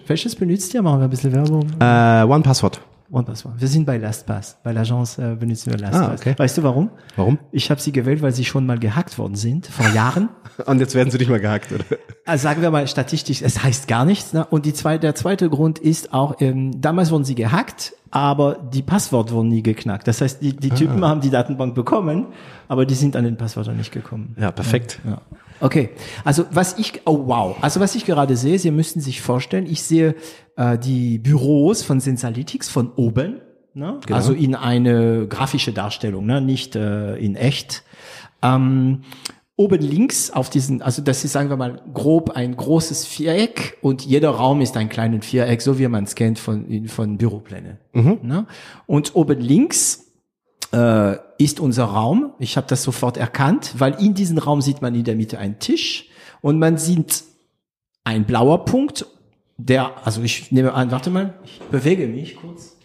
Welches 0.08 0.36
benutzt 0.36 0.74
ihr? 0.74 0.82
Machen 0.82 1.00
wir 1.00 1.06
ein 1.06 1.10
bisschen 1.10 1.34
Werbung. 1.34 1.66
Äh, 1.80 2.24
One 2.24 2.44
Password. 2.44 2.82
Wir 3.12 3.68
sind 3.68 3.86
bei 3.86 3.98
LastPass. 3.98 4.60
Bei 4.64 4.72
l'Agence 4.72 5.18
äh, 5.18 5.36
benutzen 5.36 5.72
wir 5.72 5.80
LastPass. 5.80 6.10
Ah, 6.10 6.14
okay. 6.14 6.36
Weißt 6.38 6.60
du 6.60 6.64
warum? 6.64 6.92
Warum? 7.16 7.40
Ich 7.52 7.72
habe 7.72 7.82
sie 7.82 7.92
gewählt, 7.92 8.22
weil 8.22 8.34
sie 8.34 8.46
schon 8.46 8.68
mal 8.68 8.78
gehackt 8.78 9.18
worden 9.18 9.36
sind, 9.36 9.66
vor 9.66 9.88
Jahren. 9.96 10.30
Und 10.66 10.80
jetzt 10.80 10.94
werden 10.94 11.10
sie 11.10 11.18
nicht 11.18 11.30
mal 11.30 11.40
gehackt, 11.40 11.72
oder? 11.72 11.86
Also 12.26 12.44
sagen 12.44 12.62
wir 12.62 12.70
mal 12.70 12.88
statistisch, 12.88 13.42
es 13.42 13.64
heißt 13.64 13.88
gar 13.88 14.06
nichts. 14.06 14.34
Ne? 14.34 14.46
Und 14.46 14.66
die 14.68 14.74
zweite, 14.74 15.00
der 15.00 15.16
zweite 15.16 15.50
Grund 15.50 15.80
ist 15.80 16.14
auch, 16.14 16.36
ähm, 16.40 16.80
damals 16.80 17.10
wurden 17.10 17.24
sie 17.24 17.34
gehackt, 17.34 17.94
aber 18.12 18.60
die 18.72 18.84
Passwort 18.84 19.32
wurden 19.32 19.50
nie 19.50 19.64
geknackt. 19.64 20.08
Das 20.08 20.22
heißt, 20.22 20.44
die, 20.44 20.56
die 20.56 20.70
Typen 20.70 21.04
ah. 21.04 21.10
haben 21.10 21.22
die 21.22 21.32
Datenbank 21.32 21.74
bekommen, 21.74 22.28
aber 22.68 22.86
die 22.86 22.96
sind 22.96 23.16
an 23.16 23.24
den 23.24 23.38
Passwörtern 23.38 23.78
nicht 23.78 23.92
gekommen. 23.92 24.36
Ja, 24.40 24.52
perfekt. 24.52 25.00
Ja. 25.04 25.22
Okay, 25.62 25.90
also 26.24 26.46
was 26.52 26.78
ich, 26.78 27.02
oh 27.06 27.28
wow, 27.28 27.58
also 27.62 27.80
was 27.80 27.96
ich 27.96 28.06
gerade 28.06 28.38
sehe, 28.38 28.60
Sie 28.60 28.72
müssten 28.72 29.02
sich 29.02 29.22
vorstellen, 29.22 29.66
ich 29.66 29.84
sehe 29.84 30.16
äh, 30.56 30.78
die 30.78 31.20
Büros 31.20 31.84
von 31.84 32.00
Sensalytics 32.00 32.70
von 32.70 32.92
oben, 32.96 33.42
ne? 33.74 34.00
Genau. 34.06 34.16
also 34.16 34.34
in 34.34 34.56
eine 34.56 35.28
grafische 35.28 35.74
Darstellung, 35.74 36.26
ne? 36.26 36.42
nicht 36.42 36.76
äh, 36.76 37.16
in 37.18 37.36
echt. 37.36 37.84
Ähm, 38.42 39.02
oben 39.60 39.82
links 39.82 40.32
auf 40.32 40.50
diesen, 40.50 40.82
also 40.82 41.02
das 41.02 41.26
ist, 41.26 41.34
sagen 41.34 41.50
wir 41.50 41.58
mal, 41.58 41.82
grob 41.94 42.30
ein 42.32 42.56
großes 42.56 43.06
Viereck 43.06 43.78
und 43.82 44.06
jeder 44.06 44.30
Raum 44.30 44.62
ist 44.62 44.78
ein 44.78 44.88
kleines 44.88 45.26
Viereck, 45.26 45.62
so 45.62 45.78
wie 45.78 45.88
man 45.90 46.06
es 46.06 46.16
kennt 46.16 46.40
von, 46.40 46.88
von 46.88 47.18
Büropläne. 47.18 47.78
Mhm. 47.92 48.20
Ne? 48.22 48.48
Und 48.88 49.16
oben 49.16 49.42
links 49.42 50.09
äh, 50.72 51.18
ist 51.38 51.60
unser 51.60 51.86
Raum. 51.86 52.34
Ich 52.40 52.58
habe 52.58 52.68
das 52.68 52.84
sofort 52.84 53.18
erkannt, 53.18 53.74
weil 53.78 53.96
in 54.02 54.14
diesem 54.14 54.38
Raum 54.38 54.62
sieht 54.62 54.82
man 54.82 54.96
in 54.96 55.04
der 55.04 55.16
Mitte 55.16 55.40
einen 55.40 55.60
Tisch 55.60 56.10
und 56.42 56.60
man 56.60 56.78
sieht 56.78 57.24
ein 58.04 58.26
blauer 58.26 58.66
Punkt, 58.66 59.06
der, 59.58 59.92
also 60.06 60.22
ich 60.22 60.52
nehme 60.52 60.74
an, 60.74 60.92
warte 60.92 61.10
mal, 61.10 61.34
ich 61.44 61.60
bewege 61.70 62.08
mich 62.08 62.36
kurz. 62.36 62.76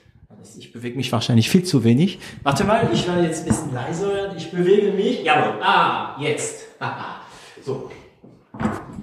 Ich 0.56 0.72
bewege 0.72 0.96
mich 0.96 1.10
wahrscheinlich 1.10 1.48
viel 1.48 1.64
zu 1.64 1.84
wenig. 1.84 2.18
Warte 2.42 2.64
mal, 2.64 2.88
ich 2.92 3.08
werde 3.08 3.22
jetzt 3.22 3.42
ein 3.42 3.48
bisschen 3.48 3.74
leiser 3.74 4.12
werden. 4.12 4.36
Ich 4.36 4.50
bewege 4.50 4.92
mich. 4.92 5.24
Jawohl. 5.24 5.60
Ah, 5.62 6.16
jetzt. 6.20 6.66
so. 7.64 7.90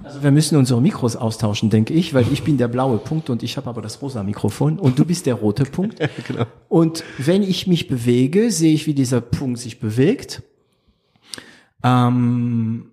Also 0.04 0.22
wir 0.22 0.30
müssen 0.30 0.56
unsere 0.56 0.80
Mikros 0.80 1.16
austauschen, 1.16 1.70
denke 1.70 1.94
ich, 1.94 2.14
weil 2.14 2.26
ich 2.32 2.42
bin 2.42 2.58
der 2.58 2.68
blaue 2.68 2.98
Punkt 2.98 3.30
und 3.30 3.42
ich 3.42 3.56
habe 3.56 3.68
aber 3.68 3.82
das 3.82 4.02
rosa 4.02 4.22
Mikrofon 4.22 4.78
und 4.78 4.98
du 4.98 5.04
bist 5.04 5.26
der 5.26 5.34
rote 5.34 5.64
Punkt. 5.64 5.98
genau. 6.26 6.44
Und 6.68 7.04
wenn 7.18 7.42
ich 7.42 7.66
mich 7.66 7.88
bewege, 7.88 8.50
sehe 8.50 8.74
ich, 8.74 8.86
wie 8.86 8.94
dieser 8.94 9.20
Punkt 9.20 9.58
sich 9.58 9.80
bewegt. 9.80 10.42
Ähm, 11.82 12.90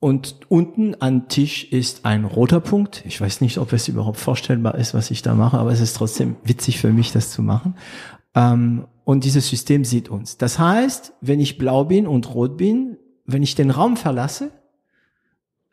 und 0.00 0.36
unten 0.48 0.94
am 1.00 1.28
Tisch 1.28 1.64
ist 1.64 2.04
ein 2.04 2.24
roter 2.24 2.60
Punkt. 2.60 3.02
Ich 3.04 3.20
weiß 3.20 3.40
nicht, 3.40 3.58
ob 3.58 3.72
es 3.72 3.88
überhaupt 3.88 4.18
vorstellbar 4.18 4.76
ist, 4.76 4.94
was 4.94 5.10
ich 5.10 5.22
da 5.22 5.34
mache, 5.34 5.58
aber 5.58 5.72
es 5.72 5.80
ist 5.80 5.96
trotzdem 5.96 6.36
witzig 6.44 6.78
für 6.78 6.92
mich, 6.92 7.12
das 7.12 7.30
zu 7.30 7.42
machen. 7.42 7.74
Ähm, 8.34 8.86
und 9.04 9.24
dieses 9.24 9.48
System 9.48 9.84
sieht 9.84 10.08
uns. 10.08 10.36
Das 10.36 10.58
heißt, 10.58 11.14
wenn 11.20 11.40
ich 11.40 11.58
blau 11.58 11.84
bin 11.84 12.06
und 12.06 12.32
rot 12.34 12.56
bin, 12.56 12.98
wenn 13.24 13.42
ich 13.42 13.54
den 13.54 13.70
Raum 13.70 13.96
verlasse, 13.96 14.50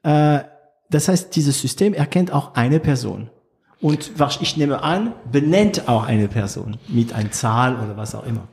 äh, 0.04 0.40
das 0.90 1.08
heißt, 1.08 1.36
dieses 1.36 1.62
System 1.62 1.94
erkennt 1.94 2.32
auch 2.32 2.56
eine 2.56 2.80
Person. 2.80 3.30
Und 3.82 4.14
was 4.18 4.40
ich 4.42 4.58
nehme 4.58 4.84
an, 4.84 5.14
benennt 5.32 5.88
auch 5.88 6.06
eine 6.06 6.28
Person 6.28 6.78
mit 6.88 7.14
einer 7.14 7.32
Zahl 7.32 7.76
oder 7.76 7.98
was 7.98 8.16
auch 8.16 8.26
immer. 8.26 8.48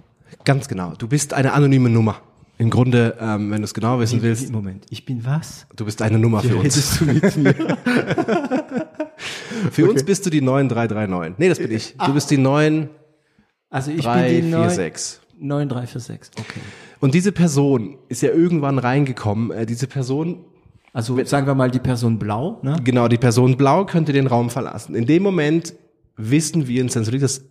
Ganz 0.45 0.69
genau. 0.69 0.95
Du 0.99 1.09
bist 1.09 1.35
eine 1.35 1.53
anonyme 1.53 1.89
Nummer. 1.89 2.21
Im 2.59 2.71
Grunde, 2.71 3.17
ähm, 3.19 3.51
wenn 3.51 3.59
du 3.59 3.65
es 3.65 3.75
genau 3.75 3.99
wissen 3.99 4.23
willst. 4.23 4.53
Moment, 4.53 4.85
ich 4.91 5.05
bin 5.05 5.25
was? 5.25 5.67
Du 5.75 5.85
bist 5.85 6.01
eine 6.03 6.19
Nummer 6.19 6.43
für 6.43 6.57
uns. 6.57 6.99
Du 6.99 7.07
mit 7.07 7.37
mir? 7.37 7.55
für 9.71 9.83
okay. 9.83 9.91
uns 9.91 10.05
bist 10.05 10.27
du 10.27 10.31
die 10.31 10.41
9339. 10.41 11.39
Nee, 11.39 11.49
das 11.49 11.59
bin 11.59 11.73
ich. 11.73 11.97
Du 11.97 12.15
bist 12.15 12.31
die 12.31 12.39
9 12.39 12.89
Also 13.71 13.91
ich 13.91 14.05
3, 14.05 14.29
bin 14.29 14.45
die 14.45 14.51
9, 14.51 14.69
4, 14.69 14.71
6. 14.71 15.21
9346. 15.39 16.33
Okay. 16.39 16.61
Und 17.01 17.15
diese 17.15 17.33
Person 17.33 17.99
ist 18.09 18.23
ja 18.23 18.31
irgendwann 18.31 18.79
reingekommen. 18.79 19.51
Äh, 19.51 19.67
diese 19.67 19.89
Person 19.89 20.45
also 20.93 21.23
sagen 21.25 21.47
wir 21.47 21.55
mal 21.55 21.71
die 21.71 21.79
Person 21.79 22.19
blau. 22.19 22.59
Ne? 22.63 22.77
Genau, 22.85 23.09
die 23.09 23.19
Person 23.19 23.57
blau 23.57 23.87
könnte 23.87 24.13
den 24.13 24.27
Raum 24.27 24.51
verlassen. 24.51 24.95
In 24.95 25.07
dem 25.07 25.23
Moment 25.23 25.75
wissen 26.17 26.69
wir 26.69 26.83
in 26.83 26.89
Sensorik, 26.89 27.23
dass 27.23 27.43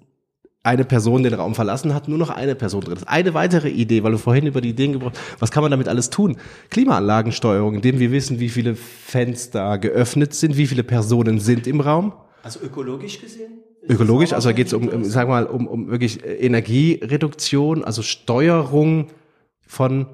eine 0.63 0.85
Person 0.85 1.23
den 1.23 1.33
Raum 1.33 1.55
verlassen 1.55 1.93
hat, 1.95 2.07
nur 2.07 2.19
noch 2.19 2.29
eine 2.29 2.53
Person 2.53 2.81
drin 2.81 2.97
ist. 2.97 3.07
Eine 3.07 3.33
weitere 3.33 3.69
Idee, 3.69 4.03
weil 4.03 4.11
du 4.11 4.19
vorhin 4.19 4.45
über 4.45 4.61
die 4.61 4.69
Ideen 4.69 4.93
gebraucht 4.93 5.19
was 5.39 5.49
kann 5.49 5.63
man 5.63 5.71
damit 5.71 5.87
alles 5.87 6.11
tun? 6.11 6.37
Klimaanlagensteuerung, 6.69 7.75
indem 7.75 7.97
wir 7.97 8.11
wissen, 8.11 8.39
wie 8.39 8.49
viele 8.49 8.75
Fenster 8.75 9.79
geöffnet 9.79 10.35
sind, 10.35 10.57
wie 10.57 10.67
viele 10.67 10.83
Personen 10.83 11.39
sind 11.39 11.65
im 11.65 11.81
Raum. 11.81 12.13
Also 12.43 12.59
ökologisch 12.59 13.19
gesehen? 13.19 13.63
Ökologisch, 13.87 14.33
also 14.33 14.53
geht 14.53 14.67
es 14.67 14.73
um, 14.73 14.87
um, 14.87 15.03
sag 15.03 15.27
mal, 15.27 15.47
um, 15.47 15.67
um 15.67 15.89
wirklich 15.89 16.23
Energiereduktion, 16.23 17.83
also 17.83 18.03
Steuerung 18.03 19.07
von 19.65 20.05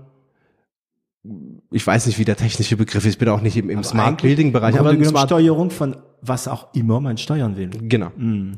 ich 1.72 1.86
weiß 1.86 2.06
nicht, 2.06 2.20
wie 2.20 2.26
der 2.26 2.38
technische 2.38 2.78
Begriff 2.78 3.06
ist, 3.06 3.14
ich 3.14 3.18
bin 3.18 3.30
auch 3.30 3.42
nicht 3.42 3.58
im, 3.58 3.70
im 3.70 3.84
Smart 3.84 4.22
Building 4.22 4.52
Bereich, 4.52 4.80
aber 4.80 4.94
Smart 5.04 5.30
Steuerung 5.30 5.72
von 5.72 5.98
was 6.22 6.48
auch 6.48 6.74
immer 6.74 7.00
man 7.00 7.18
steuern 7.18 7.58
will. 7.58 7.70
Genau. 7.70 8.10
Mm. 8.16 8.54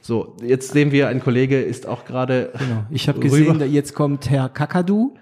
So, 0.00 0.36
jetzt 0.42 0.72
sehen 0.72 0.92
wir, 0.92 1.08
ein 1.08 1.20
Kollege 1.20 1.60
ist 1.60 1.86
auch 1.86 2.04
gerade. 2.04 2.52
Genau. 2.58 2.84
Ich 2.90 3.08
habe 3.08 3.20
gesehen, 3.20 3.60
jetzt 3.72 3.94
kommt 3.94 4.30
Herr 4.30 4.48
Kakadu. 4.48 5.14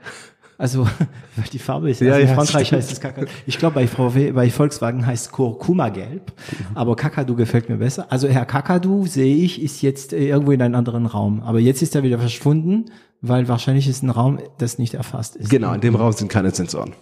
Also 0.59 0.87
die 1.53 1.59
Farbe 1.59 1.91
ist 1.91 2.01
Ja, 2.01 2.13
also 2.13 2.23
in 2.23 2.29
ja, 2.29 2.35
Frankreich 2.35 2.69
stimmt. 2.69 2.83
heißt 2.83 2.93
es 2.93 3.01
Kakadu. 3.01 3.27
Ich 3.47 3.59
glaube 3.59 3.75
bei 3.75 3.87
VW, 3.87 4.33
bei 4.33 4.49
Volkswagen 4.51 5.05
heißt 5.07 5.33
Kurkuma 5.33 5.91
gelb, 5.91 6.33
aber 6.75 6.97
Kakadu 6.97 7.37
gefällt 7.37 7.69
mir 7.69 7.77
besser. 7.77 8.07
Also 8.11 8.29
Herr 8.29 8.47
Kakadu 8.47 9.07
sehe 9.07 9.37
ich 9.37 9.63
ist 9.63 9.83
jetzt 9.83 10.13
äh, 10.13 10.29
irgendwo 10.29 10.53
in 10.53 10.63
einem 10.63 10.75
anderen 10.75 11.07
Raum, 11.07 11.43
aber 11.43 11.61
jetzt 11.61 11.83
ist 11.83 11.95
er 11.95 12.03
wieder 12.03 12.19
verschwunden, 12.19 12.87
weil 13.21 13.49
wahrscheinlich 13.49 13.89
ist 13.89 14.03
ein 14.03 14.11
Raum, 14.11 14.39
das 14.59 14.79
nicht 14.79 14.95
erfasst 14.95 15.37
ist. 15.37 15.51
Genau, 15.51 15.73
in 15.73 15.81
dem 15.81 15.95
Raum 15.95 16.13
sind 16.13 16.29
keine 16.29 16.51
Sensoren. 16.51 16.95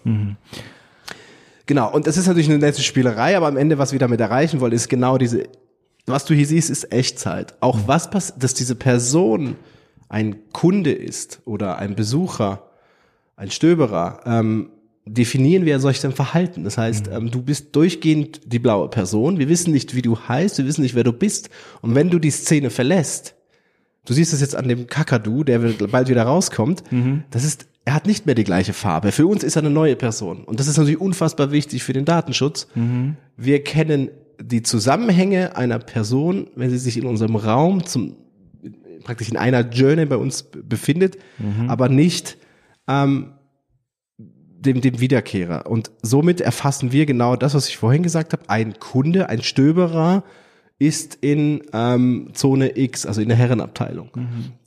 Genau, 1.67 1.93
und 1.93 2.07
das 2.07 2.17
ist 2.17 2.27
natürlich 2.27 2.49
eine 2.51 2.59
nette 2.59 2.83
Spielerei, 2.83 3.37
aber 3.37 3.47
am 3.47 3.57
Ende, 3.57 3.79
was 3.79 3.93
wir 3.93 3.99
damit 3.99 4.21
erreichen 4.21 4.61
wollen, 4.61 4.73
ist 4.73 4.89
genau 4.89 5.19
diese, 5.19 5.45
was 6.07 6.25
du 6.25 6.35
hier 6.35 6.47
siehst, 6.47 6.71
ist 6.71 6.93
Echtzeit. 6.93 7.55
Auch 7.61 7.81
was 7.87 8.11
passiert, 8.11 8.43
dass 8.43 8.55
diese 8.55 8.75
Person 8.75 9.57
ein 10.09 10.37
Kunde 10.53 10.93
ist 10.93 11.41
oder 11.45 11.79
ein 11.79 11.97
Besucher, 11.97 12.71
ein 13.37 13.51
Stöberer, 13.51 14.21
ähm, 14.27 14.71
definieren 15.07 15.65
wir 15.65 15.81
solch 15.81 16.05
ein 16.05 16.13
Verhalten. 16.13 16.65
Das 16.65 16.79
heißt, 16.79 17.09
ähm, 17.09 17.31
du 17.31 17.43
bist 17.43 17.75
durchgehend 17.77 18.41
die 18.53 18.59
blaue 18.59 18.89
Person. 18.89 19.39
Wir 19.39 19.49
wissen 19.49 19.73
nicht, 19.73 19.95
wie 19.95 20.03
du 20.03 20.19
heißt, 20.19 20.59
wir 20.59 20.67
wissen 20.67 20.83
nicht, 20.83 20.95
wer 20.95 21.05
du 21.05 21.13
bist. 21.13 21.51
Und 21.83 21.95
wenn 21.95 22.11
du 22.11 22.19
die 22.19 22.31
Szene 22.31 22.71
verlässt, 22.71 23.35
Du 24.07 24.13
siehst 24.13 24.33
es 24.33 24.41
jetzt 24.41 24.55
an 24.55 24.69
dem 24.69 24.87
Kakadu, 24.87 25.45
der 25.45 25.59
bald 25.59 26.09
wieder 26.09 26.25
rauskommt. 26.25 26.83
Das 27.31 27.45
ist, 27.45 27.67
er 27.85 27.95
hat 27.95 28.07
nicht 28.07 28.27
mehr 28.27 28.35
die 28.35 28.45
gleiche 28.45 28.73
Farbe. 28.73 29.13
Für 29.13 29.27
uns 29.27 29.43
ist 29.43 29.57
er 29.57 29.63
eine 29.63 29.71
neue 29.71 29.97
Person. 29.97 30.45
Und 30.45 30.61
das 30.61 30.67
ist 30.69 30.77
natürlich 30.77 31.01
unfassbar 31.01 31.51
wichtig 31.53 31.83
für 31.85 31.93
den 31.93 32.05
Datenschutz. 32.05 32.67
Wir 33.37 33.65
kennen 33.65 34.11
die 34.41 34.63
Zusammenhänge 34.63 35.57
einer 35.57 35.79
Person, 35.79 36.49
wenn 36.57 36.71
sie 36.71 36.79
sich 36.79 36.97
in 36.97 37.07
unserem 37.07 37.37
Raum 37.37 37.85
zum, 37.87 38.17
praktisch 39.05 39.29
in 39.31 39.37
einer 39.37 39.61
Journey 39.61 40.05
bei 40.07 40.17
uns 40.17 40.43
befindet, 40.43 41.17
aber 41.69 41.89
nicht 41.89 42.37
ähm, 42.89 43.33
dem, 44.19 44.81
dem 44.81 45.01
Wiederkehrer. 45.01 45.67
Und 45.71 45.91
somit 46.03 46.41
erfassen 46.41 46.91
wir 46.93 47.07
genau 47.07 47.37
das, 47.37 47.55
was 47.55 47.69
ich 47.69 47.77
vorhin 47.77 48.03
gesagt 48.03 48.33
habe. 48.33 48.49
Ein 48.49 48.79
Kunde, 48.79 49.29
ein 49.29 49.43
Stöberer 49.43 50.25
ist 50.79 51.15
in 51.21 51.63
ähm, 51.73 52.31
Zone 52.35 52.77
X, 52.77 53.07
also 53.07 53.21
in 53.21 53.29
der 53.29 53.37
Herrenabteilung. 53.37 54.11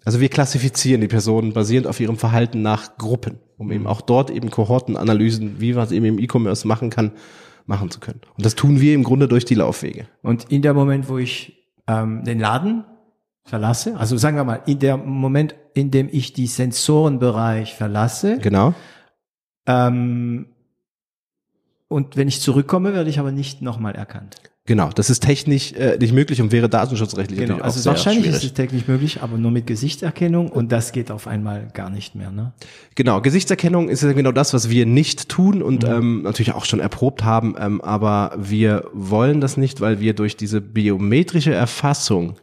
Also 0.05 0.19
wir 0.21 0.29
klassifizieren 0.29 1.01
die 1.01 1.07
Personen 1.07 1.53
basierend 1.53 1.85
auf 1.88 1.99
ihrem 1.99 2.17
Verhalten 2.17 2.61
nach 2.61 2.97
Gruppen, 2.97 3.39
um 3.57 3.71
eben 3.71 3.88
auch 3.88 4.01
dort 4.01 4.29
eben 4.29 4.49
Kohortenanalysen, 4.49 5.59
wie 5.59 5.73
man 5.73 5.84
es 5.84 5.91
eben 5.91 6.05
im 6.05 6.19
E-Commerce 6.19 6.65
machen 6.67 6.89
kann, 6.89 7.11
machen 7.65 7.91
zu 7.91 7.99
können. 7.99 8.21
Und 8.38 8.45
das 8.45 8.55
tun 8.55 8.79
wir 8.79 8.93
im 8.95 9.03
Grunde 9.03 9.27
durch 9.27 9.43
die 9.45 9.55
Laufwege. 9.55 10.07
Und 10.21 10.45
in 10.49 10.61
der 10.61 10.73
Moment, 10.73 11.09
wo 11.09 11.17
ich 11.17 11.67
ähm, 11.88 12.23
den 12.23 12.39
Laden 12.39 12.85
verlasse, 13.43 13.97
also 13.97 14.15
sagen 14.17 14.38
wir 14.38 14.43
mal, 14.45 14.61
in 14.65 14.79
der 14.79 14.95
Moment, 14.97 15.55
in 15.73 15.91
dem 15.91 16.07
ich 16.11 16.31
die 16.34 16.47
Sensorenbereich 16.47 17.75
verlasse, 17.75 18.38
Genau. 18.39 18.73
ähm, 19.65 20.47
und 21.89 22.17
wenn 22.17 22.27
ich 22.27 22.41
zurückkomme, 22.41 22.93
werde 22.93 23.09
ich 23.09 23.19
aber 23.19 23.31
nicht 23.31 23.61
nochmal 23.61 23.95
erkannt. 23.95 24.38
Genau, 24.68 24.89
das 24.94 25.10
ist 25.10 25.22
technisch 25.22 25.72
äh, 25.73 25.98
nicht 25.98 26.14
möglich 26.14 26.41
und 26.41 26.52
wäre 26.52 26.68
datenschutzrechtlich 26.68 27.39
Genau, 27.39 27.60
also 27.60 27.84
wahrscheinlich 27.89 28.26
schwierig. 28.26 28.38
ist 28.38 28.44
es 28.44 28.53
technisch 28.53 28.85
möglich, 28.85 29.22
aber 29.22 29.38
nur 29.38 29.49
mit 29.49 29.65
Gesichtserkennung 29.65 30.49
und 30.49 30.73
das 30.73 30.91
geht 30.91 31.10
auf 31.10 31.26
einmal 31.26 31.69
gar 31.73 31.89
nicht 31.89 32.15
mehr. 32.15 32.31
Ne? 32.31 32.52
Genau, 32.95 33.22
Gesichtserkennung 33.22 33.88
ist 33.88 34.03
ja 34.03 34.11
genau 34.11 34.34
das, 34.34 34.53
was 34.53 34.69
wir 34.69 34.85
nicht 34.85 35.30
tun 35.30 35.61
und 35.61 35.85
ähm, 35.85 36.23
natürlich 36.23 36.53
auch 36.53 36.65
schon 36.65 36.81
erprobt 36.81 37.23
haben, 37.23 37.56
ähm, 37.57 37.80
aber 37.80 38.35
wir 38.38 38.84
wollen 38.91 39.39
das 39.39 39.56
nicht, 39.56 39.80
weil 39.80 40.02
wir 40.02 40.14
durch 40.14 40.35
diese 40.35 40.60
biometrische 40.60 41.53
Erfassung 41.53 42.35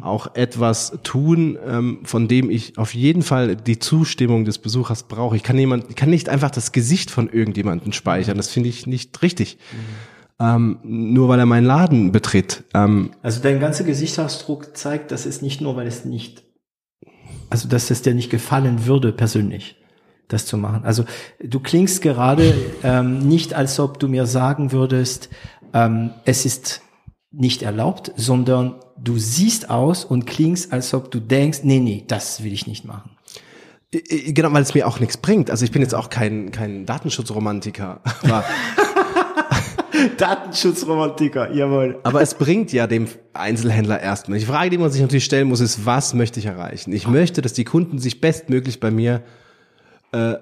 auch 0.00 0.34
etwas 0.34 0.98
tun, 1.04 1.56
ähm, 1.64 2.00
von 2.02 2.26
dem 2.26 2.50
ich 2.50 2.76
auf 2.76 2.94
jeden 2.94 3.22
Fall 3.22 3.54
die 3.54 3.78
Zustimmung 3.78 4.44
des 4.44 4.58
Besuchers 4.58 5.04
brauche. 5.04 5.36
Ich 5.36 5.42
kann 5.42 5.56
jemand, 5.58 5.84
ich 5.88 5.96
kann 5.96 6.10
nicht 6.10 6.28
einfach 6.28 6.50
das 6.50 6.72
Gesicht 6.72 7.10
von 7.10 7.28
irgendjemandem 7.28 7.92
speichern. 7.92 8.36
Das 8.36 8.48
finde 8.48 8.68
ich 8.68 8.86
nicht 8.86 9.22
richtig. 9.22 9.58
Ähm, 10.40 10.78
nur 10.82 11.28
weil 11.28 11.38
er 11.38 11.46
meinen 11.46 11.66
Laden 11.66 12.12
betritt. 12.12 12.64
Ähm, 12.72 13.10
Also 13.22 13.42
dein 13.42 13.60
ganzer 13.60 13.84
Gesichtsausdruck 13.84 14.76
zeigt, 14.76 15.10
dass 15.12 15.26
es 15.26 15.42
nicht 15.42 15.60
nur, 15.60 15.76
weil 15.76 15.86
es 15.86 16.06
nicht, 16.06 16.44
also 17.50 17.68
dass 17.68 17.90
es 17.90 18.00
dir 18.00 18.14
nicht 18.14 18.30
gefallen 18.30 18.86
würde 18.86 19.12
persönlich, 19.12 19.76
das 20.28 20.46
zu 20.46 20.56
machen. 20.56 20.84
Also 20.84 21.04
du 21.44 21.60
klingst 21.60 22.00
gerade 22.00 22.54
ähm, 22.82 23.18
nicht, 23.18 23.52
als 23.52 23.78
ob 23.78 24.00
du 24.00 24.08
mir 24.08 24.24
sagen 24.24 24.72
würdest, 24.72 25.28
ähm, 25.74 26.10
es 26.24 26.46
ist 26.46 26.80
nicht 27.30 27.62
erlaubt, 27.62 28.12
sondern 28.16 28.76
du 28.98 29.18
siehst 29.18 29.68
aus 29.68 30.04
und 30.06 30.26
klingst, 30.26 30.72
als 30.72 30.94
ob 30.94 31.10
du 31.10 31.20
denkst, 31.20 31.60
nee, 31.64 31.80
nee, 31.80 32.04
das 32.08 32.42
will 32.42 32.52
ich 32.52 32.66
nicht 32.66 32.84
machen. 32.86 33.10
Genau, 33.92 34.52
weil 34.52 34.62
es 34.62 34.72
mir 34.72 34.86
auch 34.86 35.00
nichts 35.00 35.16
bringt. 35.16 35.50
Also 35.50 35.64
ich 35.64 35.72
bin 35.72 35.82
jetzt 35.82 35.94
auch 35.96 36.10
kein, 36.10 36.52
kein 36.52 36.86
Datenschutzromantiker. 36.86 38.00
Aber, 38.22 38.44
Datenschutzromantiker, 40.16 41.52
jawohl. 41.52 41.98
aber 42.02 42.22
es 42.22 42.34
bringt 42.34 42.72
ja 42.72 42.86
dem 42.86 43.06
Einzelhändler 43.32 44.00
erstmal. 44.00 44.38
Die 44.38 44.46
Frage, 44.46 44.70
die 44.70 44.78
man 44.78 44.90
sich 44.90 45.00
natürlich 45.00 45.24
stellen 45.24 45.48
muss, 45.48 45.60
ist, 45.60 45.86
was 45.86 46.14
möchte 46.14 46.40
ich 46.40 46.46
erreichen? 46.46 46.92
Ich 46.92 47.06
möchte, 47.06 47.42
dass 47.42 47.52
die 47.52 47.64
Kunden 47.64 47.98
sich 47.98 48.20
bestmöglich 48.20 48.80
bei 48.80 48.90
mir 48.90 49.22
äh, 50.12 50.34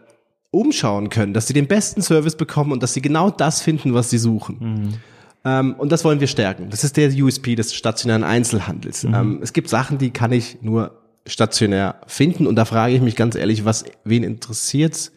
umschauen 0.50 1.10
können, 1.10 1.34
dass 1.34 1.46
sie 1.46 1.52
den 1.52 1.66
besten 1.66 2.02
Service 2.02 2.36
bekommen 2.36 2.72
und 2.72 2.82
dass 2.82 2.94
sie 2.94 3.02
genau 3.02 3.30
das 3.30 3.60
finden, 3.60 3.94
was 3.94 4.10
sie 4.10 4.18
suchen. 4.18 4.98
Ähm, 5.44 5.74
und 5.76 5.92
das 5.92 6.04
wollen 6.04 6.20
wir 6.20 6.26
stärken. 6.26 6.70
Das 6.70 6.84
ist 6.84 6.96
der 6.96 7.10
USP 7.10 7.54
des 7.54 7.74
stationären 7.74 8.24
Einzelhandels. 8.24 9.04
Ähm, 9.04 9.40
es 9.42 9.52
gibt 9.52 9.68
Sachen, 9.68 9.98
die 9.98 10.10
kann 10.10 10.32
ich 10.32 10.58
nur 10.62 10.98
stationär 11.26 12.00
finden 12.06 12.46
und 12.46 12.56
da 12.56 12.64
frage 12.64 12.94
ich 12.94 13.02
mich 13.02 13.14
ganz 13.14 13.34
ehrlich, 13.34 13.64
was 13.64 13.84
wen 14.04 14.24
interessiert's? 14.24 15.12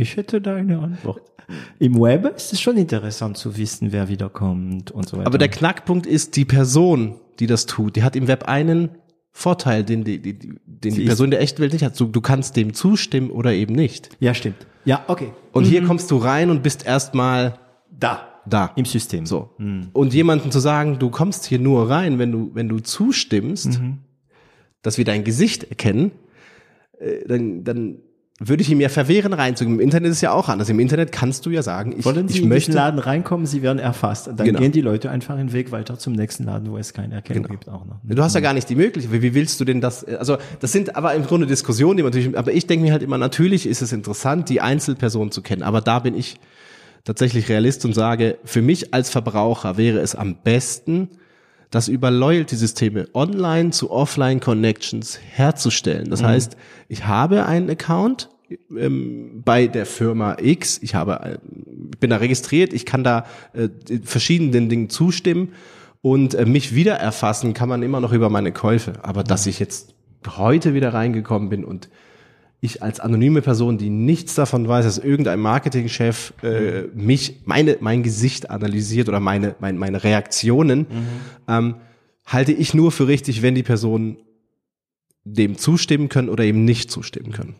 Ich 0.00 0.16
hätte 0.16 0.40
da 0.40 0.54
eine 0.56 0.78
Antwort. 0.78 1.22
Im 1.78 1.98
Web 2.00 2.34
ist 2.36 2.52
es 2.52 2.60
schon 2.60 2.76
interessant 2.76 3.36
zu 3.38 3.56
wissen, 3.56 3.90
wer 3.92 4.08
wiederkommt 4.08 4.90
und 4.90 5.08
so 5.08 5.16
weiter. 5.16 5.26
Aber 5.26 5.38
der 5.38 5.48
Knackpunkt 5.48 6.06
ist, 6.06 6.36
die 6.36 6.44
Person, 6.44 7.14
die 7.38 7.46
das 7.46 7.64
tut, 7.66 7.96
die 7.96 8.02
hat 8.02 8.16
im 8.16 8.28
Web 8.28 8.44
einen 8.48 8.90
Vorteil, 9.32 9.82
den 9.84 10.04
die, 10.04 10.20
die, 10.20 10.38
den 10.38 10.94
die 10.94 11.04
Person 11.04 11.26
in 11.26 11.30
der 11.30 11.40
echten 11.40 11.62
Welt 11.62 11.72
nicht 11.72 11.84
hat. 11.84 11.98
Du, 11.98 12.06
du 12.06 12.20
kannst 12.20 12.56
dem 12.56 12.74
zustimmen 12.74 13.30
oder 13.30 13.52
eben 13.52 13.74
nicht. 13.74 14.10
ja, 14.20 14.34
stimmt. 14.34 14.66
Ja, 14.84 15.04
okay. 15.08 15.30
Und 15.52 15.64
hier 15.64 15.84
kommst 15.84 16.10
du 16.10 16.16
rein 16.16 16.48
und 16.50 16.62
bist 16.62 16.86
erstmal 16.86 17.58
Da. 17.90 18.26
da. 18.46 18.72
Im 18.76 18.84
System. 18.86 19.26
So. 19.26 19.50
Und 19.92 20.14
jemanden 20.14 20.50
zu 20.50 20.60
sagen, 20.60 20.98
du 20.98 21.10
kommst 21.10 21.44
hier 21.46 21.58
nur 21.58 21.90
rein, 21.90 22.18
wenn 22.18 22.32
du, 22.32 22.50
wenn 22.54 22.68
du 22.68 22.80
zustimmst, 22.80 23.80
dass 24.82 24.96
wir 24.98 25.04
dein 25.04 25.24
Gesicht 25.24 25.64
erkennen, 25.64 26.12
äh, 26.98 27.26
dann, 27.26 27.64
dann 27.64 27.98
würde 28.40 28.62
ich 28.62 28.70
ihm 28.70 28.80
ja 28.80 28.88
verwehren 28.88 29.32
reinzugehen. 29.32 29.74
Im 29.78 29.80
Internet 29.80 30.12
ist 30.12 30.20
ja 30.20 30.30
auch 30.32 30.48
anders. 30.48 30.68
Im 30.68 30.78
Internet 30.78 31.10
kannst 31.10 31.44
du 31.44 31.50
ja 31.50 31.62
sagen, 31.62 31.92
ich, 31.98 32.04
Wollen 32.04 32.28
Sie 32.28 32.36
ich 32.38 32.42
in 32.44 32.48
möchte. 32.48 32.70
diesen 32.70 32.76
Laden 32.76 33.00
reinkommen, 33.00 33.46
Sie 33.46 33.62
werden 33.62 33.80
erfasst. 33.80 34.28
Dann 34.28 34.46
Genau. 34.46 34.60
gehen 34.60 34.70
die 34.70 34.80
Leute 34.80 35.10
einfach 35.10 35.36
den 35.36 35.52
Weg 35.52 35.72
weiter 35.72 35.98
zum 35.98 36.12
nächsten 36.12 36.44
Laden, 36.44 36.70
wo 36.70 36.78
es 36.78 36.92
keine 36.92 37.14
Erkennung 37.14 37.48
gibt 37.48 37.68
auch 37.68 37.84
noch. 37.84 37.96
Du 38.04 38.22
hast 38.22 38.34
ja 38.34 38.40
gar 38.40 38.54
nicht 38.54 38.68
die 38.68 38.76
Möglichkeit. 38.76 39.22
Wie 39.22 39.34
willst 39.34 39.58
du 39.58 39.64
denn 39.64 39.80
das? 39.80 40.04
Also 40.04 40.38
das 40.60 40.70
sind 40.70 40.94
aber 40.94 41.14
im 41.14 41.24
Grunde 41.24 41.46
Diskussionen, 41.48 41.96
die 41.96 42.02
man 42.04 42.12
natürlich. 42.12 42.38
Aber 42.38 42.52
ich 42.52 42.66
denke 42.68 42.84
mir 42.86 42.92
halt 42.92 43.02
immer, 43.02 43.18
natürlich 43.18 43.66
ist 43.66 43.82
es 43.82 43.92
interessant, 43.92 44.48
die 44.48 44.60
Einzelperson 44.60 45.32
zu 45.32 45.42
kennen. 45.42 45.64
Aber 45.64 45.80
da 45.80 45.98
bin 45.98 46.14
ich 46.16 46.36
tatsächlich 47.04 47.48
Realist 47.48 47.84
und 47.84 47.92
sage, 47.94 48.38
für 48.44 48.62
mich 48.62 48.94
als 48.94 49.10
Verbraucher 49.10 49.76
wäre 49.78 49.98
es 49.98 50.14
am 50.14 50.36
besten, 50.36 51.08
das 51.70 51.88
über 51.88 52.10
Loyalty-Systeme 52.10 53.08
online 53.14 53.70
zu 53.70 53.90
Offline-Connections 53.90 55.18
herzustellen. 55.32 56.10
Das 56.10 56.22
heißt, 56.22 56.56
ich 56.88 57.06
habe 57.06 57.44
einen 57.44 57.68
Account 57.68 58.30
ähm, 58.74 59.42
bei 59.44 59.66
der 59.66 59.84
Firma 59.84 60.36
X, 60.40 60.78
ich 60.82 60.94
habe, 60.94 61.20
äh, 61.20 61.38
bin 62.00 62.10
da 62.10 62.16
registriert, 62.16 62.72
ich 62.72 62.86
kann 62.86 63.04
da 63.04 63.26
äh, 63.52 63.68
verschiedenen 64.02 64.68
Dingen 64.68 64.88
zustimmen. 64.88 65.52
Und 66.00 66.34
äh, 66.34 66.46
mich 66.46 66.74
wieder 66.74 66.94
erfassen 66.94 67.54
kann 67.54 67.68
man 67.68 67.82
immer 67.82 68.00
noch 68.00 68.12
über 68.12 68.30
meine 68.30 68.52
Käufe. 68.52 68.94
Aber 69.02 69.24
dass 69.24 69.46
ich 69.46 69.58
jetzt 69.58 69.94
heute 70.26 70.72
wieder 70.72 70.94
reingekommen 70.94 71.48
bin 71.48 71.64
und 71.64 71.88
ich 72.60 72.82
als 72.82 72.98
anonyme 72.98 73.40
Person, 73.40 73.78
die 73.78 73.88
nichts 73.88 74.34
davon 74.34 74.66
weiß, 74.66 74.84
dass 74.84 74.98
irgendein 74.98 75.38
Marketingchef 75.38 76.32
äh, 76.42 76.82
mich, 76.94 77.42
meine, 77.44 77.76
mein 77.80 78.02
Gesicht 78.02 78.50
analysiert 78.50 79.08
oder 79.08 79.20
meine, 79.20 79.54
mein, 79.60 79.78
meine 79.78 80.02
Reaktionen, 80.02 80.86
ähm, 81.46 81.76
halte 82.26 82.52
ich 82.52 82.74
nur 82.74 82.90
für 82.90 83.06
richtig, 83.06 83.42
wenn 83.42 83.54
die 83.54 83.62
Personen 83.62 84.18
dem 85.24 85.58
zustimmen 85.58 86.08
können 86.08 86.28
oder 86.28 86.44
eben 86.44 86.64
nicht 86.64 86.90
zustimmen 86.90 87.32
können. 87.32 87.54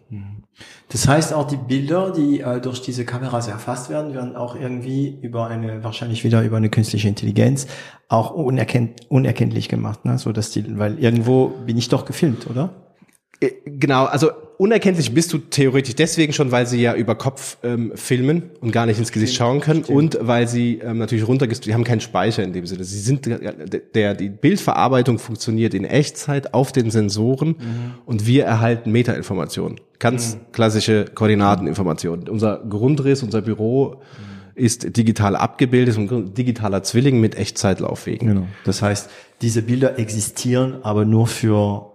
Das 0.89 1.07
heißt 1.07 1.33
auch 1.35 1.47
die 1.47 1.57
Bilder, 1.57 2.13
die 2.13 2.41
äh, 2.41 2.61
durch 2.61 2.81
diese 2.81 3.05
Kameras 3.05 3.47
erfasst 3.47 3.91
werden, 3.91 4.15
werden 4.15 4.37
auch 4.37 4.57
irgendwie 4.57 5.19
über 5.21 5.47
eine, 5.47 5.85
wahrscheinlich 5.85 6.25
wieder 6.25 6.43
über 6.43 6.57
eine 6.57 6.71
künstliche 6.71 7.09
Intelligenz 7.09 7.67
auch 8.09 8.31
unerkennt, 8.31 9.03
unerkenntlich 9.09 9.69
gemacht, 9.69 10.05
ne? 10.05 10.19
so 10.19 10.33
dass 10.33 10.51
die, 10.51 10.79
weil 10.79 10.99
irgendwo 10.99 11.49
bin 11.67 11.77
ich 11.77 11.89
doch 11.89 12.05
gefilmt, 12.05 12.49
oder? 12.49 12.71
Äh, 13.41 13.51
Genau, 13.67 14.07
also 14.07 14.31
unerkenntlich 14.59 15.15
bist 15.15 15.33
du 15.33 15.39
theoretisch 15.39 15.95
deswegen 15.95 16.33
schon, 16.33 16.53
weil 16.53 16.67
sie 16.67 16.83
ja 16.83 16.95
über 16.95 17.15
Kopf 17.15 17.57
ähm, 17.63 17.93
filmen 17.95 18.51
und 18.61 18.73
gar 18.73 18.85
nicht 18.87 18.99
ins 18.99 19.13
Gesicht 19.13 19.35
schauen 19.35 19.61
können 19.61 19.85
und 19.85 20.19
weil 20.21 20.47
sie 20.49 20.81
ähm, 20.83 20.99
natürlich 20.99 21.27
runtergest, 21.27 21.65
die 21.65 21.73
haben 21.73 21.85
keinen 21.85 22.01
Speicher 22.01 22.43
in 22.43 22.53
dem 22.53 22.67
Sinne. 22.67 22.85
Sie 22.85 22.99
sind 22.99 23.27
der 23.95 24.15
die 24.15 24.29
Bildverarbeitung 24.29 25.19
funktioniert 25.19 25.75
in 25.75 25.85
Echtzeit 25.85 26.53
auf 26.53 26.73
den 26.73 26.91
Sensoren 26.91 27.49
mhm. 27.51 27.95
und 28.05 28.27
wir 28.27 28.45
erhalten 28.45 28.91
Metainformationen, 28.91 29.81
ganz 29.99 30.35
mhm. 30.35 30.53
klassische 30.53 31.07
Koordinateninformationen. 31.15 32.29
Unser 32.29 32.59
Grundriss, 32.69 33.23
unser 33.23 33.41
Büro 33.43 34.03
mhm 34.03 34.29
ist 34.59 34.97
digital 34.97 35.37
abgebildet, 35.37 35.97
ein 35.97 36.35
digitaler 36.35 36.83
Zwilling 36.83 37.21
mit 37.21 37.37
Echtzeitlaufwegen. 37.37 38.29
Genau. 38.29 38.47
Das 38.65 38.83
heißt, 38.83 39.09
diese 39.41 39.63
Bilder 39.63 39.99
existieren 39.99 40.79
aber 40.83 41.05
nur 41.05 41.29
für 41.29 41.88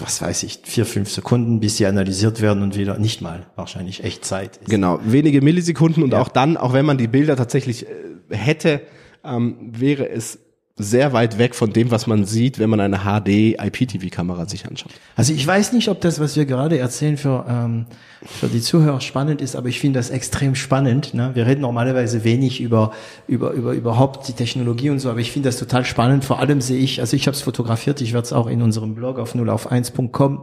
was 0.00 0.22
weiß 0.22 0.42
ich, 0.42 0.60
vier, 0.64 0.86
fünf 0.86 1.10
Sekunden, 1.10 1.60
bis 1.60 1.76
sie 1.76 1.86
analysiert 1.86 2.40
werden 2.40 2.62
und 2.62 2.76
wieder 2.76 2.98
nicht 2.98 3.20
mal 3.20 3.46
wahrscheinlich 3.56 4.02
Echtzeit 4.02 4.56
ist. 4.56 4.68
Genau, 4.68 4.98
wenige 5.04 5.40
Millisekunden 5.40 6.02
und 6.02 6.12
ja. 6.12 6.20
auch 6.20 6.28
dann, 6.28 6.56
auch 6.56 6.72
wenn 6.72 6.86
man 6.86 6.98
die 6.98 7.08
Bilder 7.08 7.36
tatsächlich 7.36 7.86
äh, 7.86 8.36
hätte, 8.36 8.80
ähm, 9.24 9.56
wäre 9.72 10.08
es 10.08 10.38
sehr 10.76 11.12
weit 11.12 11.38
weg 11.38 11.54
von 11.54 11.72
dem, 11.72 11.92
was 11.92 12.08
man 12.08 12.24
sieht, 12.24 12.58
wenn 12.58 12.68
man 12.68 12.80
eine 12.80 13.00
HD 13.00 13.56
IPTV-Kamera 13.60 14.46
sich 14.46 14.66
anschaut. 14.66 14.92
Also 15.14 15.32
ich 15.32 15.46
weiß 15.46 15.72
nicht, 15.72 15.88
ob 15.88 16.00
das, 16.00 16.18
was 16.18 16.36
wir 16.36 16.46
gerade 16.46 16.78
erzählen, 16.78 17.16
für, 17.16 17.46
ähm, 17.48 17.86
für 18.26 18.48
die 18.48 18.60
Zuhörer 18.60 19.00
spannend 19.00 19.40
ist, 19.40 19.54
aber 19.54 19.68
ich 19.68 19.80
finde 19.80 19.98
das 19.98 20.10
extrem 20.10 20.54
spannend. 20.54 21.14
Ne? 21.14 21.30
Wir 21.34 21.46
reden 21.46 21.60
normalerweise 21.60 22.24
wenig 22.24 22.60
über, 22.60 22.92
über, 23.28 23.52
über 23.52 23.72
überhaupt 23.72 24.28
die 24.28 24.32
Technologie 24.32 24.90
und 24.90 24.98
so, 24.98 25.10
aber 25.10 25.20
ich 25.20 25.30
finde 25.30 25.48
das 25.48 25.58
total 25.58 25.84
spannend. 25.84 26.24
Vor 26.24 26.38
allem 26.38 26.60
sehe 26.60 26.78
ich, 26.78 27.00
also 27.00 27.16
ich 27.16 27.26
habe 27.26 27.36
es 27.36 27.42
fotografiert, 27.42 28.00
ich 28.00 28.12
werde 28.12 28.24
es 28.24 28.32
auch 28.32 28.46
in 28.46 28.62
unserem 28.62 28.94
Blog 28.94 29.18
auf 29.18 29.34
0 29.34 29.50
auf 29.50 29.70
1.com 29.70 30.42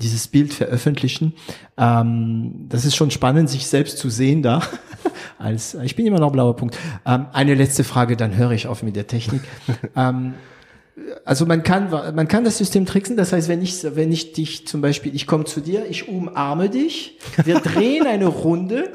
dieses 0.00 0.26
Bild 0.26 0.52
veröffentlichen. 0.52 1.34
Ähm, 1.76 2.66
das 2.68 2.84
ist 2.84 2.96
schon 2.96 3.10
spannend, 3.10 3.48
sich 3.48 3.66
selbst 3.66 3.98
zu 3.98 4.10
sehen 4.10 4.42
da. 4.42 4.62
Als 5.38 5.74
ich 5.74 5.96
bin 5.96 6.06
immer 6.06 6.20
noch 6.20 6.32
blauer 6.32 6.56
Punkt. 6.56 6.76
Ähm, 7.06 7.26
eine 7.32 7.54
letzte 7.54 7.84
Frage, 7.84 8.16
dann 8.16 8.36
höre 8.36 8.52
ich 8.52 8.66
auf 8.66 8.82
mit 8.82 8.96
der 8.96 9.06
Technik. 9.06 9.42
ähm, 9.96 10.34
also 11.24 11.46
man 11.46 11.62
kann 11.62 11.90
man 11.90 12.28
kann 12.28 12.44
das 12.44 12.58
System 12.58 12.84
tricksen. 12.84 13.16
Das 13.16 13.32
heißt, 13.32 13.48
wenn 13.48 13.62
ich 13.62 13.82
wenn 13.96 14.12
ich 14.12 14.32
dich 14.32 14.66
zum 14.66 14.80
Beispiel, 14.80 15.14
ich 15.14 15.26
komme 15.26 15.44
zu 15.44 15.60
dir, 15.60 15.86
ich 15.88 16.08
umarme 16.08 16.68
dich, 16.68 17.18
wir 17.44 17.54
drehen 17.60 18.06
eine 18.06 18.26
Runde. 18.26 18.90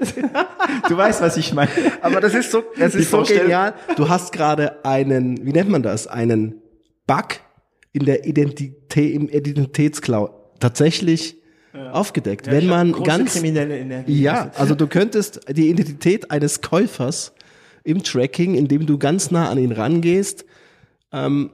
du 0.88 0.98
weißt, 0.98 1.22
was 1.22 1.38
ich 1.38 1.54
meine. 1.54 1.72
Aber 2.02 2.22
das 2.22 2.36
ist 2.36 2.52
so, 2.52 2.64
es 2.78 2.94
ist 2.94 3.12
so 3.12 3.24
genial. 3.24 3.74
Du 3.96 4.10
hast 4.10 4.32
gerade 4.32 4.86
einen, 4.86 5.44
wie 5.46 5.52
nennt 5.52 5.70
man 5.70 5.82
das, 5.82 6.06
einen 6.08 6.62
Bug 7.08 7.40
in 7.94 8.06
der 8.06 8.26
Identität 8.26 9.16
im 9.16 9.28
Identitätsklau 9.28 10.52
tatsächlich 10.60 11.38
ja. 11.74 11.92
aufgedeckt. 11.92 12.48
Ja, 12.48 12.54
Wenn 12.54 12.68
man 12.68 12.92
ganz 12.92 13.34
kriminelle 13.34 13.78
Energie. 13.78 14.22
Ja, 14.22 14.52
also 14.56 14.76
du 14.76 14.88
könntest 14.88 15.42
die 15.50 15.70
Identität 15.70 16.30
eines 16.30 16.62
Käufers 16.62 17.34
im 17.84 18.04
Tracking, 18.04 18.56
indem 18.56 18.86
du 18.86 18.98
ganz 18.98 19.32
nah 19.32 19.50
an 19.50 19.58
ihn 19.58 19.72
rangehst, 19.72 20.46
ähm, 21.12 21.52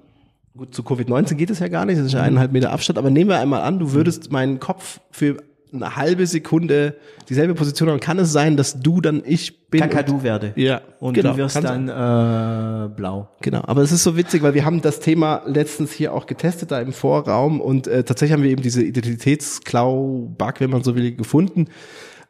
gut, 0.55 0.73
zu 0.75 0.83
Covid-19 0.83 1.35
geht 1.35 1.49
es 1.49 1.59
ja 1.59 1.67
gar 1.67 1.85
nicht, 1.85 1.99
das 1.99 2.07
ist 2.07 2.13
ja 2.13 2.19
mhm. 2.19 2.27
eineinhalb 2.27 2.51
Meter 2.51 2.71
Abstand, 2.71 2.97
aber 2.97 3.09
nehmen 3.09 3.29
wir 3.29 3.39
einmal 3.39 3.61
an, 3.61 3.79
du 3.79 3.93
würdest 3.93 4.31
meinen 4.31 4.59
Kopf 4.59 4.99
für 5.11 5.37
eine 5.73 5.95
halbe 5.95 6.27
Sekunde 6.27 6.95
dieselbe 7.29 7.55
Position 7.55 7.89
haben, 7.89 7.99
kann 7.99 8.19
es 8.19 8.31
sein, 8.31 8.57
dass 8.57 8.79
du 8.79 9.01
dann 9.01 9.23
ich 9.25 9.69
bin. 9.69 9.81
Kakadu 9.81 10.21
werde. 10.21 10.53
Ja. 10.55 10.81
Und 10.99 11.15
genau, 11.15 11.31
du 11.31 11.37
wirst 11.37 11.55
dann 11.63 11.87
äh, 11.87 12.89
blau. 12.95 13.29
Genau. 13.41 13.63
Aber 13.65 13.81
es 13.81 13.91
ist 13.91 14.03
so 14.03 14.15
witzig, 14.15 14.43
weil 14.43 14.53
wir 14.53 14.65
haben 14.65 14.81
das 14.81 14.99
Thema 14.99 15.41
letztens 15.47 15.91
hier 15.91 16.13
auch 16.13 16.27
getestet, 16.27 16.69
da 16.71 16.79
im 16.79 16.93
Vorraum 16.93 17.59
und 17.59 17.87
äh, 17.87 18.03
tatsächlich 18.03 18.33
haben 18.33 18.43
wir 18.43 18.51
eben 18.51 18.61
diese 18.61 18.83
Identitätsklau-Bug, 18.83 20.59
wenn 20.59 20.69
man 20.69 20.83
so 20.83 20.95
will, 20.95 21.15
gefunden. 21.15 21.69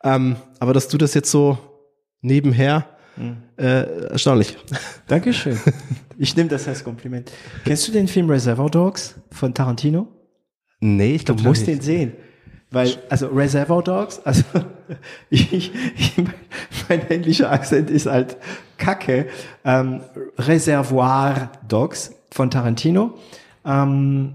Ähm, 0.04 0.38
aber 0.60 0.74
dass 0.74 0.88
du 0.88 0.98
das 0.98 1.14
jetzt 1.14 1.30
so 1.30 1.58
nebenher 2.22 2.88
mhm. 3.18 3.38
äh, 3.57 4.10
erstaunlich. 4.10 4.57
Dankeschön. 5.07 5.60
Ich 6.18 6.35
nehme 6.35 6.49
das 6.49 6.68
als 6.68 6.84
Kompliment. 6.84 7.31
Kennst 7.65 7.88
du 7.88 7.91
den 7.91 8.07
Film 8.07 8.30
Reservoir 8.30 8.69
Dogs 8.69 9.15
von 9.31 9.53
Tarantino? 9.53 10.07
Nee, 10.80 11.15
ich 11.15 11.26
glaube 11.26 11.41
Du 11.41 11.48
musst 11.48 11.68
den 11.68 11.81
sehen. 11.81 12.14
Weil, 12.72 12.98
also 13.10 13.27
Reservoir 13.27 13.84
Dogs, 13.84 14.19
also 14.23 14.44
ich, 15.30 15.53
ich, 15.53 16.14
mein 16.90 17.07
englischer 17.10 17.52
Akzent 17.52 17.90
ist 17.91 18.07
halt 18.07 18.38
Kacke. 18.77 19.27
Ähm, 19.64 20.02
Reservoir 20.38 21.52
Dogs 21.68 22.14
von 22.31 22.49
Tarantino. 22.49 23.14
Ähm, 23.64 24.34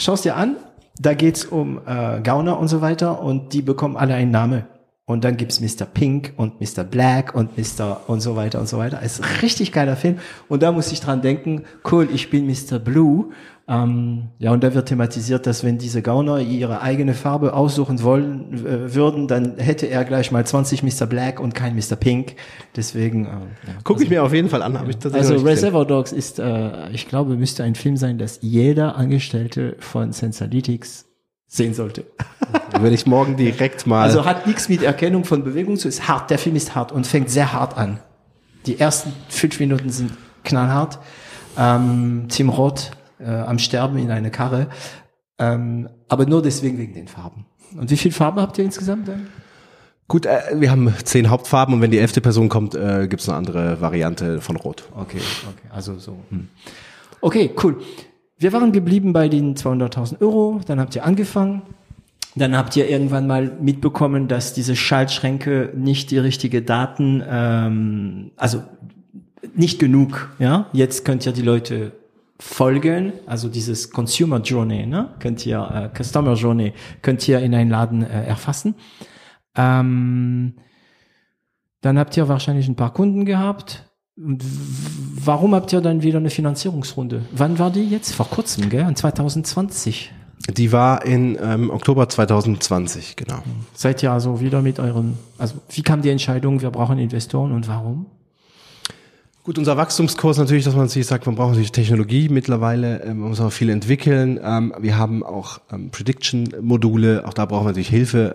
Schau's 0.00 0.22
dir 0.22 0.34
an, 0.34 0.56
da 0.98 1.12
geht's 1.12 1.44
um 1.44 1.78
äh, 1.86 2.20
Gauner 2.22 2.58
und 2.58 2.68
so 2.68 2.80
weiter 2.80 3.22
und 3.22 3.52
die 3.52 3.60
bekommen 3.60 3.98
alle 3.98 4.14
einen 4.14 4.30
Namen. 4.30 4.64
Und 5.10 5.24
dann 5.24 5.36
gibt's 5.36 5.60
Mr. 5.60 5.86
Pink 5.86 6.34
und 6.36 6.60
Mr. 6.60 6.84
Black 6.84 7.34
und 7.34 7.58
Mr. 7.58 8.02
und 8.06 8.20
so 8.20 8.36
weiter 8.36 8.60
und 8.60 8.68
so 8.68 8.78
weiter. 8.78 9.00
Es 9.02 9.18
ist 9.18 9.42
richtig 9.42 9.72
geiler 9.72 9.96
Film. 9.96 10.18
Und 10.48 10.62
da 10.62 10.70
muss 10.70 10.92
ich 10.92 11.00
dran 11.00 11.20
denken, 11.20 11.64
cool, 11.90 12.08
ich 12.12 12.30
bin 12.30 12.46
Mr. 12.46 12.78
Blue 12.78 13.30
ähm, 13.70 14.30
ja, 14.40 14.50
und 14.50 14.64
da 14.64 14.74
wird 14.74 14.88
thematisiert, 14.88 15.46
dass 15.46 15.62
wenn 15.62 15.78
diese 15.78 16.02
Gauner 16.02 16.40
ihre 16.40 16.80
eigene 16.80 17.14
Farbe 17.14 17.54
aussuchen 17.54 18.02
wollen 18.02 18.66
äh, 18.66 18.94
würden, 18.94 19.28
dann 19.28 19.58
hätte 19.58 19.86
er 19.86 20.04
gleich 20.04 20.32
mal 20.32 20.44
20 20.44 20.82
Mr. 20.82 21.06
Black 21.06 21.38
und 21.38 21.54
kein 21.54 21.76
Mr. 21.76 21.94
Pink. 21.94 22.34
Deswegen 22.74 23.26
äh, 23.26 23.28
ja, 23.28 23.74
gucke 23.84 23.98
also, 23.98 24.04
ich 24.04 24.10
mir 24.10 24.24
auf 24.24 24.34
jeden 24.34 24.48
Fall 24.48 24.62
an. 24.62 24.74
Ja. 24.74 24.84
Ich 24.88 25.14
also 25.14 25.36
Reservoir 25.36 25.86
Dogs 25.86 26.10
ist, 26.10 26.40
äh, 26.40 26.90
ich 26.90 27.06
glaube, 27.06 27.36
müsste 27.36 27.62
ein 27.62 27.76
Film 27.76 27.96
sein, 27.96 28.18
dass 28.18 28.40
jeder 28.42 28.96
Angestellte 28.96 29.76
von 29.78 30.12
Sensalytics 30.12 31.06
sehen 31.46 31.74
sollte. 31.74 32.04
Würde 32.82 32.94
ich 32.94 33.06
morgen 33.06 33.36
direkt 33.36 33.86
mal. 33.86 34.02
Also 34.02 34.24
hat 34.24 34.46
nichts 34.46 34.68
mit 34.68 34.82
Erkennung 34.82 35.24
von 35.24 35.44
Bewegung 35.44 35.76
zu, 35.76 35.88
ist 35.88 36.08
hart. 36.08 36.30
Der 36.30 36.38
Film 36.38 36.56
ist 36.56 36.74
hart 36.74 36.92
und 36.92 37.06
fängt 37.06 37.30
sehr 37.30 37.52
hart 37.52 37.76
an. 37.76 38.00
Die 38.66 38.78
ersten 38.78 39.12
fünf 39.28 39.58
Minuten 39.60 39.90
sind 39.90 40.12
knallhart. 40.44 40.98
Ähm, 41.58 42.26
Tim 42.28 42.48
Roth 42.48 42.90
äh, 43.18 43.30
am 43.30 43.58
Sterben 43.58 43.98
in 43.98 44.10
eine 44.10 44.30
Karre. 44.30 44.68
Ähm, 45.38 45.88
aber 46.08 46.26
nur 46.26 46.42
deswegen 46.42 46.78
wegen 46.78 46.94
den 46.94 47.08
Farben. 47.08 47.46
Und 47.76 47.90
wie 47.90 47.96
viele 47.96 48.14
Farben 48.14 48.40
habt 48.40 48.58
ihr 48.58 48.64
insgesamt? 48.64 49.08
Dann? 49.08 49.28
Gut, 50.08 50.26
äh, 50.26 50.40
wir 50.54 50.70
haben 50.70 50.92
zehn 51.04 51.30
Hauptfarben 51.30 51.74
und 51.74 51.80
wenn 51.80 51.90
die 51.90 51.98
elfte 51.98 52.20
Person 52.20 52.48
kommt, 52.48 52.74
äh, 52.74 53.06
gibt 53.08 53.22
es 53.22 53.28
eine 53.28 53.38
andere 53.38 53.80
Variante 53.80 54.40
von 54.40 54.56
Rot. 54.56 54.88
Okay, 54.94 55.20
okay, 55.48 55.68
also 55.70 55.98
so. 55.98 56.16
Hm. 56.30 56.48
Okay, 57.20 57.50
cool. 57.62 57.80
Wir 58.36 58.52
waren 58.52 58.72
geblieben 58.72 59.12
bei 59.12 59.28
den 59.28 59.54
200.000 59.54 60.20
Euro, 60.20 60.60
dann 60.66 60.80
habt 60.80 60.96
ihr 60.96 61.04
angefangen. 61.04 61.62
Dann 62.36 62.56
habt 62.56 62.76
ihr 62.76 62.88
irgendwann 62.88 63.26
mal 63.26 63.56
mitbekommen, 63.60 64.28
dass 64.28 64.54
diese 64.54 64.76
Schaltschränke 64.76 65.72
nicht 65.74 66.10
die 66.10 66.18
richtige 66.18 66.62
Daten, 66.62 67.22
ähm, 67.28 68.30
also 68.36 68.62
nicht 69.54 69.78
genug. 69.78 70.30
Ja, 70.38 70.66
jetzt 70.72 71.04
könnt 71.04 71.26
ihr 71.26 71.32
die 71.32 71.42
Leute 71.42 71.92
folgen, 72.38 73.12
also 73.26 73.48
dieses 73.48 73.90
Consumer 73.90 74.40
Journey, 74.40 74.86
ne, 74.86 75.14
könnt 75.18 75.44
ihr, 75.44 75.90
äh, 75.92 76.02
Customer 76.02 76.34
Journey, 76.34 76.72
könnt 77.02 77.26
ihr 77.28 77.40
in 77.40 77.54
einen 77.54 77.70
Laden 77.70 78.02
äh, 78.02 78.24
erfassen. 78.24 78.74
Ähm, 79.56 80.54
dann 81.80 81.98
habt 81.98 82.16
ihr 82.16 82.28
wahrscheinlich 82.28 82.68
ein 82.68 82.76
paar 82.76 82.92
Kunden 82.92 83.24
gehabt. 83.24 83.90
Und 84.16 84.44
warum 85.24 85.54
habt 85.54 85.72
ihr 85.72 85.80
dann 85.80 86.02
wieder 86.02 86.18
eine 86.18 86.30
Finanzierungsrunde? 86.30 87.24
Wann 87.32 87.58
war 87.58 87.70
die 87.70 87.88
jetzt? 87.88 88.14
Vor 88.14 88.28
kurzem, 88.28 88.68
gell? 88.68 88.86
In 88.86 88.96
2020. 88.96 90.12
Die 90.48 90.72
war 90.72 91.04
in 91.04 91.38
ähm, 91.40 91.70
Oktober 91.70 92.08
2020, 92.08 93.16
genau. 93.16 93.42
Seid 93.74 94.02
ihr 94.02 94.10
also 94.12 94.40
wieder 94.40 94.62
mit 94.62 94.78
euren, 94.78 95.18
also 95.38 95.56
wie 95.68 95.82
kam 95.82 96.02
die 96.02 96.10
Entscheidung, 96.10 96.62
wir 96.62 96.70
brauchen 96.70 96.98
Investoren 96.98 97.52
und 97.52 97.68
warum? 97.68 98.06
Gut, 99.42 99.56
unser 99.56 99.78
Wachstumskurs 99.78 100.36
natürlich, 100.36 100.64
dass 100.64 100.76
man 100.76 100.88
sich 100.88 101.06
sagt, 101.06 101.24
man 101.24 101.34
braucht 101.34 101.50
natürlich 101.50 101.72
Technologie 101.72 102.28
mittlerweile, 102.28 103.02
ähm, 103.02 103.20
man 103.20 103.30
muss 103.30 103.40
auch 103.40 103.50
viel 103.50 103.70
entwickeln. 103.70 104.38
Ähm, 104.42 104.74
wir 104.78 104.98
haben 104.98 105.22
auch 105.22 105.60
ähm, 105.72 105.90
Prediction-Module, 105.90 107.26
auch 107.26 107.32
da 107.32 107.46
brauchen 107.46 107.64
wir 107.64 107.68
natürlich 107.70 107.88
Hilfe. 107.88 108.34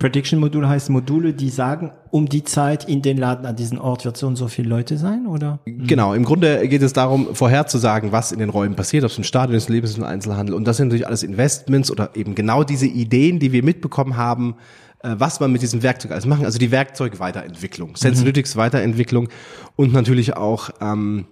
Prediction-Module 0.00 0.68
heißt 0.68 0.90
Module, 0.90 1.34
die 1.34 1.50
sagen, 1.50 1.92
um 2.10 2.28
die 2.28 2.42
Zeit 2.42 2.88
in 2.88 3.00
den 3.00 3.16
Laden 3.16 3.46
an 3.46 3.54
diesem 3.54 3.80
Ort 3.80 4.04
wird 4.04 4.16
so 4.16 4.26
und 4.26 4.34
so 4.34 4.48
viele 4.48 4.68
Leute 4.68 4.98
sein, 4.98 5.28
oder? 5.28 5.60
Genau, 5.66 6.14
im 6.14 6.24
Grunde 6.24 6.66
geht 6.66 6.82
es 6.82 6.92
darum, 6.92 7.28
vorherzusagen, 7.36 8.10
was 8.10 8.32
in 8.32 8.40
den 8.40 8.50
Räumen 8.50 8.74
passiert, 8.74 9.04
ob 9.04 9.12
es 9.12 9.18
im 9.18 9.24
Stadion 9.24 9.56
ist, 9.56 9.68
Lebensmittel, 9.68 10.10
Einzelhandel. 10.10 10.56
Und 10.56 10.64
das 10.66 10.78
sind 10.78 10.88
natürlich 10.88 11.06
alles 11.06 11.22
Investments 11.22 11.92
oder 11.92 12.10
eben 12.16 12.34
genau 12.34 12.64
diese 12.64 12.86
Ideen, 12.86 13.38
die 13.38 13.52
wir 13.52 13.62
mitbekommen 13.62 14.16
haben, 14.16 14.56
was 15.02 15.40
man 15.40 15.52
mit 15.52 15.62
diesem 15.62 15.82
Werkzeug 15.82 16.12
alles 16.12 16.26
machen. 16.26 16.44
Also 16.44 16.58
die 16.58 16.70
Werkzeugweiterentwicklung, 16.70 17.96
Sensorytics 17.96 18.56
Weiterentwicklung 18.56 19.28
und 19.76 19.92
natürlich 19.92 20.36
auch 20.36 20.70
ähm, 20.80 21.26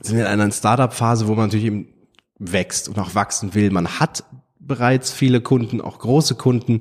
sind 0.00 0.18
in 0.18 0.26
einer 0.26 0.50
Startup-Phase, 0.50 1.28
wo 1.28 1.34
man 1.34 1.46
natürlich 1.46 1.66
eben 1.66 1.88
wächst 2.38 2.88
und 2.88 2.98
auch 2.98 3.14
wachsen 3.14 3.54
will. 3.54 3.70
Man 3.70 4.00
hat 4.00 4.24
bereits 4.58 5.12
viele 5.12 5.40
Kunden, 5.40 5.80
auch 5.80 5.98
große 5.98 6.34
Kunden 6.34 6.80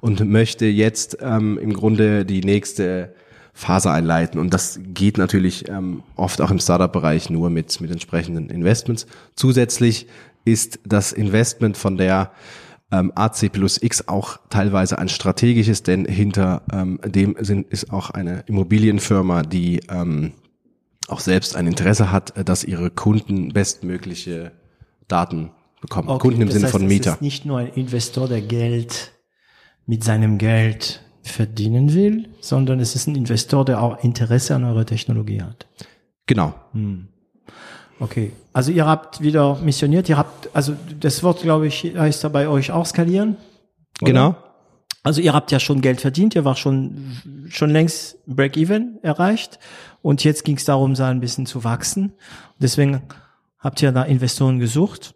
und 0.00 0.24
möchte 0.28 0.66
jetzt 0.66 1.18
ähm, 1.20 1.58
im 1.58 1.72
Grunde 1.72 2.24
die 2.24 2.42
nächste 2.42 3.14
Phase 3.54 3.90
einleiten. 3.90 4.40
Und 4.40 4.54
das 4.54 4.80
geht 4.82 5.18
natürlich 5.18 5.68
ähm, 5.68 6.02
oft 6.16 6.40
auch 6.40 6.50
im 6.50 6.58
Startup-Bereich 6.58 7.30
nur 7.30 7.50
mit, 7.50 7.80
mit 7.80 7.90
entsprechenden 7.90 8.50
Investments. 8.50 9.06
Zusätzlich 9.34 10.06
ist 10.44 10.80
das 10.84 11.12
Investment 11.12 11.76
von 11.76 11.96
der 11.96 12.32
ähm, 12.92 13.10
AC 13.14 13.50
plus 13.50 13.82
X 13.82 14.06
auch 14.06 14.38
teilweise 14.50 14.98
ein 14.98 15.08
strategisches, 15.08 15.82
denn 15.82 16.04
hinter 16.04 16.62
ähm, 16.72 17.00
dem 17.04 17.36
sind, 17.40 17.66
ist 17.68 17.90
auch 17.92 18.10
eine 18.10 18.44
Immobilienfirma, 18.46 19.42
die 19.42 19.80
ähm, 19.88 20.32
auch 21.08 21.20
selbst 21.20 21.56
ein 21.56 21.66
Interesse 21.66 22.12
hat, 22.12 22.36
äh, 22.36 22.44
dass 22.44 22.62
ihre 22.64 22.90
Kunden 22.90 23.48
bestmögliche 23.48 24.52
Daten 25.08 25.50
bekommen. 25.80 26.08
Okay, 26.08 26.20
Kunden 26.20 26.42
im 26.42 26.50
Sinne 26.50 26.64
heißt, 26.64 26.72
von 26.72 26.82
Es 26.82 26.88
Mieter. 26.88 27.12
ist 27.14 27.22
nicht 27.22 27.44
nur 27.46 27.58
ein 27.58 27.68
Investor, 27.68 28.28
der 28.28 28.42
Geld 28.42 29.12
mit 29.86 30.04
seinem 30.04 30.38
Geld 30.38 31.02
verdienen 31.22 31.94
will, 31.94 32.28
sondern 32.40 32.80
es 32.80 32.94
ist 32.94 33.06
ein 33.08 33.14
Investor, 33.14 33.64
der 33.64 33.82
auch 33.82 34.02
Interesse 34.04 34.54
an 34.54 34.64
eurer 34.64 34.86
Technologie 34.86 35.42
hat. 35.42 35.66
Genau. 36.26 36.54
Okay. 38.02 38.32
Also 38.52 38.72
ihr 38.72 38.84
habt 38.84 39.20
wieder 39.20 39.56
missioniert, 39.60 40.08
ihr 40.08 40.16
habt, 40.16 40.48
also 40.52 40.74
das 40.98 41.22
Wort, 41.22 41.42
glaube 41.42 41.68
ich, 41.68 41.84
heißt 41.84 42.24
da 42.24 42.28
bei 42.28 42.48
euch 42.48 42.72
auch 42.72 42.84
skalieren. 42.84 43.36
Oder? 44.00 44.10
Genau. 44.10 44.36
Also 45.04 45.20
ihr 45.20 45.32
habt 45.32 45.52
ja 45.52 45.60
schon 45.60 45.80
Geld 45.80 46.00
verdient, 46.00 46.34
ihr 46.34 46.44
war 46.44 46.56
schon 46.56 47.46
schon 47.48 47.70
längst 47.70 48.18
Break-Even 48.26 48.98
erreicht 49.02 49.60
und 50.00 50.24
jetzt 50.24 50.44
ging 50.44 50.56
es 50.56 50.64
darum, 50.64 50.94
da 50.94 51.08
ein 51.08 51.20
bisschen 51.20 51.46
zu 51.46 51.62
wachsen. 51.62 52.12
Deswegen 52.58 53.02
habt 53.58 53.80
ihr 53.82 53.92
da 53.92 54.02
Investoren 54.02 54.58
gesucht. 54.58 55.14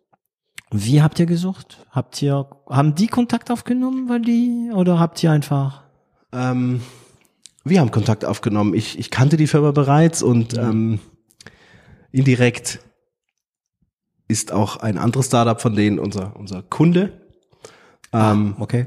Wie 0.70 1.02
habt 1.02 1.18
ihr 1.18 1.26
gesucht? 1.26 1.78
Habt 1.90 2.22
ihr 2.22 2.46
haben 2.68 2.94
die 2.94 3.06
Kontakt 3.08 3.50
aufgenommen, 3.50 4.08
weil 4.08 4.20
die 4.20 4.70
oder 4.72 4.98
habt 5.00 5.22
ihr 5.24 5.32
einfach 5.32 5.82
Ähm, 6.32 6.82
wir 7.64 7.80
haben 7.80 7.90
Kontakt 7.90 8.24
aufgenommen. 8.24 8.74
Ich, 8.74 8.96
ich 8.96 9.10
kannte 9.10 9.36
die 9.36 9.48
Firma 9.48 9.72
bereits 9.72 10.22
und 10.22 10.54
ähm, 10.54 11.00
indirekt 12.12 12.80
ist 14.28 14.52
auch 14.52 14.78
ein 14.78 14.98
anderes 14.98 15.26
Startup 15.26 15.60
von 15.60 15.74
denen 15.74 15.98
unser, 15.98 16.36
unser 16.36 16.62
Kunde. 16.62 17.20
Ähm, 18.12 18.56
okay? 18.58 18.86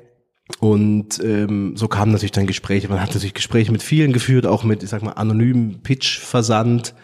Und 0.60 1.24
ähm, 1.24 1.78
so 1.78 1.88
kamen 1.88 2.12
natürlich 2.12 2.32
dann 2.32 2.48
Gespräche. 2.48 2.90
Man 2.90 3.02
hat 3.02 3.10
natürlich 3.10 3.36
Gespräche 3.36 3.72
mit 3.72 3.84
vielen 3.84 4.12
geführt, 4.12 4.46
auch 4.46 4.64
mit, 4.64 4.84
ich 4.84 4.90
sag 4.90 5.04
mal, 5.04 5.12
anonymen 5.12 5.82
Pitch-Versand 5.84 6.96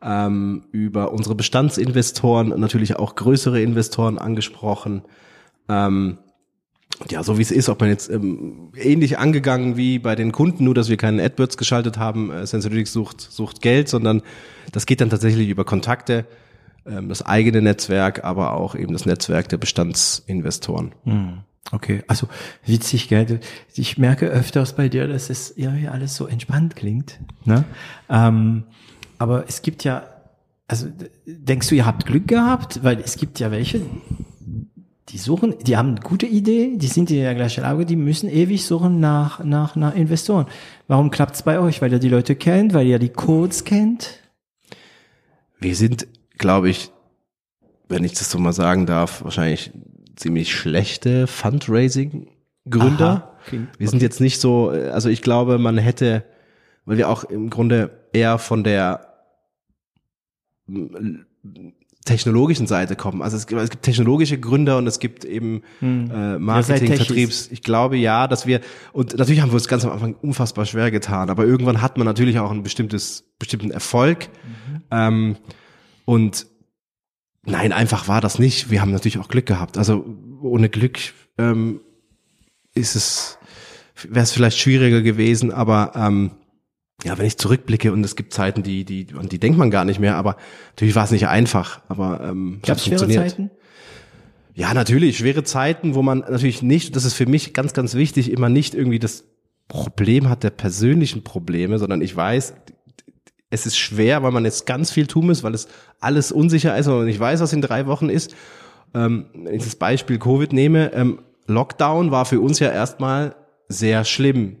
ähm, 0.00 0.64
über 0.72 1.12
unsere 1.12 1.34
Bestandsinvestoren, 1.34 2.48
natürlich 2.60 2.96
auch 2.96 3.14
größere 3.14 3.60
Investoren 3.60 4.18
angesprochen. 4.18 5.02
Ähm, 5.68 6.18
ja, 7.10 7.22
so 7.22 7.38
wie 7.38 7.42
es 7.42 7.50
ist, 7.50 7.68
ob 7.68 7.80
man 7.80 7.90
jetzt 7.90 8.10
ähm, 8.10 8.70
ähnlich 8.76 9.18
angegangen 9.18 9.76
wie 9.76 9.98
bei 9.98 10.14
den 10.14 10.32
Kunden, 10.32 10.64
nur 10.64 10.74
dass 10.74 10.88
wir 10.88 10.96
keinen 10.96 11.20
AdWords 11.20 11.56
geschaltet 11.56 11.98
haben, 11.98 12.30
äh, 12.30 12.46
Sensorytics 12.46 12.92
sucht, 12.92 13.20
sucht 13.20 13.62
Geld, 13.62 13.88
sondern 13.88 14.22
das 14.72 14.86
geht 14.86 15.00
dann 15.00 15.10
tatsächlich 15.10 15.48
über 15.48 15.64
Kontakte, 15.64 16.26
ähm, 16.86 17.08
das 17.08 17.22
eigene 17.22 17.62
Netzwerk, 17.62 18.24
aber 18.24 18.54
auch 18.54 18.74
eben 18.74 18.92
das 18.92 19.06
Netzwerk 19.06 19.48
der 19.48 19.58
Bestandsinvestoren. 19.58 20.94
Okay, 21.70 22.02
also 22.08 22.28
witzig, 22.66 23.08
gell? 23.08 23.40
Ich 23.74 23.96
merke 23.96 24.26
öfters 24.26 24.74
bei 24.74 24.88
dir, 24.88 25.06
dass 25.06 25.30
es 25.30 25.56
irgendwie 25.56 25.88
alles 25.88 26.16
so 26.16 26.26
entspannt 26.26 26.76
klingt. 26.76 27.20
Ne? 27.44 27.64
Ähm, 28.10 28.64
aber 29.18 29.44
es 29.48 29.62
gibt 29.62 29.84
ja, 29.84 30.04
also 30.66 30.88
denkst 31.24 31.68
du, 31.68 31.76
ihr 31.76 31.86
habt 31.86 32.06
Glück 32.06 32.26
gehabt? 32.26 32.82
Weil 32.82 33.00
es 33.00 33.16
gibt 33.16 33.38
ja 33.38 33.50
welche, 33.52 33.82
die 35.12 35.18
suchen, 35.18 35.54
die 35.60 35.76
haben 35.76 35.90
eine 35.90 36.00
gute 36.00 36.26
Idee, 36.26 36.76
die 36.76 36.86
sind 36.86 37.10
in 37.10 37.18
der 37.18 37.34
gleichen 37.34 37.60
Lage, 37.60 37.84
die 37.84 37.96
müssen 37.96 38.30
ewig 38.30 38.64
suchen 38.64 38.98
nach, 38.98 39.44
nach, 39.44 39.76
nach 39.76 39.94
Investoren. 39.94 40.46
Warum 40.88 41.10
klappt's 41.10 41.42
bei 41.42 41.60
euch? 41.60 41.82
Weil 41.82 41.92
ihr 41.92 41.98
die 41.98 42.08
Leute 42.08 42.34
kennt, 42.34 42.72
weil 42.72 42.86
ihr 42.86 42.98
die 42.98 43.10
Codes 43.10 43.64
kennt? 43.64 44.20
Wir 45.60 45.76
sind, 45.76 46.06
glaube 46.38 46.70
ich, 46.70 46.90
wenn 47.88 48.04
ich 48.04 48.14
das 48.14 48.30
so 48.30 48.38
mal 48.38 48.54
sagen 48.54 48.86
darf, 48.86 49.22
wahrscheinlich 49.22 49.70
ziemlich 50.16 50.54
schlechte 50.54 51.26
Fundraising-Gründer. 51.26 53.34
Okay. 53.46 53.66
Wir 53.76 53.88
sind 53.88 54.00
jetzt 54.00 54.20
nicht 54.20 54.40
so, 54.40 54.70
also 54.70 55.10
ich 55.10 55.20
glaube, 55.20 55.58
man 55.58 55.76
hätte, 55.76 56.24
weil 56.86 56.96
wir 56.96 57.10
auch 57.10 57.24
im 57.24 57.50
Grunde 57.50 57.90
eher 58.14 58.38
von 58.38 58.64
der 58.64 59.08
technologischen 62.04 62.66
Seite 62.66 62.96
kommen. 62.96 63.22
Also 63.22 63.36
es 63.36 63.46
gibt, 63.46 63.60
es 63.60 63.70
gibt 63.70 63.84
technologische 63.84 64.38
Gründer 64.38 64.78
und 64.78 64.86
es 64.86 64.98
gibt 64.98 65.24
eben 65.24 65.62
äh, 65.80 66.38
Marketing. 66.38 66.96
Vertriebs. 66.96 67.48
Ich 67.52 67.62
glaube 67.62 67.96
ja, 67.96 68.26
dass 68.26 68.46
wir 68.46 68.60
und 68.92 69.16
natürlich 69.16 69.40
haben 69.40 69.50
wir 69.50 69.54
uns 69.54 69.68
ganz 69.68 69.84
am 69.84 69.92
Anfang 69.92 70.14
unfassbar 70.20 70.66
schwer 70.66 70.90
getan, 70.90 71.30
aber 71.30 71.44
irgendwann 71.44 71.80
hat 71.80 71.98
man 71.98 72.06
natürlich 72.06 72.38
auch 72.38 72.50
ein 72.50 72.62
bestimmtes 72.62 73.24
bestimmten 73.38 73.70
Erfolg 73.70 74.28
ähm, 74.90 75.36
und 76.04 76.46
nein, 77.44 77.72
einfach 77.72 78.08
war 78.08 78.20
das 78.20 78.38
nicht. 78.38 78.70
Wir 78.70 78.80
haben 78.80 78.90
natürlich 78.90 79.18
auch 79.18 79.28
Glück 79.28 79.46
gehabt. 79.46 79.78
Also 79.78 80.04
ohne 80.40 80.68
Glück 80.68 80.98
ähm, 81.38 81.80
ist 82.74 82.96
es 82.96 83.38
wäre 84.08 84.24
es 84.24 84.32
vielleicht 84.32 84.58
schwieriger 84.58 85.02
gewesen, 85.02 85.52
aber 85.52 85.92
ähm, 85.94 86.32
ja, 87.04 87.18
wenn 87.18 87.26
ich 87.26 87.36
zurückblicke 87.36 87.92
und 87.92 88.04
es 88.04 88.16
gibt 88.16 88.32
Zeiten, 88.32 88.62
die, 88.62 88.84
die, 88.84 89.08
an 89.18 89.28
die 89.28 89.38
denkt 89.38 89.58
man 89.58 89.70
gar 89.70 89.84
nicht 89.84 89.98
mehr, 89.98 90.16
aber 90.16 90.36
natürlich 90.70 90.94
war 90.94 91.04
es 91.04 91.10
nicht 91.10 91.28
einfach, 91.28 91.80
aber 91.88 92.20
ähm, 92.22 92.60
es 92.62 92.68
hat 92.68 92.78
Gab's 92.78 92.84
schwere. 92.84 93.08
Zeiten? 93.08 93.50
Ja, 94.54 94.74
natürlich, 94.74 95.18
schwere 95.18 95.44
Zeiten, 95.44 95.94
wo 95.94 96.02
man 96.02 96.18
natürlich 96.20 96.62
nicht, 96.62 96.94
das 96.94 97.04
ist 97.04 97.14
für 97.14 97.26
mich 97.26 97.54
ganz, 97.54 97.72
ganz 97.72 97.94
wichtig, 97.94 98.30
immer 98.30 98.48
nicht 98.48 98.74
irgendwie 98.74 98.98
das 98.98 99.24
Problem 99.68 100.28
hat 100.28 100.42
der 100.42 100.50
persönlichen 100.50 101.24
Probleme, 101.24 101.78
sondern 101.78 102.02
ich 102.02 102.14
weiß, 102.14 102.54
es 103.48 103.66
ist 103.66 103.76
schwer, 103.76 104.22
weil 104.22 104.32
man 104.32 104.44
jetzt 104.44 104.66
ganz 104.66 104.90
viel 104.90 105.06
tun 105.06 105.26
muss, 105.26 105.42
weil 105.42 105.54
es 105.54 105.68
alles 106.00 106.32
unsicher 106.32 106.76
ist, 106.76 106.86
weil 106.86 106.96
man 106.96 107.06
nicht 107.06 107.20
weiß, 107.20 107.40
was 107.40 107.52
in 107.52 107.62
drei 107.62 107.86
Wochen 107.86 108.08
ist. 108.08 108.34
Ähm, 108.94 109.26
wenn 109.34 109.54
ich 109.54 109.64
das 109.64 109.76
Beispiel 109.76 110.18
Covid 110.18 110.52
nehme, 110.52 110.92
ähm, 110.92 111.20
Lockdown 111.46 112.10
war 112.10 112.24
für 112.24 112.40
uns 112.40 112.58
ja 112.58 112.70
erstmal 112.70 113.34
sehr 113.68 114.04
schlimm, 114.04 114.56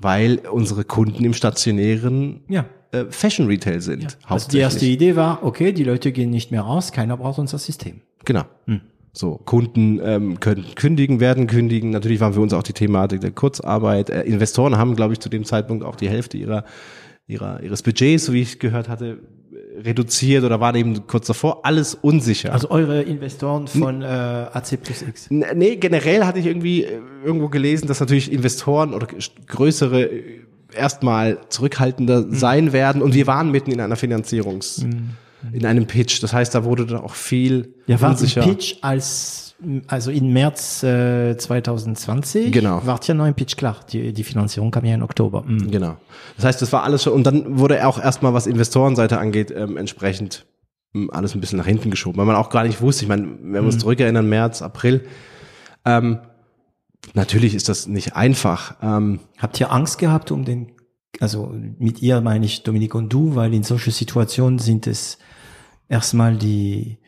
weil 0.00 0.38
unsere 0.50 0.84
Kunden 0.84 1.24
im 1.24 1.34
stationären 1.34 2.42
Ja. 2.48 2.66
äh, 2.92 3.04
Fashion 3.10 3.46
Retail 3.46 3.80
sind. 3.80 4.18
Also 4.26 4.48
die 4.48 4.58
erste 4.58 4.86
Idee 4.86 5.16
war, 5.16 5.42
okay, 5.44 5.72
die 5.72 5.84
Leute 5.84 6.12
gehen 6.12 6.30
nicht 6.30 6.50
mehr 6.50 6.62
raus, 6.62 6.92
keiner 6.92 7.16
braucht 7.16 7.38
unser 7.38 7.58
System. 7.58 8.00
Genau. 8.24 8.44
Hm. 8.66 8.80
So, 9.12 9.36
Kunden 9.36 10.00
ähm, 10.02 10.38
können 10.38 10.64
kündigen, 10.76 11.18
werden 11.18 11.46
kündigen. 11.46 11.90
Natürlich 11.90 12.20
waren 12.20 12.34
für 12.34 12.40
uns 12.40 12.52
auch 12.52 12.62
die 12.62 12.72
Thematik 12.72 13.20
der 13.20 13.32
Kurzarbeit. 13.32 14.10
Äh, 14.10 14.22
Investoren 14.22 14.76
haben, 14.76 14.94
glaube 14.94 15.14
ich, 15.14 15.20
zu 15.20 15.28
dem 15.28 15.44
Zeitpunkt 15.44 15.84
auch 15.84 15.96
die 15.96 16.08
Hälfte 16.08 16.36
ihrer, 16.36 16.64
ihrer 17.26 17.62
ihres 17.62 17.82
Budgets, 17.82 18.26
so 18.26 18.32
wie 18.32 18.42
ich 18.42 18.58
gehört 18.60 18.88
hatte, 18.88 19.18
reduziert 19.84 20.44
oder 20.44 20.60
waren 20.60 20.76
eben 20.76 21.06
kurz 21.06 21.26
davor. 21.26 21.64
Alles 21.64 21.94
unsicher. 21.94 22.52
Also 22.52 22.70
eure 22.70 23.02
Investoren 23.02 23.66
von 23.66 24.02
äh, 24.02 24.06
AC 24.06 24.82
plus 24.82 25.02
X. 25.02 25.26
Nee, 25.30 25.76
generell 25.76 26.24
hatte 26.24 26.38
ich 26.38 26.46
irgendwie 26.46 26.84
äh, 26.84 27.00
irgendwo 27.24 27.48
gelesen, 27.48 27.86
dass 27.88 28.00
natürlich 28.00 28.32
Investoren 28.32 28.94
oder 28.94 29.06
größere 29.46 30.02
äh, 30.02 30.40
erstmal 30.74 31.38
zurückhaltender 31.48 32.26
sein 32.30 32.72
werden 32.72 33.02
und 33.02 33.14
wir 33.14 33.26
waren 33.26 33.50
mitten 33.50 33.70
in 33.70 33.80
einer 33.80 33.96
Finanzierungs, 33.96 34.84
in 35.52 35.64
einem 35.64 35.86
Pitch. 35.86 36.22
Das 36.22 36.32
heißt, 36.32 36.54
da 36.54 36.64
wurde 36.64 36.86
dann 36.86 37.00
auch 37.00 37.14
viel 37.14 37.74
wart 37.86 38.00
im 38.02 38.08
unsicher. 38.08 38.42
Pitch 38.42 38.76
als, 38.82 39.47
also 39.88 40.10
in 40.10 40.32
März 40.32 40.82
äh, 40.82 41.36
2020. 41.36 42.52
Genau. 42.52 42.80
Wart 42.84 43.08
ja 43.08 43.14
noch 43.14 43.26
im 43.26 43.34
Pitch 43.34 43.56
klar. 43.56 43.80
Die, 43.90 44.12
die 44.12 44.24
Finanzierung 44.24 44.70
kam 44.70 44.84
ja 44.84 44.94
im 44.94 45.02
Oktober. 45.02 45.42
Mhm. 45.42 45.70
Genau. 45.70 45.96
Das 46.36 46.44
heißt, 46.44 46.62
das 46.62 46.72
war 46.72 46.84
alles 46.84 47.02
schon, 47.02 47.12
und 47.12 47.24
dann 47.24 47.58
wurde 47.58 47.86
auch 47.86 48.00
erstmal, 48.00 48.34
was 48.34 48.46
Investorenseite 48.46 49.18
angeht, 49.18 49.52
ähm, 49.54 49.76
entsprechend 49.76 50.46
ähm, 50.94 51.10
alles 51.12 51.34
ein 51.34 51.40
bisschen 51.40 51.58
nach 51.58 51.66
hinten 51.66 51.90
geschoben, 51.90 52.18
weil 52.18 52.26
man 52.26 52.36
auch 52.36 52.50
gar 52.50 52.64
nicht 52.64 52.80
wusste. 52.80 53.04
Ich 53.04 53.08
meine, 53.08 53.26
wenn 53.42 53.52
wir 53.52 53.62
uns 53.62 53.78
zurückerinnern, 53.78 54.28
März, 54.28 54.62
April, 54.62 55.06
ähm, 55.84 56.20
natürlich 57.14 57.54
ist 57.54 57.68
das 57.68 57.88
nicht 57.88 58.14
einfach. 58.14 58.76
Ähm, 58.80 59.20
Habt 59.38 59.58
ihr 59.58 59.72
Angst 59.72 59.98
gehabt 59.98 60.30
um 60.30 60.44
den, 60.44 60.72
also 61.18 61.52
mit 61.78 62.00
ihr 62.00 62.20
meine 62.20 62.46
ich 62.46 62.62
Dominik 62.62 62.94
und 62.94 63.12
du, 63.12 63.34
weil 63.34 63.52
in 63.54 63.64
solchen 63.64 63.90
Situationen 63.90 64.60
sind 64.60 64.86
es 64.86 65.18
erstmal 65.88 66.36
die, 66.36 66.98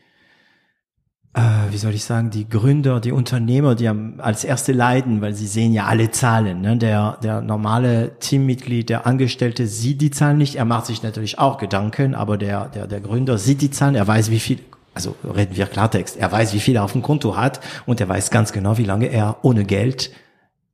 wie 1.33 1.77
soll 1.77 1.93
ich 1.93 2.03
sagen, 2.03 2.29
die 2.29 2.49
Gründer, 2.49 2.99
die 2.99 3.13
Unternehmer, 3.13 3.75
die 3.75 3.87
am, 3.87 4.15
als 4.17 4.43
erste 4.43 4.73
leiden, 4.73 5.21
weil 5.21 5.33
sie 5.33 5.47
sehen 5.47 5.71
ja 5.71 5.85
alle 5.85 6.11
Zahlen. 6.11 6.61
Ne? 6.61 6.77
Der, 6.77 7.17
der 7.23 7.41
normale 7.41 8.19
Teammitglied, 8.19 8.89
der 8.89 9.07
Angestellte 9.07 9.67
sieht 9.67 10.01
die 10.01 10.11
Zahlen 10.11 10.37
nicht. 10.37 10.55
Er 10.55 10.65
macht 10.65 10.87
sich 10.87 11.03
natürlich 11.03 11.39
auch 11.39 11.57
Gedanken, 11.57 12.15
aber 12.15 12.37
der, 12.37 12.67
der, 12.67 12.87
der 12.87 12.99
Gründer 12.99 13.37
sieht 13.37 13.61
die 13.61 13.71
Zahlen, 13.71 13.95
er 13.95 14.07
weiß, 14.07 14.29
wie 14.29 14.39
viel, 14.39 14.59
also 14.93 15.15
reden 15.23 15.55
wir 15.55 15.67
Klartext, 15.67 16.17
er 16.17 16.31
weiß, 16.31 16.53
wie 16.53 16.59
viel 16.59 16.75
er 16.75 16.83
auf 16.83 16.91
dem 16.91 17.01
Konto 17.01 17.37
hat 17.37 17.61
und 17.85 18.01
er 18.01 18.09
weiß 18.09 18.29
ganz 18.29 18.51
genau, 18.51 18.77
wie 18.77 18.83
lange 18.83 19.07
er 19.07 19.37
ohne 19.43 19.63
Geld, 19.63 20.11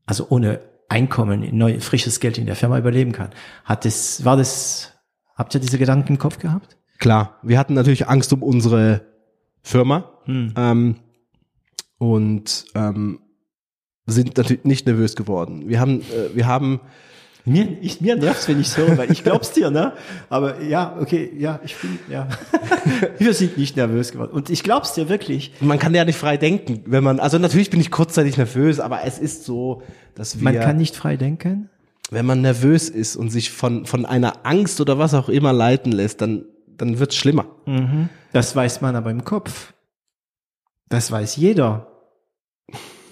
also 0.08 0.26
ohne 0.30 0.60
Einkommen, 0.90 1.56
neu, 1.56 1.80
frisches 1.82 2.20
Geld 2.20 2.38
in 2.38 2.46
der 2.46 2.56
Firma 2.56 2.80
überleben 2.80 3.12
kann. 3.12 3.30
Hat 3.64 3.86
das, 3.86 4.26
war 4.26 4.38
das, 4.38 4.94
habt 5.36 5.54
ihr 5.54 5.60
diese 5.60 5.78
Gedanken 5.78 6.14
im 6.14 6.18
Kopf 6.18 6.40
gehabt? 6.40 6.78
klar, 6.98 7.38
wir 7.42 7.58
hatten 7.60 7.74
natürlich 7.74 8.08
Angst 8.08 8.34
um 8.34 8.44
unsere 8.44 9.02
Firma 9.62 10.16
ähm, 10.28 10.95
und 11.98 12.66
ähm, 12.76 13.20
sind 14.06 14.38
natürlich 14.38 14.64
nicht 14.64 14.86
nervös 14.86 15.16
geworden. 15.16 15.68
Wir 15.68 15.80
haben, 15.80 16.02
äh, 16.02 16.36
wir 16.36 16.48
haben 16.48 16.80
Mir, 17.45 17.78
ich, 17.82 18.02
mir 18.02 18.18
nervt's, 18.18 18.48
wenn 18.49 18.60
ich's 18.60 18.76
höre, 18.78 18.98
weil 18.98 19.10
ich 19.12 19.24
glaub's 19.24 19.52
dir, 19.54 19.72
ne? 19.72 19.94
Aber 20.30 20.62
ja, 20.62 20.98
okay, 20.99 21.32
ja, 21.38 21.60
ich 21.64 21.76
bin, 21.78 21.98
ja. 22.10 22.28
Wir 23.20 23.34
sind 23.34 23.58
nicht 23.58 23.78
nervös 23.78 24.12
geworden. 24.12 24.32
Und 24.32 24.49
ich 24.49 24.64
glaub's 24.64 24.94
dir 24.94 25.08
wirklich. 25.08 25.54
Man 25.62 25.80
kann 25.80 25.95
ja 25.95 26.04
nicht 26.04 26.18
frei 26.18 26.36
denken, 26.38 26.84
wenn 26.86 27.06
man, 27.06 27.20
also 27.22 27.38
natürlich 27.38 27.70
bin 27.70 27.80
ich 27.80 27.90
kurzzeitig 27.90 28.36
nervös, 28.38 28.82
aber 28.82 29.06
es 29.06 29.18
ist 29.18 29.45
so, 29.45 29.82
dass 30.14 30.40
wir, 30.40 30.44
Man 30.44 30.60
kann 30.60 30.76
nicht 30.78 30.95
frei 30.98 31.16
denken. 31.16 31.70
wenn 32.12 32.26
man 32.26 32.41
nervös 32.41 32.90
ist 32.90 33.16
und 33.16 33.30
sich 33.30 33.49
von, 33.52 33.86
von 33.86 34.06
einer 34.06 34.45
Angst 34.45 34.82
oder 34.82 34.98
was 34.99 35.14
auch 35.14 35.30
immer 35.30 35.54
leiten 35.54 35.94
lässt, 35.94 36.20
dann, 36.22 36.44
dann 36.78 36.99
wird's 36.99 37.16
schlimmer. 37.16 37.45
Das 38.34 38.56
weiß 38.58 38.82
man 38.82 38.95
aber 38.98 39.10
im 39.12 39.24
Kopf. 39.24 39.74
Das 40.89 41.11
weiß 41.11 41.35
jeder. 41.35 41.88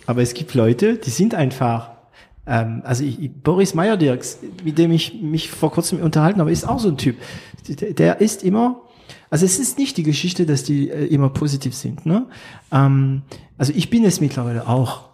Aber 0.05 0.21
es 0.21 0.33
gibt 0.33 0.53
Leute, 0.53 0.97
die 0.97 1.09
sind 1.09 1.35
einfach. 1.35 1.91
Ähm, 2.47 2.81
also 2.85 3.03
ich, 3.03 3.31
Boris 3.31 3.73
Meyerdirks, 3.73 4.39
mit 4.63 4.77
dem 4.77 4.91
ich 4.91 5.21
mich 5.21 5.49
vor 5.49 5.71
kurzem 5.71 5.99
unterhalten 6.01 6.39
habe, 6.39 6.51
ist 6.51 6.67
auch 6.67 6.79
so 6.79 6.89
ein 6.89 6.97
Typ. 6.97 7.17
Der, 7.67 7.93
der 7.93 8.21
ist 8.21 8.43
immer. 8.43 8.81
Also 9.29 9.45
es 9.45 9.59
ist 9.59 9.77
nicht 9.77 9.97
die 9.97 10.03
Geschichte, 10.03 10.45
dass 10.45 10.63
die 10.63 10.89
äh, 10.89 11.05
immer 11.07 11.29
positiv 11.29 11.75
sind. 11.75 12.05
Ne? 12.05 12.27
Ähm, 12.71 13.23
also 13.57 13.73
ich 13.75 13.89
bin 13.89 14.05
es 14.05 14.21
mittlerweile 14.21 14.67
auch. 14.67 15.09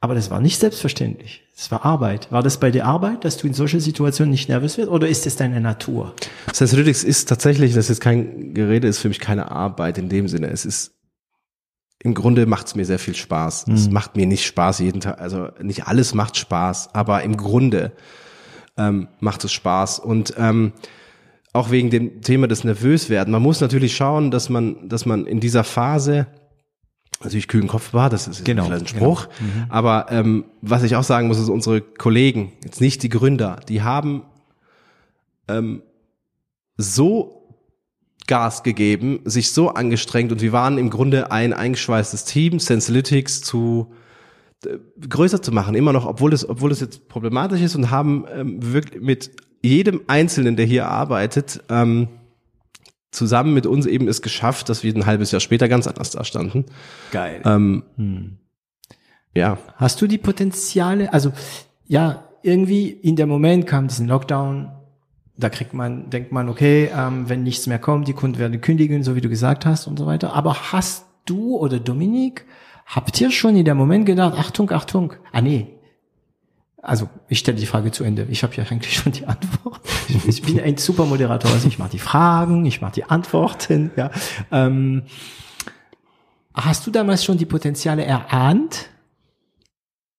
Aber 0.00 0.14
das 0.14 0.30
war 0.30 0.38
nicht 0.38 0.60
selbstverständlich. 0.60 1.44
Das 1.56 1.70
war 1.70 1.82
Arbeit. 1.86 2.30
War 2.30 2.42
das 2.42 2.60
bei 2.60 2.70
der 2.70 2.84
Arbeit, 2.84 3.24
dass 3.24 3.38
du 3.38 3.46
in 3.46 3.54
solchen 3.54 3.80
Situationen 3.80 4.32
nicht 4.32 4.50
nervös 4.50 4.76
wirst? 4.76 4.90
Oder 4.90 5.08
ist 5.08 5.26
es 5.26 5.36
deine 5.36 5.62
Natur? 5.62 6.14
Sensorytics 6.52 7.04
ist 7.04 7.26
tatsächlich, 7.30 7.72
das 7.72 7.88
ist 7.88 8.00
kein 8.00 8.52
Gerede, 8.52 8.86
ist 8.86 8.98
für 8.98 9.08
mich 9.08 9.18
keine 9.18 9.50
Arbeit 9.50 9.96
in 9.96 10.10
dem 10.10 10.28
Sinne. 10.28 10.48
Es 10.48 10.66
ist 10.66 10.93
im 12.04 12.14
Grunde 12.14 12.44
macht 12.46 12.66
es 12.66 12.74
mir 12.74 12.84
sehr 12.84 12.98
viel 12.98 13.14
Spaß. 13.14 13.66
Es 13.68 13.90
macht 13.90 14.14
mir 14.14 14.26
nicht 14.26 14.44
Spaß 14.44 14.78
jeden 14.80 15.00
Tag, 15.00 15.20
also 15.20 15.48
nicht 15.60 15.86
alles 15.86 16.12
macht 16.14 16.36
Spaß, 16.36 16.94
aber 16.94 17.22
im 17.22 17.36
Grunde 17.36 17.92
ähm, 18.76 19.08
macht 19.20 19.42
es 19.42 19.52
Spaß. 19.52 20.00
Und 20.00 20.34
ähm, 20.36 20.72
auch 21.54 21.70
wegen 21.70 21.88
dem 21.88 22.20
Thema 22.20 22.46
des 22.46 22.62
Nervöswerden. 22.62 23.32
Man 23.32 23.40
muss 23.40 23.60
natürlich 23.62 23.96
schauen, 23.96 24.30
dass 24.30 24.50
man, 24.50 24.88
dass 24.88 25.06
man 25.06 25.24
in 25.26 25.40
dieser 25.40 25.64
Phase 25.64 26.26
natürlich 27.22 27.48
kühlen 27.48 27.68
Kopf 27.68 27.94
war, 27.94 28.10
das 28.10 28.28
ist 28.28 28.44
Genau, 28.44 28.68
ein 28.68 28.86
Spruch. 28.86 29.28
Aber 29.70 30.06
ähm, 30.10 30.44
was 30.60 30.82
ich 30.82 30.96
auch 30.96 31.04
sagen 31.04 31.28
muss, 31.28 31.38
ist 31.38 31.48
unsere 31.48 31.80
Kollegen, 31.80 32.52
jetzt 32.64 32.82
nicht 32.82 33.02
die 33.02 33.08
Gründer, 33.08 33.60
die 33.68 33.82
haben 33.82 34.24
ähm, 35.48 35.82
so 36.76 37.43
Gas 38.26 38.62
gegeben, 38.62 39.20
sich 39.24 39.52
so 39.52 39.70
angestrengt 39.70 40.32
und 40.32 40.40
wir 40.40 40.52
waren 40.52 40.78
im 40.78 40.90
Grunde 40.90 41.30
ein 41.30 41.52
eingeschweißtes 41.52 42.24
Team, 42.24 42.58
Sensalytics 42.58 43.42
zu 43.42 43.92
äh, 44.64 44.78
größer 45.08 45.42
zu 45.42 45.52
machen, 45.52 45.74
immer 45.74 45.92
noch, 45.92 46.06
obwohl 46.06 46.32
es, 46.32 46.48
obwohl 46.48 46.72
es 46.72 46.80
jetzt 46.80 47.08
problematisch 47.08 47.60
ist 47.60 47.76
und 47.76 47.90
haben 47.90 48.24
ähm, 48.34 48.72
wirklich 48.72 49.02
mit 49.02 49.30
jedem 49.62 50.02
Einzelnen, 50.06 50.56
der 50.56 50.66
hier 50.66 50.88
arbeitet, 50.88 51.62
ähm, 51.68 52.08
zusammen 53.10 53.54
mit 53.54 53.66
uns 53.66 53.86
eben 53.86 54.08
es 54.08 54.22
geschafft, 54.22 54.68
dass 54.68 54.82
wir 54.82 54.94
ein 54.94 55.06
halbes 55.06 55.30
Jahr 55.30 55.40
später 55.40 55.68
ganz 55.68 55.86
anders 55.86 56.10
dastanden. 56.10 56.66
Geil. 57.12 57.42
Ähm, 57.44 57.84
Ja, 59.34 59.58
Hast 59.76 60.00
du 60.00 60.06
die 60.06 60.18
Potenziale? 60.18 61.12
Also 61.12 61.32
ja, 61.86 62.28
irgendwie 62.42 62.88
in 62.88 63.16
der 63.16 63.26
Moment 63.26 63.66
kam 63.66 63.88
diesen 63.88 64.06
Lockdown. 64.06 64.70
Da 65.36 65.48
kriegt 65.48 65.74
man, 65.74 66.10
denkt 66.10 66.30
man, 66.30 66.48
okay, 66.48 66.90
ähm, 66.96 67.28
wenn 67.28 67.42
nichts 67.42 67.66
mehr 67.66 67.80
kommt, 67.80 68.06
die 68.06 68.12
Kunden 68.12 68.38
werden 68.38 68.60
kündigen, 68.60 69.02
so 69.02 69.16
wie 69.16 69.20
du 69.20 69.28
gesagt 69.28 69.66
hast 69.66 69.86
und 69.86 69.98
so 69.98 70.06
weiter. 70.06 70.32
Aber 70.32 70.72
hast 70.72 71.06
du 71.26 71.56
oder 71.56 71.80
Dominik, 71.80 72.44
habt 72.86 73.20
ihr 73.20 73.30
schon 73.30 73.56
in 73.56 73.64
der 73.64 73.74
Moment 73.74 74.06
gedacht, 74.06 74.38
Achtung, 74.38 74.70
Achtung, 74.70 75.14
ah 75.32 75.40
nee. 75.40 75.68
Also 76.80 77.08
ich 77.28 77.38
stelle 77.38 77.58
die 77.58 77.66
Frage 77.66 77.90
zu 77.90 78.04
Ende. 78.04 78.26
Ich 78.30 78.42
habe 78.42 78.54
ja 78.56 78.64
eigentlich 78.64 78.94
schon 78.94 79.10
die 79.12 79.26
Antwort. 79.26 79.80
Ich, 80.08 80.28
ich 80.28 80.42
bin 80.42 80.60
ein 80.60 80.76
super 80.76 81.06
Moderator. 81.06 81.50
Also 81.50 81.66
ich 81.66 81.78
mache 81.78 81.90
die 81.90 81.98
Fragen, 81.98 82.66
ich 82.66 82.82
mache 82.82 82.92
die 82.92 83.04
Antworten. 83.04 83.90
Ja. 83.96 84.10
Ähm, 84.52 85.04
hast 86.52 86.86
du 86.86 86.90
damals 86.90 87.24
schon 87.24 87.38
die 87.38 87.46
Potenziale 87.46 88.04
erahnt? 88.04 88.90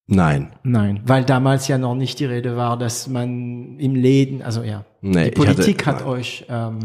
Nein. 0.08 0.52
Nein, 0.64 1.02
weil 1.06 1.24
damals 1.24 1.68
ja 1.68 1.78
noch 1.78 1.96
nicht 1.96 2.20
die 2.20 2.26
Rede 2.26 2.56
war, 2.58 2.78
dass 2.78 3.08
man 3.08 3.78
im 3.80 3.96
Läden, 3.96 4.42
also 4.42 4.64
ja, 4.64 4.86
Nee, 5.02 5.26
die 5.26 5.32
Politik 5.32 5.86
hatte- 5.86 6.00
hat 6.00 6.06
euch 6.08 6.46
ähm, 6.50 6.80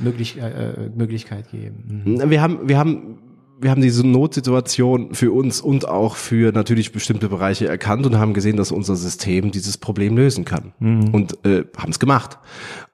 möglich, 0.00 0.38
äh, 0.40 0.48
äh, 0.86 0.90
Möglichkeit 0.96 1.50
gegeben. 1.50 2.02
Mhm. 2.04 2.30
Wir 2.30 2.40
haben, 2.40 2.68
wir 2.68 2.78
haben, 2.78 3.18
wir 3.60 3.70
haben 3.72 3.80
diese 3.82 4.06
Notsituation 4.06 5.14
für 5.14 5.32
uns 5.32 5.60
und 5.60 5.88
auch 5.88 6.14
für 6.14 6.52
natürlich 6.52 6.92
bestimmte 6.92 7.28
Bereiche 7.28 7.66
erkannt 7.66 8.06
und 8.06 8.16
haben 8.16 8.32
gesehen, 8.32 8.56
dass 8.56 8.70
unser 8.70 8.94
System 8.94 9.50
dieses 9.50 9.76
Problem 9.78 10.16
lösen 10.16 10.44
kann. 10.44 10.72
Und 10.80 11.44
äh, 11.44 11.64
haben 11.76 11.90
es 11.90 11.98
gemacht. 11.98 12.38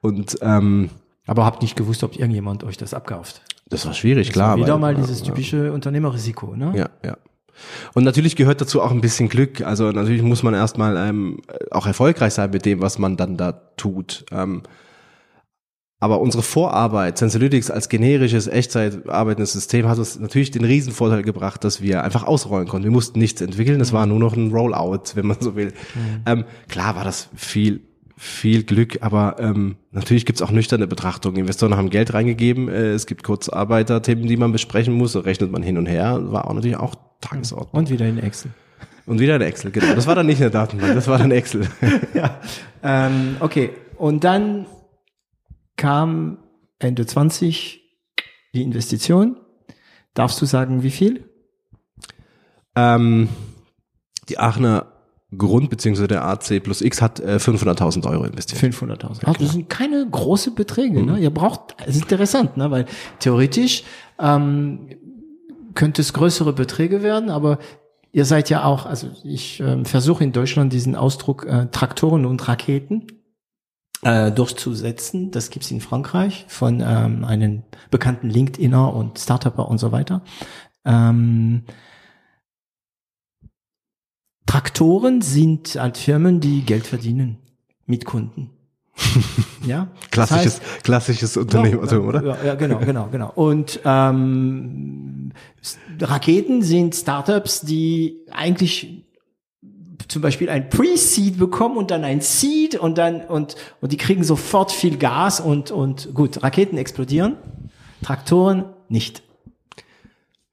Und 0.01 0.39
ähm, 0.41 0.89
Aber 1.27 1.45
habt 1.45 1.61
nicht 1.61 1.77
gewusst, 1.77 2.03
ob 2.03 2.16
irgendjemand 2.19 2.65
euch 2.65 2.78
das 2.78 2.95
abkauft. 2.95 3.43
das 3.69 3.85
war 3.85 3.93
schwierig, 3.93 4.32
klar. 4.32 4.57
Wieder 4.57 4.73
weil- 4.74 4.81
mal 4.81 4.95
dieses 4.95 5.23
typische 5.23 5.70
Unternehmerrisiko, 5.74 6.57
ne? 6.57 6.73
Ja, 6.74 6.89
ja. 7.05 7.16
Und 7.94 8.05
natürlich 8.05 8.36
gehört 8.36 8.60
dazu 8.60 8.82
auch 8.82 8.90
ein 8.90 9.01
bisschen 9.01 9.28
Glück. 9.28 9.60
Also 9.62 9.90
natürlich 9.90 10.22
muss 10.22 10.43
man 10.43 10.55
erstmal 10.55 10.97
ähm, 10.97 11.40
auch 11.70 11.86
erfolgreich 11.86 12.35
sein 12.35 12.51
mit 12.51 12.64
dem, 12.66 12.81
was 12.81 12.98
man 12.98 13.16
dann 13.16 13.36
da 13.36 13.52
tut. 13.76 14.24
Ähm, 14.32 14.62
aber 16.01 16.20
unsere 16.20 16.43
Vorarbeit, 16.43 17.16
Sensolytics 17.16 17.70
als 17.70 17.89
generisches, 17.89 18.47
Echtzeit 18.47 19.09
arbeitendes 19.09 19.55
System 19.55 19.89
hat 19.89 19.97
uns 19.97 20.18
natürlich 20.18 20.51
den 20.51 20.64
Riesenvorteil 20.64 21.22
gebracht, 21.22 21.64
dass 21.64 21.81
wir 21.81 22.05
einfach 22.05 22.24
ausrollen 22.24 22.68
konnten. 22.68 22.85
Wir 22.85 22.93
mussten 22.93 23.18
nichts 23.18 23.40
entwickeln, 23.40 23.78
das 23.78 23.94
war 23.94 24.05
nur 24.05 24.18
noch 24.18 24.36
ein 24.36 24.52
Rollout, 24.52 25.14
wenn 25.14 25.26
man 25.26 25.39
so 25.40 25.56
will. 25.56 25.72
Ähm, 26.26 26.44
klar 26.68 26.97
war 26.97 27.05
das 27.05 27.31
viel, 27.35 27.81
viel 28.16 28.62
Glück, 28.62 28.99
aber 29.03 29.36
ähm, 29.39 29.77
natürlich 29.91 30.27
gibt's 30.27 30.43
auch 30.43 30.51
nüchterne 30.51 30.86
Betrachtungen. 30.86 31.39
Investoren 31.39 31.77
haben 31.77 31.91
Geld 31.91 32.15
reingegeben, 32.15 32.69
äh, 32.69 32.93
es 32.93 33.07
gibt 33.07 33.24
Kurzarbeiterthemen, 33.24 34.27
die 34.27 34.36
man 34.36 34.53
besprechen 34.53 34.95
muss, 34.95 35.12
so 35.12 35.20
rechnet 35.20 35.51
man 35.51 35.62
hin 35.62 35.78
und 35.78 35.86
her, 35.86 36.20
war 36.32 36.49
auch 36.49 36.55
natürlich 36.55 36.77
auch 36.77 36.95
Tagesordnung. 37.20 37.82
Und 37.82 37.91
wieder 37.91 38.07
in 38.07 38.19
Excel. 38.19 38.51
Und 39.07 39.20
wieder 39.20 39.35
eine 39.35 39.45
Excel, 39.45 39.70
genau. 39.70 39.95
Das 39.95 40.07
war 40.07 40.15
dann 40.15 40.27
nicht 40.27 40.41
eine 40.41 40.51
Datenbank, 40.51 40.95
das 40.95 41.09
war 41.09 41.19
dann 41.19 41.31
Excel. 41.31 41.69
ja. 42.15 42.41
Ähm, 42.82 43.36
okay. 43.41 43.70
Und 43.97 44.24
dann 44.24 44.66
kam 45.77 46.39
Ende 46.78 47.05
20 47.05 47.82
die 48.55 48.62
Investition. 48.62 49.36
Darfst 50.15 50.41
du 50.41 50.47
sagen, 50.47 50.82
wie 50.82 50.91
viel? 50.91 51.28
ähm, 52.77 53.28
die 54.28 54.39
Aachener 54.39 54.86
Grund 55.36 55.70
beziehungsweise 55.70 56.09
der 56.09 56.24
AC 56.24 56.62
plus 56.62 56.81
X 56.81 57.02
hat 57.02 57.20
äh, 57.20 57.36
500.000 57.36 58.09
Euro 58.11 58.24
investiert. 58.24 58.61
500.000. 58.74 59.23
Ach, 59.24 59.36
das 59.36 59.52
sind 59.52 59.69
keine 59.69 60.06
große 60.09 60.52
Beträge. 60.52 61.02
Ne? 61.02 61.19
Ihr 61.19 61.31
braucht, 61.31 61.77
es 61.86 61.97
ist 61.97 62.02
interessant, 62.02 62.56
ne? 62.56 62.70
weil 62.70 62.86
theoretisch 63.19 63.85
ähm, 64.19 64.89
könnte 65.74 66.02
es 66.02 66.12
größere 66.12 66.52
Beträge 66.52 67.02
werden, 67.02 67.31
aber 67.31 67.59
ihr 68.12 68.24
seid 68.24 68.48
ja 68.51 68.65
auch, 68.65 68.86
also 68.86 69.09
ich 69.24 69.61
ähm, 69.61 69.85
versuche 69.85 70.23
in 70.23 70.32
Deutschland 70.32 70.73
diesen 70.73 70.94
Ausdruck 70.94 71.47
äh, 71.47 71.66
Traktoren 71.70 72.27
und 72.27 72.47
Raketen 72.47 73.06
äh, 74.02 74.31
durchzusetzen. 74.31 75.31
Das 75.31 75.51
gibt's 75.51 75.70
in 75.70 75.81
Frankreich 75.81 76.44
von 76.48 76.81
ähm, 76.81 77.24
einem 77.24 77.62
bekannten 77.90 78.31
LinkedIner 78.31 78.94
und 78.94 79.19
Startupper 79.19 79.69
und 79.69 79.78
so 79.78 79.93
weiter. 79.93 80.23
Ähm, 80.85 81.65
Traktoren 84.55 85.20
sind 85.20 85.74
halt 85.74 85.98
Firmen, 85.98 86.39
die 86.39 86.60
Geld 86.60 86.86
verdienen 86.86 87.39
mit 87.86 88.05
Kunden. 88.05 88.51
ja, 89.66 89.89
Das 89.98 90.10
Klassisches, 90.28 90.60
heißt, 90.60 90.85
klassisches 90.85 91.36
Unternehmen, 91.36 91.81
also, 91.81 91.97
oder? 92.02 92.22
Ja, 92.22 92.36
ja, 92.44 92.55
genau, 92.55 92.78
genau, 92.78 93.09
genau. 93.10 93.32
Und 93.35 93.81
ähm, 93.85 95.32
Raketen 96.01 96.62
sind 96.62 96.94
Startups, 96.94 97.62
die 97.62 98.20
eigentlich 98.31 99.05
zum 100.06 100.22
Beispiel 100.22 100.48
ein 100.48 100.70
Pre-Seed 100.70 101.36
bekommen 101.36 101.76
und 101.76 101.90
dann 101.90 102.05
ein 102.05 102.20
Seed 102.20 102.76
und 102.76 102.97
dann 102.97 103.22
und 103.22 103.56
und 103.81 103.90
die 103.90 103.97
kriegen 103.97 104.22
sofort 104.22 104.70
viel 104.70 104.98
Gas 104.98 105.40
und 105.40 105.72
und 105.72 106.14
gut, 106.14 106.44
Raketen 106.44 106.78
explodieren, 106.78 107.39
Traktoren 108.05 108.66
nicht. 108.89 109.24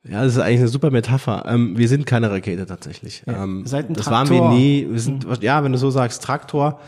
Ja, 0.03 0.23
das 0.23 0.33
ist 0.33 0.39
eigentlich 0.39 0.59
eine 0.61 0.67
super 0.67 0.89
Metapher. 0.89 1.45
Ähm, 1.47 1.77
wir 1.77 1.87
sind 1.87 2.05
keine 2.07 2.31
Rakete 2.31 2.65
tatsächlich. 2.65 3.23
Ja, 3.27 3.43
ähm, 3.43 3.65
seid 3.67 3.89
ein 3.89 3.93
das 3.93 4.05
Traktor. 4.05 4.35
Mhm. 4.37 4.41
waren 4.41 4.51
wir 4.51 4.57
nie. 4.57 4.87
Wir 4.89 4.99
sind, 4.99 5.25
ja, 5.41 5.63
wenn 5.63 5.71
du 5.71 5.77
so 5.77 5.91
sagst, 5.91 6.23
Traktor, 6.23 6.79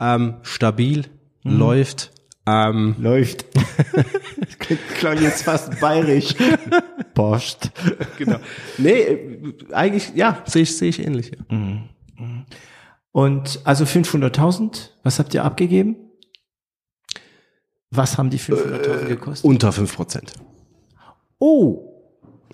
ähm, 0.00 0.34
stabil, 0.42 1.04
Mhm. 1.44 1.58
läuft. 1.58 2.10
Ähm, 2.48 2.94
Läuft. 2.98 3.44
Klang 4.98 5.20
jetzt 5.22 5.42
fast 5.42 5.80
bayerisch. 5.80 6.34
Post. 7.14 7.70
genau. 8.18 8.38
Nee, 8.78 8.90
äh, 9.00 9.52
eigentlich, 9.72 10.12
ja, 10.14 10.42
sehe 10.46 10.62
ich, 10.62 10.76
sehe 10.76 10.88
ich 10.90 11.04
ähnlich. 11.04 11.32
Ja. 11.50 11.56
Und 13.12 13.60
also 13.64 13.84
500.000, 13.84 14.90
was 15.02 15.18
habt 15.18 15.34
ihr 15.34 15.44
abgegeben? 15.44 15.96
Was 17.90 18.18
haben 18.18 18.30
die 18.30 18.38
500.000 18.38 19.06
gekostet? 19.06 19.44
Unter 19.44 19.72
fünf 19.72 19.94
Prozent. 19.96 20.32
Oh, 21.38 21.85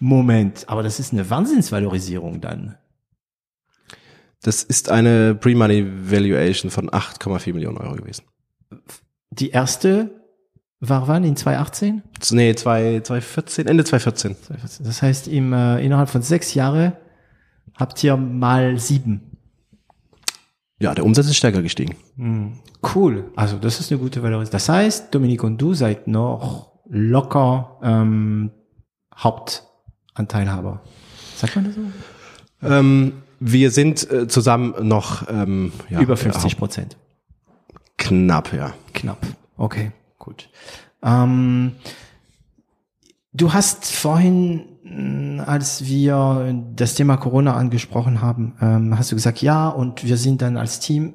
Moment, 0.04 0.68
aber 0.68 0.82
das 0.82 0.98
ist 0.98 1.12
eine 1.12 1.30
Wahnsinnsvalorisierung 1.30 2.40
dann. 2.40 2.76
Das 4.42 4.64
ist 4.64 4.90
eine 4.90 5.36
Pre-Money 5.36 6.10
Valuation 6.10 6.72
von 6.72 6.90
8,4 6.90 7.54
Millionen 7.54 7.78
Euro 7.78 7.94
gewesen. 7.94 8.24
Die 9.30 9.50
erste 9.50 10.10
war 10.80 11.06
wann? 11.06 11.22
In 11.22 11.36
2018? 11.36 12.02
Nee, 12.32 12.52
2014, 12.52 13.68
Ende 13.68 13.84
2014. 13.84 14.36
Das 14.80 15.02
heißt, 15.02 15.28
im, 15.28 15.52
äh, 15.52 15.78
innerhalb 15.84 16.08
von 16.08 16.22
sechs 16.22 16.54
Jahre 16.54 16.96
habt 17.76 18.02
ihr 18.02 18.16
mal 18.16 18.80
sieben. 18.80 19.38
Ja, 20.80 20.96
der 20.96 21.04
Umsatz 21.04 21.26
ist 21.26 21.36
stärker 21.36 21.62
gestiegen. 21.62 21.94
Mhm. 22.16 22.58
Cool. 22.92 23.30
Also 23.36 23.56
das 23.56 23.78
ist 23.78 23.92
eine 23.92 24.00
gute 24.00 24.20
Valorisierung. 24.20 24.50
Das 24.50 24.68
heißt, 24.68 25.14
Dominik 25.14 25.44
und 25.44 25.62
du 25.62 25.74
seid 25.74 26.08
noch 26.08 26.72
locker 26.88 27.78
ähm, 27.84 28.50
Hauptanteilhaber. 30.12 30.80
Sagt 31.36 31.56
man 31.56 31.64
das 31.64 31.74
so? 31.74 31.80
Ähm, 32.62 33.22
wir 33.40 33.70
sind 33.70 34.08
äh, 34.10 34.28
zusammen 34.28 34.74
noch 34.86 35.28
ähm, 35.28 35.72
ja, 35.88 36.00
über 36.00 36.16
50 36.16 36.58
Prozent. 36.58 36.96
Knapp, 37.96 38.52
ja. 38.52 38.74
Knapp. 38.92 39.18
Okay, 39.56 39.92
gut. 40.18 40.48
Ähm, 41.02 41.72
du 43.32 43.52
hast 43.52 43.90
vorhin, 43.90 44.64
mm, 44.84 45.40
als 45.40 45.86
wir 45.86 46.54
das 46.74 46.94
Thema 46.94 47.16
Corona 47.16 47.54
angesprochen 47.54 48.20
haben, 48.20 48.54
ähm, 48.60 48.98
hast 48.98 49.10
du 49.10 49.16
gesagt, 49.16 49.40
ja, 49.40 49.68
und 49.68 50.04
wir 50.04 50.16
sind 50.18 50.42
dann 50.42 50.56
als 50.56 50.78
Team. 50.78 51.14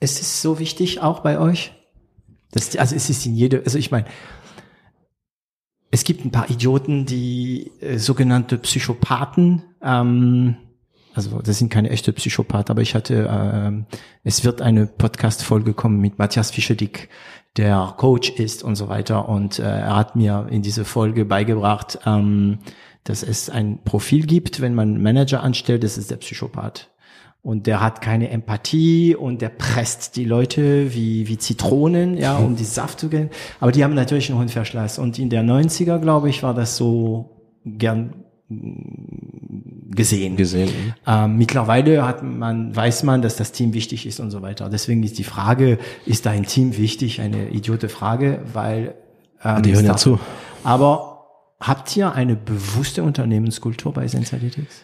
Ist 0.00 0.20
es 0.20 0.42
so 0.42 0.58
wichtig 0.58 1.00
auch 1.00 1.20
bei 1.20 1.38
euch? 1.38 1.72
Das, 2.50 2.76
also 2.76 2.94
es 2.94 3.08
ist 3.08 3.24
in 3.26 3.34
jede, 3.34 3.62
also 3.64 3.78
ich 3.78 3.90
meine, 3.90 4.06
es 5.94 6.02
gibt 6.02 6.24
ein 6.24 6.32
paar 6.32 6.50
Idioten, 6.50 7.06
die 7.06 7.70
äh, 7.80 7.98
sogenannte 7.98 8.58
Psychopathen, 8.58 9.62
ähm, 9.80 10.56
also 11.14 11.40
das 11.40 11.58
sind 11.58 11.70
keine 11.70 11.90
echte 11.90 12.12
Psychopathen, 12.12 12.72
aber 12.72 12.82
ich 12.82 12.96
hatte, 12.96 13.28
äh, 13.28 13.96
es 14.24 14.44
wird 14.44 14.60
eine 14.60 14.88
Podcast-Folge 14.88 15.72
kommen 15.72 16.00
mit 16.00 16.18
Matthias 16.18 16.50
Fischedick, 16.50 17.10
der 17.56 17.94
Coach 17.96 18.30
ist 18.30 18.64
und 18.64 18.74
so 18.74 18.88
weiter. 18.88 19.28
Und 19.28 19.60
äh, 19.60 19.62
er 19.62 19.94
hat 19.94 20.16
mir 20.16 20.48
in 20.50 20.62
diese 20.62 20.84
Folge 20.84 21.24
beigebracht, 21.24 22.00
ähm, 22.04 22.58
dass 23.04 23.22
es 23.22 23.48
ein 23.48 23.84
Profil 23.84 24.26
gibt, 24.26 24.60
wenn 24.60 24.74
man 24.74 25.00
Manager 25.00 25.44
anstellt, 25.44 25.84
das 25.84 25.96
ist 25.96 26.10
der 26.10 26.16
Psychopath. 26.16 26.90
Und 27.44 27.66
der 27.66 27.82
hat 27.82 28.00
keine 28.00 28.30
Empathie 28.30 29.14
und 29.14 29.42
der 29.42 29.50
presst 29.50 30.16
die 30.16 30.24
Leute 30.24 30.94
wie, 30.94 31.28
wie 31.28 31.36
Zitronen, 31.36 32.16
ja, 32.16 32.38
um 32.38 32.56
die 32.56 32.64
Saft 32.64 32.98
zu 32.98 33.10
gehen. 33.10 33.28
Aber 33.60 33.70
die 33.70 33.84
haben 33.84 33.92
natürlich 33.92 34.30
einen 34.30 34.38
hohen 34.38 34.48
Verschleiß. 34.48 34.98
Und 34.98 35.18
in 35.18 35.28
der 35.28 35.42
90er, 35.44 35.98
glaube 35.98 36.30
ich, 36.30 36.42
war 36.42 36.54
das 36.54 36.78
so 36.78 37.42
gern 37.66 38.14
gesehen. 39.90 40.36
gesehen. 40.36 40.94
Ähm, 41.06 41.36
mittlerweile 41.36 42.06
hat 42.06 42.22
man, 42.22 42.74
weiß 42.74 43.02
man, 43.02 43.20
dass 43.20 43.36
das 43.36 43.52
Team 43.52 43.74
wichtig 43.74 44.06
ist 44.06 44.20
und 44.20 44.30
so 44.30 44.40
weiter. 44.40 44.70
Deswegen 44.70 45.02
ist 45.02 45.18
die 45.18 45.24
Frage, 45.24 45.78
ist 46.06 46.24
dein 46.24 46.44
Team 46.44 46.78
wichtig? 46.78 47.20
Eine 47.20 47.50
idiote 47.50 47.90
Frage, 47.90 48.40
weil 48.54 48.94
ähm, 49.42 49.62
die 49.62 49.74
hören 49.74 49.84
ja 49.84 49.96
zu. 49.98 50.18
Aber 50.62 51.26
habt 51.60 51.94
ihr 51.94 52.12
eine 52.12 52.36
bewusste 52.36 53.02
Unternehmenskultur 53.02 53.92
bei 53.92 54.08
Sensalytics? 54.08 54.82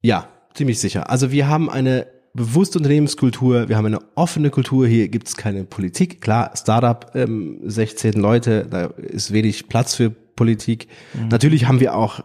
Ja, 0.00 0.26
ziemlich 0.54 0.78
sicher. 0.78 1.10
Also 1.10 1.30
wir 1.30 1.48
haben 1.48 1.70
eine 1.70 2.06
bewusste 2.34 2.78
Unternehmenskultur, 2.78 3.68
wir 3.68 3.76
haben 3.76 3.86
eine 3.86 4.00
offene 4.14 4.50
Kultur, 4.50 4.86
hier 4.86 5.08
gibt 5.08 5.28
es 5.28 5.36
keine 5.36 5.64
Politik. 5.64 6.20
Klar, 6.20 6.52
Startup, 6.56 7.10
ähm, 7.14 7.60
16 7.64 8.14
Leute, 8.14 8.66
da 8.68 8.86
ist 8.86 9.32
wenig 9.32 9.68
Platz 9.68 9.94
für 9.94 10.10
Politik. 10.10 10.88
Mhm. 11.14 11.28
Natürlich 11.28 11.66
haben 11.66 11.80
wir 11.80 11.94
auch 11.94 12.24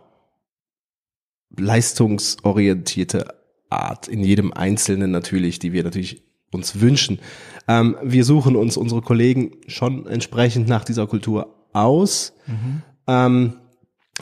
leistungsorientierte 1.57 3.33
Art 3.69 4.07
in 4.07 4.23
jedem 4.23 4.53
Einzelnen 4.53 5.11
natürlich, 5.11 5.59
die 5.59 5.73
wir 5.73 5.83
natürlich 5.83 6.23
uns 6.51 6.79
wünschen. 6.79 7.19
Ähm, 7.67 7.97
wir 8.01 8.23
suchen 8.23 8.55
uns 8.55 8.77
unsere 8.77 9.01
Kollegen 9.01 9.51
schon 9.67 10.07
entsprechend 10.07 10.69
nach 10.69 10.85
dieser 10.85 11.07
Kultur 11.07 11.67
aus. 11.73 12.33
Mhm. 12.47 12.81
Ähm, 13.07 13.53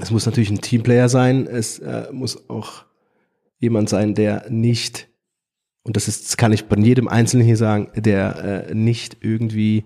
es 0.02 0.12
muss 0.12 0.26
natürlich 0.26 0.50
ein 0.50 0.62
Teamplayer 0.62 1.10
sein. 1.10 1.46
Es 1.46 1.80
äh, 1.80 2.08
muss 2.12 2.50
auch 2.50 2.86
jemand 3.60 3.90
sein, 3.90 4.14
der 4.16 4.50
nicht, 4.50 5.08
und 5.84 5.96
das 5.96 6.08
ist, 6.08 6.26
das 6.26 6.38
kann 6.38 6.54
ich 6.54 6.66
bei 6.66 6.78
jedem 6.78 7.08
Einzelnen 7.08 7.46
hier 7.46 7.58
sagen, 7.58 7.90
der 7.96 8.68
äh, 8.70 8.76
nicht 8.76 9.18
irgendwie 9.22 9.86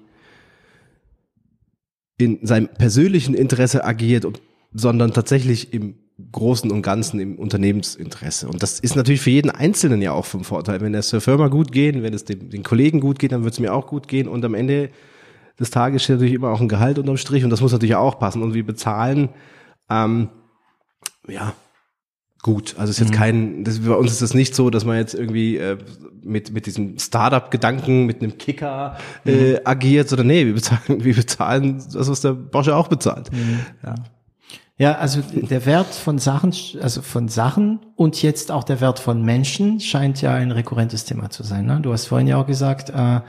in 2.18 2.46
seinem 2.46 2.68
persönlichen 2.68 3.34
Interesse 3.34 3.86
agiert, 3.86 4.26
sondern 4.74 5.14
tatsächlich 5.14 5.74
im 5.74 5.96
Großen 6.32 6.70
und 6.70 6.82
Ganzen 6.82 7.20
im 7.20 7.40
Unternehmensinteresse. 7.40 8.50
Und 8.50 8.62
das 8.62 8.80
ist 8.80 8.96
natürlich 8.96 9.22
für 9.22 9.30
jeden 9.30 9.50
Einzelnen 9.50 10.02
ja 10.02 10.12
auch 10.12 10.26
vom 10.26 10.44
Vorteil. 10.44 10.82
Wenn 10.82 10.94
es 10.94 11.10
der 11.12 11.22
Firma 11.22 11.48
gut 11.48 11.72
geht, 11.72 12.02
wenn 12.04 12.14
es 12.14 12.26
dem, 12.26 12.50
den 12.50 12.64
Kollegen 12.64 13.00
gut 13.00 13.20
geht, 13.20 13.32
dann 13.32 13.44
wird 13.44 13.54
es 13.54 13.60
mir 13.60 13.74
auch 13.74 13.88
gut 13.88 14.10
gehen. 14.10 14.28
Und 14.28 14.44
am 14.44 14.54
Ende 14.54 14.90
des 15.60 15.72
Tages 15.72 16.04
steht 16.04 16.16
natürlich 16.16 16.34
immer 16.34 16.50
auch 16.50 16.60
ein 16.60 16.68
Gehalt 16.68 17.00
unterm 17.00 17.18
Strich 17.18 17.46
und 17.46 17.50
das 17.50 17.62
muss 17.62 17.72
natürlich 17.72 17.96
auch 17.96 18.20
passen. 18.20 18.44
Und 18.44 18.54
wir 18.54 18.66
bezahlen, 18.66 19.30
ähm, 19.90 20.30
ja, 21.28 21.54
gut. 22.42 22.76
Also 22.78 22.92
ist 22.92 23.00
jetzt 23.00 23.12
mhm. 23.12 23.16
kein, 23.16 23.64
das, 23.64 23.80
bei 23.80 23.96
uns 23.96 24.12
ist 24.12 24.22
es 24.22 24.34
nicht 24.34 24.56
so, 24.56 24.70
dass 24.70 24.86
man 24.86 24.98
jetzt 24.98 25.14
irgendwie 25.14 25.58
äh, 25.58 25.78
mit 26.24 26.54
mit 26.54 26.66
diesem 26.66 26.98
Startup-Gedanken, 27.00 28.06
mit 28.06 28.22
einem 28.22 28.38
Kicker 28.38 28.98
äh, 29.26 29.54
mhm. 29.54 29.60
agiert, 29.66 30.10
sondern 30.10 30.28
nee, 30.28 30.46
wir 30.46 30.54
bezahlen, 30.54 30.82
wir 31.04 31.16
bezahlen 31.16 31.84
das, 31.92 32.10
was 32.10 32.22
der 32.22 32.34
Bosche 32.34 32.76
auch 32.76 32.88
bezahlt. 32.88 33.32
Mhm. 33.32 33.60
Ja. 33.84 33.96
Ja, 34.80 34.94
also 34.94 35.22
der 35.34 35.66
Wert 35.66 35.94
von 35.94 36.20
Sachen, 36.20 36.54
also 36.82 37.02
von 37.02 37.28
Sachen 37.28 37.80
und 37.98 38.22
jetzt 38.22 38.50
auch 38.50 38.64
der 38.64 38.80
Wert 38.80 38.98
von 38.98 39.22
Menschen 39.24 39.82
scheint 39.82 40.22
ja 40.22 40.34
ein 40.34 40.52
rekurrentes 40.52 41.04
Thema 41.04 41.30
zu 41.30 41.44
sein. 41.44 41.66
Ne? 41.66 41.82
Du 41.82 41.92
hast 41.92 42.06
vorhin 42.06 42.30
ja 42.30 42.38
auch 42.38 42.48
gesagt, 42.48 42.90
äh, 42.90 43.20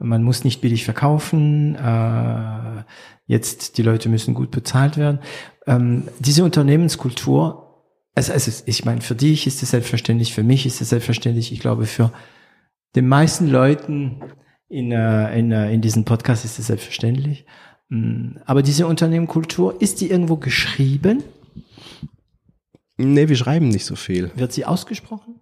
man 0.00 0.22
muss 0.24 0.42
nicht 0.42 0.60
billig 0.60 0.84
verkaufen, 0.84 1.76
äh, 1.76 2.82
jetzt 3.28 3.78
die 3.78 3.82
Leute 3.82 4.08
müssen 4.08 4.34
gut 4.34 4.50
bezahlt 4.50 4.96
werden. 4.96 5.20
Ähm, 5.68 6.08
diese 6.18 6.42
Unternehmenskultur, 6.42 7.65
also, 8.16 8.32
also 8.32 8.62
ich 8.64 8.84
meine, 8.84 9.02
für 9.02 9.14
dich 9.14 9.46
ist 9.46 9.62
es 9.62 9.70
selbstverständlich, 9.70 10.32
für 10.32 10.42
mich 10.42 10.66
ist 10.66 10.80
es 10.80 10.88
selbstverständlich, 10.88 11.52
ich 11.52 11.60
glaube, 11.60 11.86
für 11.86 12.12
den 12.94 13.06
meisten 13.06 13.46
Leuten 13.46 14.22
in, 14.68 14.90
äh, 14.90 15.38
in, 15.38 15.52
äh, 15.52 15.72
in 15.72 15.82
diesem 15.82 16.04
Podcast 16.04 16.44
ist 16.44 16.58
es 16.58 16.66
selbstverständlich. 16.66 17.44
Hm, 17.90 18.38
aber 18.46 18.62
diese 18.62 18.86
Unternehmenkultur, 18.86 19.80
ist 19.80 20.00
die 20.00 20.10
irgendwo 20.10 20.38
geschrieben? 20.38 21.22
Nee, 22.96 23.28
wir 23.28 23.36
schreiben 23.36 23.68
nicht 23.68 23.84
so 23.84 23.96
viel. 23.96 24.30
Wird 24.34 24.52
sie 24.52 24.64
ausgesprochen? 24.64 25.38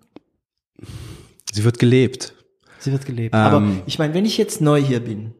Sie 1.53 1.63
wird 1.63 1.79
gelebt. 1.79 2.35
Sie 2.81 2.91
wird 2.91 3.07
gelebt. 3.07 3.35
Ähm, 3.37 3.41
Aber 3.41 3.83
ich 3.87 4.01
meine, 4.01 4.15
wenn 4.15 4.25
ich 4.25 4.37
jetzt 4.37 4.61
neu 4.61 4.83
hier 4.83 4.99
bin, 4.99 5.33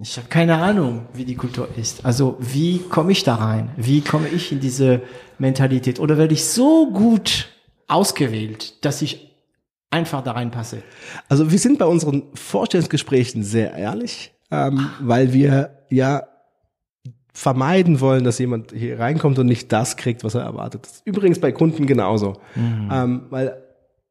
ich 0.00 0.16
habe 0.16 0.28
keine 0.28 0.56
Ahnung, 0.56 1.06
wie 1.12 1.24
die 1.24 1.36
Kultur 1.36 1.68
ist. 1.76 2.04
Also 2.04 2.36
wie 2.40 2.78
komme 2.78 3.12
ich 3.12 3.24
da 3.24 3.36
rein? 3.36 3.70
Wie 3.76 4.00
komme 4.00 4.28
ich 4.28 4.50
in 4.52 4.60
diese 4.60 5.02
Mentalität? 5.38 6.00
Oder 6.00 6.18
werde 6.18 6.34
ich 6.34 6.44
so 6.44 6.90
gut 6.90 7.48
ausgewählt, 7.88 8.84
dass 8.84 9.02
ich 9.02 9.36
einfach 9.90 10.22
da 10.24 10.32
reinpasse? 10.32 10.82
Also 11.28 11.50
wir 11.52 11.58
sind 11.58 11.78
bei 11.78 11.84
unseren 11.84 12.24
Vorstellungsgesprächen 12.34 13.42
sehr 13.44 13.74
ehrlich, 13.74 14.32
ähm, 14.50 14.90
weil 15.00 15.32
wir 15.32 15.84
ja 15.90 16.22
vermeiden 17.34 18.00
wollen, 18.00 18.24
dass 18.24 18.38
jemand 18.38 18.72
hier 18.72 18.98
reinkommt 18.98 19.38
und 19.38 19.46
nicht 19.46 19.72
das 19.72 19.96
kriegt, 19.96 20.24
was 20.24 20.34
er 20.34 20.42
erwartet. 20.42 20.88
Übrigens 21.04 21.38
bei 21.38 21.52
Kunden 21.52 21.86
genauso. 21.86 22.34
Mhm. 22.54 22.88
Ähm, 22.92 23.22
weil 23.30 23.62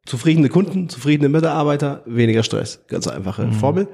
zufriedene 0.06 0.49
Kunden, 0.49 0.90
zufriedene 0.90 1.30
Mitarbeiter, 1.30 2.02
weniger 2.06 2.44
Stress. 2.44 2.84
Ganz 2.88 3.08
einfache 3.08 3.45
mhm. 3.45 3.53
Formel. 3.53 3.88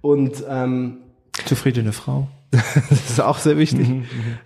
Und 0.00 0.42
ähm, 0.48 0.98
zufriedene 1.46 1.92
Frau. 1.92 2.28
das 2.50 3.10
ist 3.10 3.20
auch 3.20 3.38
sehr 3.38 3.56
wichtig. 3.58 3.88
Mhm, 3.88 3.96
mhm. 3.96 4.38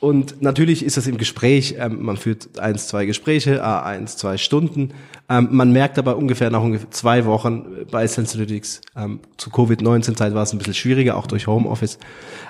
Und 0.00 0.42
natürlich 0.42 0.84
ist 0.84 0.96
das 0.96 1.06
im 1.06 1.16
Gespräch, 1.16 1.76
ähm, 1.78 2.02
man 2.02 2.16
führt 2.16 2.58
eins, 2.58 2.88
zwei 2.88 3.06
Gespräche, 3.06 3.62
a 3.62 3.84
eins, 3.84 4.16
zwei 4.16 4.36
Stunden. 4.36 4.94
Ähm, 5.28 5.48
man 5.52 5.70
merkt 5.70 5.96
aber 5.96 6.16
ungefähr 6.16 6.50
nach 6.50 6.60
ungefähr 6.60 6.90
zwei 6.90 7.24
Wochen 7.24 7.66
bei 7.88 8.04
Sensorytics, 8.08 8.80
ähm, 8.96 9.20
zu 9.36 9.50
Covid-19-Zeit 9.50 10.34
war 10.34 10.42
es 10.42 10.52
ein 10.52 10.58
bisschen 10.58 10.74
schwieriger, 10.74 11.16
auch 11.16 11.28
durch 11.28 11.46
Homeoffice. 11.46 12.00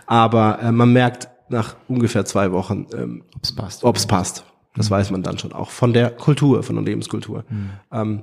Aber 0.06 0.60
äh, 0.62 0.72
man 0.72 0.94
merkt 0.94 1.28
nach 1.50 1.76
ungefähr 1.88 2.24
zwei 2.24 2.52
Wochen, 2.52 2.86
ähm, 2.96 3.22
ob 3.36 3.44
es 3.44 3.54
passt. 3.54 3.84
Ob's 3.84 4.06
passt. 4.06 4.44
Das 4.74 4.88
mhm. 4.88 4.94
weiß 4.94 5.10
man 5.10 5.22
dann 5.22 5.38
schon 5.38 5.52
auch 5.52 5.68
von 5.68 5.92
der 5.92 6.08
Kultur, 6.08 6.62
von 6.62 6.76
der 6.76 6.84
Lebenskultur. 6.86 7.44
Mhm. 7.92 8.22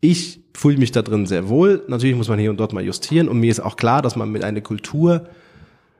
Ich 0.00 0.40
fühle 0.54 0.78
mich 0.78 0.92
da 0.92 1.02
drin 1.02 1.26
sehr 1.26 1.48
wohl. 1.48 1.84
Natürlich 1.88 2.16
muss 2.16 2.28
man 2.28 2.38
hier 2.38 2.50
und 2.50 2.58
dort 2.58 2.72
mal 2.72 2.84
justieren. 2.84 3.28
Und 3.28 3.40
mir 3.40 3.50
ist 3.50 3.60
auch 3.60 3.76
klar, 3.76 4.02
dass 4.02 4.16
man 4.16 4.30
mit 4.30 4.44
einer 4.44 4.60
Kultur 4.60 5.26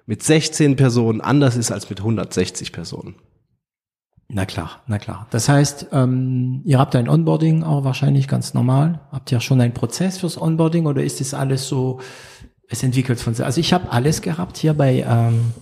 mit 0.06 0.22
16 0.22 0.76
Personen 0.76 1.20
anders 1.20 1.56
ist 1.56 1.70
als 1.70 1.90
mit 1.90 2.00
160 2.00 2.72
Personen. 2.72 3.16
Na 4.28 4.44
klar, 4.44 4.82
na 4.86 4.98
klar. 4.98 5.26
Das 5.30 5.48
heißt, 5.48 5.88
ähm, 5.92 6.60
ihr 6.64 6.78
habt 6.78 6.94
ein 6.96 7.08
Onboarding 7.08 7.62
auch 7.62 7.84
wahrscheinlich 7.84 8.28
ganz 8.28 8.52
normal. 8.52 9.00
Habt 9.10 9.32
ihr 9.32 9.40
schon 9.40 9.60
einen 9.60 9.74
Prozess 9.74 10.18
fürs 10.18 10.40
Onboarding 10.40 10.86
oder 10.86 11.02
ist 11.02 11.20
das 11.20 11.34
alles 11.34 11.66
so, 11.66 12.00
es 12.68 12.82
entwickelt 12.82 13.20
von 13.20 13.34
sich? 13.34 13.44
Also 13.44 13.60
ich 13.60 13.72
habe 13.72 13.90
alles 13.90 14.20
gehabt 14.20 14.58
hier 14.58 14.74
bei 14.74 15.04
ähm, 15.08 15.52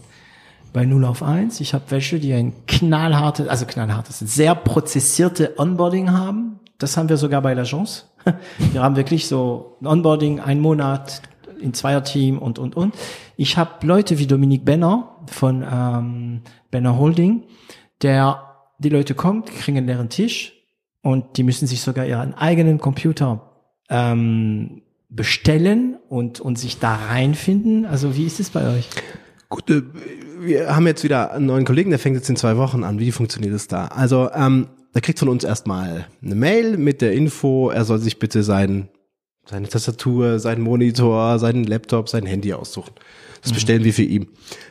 bei 0.77 0.85
0 0.85 1.07
auf 1.07 1.23
1. 1.23 1.61
Ich 1.61 1.73
habe 1.73 1.85
welche, 1.89 2.21
die 2.21 2.35
ein 2.35 2.53
knallhartes, 2.67 3.49
also 3.49 3.65
knallhartes, 3.65 4.19
sehr 4.19 4.55
prozessierte 4.55 5.59
Onboarding 5.59 6.13
haben. 6.13 6.61
Das 6.79 6.97
haben 6.97 7.09
wir 7.09 7.17
sogar 7.17 7.43
bei 7.43 7.55
l'Agence. 7.55 8.05
Wir 8.73 8.83
haben 8.83 8.97
wirklich 8.97 9.29
so 9.29 9.77
Onboarding, 9.85 10.41
ein 10.41 10.61
Monat 10.61 11.23
in 11.61 11.73
Zweierteam 11.75 12.39
und, 12.39 12.59
und, 12.59 12.77
und. 12.77 12.95
Ich 13.37 13.57
habe 13.57 13.87
Leute 13.87 14.19
wie 14.19 14.27
Dominik 14.27 14.65
Benner 14.65 15.17
von 15.27 15.65
ähm, 15.71 16.41
Benner 16.71 16.99
Holding, 16.99 17.45
der 18.03 18.43
die 18.79 18.89
Leute 18.89 19.15
kommt, 19.15 19.47
kriegen 19.47 19.79
einen 19.79 19.87
leeren 19.87 20.09
Tisch 20.09 20.53
und 21.03 21.37
die 21.37 21.45
müssen 21.45 21.67
sich 21.67 21.81
sogar 21.81 22.05
ihren 22.05 22.35
eigenen 22.35 22.79
Computer 22.79 23.53
ähm, 23.89 24.83
bestellen 25.09 25.97
und, 26.09 26.41
und 26.41 26.59
sich 26.59 26.79
da 26.79 26.97
reinfinden. 26.97 27.87
Also 27.87 28.17
wie 28.17 28.27
ist 28.27 28.41
es 28.41 28.51
bei 28.51 28.77
euch? 28.77 28.89
Gut, 29.49 29.71
äh, 29.71 29.83
wir 30.41 30.75
haben 30.75 30.87
jetzt 30.87 31.05
wieder 31.05 31.33
einen 31.33 31.47
neuen 31.47 31.65
Kollegen, 31.65 31.91
der 31.91 31.99
fängt 31.99 32.17
jetzt 32.17 32.29
in 32.29 32.37
zwei 32.37 32.57
Wochen 32.57 32.85
an. 32.85 32.99
Wie 32.99 33.13
funktioniert 33.13 33.55
es 33.55 33.69
da? 33.69 33.87
Also, 33.87 34.31
ähm, 34.33 34.69
der 34.97 35.03
kriegt 35.03 35.19
von 35.19 35.29
uns 35.29 35.45
erstmal 35.45 36.07
eine 36.23 36.35
Mail 36.35 36.79
mit 36.79 37.03
der 37.03 37.13
Info, 37.13 37.69
er 37.69 37.85
soll 37.85 37.99
sich 37.99 38.19
bitte 38.19 38.43
sein, 38.43 38.89
seine 39.45 39.69
Tastatur, 39.69 40.39
seinen 40.39 40.63
Monitor, 40.63 41.39
seinen 41.39 41.65
Laptop, 41.65 42.09
sein 42.09 42.25
Handy 42.25 42.55
aussuchen. 42.55 42.95
Das 43.43 43.53
bestellen 43.53 43.85
wir 43.85 43.93
für 43.93 44.05
ihn. 44.05 44.29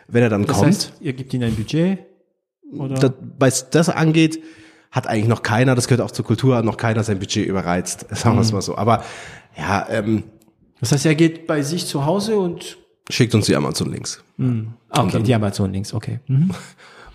Wenn 0.07 0.23
er 0.23 0.29
dann 0.29 0.47
Das 0.47 0.55
kommt, 0.57 0.67
heißt, 0.69 0.93
ihr 0.99 1.13
gebt 1.13 1.31
ihnen 1.31 1.43
ein 1.43 1.55
Budget? 1.55 1.99
Oder? 2.75 2.95
das, 2.95 3.11
was 3.37 3.69
das 3.69 3.87
angeht, 3.89 4.41
hat 4.89 5.05
eigentlich 5.05 5.27
noch 5.27 5.43
keiner, 5.43 5.75
das 5.75 5.87
gehört 5.87 6.01
auch 6.01 6.09
zur 6.09 6.25
Kultur, 6.25 6.55
hat 6.55 6.65
noch 6.65 6.77
keiner 6.77 7.03
sein 7.03 7.19
Budget 7.19 7.45
überreizt, 7.45 8.07
sagen 8.15 8.35
wir 8.35 8.41
es 8.41 8.51
mal 8.51 8.63
so. 8.63 8.75
Aber 8.75 9.03
ja, 9.55 9.85
ähm, 9.91 10.23
Das 10.79 10.91
heißt, 10.91 11.05
er 11.05 11.13
geht 11.13 11.45
bei 11.45 11.61
sich 11.61 11.85
zu 11.85 12.03
Hause 12.03 12.39
und 12.39 12.79
schickt 13.11 13.35
uns 13.35 13.45
die 13.45 13.55
Amazon-Links. 13.55 14.23
Ah, 14.89 15.03
okay, 15.03 15.21
die 15.21 15.35
Amazon 15.35 15.71
links, 15.71 15.93
okay. 15.93 16.19
Mhm. 16.25 16.49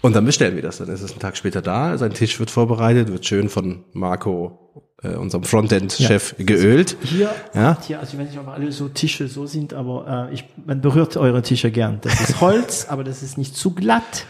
Und 0.03 0.17
dann 0.17 0.25
bestellen 0.25 0.55
wir 0.57 0.63
das. 0.63 0.79
Dann 0.79 0.89
ist 0.89 1.03
es 1.03 1.11
einen 1.13 1.21
Tag 1.21 1.37
später 1.37 1.61
da. 1.63 1.99
Sein 1.99 2.13
Tisch 2.15 2.39
wird 2.41 2.51
vorbereitet, 2.51 3.09
wird 3.13 3.27
schön 3.27 3.49
von 3.49 3.85
Marco, 3.93 4.59
äh, 5.03 5.09
unserem 5.17 5.45
Frontend-Chef, 5.45 6.37
geölt. 6.39 6.97
Hier, 7.03 7.31
Ja. 7.55 7.77
hier, 7.87 8.01
also 8.01 8.15
ich 8.15 8.19
weiß 8.21 8.31
nicht, 8.31 8.41
ob 8.41 8.49
alle 8.49 8.73
so 8.73 8.89
Tische 8.89 9.29
so 9.29 9.47
sind, 9.47 9.75
aber 9.75 10.29
äh, 10.31 10.35
ich, 10.35 10.45
man 10.65 10.81
berührt 10.81 11.17
eure 11.17 11.43
Tische 11.43 11.71
gern. 11.71 11.99
Das 12.03 12.21
ist 12.21 12.41
Holz, 12.41 12.87
aber 12.89 13.05
das 13.05 13.23
ist 13.23 13.37
nicht 13.37 13.55
zu 13.57 13.73
glatt. 13.75 14.25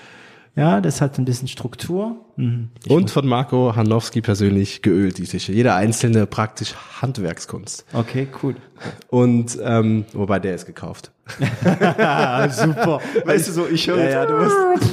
Ja, 0.57 0.81
das 0.81 1.01
hat 1.01 1.17
ein 1.17 1.25
bisschen 1.25 1.47
Struktur. 1.47 2.17
Mhm. 2.35 2.71
Und 2.89 3.13
von 3.13 3.25
Marco 3.25 3.77
Hanowski 3.77 4.21
persönlich 4.21 4.83
geölt, 4.83 5.19
die 5.19 5.23
Tische. 5.25 5.53
Jeder 5.53 5.77
einzelne 5.77 6.27
praktisch 6.27 6.75
Handwerkskunst. 7.01 7.85
Okay, 7.93 8.27
cool. 8.43 8.57
Und 9.09 9.57
ähm, 9.63 10.05
wobei 10.13 10.41
der 10.41 10.57
ist 10.57 10.67
gekauft. 10.67 11.13
Ah, 11.65 12.49
super. 12.49 13.01
Weißt 13.25 13.47
du 13.49 13.53
so, 13.53 13.69
ich 13.69 13.87
höre 13.87 13.99
Ja, 14.03 14.11
ja, 14.11 14.27
du 14.27 14.35
musst. 14.43 14.91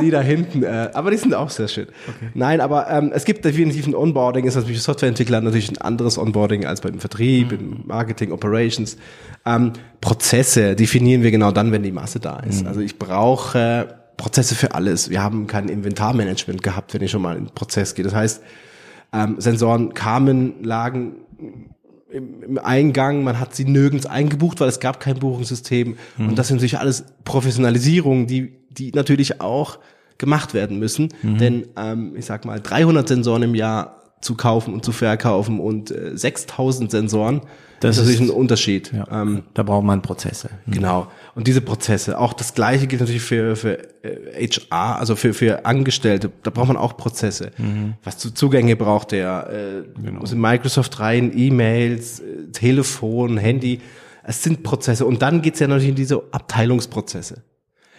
Die 0.00 0.10
da 0.10 0.20
hinten, 0.20 0.62
äh, 0.62 0.90
aber 0.92 1.10
die 1.10 1.16
sind 1.16 1.34
auch 1.34 1.50
sehr 1.50 1.68
schön. 1.68 1.86
Nein, 2.34 2.60
aber 2.60 2.90
ähm, 2.90 3.12
es 3.14 3.24
gibt 3.24 3.44
definitiv 3.44 3.86
ein 3.86 3.94
Onboarding, 3.94 4.44
ist 4.44 4.56
natürlich 4.56 4.78
für 4.78 4.84
Softwareentwickler 4.84 5.40
natürlich 5.40 5.70
ein 5.70 5.78
anderes 5.78 6.18
Onboarding 6.18 6.66
als 6.66 6.80
beim 6.80 6.98
Vertrieb, 6.98 7.52
im 7.52 7.82
Marketing, 7.86 8.32
Operations. 8.32 8.96
Ähm, 9.46 9.72
Prozesse 10.00 10.74
definieren 10.74 11.22
wir 11.22 11.30
genau 11.30 11.52
dann, 11.52 11.72
wenn 11.72 11.82
die 11.82 11.92
Masse 11.92 12.20
da 12.20 12.40
ist. 12.40 12.66
Also 12.66 12.80
ich 12.80 12.98
brauche 12.98 14.02
Prozesse 14.16 14.54
für 14.54 14.74
alles. 14.74 15.10
Wir 15.10 15.22
haben 15.22 15.46
kein 15.46 15.68
Inventarmanagement 15.68 16.62
gehabt, 16.62 16.94
wenn 16.94 17.02
ich 17.02 17.10
schon 17.10 17.22
mal 17.22 17.36
in 17.36 17.46
den 17.46 17.54
Prozess 17.54 17.94
gehe. 17.94 18.04
Das 18.04 18.14
heißt, 18.14 18.42
ähm, 19.12 19.36
Sensoren 19.38 19.94
kamen, 19.94 20.62
lagen 20.62 21.16
im, 22.12 22.42
im 22.42 22.58
Eingang, 22.58 23.24
man 23.24 23.40
hat 23.40 23.54
sie 23.54 23.64
nirgends 23.64 24.06
eingebucht, 24.06 24.60
weil 24.60 24.68
es 24.68 24.80
gab 24.80 25.00
kein 25.00 25.18
Buchungssystem. 25.18 25.96
Und 26.18 26.38
das 26.38 26.48
sind 26.48 26.56
natürlich 26.56 26.78
alles 26.78 27.04
Professionalisierungen, 27.24 28.26
die, 28.26 28.52
die 28.72 28.92
natürlich 28.92 29.40
auch 29.40 29.78
gemacht 30.18 30.54
werden 30.54 30.78
müssen. 30.78 31.08
Denn 31.22 31.66
ähm, 31.76 32.14
ich 32.16 32.26
sag 32.26 32.44
mal, 32.44 32.60
300 32.60 33.08
Sensoren 33.08 33.42
im 33.42 33.54
Jahr 33.54 34.02
zu 34.20 34.36
kaufen 34.36 34.72
und 34.72 34.84
zu 34.84 34.92
verkaufen 34.92 35.58
und 35.58 35.90
äh, 35.90 36.16
6000 36.16 36.90
Sensoren, 36.92 37.40
Das 37.80 37.96
ist 37.98 38.04
natürlich 38.04 38.20
ein 38.20 38.30
Unterschied. 38.30 38.92
Ja, 38.92 39.22
Ähm, 39.22 39.42
da 39.54 39.64
braucht 39.64 39.84
man 39.84 40.00
Prozesse. 40.00 40.50
Genau. 40.68 41.08
Und 41.34 41.48
diese 41.48 41.60
Prozesse, 41.60 42.16
auch 42.16 42.32
das 42.32 42.54
Gleiche 42.54 42.86
gilt 42.86 43.00
natürlich 43.00 43.22
für, 43.22 43.56
für 43.56 43.78
äh, 44.04 44.46
HR, 44.46 45.00
also 45.00 45.16
für, 45.16 45.34
für 45.34 45.66
Angestellte. 45.66 46.30
Da 46.44 46.50
braucht 46.50 46.68
man 46.68 46.76
auch 46.76 46.96
Prozesse. 46.96 47.50
Was 48.04 48.18
zu 48.18 48.30
Zugänge 48.30 48.76
braucht 48.76 49.10
der, 49.10 49.84
äh, 50.04 50.10
muss 50.10 50.30
in 50.30 50.40
Microsoft 50.40 51.00
rein, 51.00 51.32
E-Mails, 51.36 52.20
äh, 52.20 52.52
Telefon, 52.52 53.38
Handy. 53.38 53.80
Es 54.22 54.44
sind 54.44 54.62
Prozesse. 54.62 55.04
Und 55.04 55.20
dann 55.20 55.42
geht's 55.42 55.58
ja 55.58 55.66
natürlich 55.66 55.88
in 55.90 55.96
diese 55.96 56.22
Abteilungsprozesse. 56.30 57.42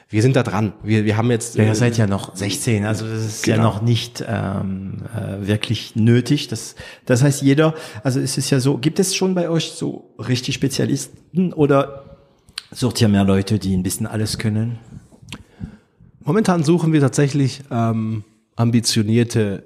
Wir 0.10 0.22
sind 0.22 0.36
da 0.36 0.44
dran. 0.44 0.74
Wir, 0.84 1.06
wir 1.06 1.18
haben 1.18 1.32
jetzt. 1.32 1.56
Ja, 1.56 1.64
äh, 1.64 1.68
ihr 1.68 1.76
seid 1.76 1.98
ja 1.98 2.06
noch 2.08 2.36
16, 2.36 2.86
also 2.86 3.08
das 3.08 3.26
ist 3.26 3.48
ja 3.48 3.56
Genau. 3.56 3.70
noch 3.70 3.82
nicht 3.82 4.24
ähm, 4.28 4.98
äh, 5.16 5.48
wirklich 5.48 5.96
nötig. 5.96 6.48
Das, 6.50 6.76
das 7.06 7.24
heißt, 7.24 7.42
jeder, 7.42 7.74
also 8.04 8.20
es 8.20 8.38
ist 8.38 8.50
ja 8.50 8.60
so, 8.60 8.78
gibt 8.78 9.00
es 9.00 9.16
schon 9.16 9.34
bei 9.34 9.50
euch 9.50 9.72
so 9.72 10.14
richtig 10.20 10.56
Spezialisten 10.56 11.54
oder 11.54 12.18
sucht 12.72 13.02
ihr 13.02 13.08
mehr 13.08 13.24
Leute, 13.24 13.58
die 13.60 13.76
ein 13.76 13.84
bisschen 13.84 14.06
alles 14.08 14.38
können? 14.38 14.78
Momentan 16.24 16.64
suchen 16.64 16.94
wir 16.94 17.02
tatsächlich 17.02 17.62
ähm, 17.72 18.24
ambitionierte 18.56 19.64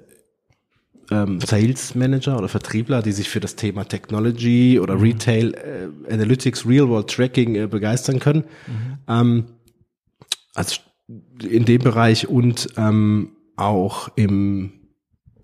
ähm, 1.10 1.40
Sales 1.40 1.94
Manager 1.94 2.36
oder 2.36 2.48
Vertriebler, 2.48 3.00
die 3.02 3.12
sich 3.12 3.28
für 3.28 3.40
das 3.40 3.54
Thema 3.56 3.84
Technology 3.84 4.78
oder 4.80 5.00
Retail 5.00 5.54
äh, 5.54 6.12
Analytics, 6.12 6.66
Real 6.66 6.88
World 6.88 7.08
Tracking 7.08 7.54
äh, 7.54 7.66
begeistern 7.66 8.18
können. 8.18 8.44
Ähm, 9.08 9.44
also 10.58 10.76
in 11.42 11.64
dem 11.64 11.82
Bereich 11.82 12.28
und 12.28 12.68
ähm, 12.76 13.30
auch 13.56 14.08
im, 14.16 14.72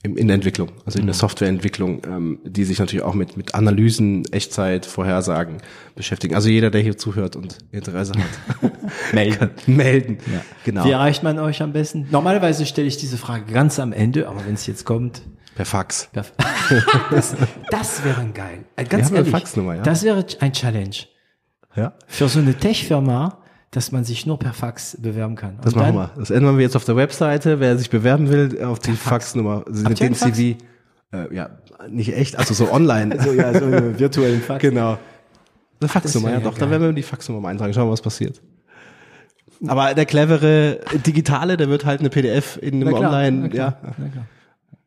im 0.03 0.17
in 0.17 0.27
der 0.29 0.35
Entwicklung, 0.35 0.71
also 0.85 0.99
in 0.99 1.07
der 1.07 1.15
Softwareentwicklung, 1.15 2.03
ähm, 2.07 2.39
die 2.45 2.65
sich 2.65 2.79
natürlich 2.79 3.03
auch 3.05 3.15
mit 3.15 3.37
mit 3.37 3.55
Analysen, 3.55 4.25
Echtzeit, 4.33 4.85
Vorhersagen 4.87 5.59
beschäftigen. 5.97 6.35
Also 6.35 6.49
jeder, 6.51 6.71
der 6.71 6.83
hier 6.83 6.99
zuhört 6.99 7.35
und 7.37 7.59
Interesse 7.73 8.13
hat, 8.15 8.73
Melden. 9.15 9.51
melden. 9.67 10.19
Genau. 10.65 10.85
Wie 10.85 10.91
erreicht 10.91 11.23
man 11.23 11.39
euch 11.39 11.63
am 11.63 11.73
besten? 11.73 12.07
Normalerweise 12.11 12.67
stelle 12.67 12.87
ich 12.89 12.99
diese 12.99 13.17
Frage 13.17 13.51
ganz 13.53 13.79
am 13.79 13.93
Ende, 13.93 14.29
aber 14.29 14.45
wenn 14.47 14.55
es 14.55 14.67
jetzt 14.67 14.85
kommt, 14.85 15.23
Per 15.57 15.65
Fax. 15.65 16.09
perf- 16.13 16.33
das, 17.11 17.37
das 17.71 18.05
wäre 18.05 18.27
geil. 18.35 18.65
Äh, 18.77 18.85
Ganz 18.85 19.11
Wir 19.11 19.19
ehrlich, 19.19 19.31
Faxnummer, 19.31 19.77
ja. 19.77 19.83
das 19.83 20.03
wäre 20.03 20.27
ein 20.41 20.53
Challenge 20.53 20.97
Ja. 21.77 21.95
für 22.09 22.29
so 22.29 22.41
eine 22.41 22.55
Tech-Firma, 22.55 23.39
dass 23.75 23.91
man 23.93 24.05
sich 24.05 24.25
nur 24.27 24.39
per 24.39 24.53
Fax 24.53 24.97
bewerben 25.01 25.35
kann. 25.37 25.59
Das 25.63 25.75
Und 25.75 25.81
machen 25.81 25.97
dann- 25.97 26.09
wir. 26.09 26.11
Das 26.17 26.31
ändern 26.31 26.57
wir 26.57 26.63
jetzt 26.63 26.77
auf 26.77 26.85
der 26.85 26.97
Webseite. 26.97 27.59
Wer 27.61 27.77
sich 27.77 27.91
bewerben 27.91 28.29
will, 28.31 28.63
auf 28.65 28.79
die 28.79 28.93
Faxnummer, 28.93 29.65
mit 29.67 29.77
ihr 29.77 29.87
einen 29.87 29.95
dem 29.97 30.15
Fax? 30.15 30.37
CV. 30.37 30.57
Äh, 31.13 31.35
ja, 31.35 31.51
nicht 31.89 32.15
echt, 32.17 32.37
also 32.37 32.55
so 32.55 32.73
online. 32.73 33.19
So, 33.23 33.33
ja, 33.33 33.53
so 33.59 33.65
einen 33.65 33.99
virtuellen 33.99 34.41
Fax. 34.41 34.63
genau. 34.63 34.99
Eine 35.81 35.89
Faxnummer, 35.89 36.29
ja 36.29 36.35
ja 36.35 36.41
doch. 36.41 36.55
Da 36.55 36.61
geil. 36.61 36.71
werden 36.71 36.83
wir 36.85 36.93
die 36.93 37.03
Faxnummer 37.03 37.41
mal 37.41 37.49
eintragen. 37.51 37.73
Schauen 37.75 37.89
wir, 37.89 37.93
was 37.93 38.03
passiert. 38.03 38.41
Aber 39.67 39.95
der 39.95 40.07
clevere 40.07 40.81
Digitale, 41.07 41.57
der 41.57 41.69
wird 41.69 41.85
halt 41.85 42.01
eine 42.01 42.11
PDF 42.11 42.59
in 42.61 42.75
einem 42.83 42.95
klar, 42.95 43.11
Online. 43.13 43.37
na 43.43 43.49
klar, 43.49 43.79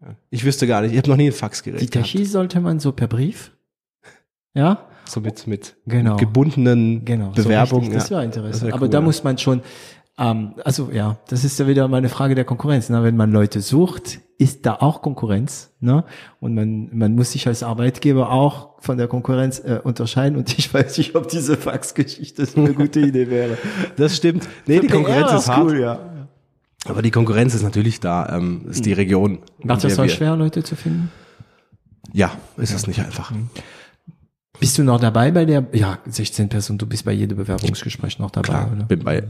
ja, 0.01 0.15
ich 0.29 0.43
wüsste 0.45 0.67
gar 0.67 0.81
nicht. 0.81 0.91
Ich 0.91 0.97
habe 0.97 1.09
noch 1.09 1.15
nie 1.17 1.27
ein 1.27 1.33
Faxgerät. 1.33 1.81
Die 1.81 1.89
gehabt. 1.89 2.09
Techie 2.11 2.25
sollte 2.25 2.59
man 2.59 2.79
so 2.79 2.91
per 2.91 3.07
Brief. 3.07 3.51
Ja, 4.53 4.85
So 5.07 5.21
mit 5.21 5.47
mit 5.47 5.75
Genau. 5.85 6.17
gebundenen 6.17 7.05
genau. 7.05 7.31
so 7.35 7.43
Bewerbungen. 7.43 7.85
richtig. 7.85 7.99
Das 7.99 8.09
ja. 8.09 8.17
wäre 8.17 8.25
interessant. 8.25 8.63
wär 8.63 8.73
Aber 8.73 8.83
cool, 8.85 8.89
da 8.89 8.97
ja. 8.99 9.03
muss 9.05 9.23
man 9.23 9.37
schon, 9.37 9.61
ähm, 10.17 10.53
also 10.63 10.89
ja, 10.91 11.17
das 11.29 11.43
ist 11.43 11.59
ja 11.59 11.67
wieder 11.67 11.87
mal 11.87 11.97
eine 11.97 12.09
Frage 12.09 12.35
der 12.35 12.43
Konkurrenz. 12.45 12.89
Ne? 12.89 13.03
Wenn 13.03 13.15
man 13.15 13.31
Leute 13.31 13.61
sucht, 13.61 14.19
ist 14.39 14.65
da 14.65 14.73
auch 14.75 15.01
Konkurrenz. 15.01 15.71
Ne? 15.79 16.03
Und 16.39 16.53
man, 16.55 16.89
man 16.95 17.15
muss 17.15 17.31
sich 17.31 17.47
als 17.47 17.63
Arbeitgeber 17.63 18.31
auch 18.31 18.69
von 18.79 18.97
der 18.97 19.07
Konkurrenz 19.07 19.59
äh, 19.59 19.79
unterscheiden. 19.83 20.37
Und 20.37 20.57
ich 20.59 20.73
weiß 20.73 20.97
nicht, 20.97 21.15
ob 21.15 21.27
diese 21.29 21.55
Faxgeschichte 21.57 22.45
so 22.45 22.59
eine 22.61 22.73
gute 22.73 22.99
Idee 22.99 23.29
wäre. 23.29 23.57
Das 23.95 24.15
stimmt. 24.17 24.47
Nee, 24.65 24.75
Für 24.75 24.81
die 24.81 24.87
PR 24.87 24.95
Konkurrenz 24.97 25.31
wär's 25.31 25.41
ist 25.43 25.49
hart. 25.49 25.63
cool, 25.63 25.79
ja. 25.79 25.99
Aber 26.85 27.01
die 27.01 27.11
Konkurrenz 27.11 27.53
ist 27.55 27.63
natürlich 27.63 27.99
da. 27.99 28.37
Ähm, 28.37 28.65
ist 28.69 28.85
die 28.85 28.93
Region. 28.93 29.39
in 29.59 29.67
Macht 29.67 29.83
das 29.83 29.97
wir- 29.97 30.07
schwer, 30.09 30.35
Leute 30.35 30.63
zu 30.63 30.75
finden? 30.75 31.11
Ja, 32.13 32.31
ist 32.57 32.73
es 32.73 32.87
nicht 32.87 32.99
einfach. 32.99 33.31
Bist 34.59 34.77
du 34.77 34.83
noch 34.83 34.99
dabei 34.99 35.31
bei 35.31 35.45
der, 35.45 35.67
ja, 35.73 35.99
16 36.05 36.49
Personen, 36.49 36.79
du 36.79 36.85
bist 36.85 37.05
bei 37.05 37.11
jedem 37.11 37.37
Bewerbungsgespräch 37.37 38.19
noch 38.19 38.31
dabei, 38.31 38.47
Klar, 38.47 38.71
oder? 38.75 38.85
bin 38.85 39.03
bei. 39.03 39.23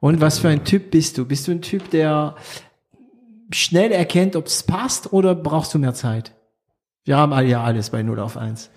Und 0.00 0.20
was 0.20 0.38
für 0.38 0.48
ein 0.48 0.64
Typ 0.64 0.90
bist 0.90 1.18
du? 1.18 1.24
Bist 1.24 1.46
du 1.46 1.52
ein 1.52 1.62
Typ, 1.62 1.90
der 1.90 2.34
schnell 3.52 3.92
erkennt, 3.92 4.36
ob 4.36 4.46
es 4.46 4.62
passt 4.62 5.12
oder 5.12 5.34
brauchst 5.34 5.72
du 5.74 5.78
mehr 5.78 5.94
Zeit? 5.94 6.32
Wir 7.04 7.16
haben 7.16 7.32
alle 7.32 7.48
ja 7.48 7.62
alles 7.62 7.90
bei 7.90 8.02
0 8.02 8.18
auf 8.18 8.36
1. 8.36 8.70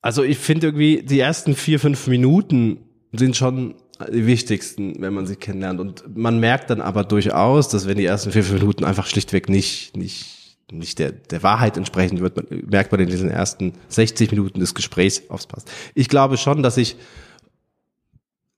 Also 0.00 0.22
ich 0.22 0.38
finde 0.38 0.68
irgendwie, 0.68 1.02
die 1.02 1.18
ersten 1.18 1.56
vier, 1.56 1.80
fünf 1.80 2.06
Minuten 2.06 2.78
sind 3.12 3.36
schon 3.36 3.74
die 4.12 4.26
wichtigsten, 4.26 5.02
wenn 5.02 5.12
man 5.12 5.26
sie 5.26 5.34
kennenlernt. 5.34 5.80
Und 5.80 6.16
man 6.16 6.38
merkt 6.38 6.70
dann 6.70 6.80
aber 6.80 7.02
durchaus, 7.02 7.68
dass 7.68 7.88
wenn 7.88 7.98
die 7.98 8.04
ersten 8.04 8.30
vier, 8.30 8.44
fünf 8.44 8.60
Minuten 8.60 8.84
einfach 8.84 9.06
schlichtweg 9.06 9.48
nicht, 9.48 9.96
nicht, 9.96 10.37
nicht 10.70 10.98
der, 10.98 11.12
der 11.12 11.42
Wahrheit 11.42 11.76
entsprechen 11.76 12.20
wird, 12.20 12.36
man, 12.36 12.62
merkt 12.66 12.92
man 12.92 13.00
in 13.00 13.08
diesen 13.08 13.30
ersten 13.30 13.74
60 13.88 14.30
Minuten 14.30 14.60
des 14.60 14.74
Gesprächs, 14.74 15.22
es 15.28 15.46
passt. 15.46 15.70
Ich 15.94 16.08
glaube 16.08 16.36
schon, 16.36 16.62
dass 16.62 16.76
ich 16.76 16.96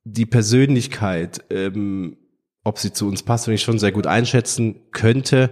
die 0.05 0.27
Persönlichkeit, 0.27 1.45
ähm, 1.51 2.17
ob 2.65 2.79
sie 2.79 2.93
zu 2.93 3.07
uns 3.07 3.23
passt, 3.23 3.47
wenn 3.47 3.55
ich 3.55 3.63
schon 3.63 3.79
sehr 3.79 3.93
gut 3.93 4.07
einschätzen 4.07 4.81
könnte 4.93 5.51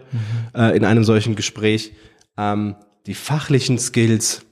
äh, 0.54 0.76
in 0.76 0.84
einem 0.84 1.04
solchen 1.04 1.36
Gespräch. 1.36 1.92
Ähm, 2.36 2.76
die 3.06 3.14
fachlichen 3.14 3.78
Skills, 3.78 4.44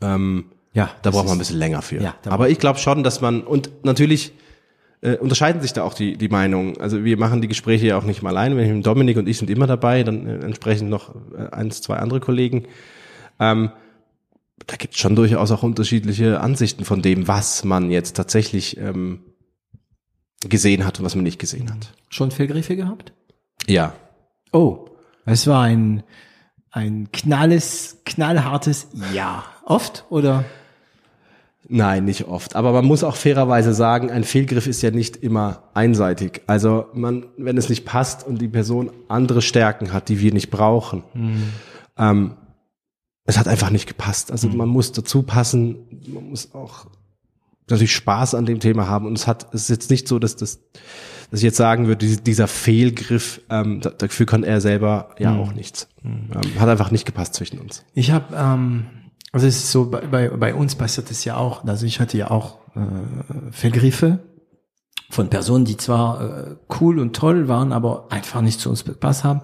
ähm, 0.00 0.46
Ja, 0.72 0.90
da 1.02 1.10
braucht 1.10 1.26
man 1.26 1.34
ein 1.34 1.38
bisschen 1.38 1.58
länger 1.58 1.82
für. 1.82 2.00
Ja, 2.00 2.14
Aber 2.24 2.48
ich 2.48 2.58
glaube 2.58 2.78
schon, 2.78 3.02
dass 3.02 3.20
man, 3.20 3.42
und 3.42 3.84
natürlich 3.84 4.32
äh, 5.02 5.16
unterscheiden 5.16 5.60
sich 5.60 5.72
da 5.72 5.82
auch 5.82 5.94
die, 5.94 6.16
die 6.16 6.28
Meinungen. 6.28 6.80
Also 6.80 7.04
wir 7.04 7.18
machen 7.18 7.42
die 7.42 7.48
Gespräche 7.48 7.88
ja 7.88 7.98
auch 7.98 8.04
nicht 8.04 8.22
mal 8.22 8.30
alleine. 8.30 8.56
Wenn 8.56 8.82
Dominik 8.82 9.18
und 9.18 9.28
ich 9.28 9.38
sind 9.38 9.50
immer 9.50 9.66
dabei, 9.66 10.04
dann 10.04 10.26
äh, 10.26 10.38
entsprechend 10.38 10.88
noch 10.88 11.14
äh, 11.36 11.48
eins, 11.50 11.82
zwei 11.82 11.96
andere 11.96 12.20
Kollegen. 12.20 12.66
Ähm, 13.38 13.70
da 14.66 14.76
gibt 14.76 14.94
es 14.94 15.00
schon 15.00 15.16
durchaus 15.16 15.50
auch 15.50 15.64
unterschiedliche 15.64 16.40
Ansichten 16.40 16.84
von 16.84 17.02
dem, 17.02 17.26
was 17.26 17.64
man 17.64 17.90
jetzt 17.90 18.16
tatsächlich 18.16 18.76
ähm, 18.78 19.20
gesehen 20.48 20.86
hat 20.86 21.00
und 21.00 21.04
was 21.04 21.16
man 21.16 21.24
nicht 21.24 21.40
gesehen 21.40 21.70
hat. 21.70 21.92
Schon 22.08 22.30
Fehlgriffe 22.30 22.76
gehabt? 22.76 23.12
Ja. 23.66 23.94
Oh, 24.52 24.86
es 25.24 25.48
war 25.48 25.62
ein, 25.62 26.04
ein 26.70 27.10
knalles, 27.10 28.02
knallhartes 28.04 28.88
Ja. 29.12 29.44
Oft 29.64 30.04
oder? 30.10 30.44
Nein, 31.74 32.04
nicht 32.04 32.28
oft. 32.28 32.54
Aber 32.54 32.72
man 32.72 32.84
muss 32.84 33.02
auch 33.02 33.16
fairerweise 33.16 33.72
sagen, 33.72 34.10
ein 34.10 34.24
Fehlgriff 34.24 34.66
ist 34.66 34.82
ja 34.82 34.90
nicht 34.90 35.16
immer 35.16 35.62
einseitig. 35.72 36.42
Also 36.46 36.86
man, 36.92 37.24
wenn 37.38 37.56
es 37.56 37.70
nicht 37.70 37.86
passt 37.86 38.26
und 38.26 38.42
die 38.42 38.48
Person 38.48 38.90
andere 39.08 39.40
Stärken 39.40 39.90
hat, 39.92 40.10
die 40.10 40.20
wir 40.20 40.34
nicht 40.34 40.50
brauchen, 40.50 41.02
ähm, 41.96 42.34
es 43.24 43.38
hat 43.38 43.48
einfach 43.48 43.70
nicht 43.70 43.86
gepasst. 43.88 44.30
Also 44.30 44.48
man 44.50 44.68
muss 44.68 44.92
dazu 44.92 45.22
passen, 45.22 46.02
man 46.12 46.28
muss 46.28 46.52
auch 46.54 46.86
natürlich 47.70 47.94
Spaß 47.94 48.34
an 48.34 48.44
dem 48.44 48.60
Thema 48.60 48.86
haben. 48.86 49.06
Und 49.06 49.16
es 49.18 49.26
hat, 49.26 49.46
es 49.54 49.62
ist 49.62 49.68
jetzt 49.70 49.90
nicht 49.90 50.06
so, 50.08 50.18
dass 50.18 50.36
das, 50.36 50.60
dass 51.30 51.40
ich 51.40 51.44
jetzt 51.44 51.56
sagen 51.56 51.86
würde, 51.86 52.04
diese- 52.04 52.20
dieser 52.20 52.48
Fehlgriff, 52.48 53.40
ähm, 53.48 53.80
da- 53.80 53.90
dafür 53.90 54.26
kann 54.26 54.42
er 54.44 54.60
selber 54.60 55.14
ja 55.18 55.34
auch 55.36 55.54
nichts. 55.54 55.88
Ähm, 56.04 56.28
hat 56.58 56.68
einfach 56.68 56.90
nicht 56.90 57.06
gepasst 57.06 57.32
zwischen 57.32 57.58
uns. 57.60 57.82
Ich 57.94 58.10
habe, 58.10 58.34
ähm, 58.36 58.84
also 59.32 59.46
es 59.46 59.56
ist 59.56 59.72
so, 59.72 59.90
bei, 59.90 60.00
bei, 60.00 60.28
bei 60.28 60.54
uns 60.54 60.74
passiert 60.74 61.10
es 61.10 61.24
ja 61.24 61.36
auch, 61.36 61.64
also 61.64 61.86
ich 61.86 62.00
hatte 62.00 62.18
ja 62.18 62.30
auch 62.30 62.58
äh, 62.76 63.50
Fehlgriffe 63.50 64.20
von 65.10 65.28
Personen, 65.28 65.64
die 65.64 65.78
zwar 65.78 66.20
äh, 66.20 66.56
cool 66.80 66.98
und 66.98 67.16
toll 67.16 67.48
waren, 67.48 67.72
aber 67.72 68.06
einfach 68.10 68.42
nicht 68.42 68.60
zu 68.60 68.68
uns 68.68 68.84
gepasst 68.84 69.24
haben. 69.24 69.40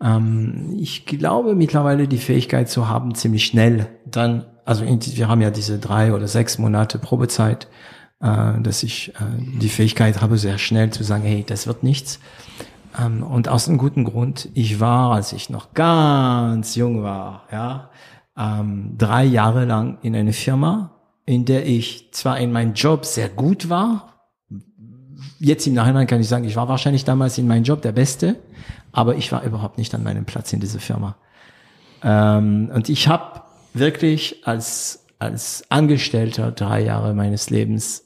Ähm, 0.00 0.76
ich 0.78 1.04
glaube 1.06 1.54
mittlerweile 1.54 2.06
die 2.06 2.18
Fähigkeit 2.18 2.68
zu 2.68 2.88
haben, 2.88 3.14
ziemlich 3.14 3.44
schnell 3.44 3.88
dann, 4.06 4.46
also 4.64 4.84
in, 4.84 5.00
wir 5.04 5.28
haben 5.28 5.40
ja 5.40 5.50
diese 5.50 5.78
drei 5.78 6.14
oder 6.14 6.28
sechs 6.28 6.58
Monate 6.58 6.98
Probezeit, 6.98 7.68
äh, 8.20 8.60
dass 8.60 8.82
ich 8.84 9.14
äh, 9.16 9.58
die 9.60 9.68
Fähigkeit 9.68 10.20
habe, 10.20 10.38
sehr 10.38 10.58
schnell 10.58 10.90
zu 10.90 11.02
sagen, 11.02 11.24
hey, 11.24 11.44
das 11.46 11.66
wird 11.66 11.82
nichts. 11.82 12.20
Ähm, 13.00 13.22
und 13.22 13.48
aus 13.48 13.68
einem 13.68 13.78
guten 13.78 14.04
Grund, 14.04 14.48
ich 14.54 14.80
war, 14.80 15.12
als 15.12 15.32
ich 15.32 15.50
noch 15.50 15.74
ganz 15.74 16.76
jung 16.76 17.02
war, 17.02 17.44
ja, 17.50 17.90
ähm, 18.36 18.94
drei 18.98 19.24
Jahre 19.24 19.64
lang 19.64 19.98
in 20.02 20.14
einer 20.16 20.32
Firma, 20.32 20.90
in 21.26 21.44
der 21.44 21.66
ich 21.66 22.12
zwar 22.12 22.38
in 22.38 22.52
meinem 22.52 22.74
Job 22.74 23.04
sehr 23.04 23.28
gut 23.28 23.68
war, 23.68 24.14
jetzt 25.38 25.66
im 25.66 25.74
Nachhinein 25.74 26.06
kann 26.06 26.20
ich 26.20 26.28
sagen, 26.28 26.44
ich 26.44 26.56
war 26.56 26.68
wahrscheinlich 26.68 27.04
damals 27.04 27.38
in 27.38 27.46
meinem 27.46 27.64
Job 27.64 27.82
der 27.82 27.92
Beste, 27.92 28.36
aber 28.92 29.16
ich 29.16 29.30
war 29.32 29.42
überhaupt 29.44 29.78
nicht 29.78 29.94
an 29.94 30.02
meinem 30.02 30.24
Platz 30.24 30.52
in 30.52 30.60
dieser 30.60 30.80
Firma. 30.80 31.16
Ähm, 32.02 32.70
und 32.74 32.88
ich 32.88 33.08
habe 33.08 33.42
wirklich 33.72 34.46
als, 34.46 35.06
als 35.18 35.64
Angestellter 35.70 36.52
drei 36.52 36.82
Jahre 36.82 37.14
meines 37.14 37.50
Lebens 37.50 38.04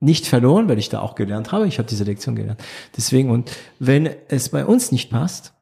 nicht 0.00 0.26
verloren, 0.26 0.68
weil 0.68 0.78
ich 0.78 0.88
da 0.88 1.00
auch 1.00 1.14
gelernt 1.14 1.52
habe. 1.52 1.68
Ich 1.68 1.78
habe 1.78 1.88
diese 1.88 2.04
Lektion 2.04 2.34
gelernt. 2.34 2.62
Deswegen, 2.96 3.30
und 3.30 3.52
wenn 3.78 4.08
es 4.28 4.48
bei 4.48 4.66
uns 4.66 4.90
nicht 4.90 5.10
passt, 5.10 5.54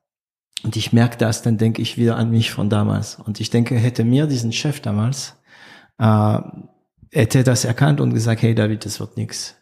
und 0.63 0.77
ich 0.77 0.93
merke 0.93 1.17
das, 1.17 1.43
dann 1.43 1.59
denke 1.59 1.83
ich 1.83 1.97
wieder 1.97 2.17
an 2.17 2.31
mich 2.31 2.51
von 2.51 2.69
damals. 2.69 3.17
Und 3.17 3.41
ich 3.41 3.51
denke, 3.51 3.77
hätte 3.77 4.05
mir 4.05 4.27
diesen 4.27 4.53
Chef 4.53 4.81
damals, 4.81 5.37
äh, 5.99 6.39
hätte 7.13 7.45
das 7.45 7.65
erkannt 7.65 8.01
und 8.01 8.15
gesagt, 8.15 8.43
hey 8.43 8.55
David, 8.55 8.85
das 8.85 9.01
wird 9.01 9.17
nix, 9.17 9.57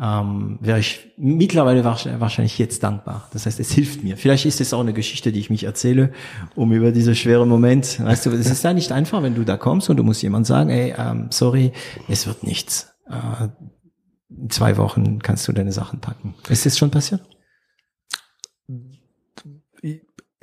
ähm, 0.00 0.58
wäre 0.60 0.80
ich 0.80 1.12
mittlerweile 1.16 1.84
wahrscheinlich, 1.84 2.20
wahrscheinlich 2.20 2.58
jetzt 2.58 2.82
dankbar. 2.82 3.28
Das 3.32 3.46
heißt, 3.46 3.60
es 3.60 3.70
hilft 3.70 4.02
mir. 4.02 4.16
Vielleicht 4.16 4.44
ist 4.44 4.60
es 4.60 4.74
auch 4.74 4.80
eine 4.80 4.92
Geschichte, 4.92 5.30
die 5.30 5.38
ich 5.38 5.50
mich 5.50 5.64
erzähle, 5.64 6.12
um 6.56 6.72
über 6.72 6.90
diese 6.90 7.14
schwere 7.14 7.46
Moment, 7.46 8.00
weißt 8.04 8.26
du, 8.26 8.30
es 8.30 8.50
ist 8.50 8.64
da 8.64 8.72
nicht 8.72 8.90
einfach, 8.90 9.22
wenn 9.22 9.36
du 9.36 9.44
da 9.44 9.56
kommst 9.56 9.88
und 9.90 9.96
du 9.96 10.02
musst 10.02 10.22
jemand 10.22 10.46
sagen, 10.46 10.70
ey, 10.70 10.94
ähm, 10.98 11.28
sorry, 11.30 11.72
es 12.08 12.26
wird 12.26 12.42
nichts. 12.42 12.92
Äh, 13.08 13.48
in 14.36 14.50
zwei 14.50 14.76
Wochen 14.78 15.20
kannst 15.20 15.46
du 15.46 15.52
deine 15.52 15.70
Sachen 15.70 16.00
packen. 16.00 16.34
Ist 16.48 16.66
das 16.66 16.76
schon 16.76 16.90
passiert? 16.90 17.20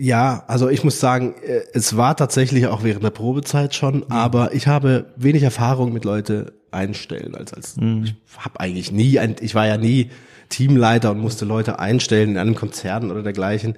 Ja, 0.03 0.45
also 0.47 0.67
ich 0.67 0.83
muss 0.83 0.99
sagen, 0.99 1.35
äh, 1.45 1.61
es 1.73 1.95
war 1.95 2.17
tatsächlich 2.17 2.65
auch 2.65 2.81
während 2.81 3.03
der 3.03 3.11
Probezeit 3.11 3.75
schon, 3.75 4.09
aber 4.09 4.51
ich 4.55 4.65
habe 4.65 5.13
wenig 5.15 5.43
Erfahrung 5.43 5.93
mit 5.93 6.05
Leute 6.05 6.53
einstellen 6.71 7.35
als 7.35 7.53
als 7.53 7.77
ich 8.05 8.15
habe 8.35 8.59
eigentlich 8.59 8.91
nie 8.91 9.19
ein, 9.19 9.35
ich 9.41 9.53
war 9.53 9.67
ja 9.67 9.77
nie 9.77 10.09
Teamleiter 10.49 11.11
und 11.11 11.19
musste 11.19 11.45
Leute 11.45 11.77
einstellen 11.77 12.31
in 12.31 12.37
einem 12.39 12.55
Konzern 12.55 13.11
oder 13.11 13.21
dergleichen. 13.21 13.77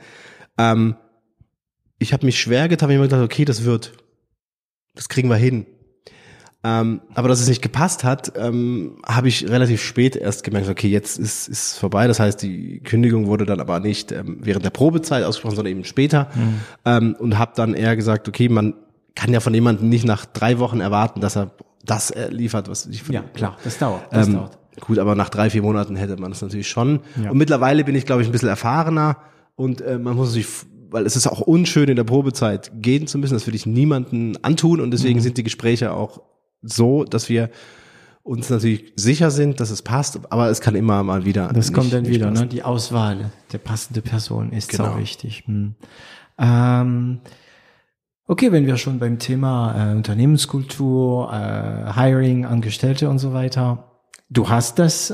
Ähm, 0.58 0.96
ich 2.00 2.14
habe 2.14 2.26
mich 2.26 2.40
schwer 2.40 2.70
getan, 2.70 2.90
ich 2.90 2.96
habe 2.96 3.04
mir 3.04 3.10
gedacht, 3.10 3.26
okay, 3.26 3.44
das 3.44 3.66
wird, 3.66 3.92
das 4.96 5.10
kriegen 5.10 5.28
wir 5.28 5.36
hin. 5.36 5.66
Ähm, 6.66 7.02
aber 7.14 7.28
dass 7.28 7.42
es 7.42 7.50
nicht 7.50 7.62
gepasst 7.62 8.04
hat, 8.06 8.34
ähm, 8.38 8.96
habe 9.06 9.28
ich 9.28 9.50
relativ 9.50 9.82
spät 9.84 10.16
erst 10.16 10.44
gemerkt, 10.46 10.70
okay, 10.70 10.88
jetzt 10.88 11.20
ist 11.20 11.50
ist 11.50 11.78
vorbei. 11.78 12.08
Das 12.08 12.20
heißt, 12.22 12.42
die 12.42 12.80
Kündigung 12.80 13.28
wurde 13.28 13.46
dann 13.46 13.60
aber 13.60 13.82
nicht 13.82 14.12
ähm, 14.14 14.38
während 14.42 14.64
der 14.64 14.70
Probezeit 14.70 15.24
ausgesprochen, 15.26 15.58
sondern 15.58 15.72
eben 15.74 15.84
später. 15.84 16.30
Ähm, 16.86 17.16
und 17.20 17.38
habe 17.38 17.52
dann 17.56 17.74
eher 17.74 17.96
gesagt, 17.98 18.30
okay, 18.30 18.48
man 18.48 18.76
kann 19.16 19.34
ja 19.34 19.42
von 19.42 19.54
jemandem 19.54 19.90
nicht 19.90 20.06
nach 20.06 20.26
drei 20.26 20.58
Wochen 20.60 20.80
erwarten, 20.80 21.20
dass 21.20 21.36
er 21.36 21.52
das 21.86 22.14
liefert, 22.30 22.70
was 22.70 22.86
ich 22.86 23.04
von 23.04 23.14
Ja, 23.14 23.24
klar, 23.34 23.58
das 23.66 23.78
dauert. 23.78 24.04
Das 24.12 24.28
ähm, 24.28 24.36
dauert. 24.36 24.58
Gut, 24.80 25.00
aber 25.00 25.16
nach 25.16 25.30
drei, 25.30 25.50
vier 25.50 25.62
Monaten 25.62 25.98
hätte 25.98 26.16
man 26.18 26.32
es 26.32 26.42
natürlich 26.42 26.70
schon. 26.70 27.02
Ja. 27.22 27.30
Und 27.30 27.38
mittlerweile 27.38 27.84
bin 27.84 27.94
ich, 27.94 28.06
glaube 28.06 28.22
ich, 28.22 28.28
ein 28.30 28.32
bisschen 28.32 28.48
erfahrener 28.50 29.18
und 29.56 29.82
äh, 29.82 30.00
man 30.00 30.16
muss 30.16 30.32
sich, 30.32 30.48
weil 30.90 31.06
es 31.06 31.16
ist 31.18 31.28
auch 31.28 31.42
unschön 31.42 31.90
in 31.90 31.98
der 31.98 32.06
Probezeit 32.06 32.72
gehen 32.82 33.06
zu 33.06 33.18
müssen, 33.18 33.34
das 33.34 33.46
will 33.48 33.54
ich 33.54 33.66
niemanden 33.66 34.38
antun 34.44 34.80
und 34.80 34.92
deswegen 34.92 35.20
Mhm. 35.20 35.24
sind 35.24 35.38
die 35.38 35.44
Gespräche 35.44 35.92
auch 35.92 36.22
so, 36.64 37.04
dass 37.04 37.30
wir 37.30 37.50
uns 38.24 38.50
natürlich 38.50 38.94
sicher 38.96 39.32
sind, 39.32 39.60
dass 39.60 39.70
es 39.70 39.82
passt, 39.82 40.20
aber 40.32 40.50
es 40.50 40.62
kann 40.62 40.76
immer 40.76 41.04
mal 41.04 41.26
wieder. 41.26 41.50
Das 41.50 41.68
nicht- 41.68 41.74
kommt 41.74 41.92
dann 41.94 42.06
wieder, 42.08 42.30
passen. 42.30 42.44
ne? 42.44 42.48
Die 42.48 42.64
Auswahl 42.64 43.32
der 43.52 43.58
passende 43.58 44.02
Person 44.02 44.52
ist 44.54 44.70
Genau. 44.70 44.94
so 44.94 44.98
wichtig. 45.00 45.44
Hm. 45.46 45.76
Ähm, 46.38 47.20
okay, 48.26 48.52
wenn 48.52 48.66
wir 48.66 48.78
schon 48.78 49.00
beim 49.00 49.20
Thema 49.20 49.92
äh, 49.92 49.96
Unternehmenskultur, 49.96 51.32
äh, 51.34 51.94
Hiring, 51.94 52.46
Angestellte 52.46 53.10
und 53.10 53.20
so 53.20 53.34
weiter, 53.34 53.84
du 54.30 54.48
hast 54.50 54.80
das, 54.80 55.10
äh, 55.12 55.14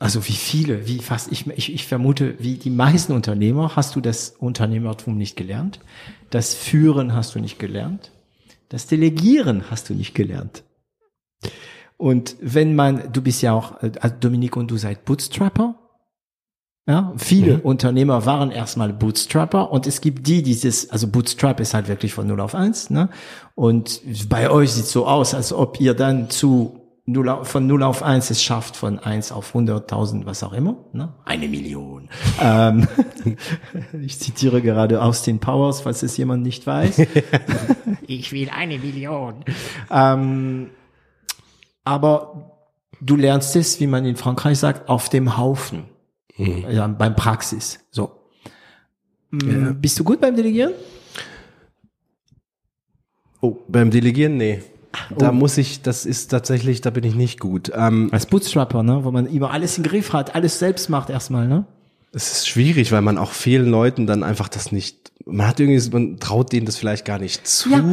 also 0.00 0.26
wie 0.26 0.32
viele, 0.32 0.86
wie 0.86 1.00
fast, 1.00 1.30
ich, 1.30 1.46
ich, 1.48 1.74
ich 1.74 1.86
vermute, 1.86 2.34
wie 2.38 2.54
die 2.54 2.70
meisten 2.70 3.12
Unternehmer 3.12 3.76
hast 3.76 3.94
du 3.94 4.00
das 4.00 4.30
Unternehmertum 4.30 5.16
nicht 5.18 5.36
gelernt, 5.36 5.80
das 6.30 6.54
Führen 6.54 7.14
hast 7.14 7.34
du 7.34 7.40
nicht 7.40 7.58
gelernt, 7.58 8.10
das 8.68 8.86
Delegieren 8.86 9.70
hast 9.70 9.88
du 9.88 9.94
nicht 9.94 10.14
gelernt. 10.14 10.64
Und 11.96 12.36
wenn 12.40 12.76
man, 12.76 13.12
du 13.12 13.22
bist 13.22 13.42
ja 13.42 13.52
auch, 13.52 13.82
äh, 13.82 13.92
also 14.00 14.14
Dominik 14.20 14.56
und 14.56 14.70
du 14.70 14.76
seid 14.76 15.04
Bootstrapper. 15.04 15.74
Ja, 16.86 17.12
viele 17.18 17.58
Mhm. 17.58 17.62
Unternehmer 17.64 18.24
waren 18.24 18.50
erstmal 18.50 18.94
Bootstrapper 18.94 19.70
und 19.70 19.86
es 19.86 20.00
gibt 20.00 20.26
die, 20.26 20.42
die 20.42 20.58
das, 20.58 20.88
also 20.88 21.06
Bootstrap 21.06 21.60
ist 21.60 21.74
halt 21.74 21.86
wirklich 21.86 22.14
von 22.14 22.26
0 22.26 22.40
auf 22.40 22.54
1, 22.54 22.88
ne? 22.88 23.10
Und 23.54 24.00
bei 24.30 24.48
euch 24.48 24.72
sieht 24.72 24.86
so 24.86 25.06
aus, 25.06 25.34
als 25.34 25.52
ob 25.52 25.82
ihr 25.82 25.92
dann 25.92 26.30
zu 26.30 26.77
0 27.08 27.28
auf, 27.30 27.48
von 27.48 27.66
0 27.66 27.82
auf 27.82 28.02
1 28.02 28.30
es 28.30 28.42
schafft, 28.42 28.76
von 28.76 28.98
1 28.98 29.32
auf 29.32 29.54
100.000, 29.54 30.26
was 30.26 30.42
auch 30.42 30.52
immer, 30.52 30.76
ne? 30.92 31.14
Eine 31.24 31.48
Million. 31.48 32.10
ähm, 32.40 32.86
ich 34.02 34.18
zitiere 34.20 34.60
gerade 34.60 35.00
Austin 35.02 35.38
Powers, 35.38 35.80
falls 35.80 36.02
es 36.02 36.16
jemand 36.18 36.42
nicht 36.42 36.66
weiß. 36.66 36.98
ich 38.06 38.32
will 38.32 38.50
eine 38.50 38.78
Million. 38.78 39.44
Ähm, 39.90 40.70
aber 41.84 42.52
du 43.00 43.16
lernst 43.16 43.56
es, 43.56 43.80
wie 43.80 43.86
man 43.86 44.04
in 44.04 44.16
Frankreich 44.16 44.58
sagt, 44.58 44.88
auf 44.90 45.08
dem 45.08 45.38
Haufen. 45.38 45.84
Ja, 46.36 46.86
beim 46.86 47.16
Praxis. 47.16 47.80
So. 47.90 48.20
Mm, 49.30 49.38
Ja. 49.50 49.72
Bist 49.72 49.98
du 49.98 50.04
gut 50.04 50.20
beim 50.20 50.36
Delegieren? 50.36 50.72
Oh, 53.40 53.56
beim 53.66 53.90
Delegieren, 53.90 54.36
nee. 54.36 54.62
Da 55.16 55.30
Oh. 55.30 55.32
muss 55.32 55.58
ich, 55.58 55.82
das 55.82 56.06
ist 56.06 56.28
tatsächlich, 56.28 56.80
da 56.80 56.90
bin 56.90 57.04
ich 57.04 57.14
nicht 57.14 57.40
gut. 57.40 57.70
Ähm, 57.74 58.08
Als 58.12 58.26
Bootstrapper, 58.26 58.82
ne? 58.82 59.00
Wo 59.04 59.10
man 59.10 59.26
immer 59.26 59.50
alles 59.50 59.76
im 59.78 59.84
Griff 59.84 60.12
hat, 60.12 60.34
alles 60.34 60.58
selbst 60.58 60.88
macht 60.88 61.10
erstmal, 61.10 61.46
ne? 61.46 61.66
Es 62.12 62.32
ist 62.32 62.48
schwierig, 62.48 62.90
weil 62.90 63.02
man 63.02 63.18
auch 63.18 63.32
vielen 63.32 63.70
Leuten 63.70 64.06
dann 64.06 64.22
einfach 64.22 64.48
das 64.48 64.72
nicht, 64.72 65.12
man 65.26 65.46
hat 65.46 65.60
irgendwie, 65.60 65.90
man 65.90 66.18
traut 66.18 66.52
denen 66.52 66.64
das 66.64 66.76
vielleicht 66.78 67.04
gar 67.04 67.18
nicht 67.18 67.46
zu 67.46 67.70
Ja. 67.70 67.84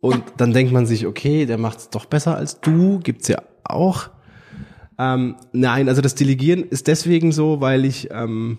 und 0.00 0.22
dann 0.36 0.52
denkt 0.52 0.72
man 0.72 0.84
sich, 0.86 1.06
okay, 1.06 1.46
der 1.46 1.58
macht 1.58 1.78
es 1.78 1.90
doch 1.90 2.06
besser 2.06 2.36
als 2.36 2.60
du, 2.60 2.98
gibt's 2.98 3.28
ja 3.28 3.38
auch. 3.62 4.08
Ähm, 4.98 5.36
nein, 5.52 5.88
also 5.88 6.00
das 6.02 6.16
Delegieren 6.16 6.64
ist 6.64 6.86
deswegen 6.88 7.30
so, 7.32 7.60
weil 7.60 7.84
ich, 7.84 8.08
ähm, 8.10 8.58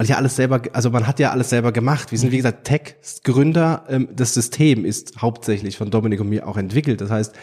weil 0.00 0.04
ich 0.04 0.10
ja 0.12 0.16
alles 0.16 0.34
selber, 0.34 0.62
also 0.72 0.88
man 0.88 1.06
hat 1.06 1.20
ja 1.20 1.30
alles 1.30 1.50
selber 1.50 1.72
gemacht. 1.72 2.10
Wir 2.10 2.18
sind, 2.18 2.32
wie 2.32 2.38
gesagt, 2.38 2.64
Tech-Gründer. 2.64 3.84
Ähm, 3.86 4.08
das 4.16 4.32
System 4.32 4.86
ist 4.86 5.20
hauptsächlich 5.20 5.76
von 5.76 5.90
Dominik 5.90 6.22
und 6.22 6.30
mir 6.30 6.48
auch 6.48 6.56
entwickelt. 6.56 7.02
Das 7.02 7.10
heißt, 7.10 7.34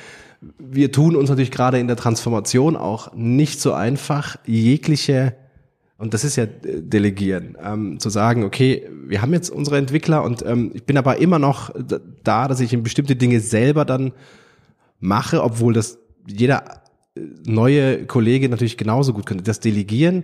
wir 0.58 0.92
tun 0.92 1.16
uns 1.16 1.30
natürlich 1.30 1.52
gerade 1.52 1.78
in 1.78 1.86
der 1.86 1.98
Transformation 1.98 2.76
auch 2.76 3.14
nicht 3.14 3.62
so 3.62 3.74
einfach, 3.74 4.38
jegliche, 4.48 5.36
und 6.00 6.16
das 6.16 6.24
ist 6.24 6.36
ja 6.36 6.46
äh, 6.46 6.82
Delegieren, 6.82 7.60
ähm, 7.64 8.00
zu 8.00 8.10
sagen, 8.10 8.44
okay, 8.44 8.90
wir 9.06 9.22
haben 9.22 9.34
jetzt 9.34 9.52
unsere 9.52 9.78
Entwickler 9.78 10.24
und 10.24 10.44
ähm, 10.44 10.72
ich 10.74 10.84
bin 10.84 10.98
aber 10.98 11.18
immer 11.18 11.38
noch 11.38 11.70
da, 12.24 12.48
dass 12.48 12.60
ich 12.60 12.74
in 12.74 12.82
bestimmte 12.82 13.16
Dinge 13.16 13.40
selber 13.40 13.86
dann 13.86 14.14
mache, 15.00 15.44
obwohl 15.44 15.74
das 15.74 16.00
jeder 16.26 16.82
äh, 17.16 17.22
neue 17.46 18.08
Kollege 18.08 18.50
natürlich 18.50 18.78
genauso 18.78 19.14
gut 19.14 19.28
könnte. 19.28 19.44
Das 19.44 19.60
Delegieren, 19.60 20.24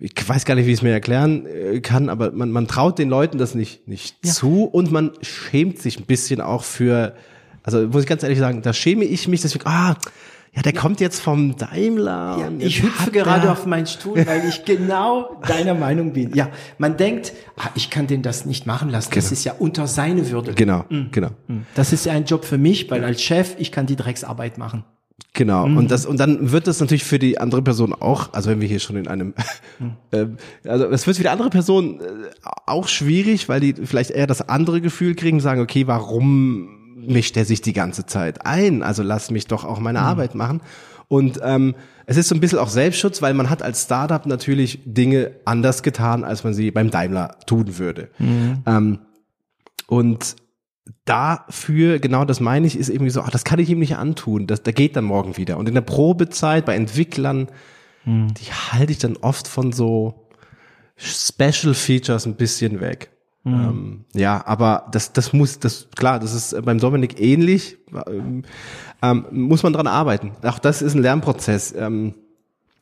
ich 0.00 0.28
weiß 0.28 0.44
gar 0.44 0.54
nicht, 0.54 0.66
wie 0.66 0.72
ich 0.72 0.78
es 0.78 0.82
mir 0.82 0.92
erklären 0.92 1.46
äh, 1.46 1.80
kann, 1.80 2.08
aber 2.08 2.32
man, 2.32 2.50
man 2.50 2.66
traut 2.66 2.98
den 2.98 3.08
Leuten 3.08 3.38
das 3.38 3.54
nicht, 3.54 3.86
nicht 3.86 4.16
ja. 4.24 4.32
zu 4.32 4.64
und 4.64 4.90
man 4.90 5.12
schämt 5.20 5.78
sich 5.78 6.00
ein 6.00 6.06
bisschen 6.06 6.40
auch 6.40 6.64
für 6.64 7.14
also 7.62 7.86
muss 7.86 8.02
ich 8.02 8.08
ganz 8.08 8.22
ehrlich 8.22 8.38
sagen, 8.38 8.62
da 8.62 8.72
schäme 8.72 9.04
ich 9.04 9.28
mich, 9.28 9.42
dass 9.42 9.54
ich, 9.54 9.66
ah, 9.66 9.96
ja, 10.52 10.62
der 10.62 10.72
kommt 10.72 11.00
jetzt 11.00 11.20
vom 11.20 11.56
Daimler. 11.56 12.36
Ja, 12.40 12.50
ich 12.58 12.82
hüpfe 12.82 13.12
gerade 13.12 13.52
auf 13.52 13.66
meinen 13.66 13.86
Stuhl, 13.86 14.26
weil 14.26 14.44
ich 14.48 14.64
genau 14.64 15.40
deiner 15.46 15.74
Meinung 15.74 16.12
bin. 16.12 16.34
Ja, 16.34 16.48
man 16.78 16.96
denkt, 16.96 17.32
ah, 17.56 17.68
ich 17.76 17.88
kann 17.88 18.08
den 18.08 18.22
das 18.22 18.46
nicht 18.46 18.66
machen 18.66 18.90
lassen. 18.90 19.10
Genau. 19.10 19.22
Das 19.22 19.30
ist 19.30 19.44
ja 19.44 19.54
unter 19.56 19.86
seine 19.86 20.28
Würde. 20.28 20.54
Genau, 20.54 20.84
mhm. 20.88 21.08
genau. 21.12 21.30
Mhm. 21.46 21.66
Das 21.76 21.92
ist 21.92 22.06
ja 22.06 22.14
ein 22.14 22.24
Job 22.24 22.44
für 22.44 22.58
mich, 22.58 22.90
weil 22.90 23.04
als 23.04 23.22
Chef, 23.22 23.54
ich 23.58 23.70
kann 23.70 23.86
die 23.86 23.96
Drecksarbeit 23.96 24.58
machen. 24.58 24.84
Genau. 25.40 25.66
Mhm. 25.66 25.78
Und 25.78 25.90
das, 25.90 26.04
und 26.04 26.20
dann 26.20 26.52
wird 26.52 26.66
das 26.66 26.80
natürlich 26.80 27.02
für 27.02 27.18
die 27.18 27.38
andere 27.38 27.62
Person 27.62 27.94
auch, 27.94 28.34
also 28.34 28.50
wenn 28.50 28.60
wir 28.60 28.68
hier 28.68 28.78
schon 28.78 28.96
in 28.96 29.08
einem, 29.08 29.32
mhm. 29.78 29.96
äh, 30.10 30.26
also 30.68 30.84
es 30.90 31.06
wird 31.06 31.16
für 31.16 31.22
die 31.22 31.30
andere 31.30 31.48
Person 31.48 31.98
äh, 31.98 32.04
auch 32.66 32.88
schwierig, 32.88 33.48
weil 33.48 33.58
die 33.58 33.72
vielleicht 33.72 34.10
eher 34.10 34.26
das 34.26 34.46
andere 34.46 34.82
Gefühl 34.82 35.14
kriegen, 35.14 35.40
sagen, 35.40 35.62
okay, 35.62 35.86
warum 35.86 36.68
mischt 36.94 37.38
er 37.38 37.46
sich 37.46 37.62
die 37.62 37.72
ganze 37.72 38.04
Zeit 38.04 38.44
ein. 38.44 38.82
Also 38.82 39.02
lass 39.02 39.30
mich 39.30 39.46
doch 39.46 39.64
auch 39.64 39.80
meine 39.80 40.00
mhm. 40.00 40.04
Arbeit 40.04 40.34
machen. 40.34 40.60
Und 41.08 41.40
ähm, 41.42 41.74
es 42.04 42.18
ist 42.18 42.28
so 42.28 42.34
ein 42.34 42.40
bisschen 42.40 42.58
auch 42.58 42.68
Selbstschutz, 42.68 43.22
weil 43.22 43.32
man 43.32 43.48
hat 43.48 43.62
als 43.62 43.84
Startup 43.84 44.26
natürlich 44.26 44.80
Dinge 44.84 45.30
anders 45.46 45.82
getan, 45.82 46.22
als 46.22 46.44
man 46.44 46.52
sie 46.52 46.70
beim 46.70 46.90
Daimler 46.90 47.38
tun 47.46 47.78
würde. 47.78 48.10
Mhm. 48.18 48.58
Ähm, 48.66 48.98
und 49.86 50.36
dafür, 51.04 51.98
genau 51.98 52.24
das 52.24 52.40
meine 52.40 52.66
ich, 52.66 52.78
ist 52.78 52.88
irgendwie 52.88 53.10
so, 53.10 53.22
ach, 53.22 53.30
das 53.30 53.44
kann 53.44 53.58
ich 53.58 53.70
ihm 53.70 53.78
nicht 53.78 53.96
antun, 53.96 54.46
das, 54.46 54.62
der 54.62 54.72
geht 54.72 54.96
dann 54.96 55.04
morgen 55.04 55.36
wieder. 55.36 55.56
Und 55.56 55.68
in 55.68 55.74
der 55.74 55.80
Probezeit 55.80 56.64
bei 56.64 56.74
Entwicklern, 56.74 57.48
mhm. 58.04 58.34
die 58.34 58.52
halte 58.52 58.92
ich 58.92 58.98
dann 58.98 59.16
oft 59.16 59.48
von 59.48 59.72
so 59.72 60.28
Special 60.96 61.74
Features 61.74 62.26
ein 62.26 62.36
bisschen 62.36 62.80
weg. 62.80 63.10
Mhm. 63.44 63.54
Ähm, 63.54 64.04
ja, 64.14 64.44
aber 64.46 64.86
das, 64.92 65.12
das 65.12 65.32
muss, 65.32 65.58
das 65.58 65.88
klar, 65.96 66.18
das 66.18 66.34
ist 66.34 66.62
beim 66.64 66.78
Dominik 66.78 67.20
ähnlich. 67.20 67.78
Ähm, 68.06 68.44
ähm, 69.02 69.26
muss 69.30 69.62
man 69.62 69.72
dran 69.72 69.86
arbeiten. 69.86 70.32
Auch 70.42 70.58
das 70.58 70.82
ist 70.82 70.94
ein 70.94 71.02
Lernprozess, 71.02 71.74
ähm, 71.76 72.14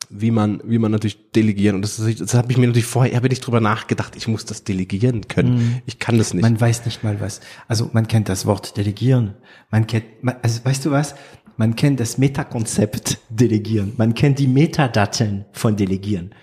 wie 0.09 0.31
man, 0.31 0.61
wie 0.65 0.79
man 0.79 0.91
natürlich 0.91 1.31
delegieren. 1.31 1.75
Und 1.75 1.81
das, 1.83 1.97
das 1.97 2.33
habe 2.33 2.51
ich 2.51 2.57
mir 2.57 2.67
natürlich 2.67 2.85
vorher, 2.85 3.15
habe 3.15 3.27
ich 3.27 3.39
drüber 3.39 3.61
nachgedacht. 3.61 4.15
Ich 4.15 4.27
muss 4.27 4.45
das 4.45 4.63
delegieren 4.63 5.27
können. 5.27 5.55
Mhm. 5.55 5.81
Ich 5.85 5.99
kann 5.99 6.17
das 6.17 6.33
nicht. 6.33 6.41
Man 6.41 6.59
weiß 6.59 6.85
nicht 6.85 7.03
mal 7.03 7.21
was. 7.21 7.41
Also 7.67 7.89
man 7.93 8.07
kennt 8.07 8.27
das 8.27 8.45
Wort 8.45 8.75
delegieren. 8.75 9.35
Man 9.69 9.85
kennt, 9.87 10.23
man, 10.23 10.35
also 10.41 10.65
weißt 10.65 10.85
du 10.85 10.91
was? 10.91 11.15
Man 11.57 11.75
kennt 11.75 11.99
das 11.99 12.17
Metakonzept 12.17 13.19
delegieren. 13.29 13.93
Man 13.97 14.13
kennt 14.13 14.39
die 14.39 14.47
Metadaten 14.47 15.45
von 15.51 15.75
delegieren. 15.75 16.33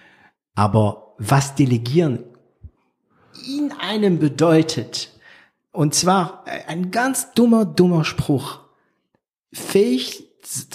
Aber 0.55 1.15
was 1.19 1.55
delegieren 1.55 2.21
in 3.47 3.73
einem 3.73 4.19
bedeutet. 4.19 5.11
Und 5.73 5.95
zwar 5.95 6.45
ein 6.67 6.91
ganz 6.91 7.33
dummer, 7.33 7.65
dummer 7.65 8.05
Spruch. 8.05 8.61
Fähig, 9.53 10.26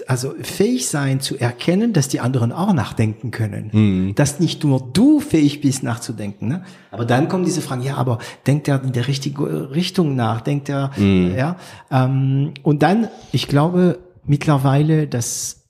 also 0.07 0.33
fähig 0.41 0.87
sein 0.87 1.21
zu 1.21 1.37
erkennen, 1.37 1.93
dass 1.93 2.07
die 2.07 2.19
anderen 2.19 2.51
auch 2.51 2.73
nachdenken 2.73 3.31
können. 3.31 3.69
Mhm. 3.71 4.15
Dass 4.15 4.39
nicht 4.39 4.63
nur 4.63 4.81
du 4.93 5.19
fähig 5.19 5.61
bist 5.61 5.83
nachzudenken. 5.83 6.47
Ne? 6.47 6.63
Aber 6.91 7.05
dann 7.05 7.27
kommen 7.29 7.45
diese 7.45 7.61
Fragen, 7.61 7.81
ja, 7.81 7.95
aber 7.95 8.19
denkt 8.47 8.67
er 8.67 8.83
in 8.83 8.91
der 8.91 9.07
richtigen 9.07 9.43
Richtung 9.45 10.15
nach? 10.15 10.41
Denkt 10.41 10.69
er, 10.69 10.91
mhm. 10.97 11.35
ja? 11.35 11.57
Ähm, 11.89 12.53
und 12.63 12.83
dann, 12.83 13.07
ich 13.31 13.47
glaube 13.47 13.99
mittlerweile, 14.25 15.07
dass 15.07 15.69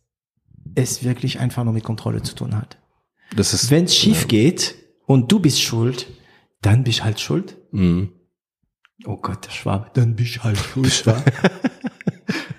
es 0.76 1.04
wirklich 1.04 1.40
einfach 1.40 1.64
nur 1.64 1.74
mit 1.74 1.84
Kontrolle 1.84 2.22
zu 2.22 2.36
tun 2.36 2.56
hat. 2.56 2.78
Das 3.36 3.54
ist, 3.54 3.72
Wenn 3.72 3.86
es 3.86 3.96
schief 3.96 4.22
ja. 4.22 4.28
geht 4.28 4.76
und 5.06 5.32
du 5.32 5.40
bist 5.40 5.62
schuld, 5.62 6.08
dann 6.62 6.84
bist 6.84 7.04
halt 7.04 7.20
schuld. 7.20 7.58
Mhm. 7.72 8.12
Oh 9.06 9.18
Gott, 9.18 9.46
der 9.46 9.52
Schwabe, 9.52 9.90
dann 9.94 10.16
bist 10.16 10.44
halt 10.44 10.58
schuld. 10.58 11.04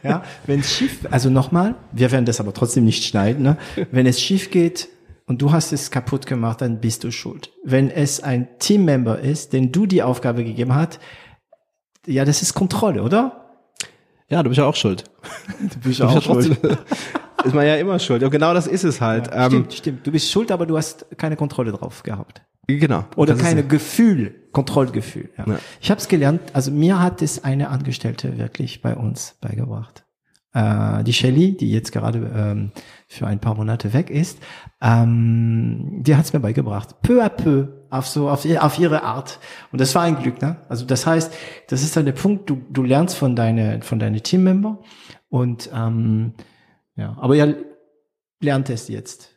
ja, 0.03 0.23
wenn 0.47 0.61
es 0.61 0.73
schief, 0.73 1.07
also 1.11 1.31
nochmal, 1.31 1.75
wir 1.93 2.11
werden 2.11 2.25
das 2.25 2.41
aber 2.41 2.53
trotzdem 2.53 2.85
nicht 2.85 3.05
schneiden, 3.05 3.43
ne? 3.43 3.57
wenn 3.91 4.07
es 4.07 4.21
schief 4.21 4.51
geht 4.51 4.89
und 5.27 5.41
du 5.41 5.53
hast 5.53 5.73
es 5.73 5.91
kaputt 5.91 6.27
gemacht, 6.27 6.61
dann 6.61 6.81
bist 6.81 7.05
du 7.05 7.11
schuld. 7.11 7.53
Wenn 7.65 7.91
es 7.91 8.23
ein 8.23 8.49
Teammember 8.59 9.21
ist, 9.21 9.53
den 9.53 9.73
du 9.73 9.87
die 9.87 10.03
Aufgabe 10.03 10.45
gegeben 10.45 10.75
hast, 10.75 10.99
ja, 12.07 12.25
das 12.25 12.43
ist 12.43 12.55
Kontrolle, 12.55 13.03
oder? 13.03 13.43
Ja, 14.29 14.43
du 14.43 14.49
bist 14.49 14.59
ja 14.59 14.65
auch 14.65 14.77
schuld. 14.77 15.05
Du 15.61 15.89
bist 15.89 16.01
ja 16.01 16.09
auch 16.09 16.23
schuld. 16.23 16.59
ist 17.45 17.55
man 17.55 17.67
ja 17.67 17.77
immer 17.77 17.99
schuld. 17.99 18.23
Ja, 18.23 18.29
genau 18.29 18.55
das 18.55 18.67
ist 18.67 18.85
es 18.85 19.01
halt. 19.01 19.29
Ja, 19.29 19.47
stimmt, 19.47 19.73
ähm, 19.73 19.77
stimmt. 19.77 20.07
Du 20.07 20.11
bist 20.11 20.31
schuld, 20.31 20.51
aber 20.51 20.67
du 20.67 20.77
hast 20.77 21.07
keine 21.17 21.37
Kontrolle 21.37 21.73
drauf 21.73 22.03
gehabt. 22.03 22.43
Genau. 22.67 23.05
Oder 23.17 23.35
keine 23.35 23.65
Gefühl, 23.65 24.35
Kontrollgefühl. 24.53 25.31
Ja. 25.37 25.47
ja. 25.47 25.59
Ich 25.81 25.91
habe 25.91 26.01
es 26.01 26.09
gelernt, 26.09 26.41
also 26.53 26.71
mir 26.71 27.01
hat 27.01 27.23
es 27.23 27.43
eine 27.45 27.69
Angestellte 27.71 28.39
wirklich 28.39 28.83
bei 28.83 28.95
uns 28.95 29.37
beigebracht. 29.41 30.05
Äh, 30.55 31.03
die 31.05 31.13
Shelly, 31.13 31.57
die 31.57 31.71
jetzt 31.71 31.93
gerade 31.93 32.31
ähm, 32.35 32.73
für 33.09 33.27
ein 33.27 33.41
paar 33.41 33.55
Monate 33.55 33.93
weg 33.95 34.11
ist, 34.11 34.39
ähm, 34.81 36.03
die 36.03 36.15
hat 36.15 36.27
es 36.27 36.33
mir 36.33 36.41
beigebracht. 36.41 37.01
Peu 37.03 37.25
à 37.25 37.31
peu, 37.31 37.69
auf 37.91 38.07
so 38.07 38.29
auf, 38.29 38.45
auf 38.45 38.79
ihre 38.79 39.03
Art. 39.03 39.41
Und 39.73 39.81
das 39.81 39.95
war 39.95 40.03
ein 40.03 40.17
Glück, 40.17 40.43
ne? 40.43 40.57
Also 40.69 40.85
das 40.85 41.07
heißt, 41.07 41.33
das 41.69 41.83
ist 41.83 41.97
dann 41.97 42.05
der 42.05 42.13
Punkt, 42.13 42.51
du, 42.51 42.61
du 42.71 42.83
lernst 42.83 43.17
von 43.17 43.35
deine 43.35 43.81
von 43.83 43.99
deine 43.99 44.21
Teammember 44.21 44.79
und 45.31 45.71
ähm, 45.75 46.35
ja, 46.97 47.17
aber 47.19 47.35
ihr 47.35 47.57
lernt 48.41 48.69
es 48.69 48.89
jetzt, 48.89 49.31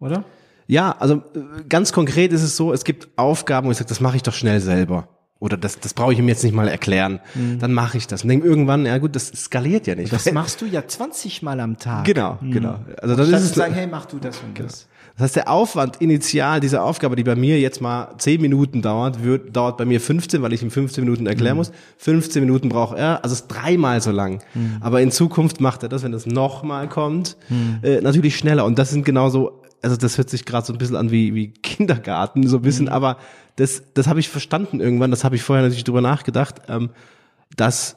oder? 0.00 0.24
Ja, 0.70 0.94
also 1.00 1.16
äh, 1.16 1.64
ganz 1.68 1.92
konkret 1.92 2.32
ist 2.32 2.42
es 2.42 2.56
so, 2.56 2.72
es 2.72 2.84
gibt 2.84 3.08
Aufgaben, 3.16 3.66
wo 3.66 3.72
ich 3.72 3.78
sage, 3.78 3.88
das 3.88 4.00
mache 4.00 4.16
ich 4.16 4.22
doch 4.22 4.32
schnell 4.32 4.60
selber. 4.60 5.08
Oder 5.40 5.56
das, 5.56 5.80
das 5.80 5.94
brauche 5.94 6.12
ich 6.12 6.18
ihm 6.18 6.28
jetzt 6.28 6.44
nicht 6.44 6.54
mal 6.54 6.68
erklären. 6.68 7.18
Mhm. 7.34 7.58
Dann 7.58 7.72
mache 7.72 7.96
ich 7.96 8.06
das. 8.06 8.22
Und 8.22 8.28
denke 8.28 8.46
irgendwann, 8.46 8.86
ja 8.86 8.98
gut, 8.98 9.16
das 9.16 9.28
skaliert 9.28 9.86
ja 9.86 9.94
nicht. 9.96 10.12
Das 10.12 10.30
machst 10.32 10.60
du 10.60 10.66
ja 10.66 10.86
20 10.86 11.42
Mal 11.42 11.58
am 11.60 11.78
Tag. 11.78 12.04
Genau, 12.04 12.38
mhm. 12.40 12.52
genau. 12.52 12.78
Also 13.02 13.16
dann 13.16 13.32
ist 13.32 13.42
es 13.42 13.54
sagen, 13.54 13.74
hey, 13.74 13.88
mach 13.88 14.06
du 14.06 14.18
das 14.18 14.38
und 14.40 14.54
genau. 14.54 14.68
das. 14.68 14.86
Das 15.16 15.24
heißt, 15.24 15.36
der 15.36 15.50
Aufwand 15.50 16.00
initial 16.00 16.60
dieser 16.60 16.84
Aufgabe, 16.84 17.16
die 17.16 17.24
bei 17.24 17.34
mir 17.34 17.58
jetzt 17.58 17.80
mal 17.80 18.14
10 18.16 18.40
Minuten 18.40 18.80
dauert, 18.80 19.24
wird, 19.24 19.56
dauert 19.56 19.76
bei 19.76 19.84
mir 19.84 20.00
15, 20.00 20.40
weil 20.40 20.52
ich 20.52 20.62
ihm 20.62 20.70
15 20.70 21.02
Minuten 21.02 21.26
erklären 21.26 21.54
mhm. 21.54 21.58
muss. 21.58 21.72
15 21.98 22.42
Minuten 22.42 22.68
braucht 22.68 22.96
er, 22.96 23.24
also 23.24 23.34
es 23.34 23.40
ist 23.40 23.48
dreimal 23.48 24.00
so 24.00 24.12
lang. 24.12 24.40
Mhm. 24.54 24.76
Aber 24.80 25.00
in 25.00 25.10
Zukunft 25.10 25.60
macht 25.60 25.82
er 25.82 25.88
das, 25.88 26.04
wenn 26.04 26.12
das 26.12 26.26
nochmal 26.26 26.88
kommt, 26.88 27.36
mhm. 27.48 27.80
äh, 27.82 28.00
natürlich 28.00 28.36
schneller. 28.36 28.64
Und 28.64 28.78
das 28.78 28.90
sind 28.90 29.04
genauso 29.04 29.59
also 29.82 29.96
das 29.96 30.18
hört 30.18 30.30
sich 30.30 30.44
gerade 30.44 30.66
so 30.66 30.72
ein 30.72 30.78
bisschen 30.78 30.96
an 30.96 31.10
wie, 31.10 31.34
wie 31.34 31.52
Kindergarten, 31.52 32.46
so 32.46 32.56
ein 32.56 32.62
bisschen, 32.62 32.86
mhm. 32.86 32.92
aber 32.92 33.18
das, 33.56 33.82
das 33.94 34.06
habe 34.06 34.20
ich 34.20 34.28
verstanden 34.28 34.80
irgendwann, 34.80 35.10
das 35.10 35.24
habe 35.24 35.36
ich 35.36 35.42
vorher 35.42 35.62
natürlich 35.62 35.84
drüber 35.84 36.00
nachgedacht. 36.00 36.62
Ähm, 36.68 36.90
das 37.56 37.96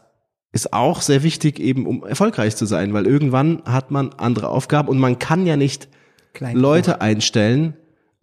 ist 0.51 0.71
auch 0.71 1.01
sehr 1.01 1.23
wichtig, 1.23 1.59
eben 1.59 1.85
um 1.85 2.03
erfolgreich 2.05 2.55
zu 2.55 2.65
sein, 2.65 2.93
weil 2.93 3.07
irgendwann 3.07 3.63
hat 3.65 3.91
man 3.91 4.13
andere 4.13 4.49
Aufgaben 4.49 4.87
und 4.87 4.99
man 4.99 5.19
kann 5.19 5.45
ja 5.45 5.57
nicht 5.57 5.89
Klein 6.33 6.55
Leute 6.55 7.01
einstellen, 7.01 7.75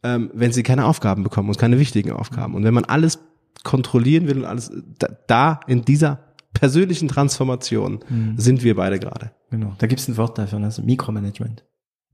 ähm, 0.03 0.31
wenn 0.33 0.53
sie 0.53 0.63
keine 0.63 0.87
Aufgaben 0.87 1.23
bekommen 1.23 1.49
und 1.49 1.59
keine 1.59 1.79
wichtigen 1.79 2.13
Aufgaben. 2.13 2.55
Und 2.55 2.65
wenn 2.65 2.75
man 2.75 2.85
alles 2.85 3.19
kontrollieren 3.65 4.29
will 4.29 4.39
und 4.39 4.45
alles 4.45 4.73
da, 4.99 5.09
da 5.27 5.61
in 5.67 5.85
dieser 5.85 6.21
persönlichen 6.55 7.09
Transformation 7.09 8.01
mhm. 8.09 8.35
sind 8.37 8.63
wir 8.63 8.77
beide 8.77 8.99
gerade. 8.99 9.33
Genau, 9.51 9.75
da 9.79 9.87
gibt 9.87 10.01
es 10.01 10.09
ein 10.09 10.17
Wort 10.17 10.39
dafür, 10.39 10.61
also 10.61 10.83
Mikromanagement. 10.83 11.65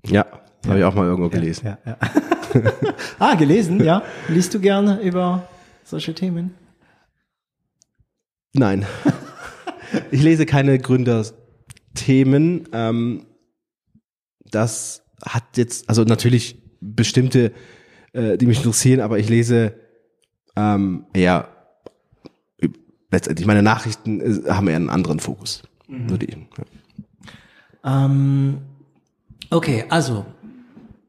Ja, 0.04 0.12
ja. 0.14 0.26
Habe 0.68 0.78
ich 0.78 0.84
auch 0.84 0.94
mal 0.94 1.06
irgendwo 1.06 1.28
gelesen. 1.28 1.66
Ja, 1.66 1.78
ja, 1.84 1.98
ah, 3.18 3.34
gelesen, 3.34 3.82
ja. 3.82 4.02
Liest 4.28 4.52
du 4.54 4.60
gerne 4.60 5.00
über 5.00 5.48
solche 5.84 6.14
Themen? 6.14 6.54
Nein. 8.52 8.86
ich 10.10 10.22
lese 10.22 10.46
keine 10.46 10.78
Gründerthemen. 10.78 12.68
Ähm, 12.72 13.26
das 14.50 15.02
hat 15.24 15.56
jetzt, 15.56 15.88
also 15.88 16.02
natürlich 16.04 16.62
bestimmte, 16.80 17.52
äh, 18.12 18.36
die 18.36 18.46
mich 18.46 18.58
interessieren, 18.58 19.00
aber 19.00 19.18
ich 19.18 19.28
lese 19.28 19.74
ähm, 20.56 21.06
ja 21.14 21.48
letztendlich 23.10 23.46
meine 23.46 23.62
Nachrichten 23.62 24.20
äh, 24.20 24.50
haben 24.50 24.68
eher 24.68 24.76
einen 24.76 24.90
anderen 24.90 25.20
Fokus. 25.20 25.62
Mhm. 25.88 26.10
Würde 26.10 26.26
ich, 26.26 26.36
ja. 26.36 28.04
ähm, 28.04 28.58
okay, 29.56 29.84
also 29.88 30.26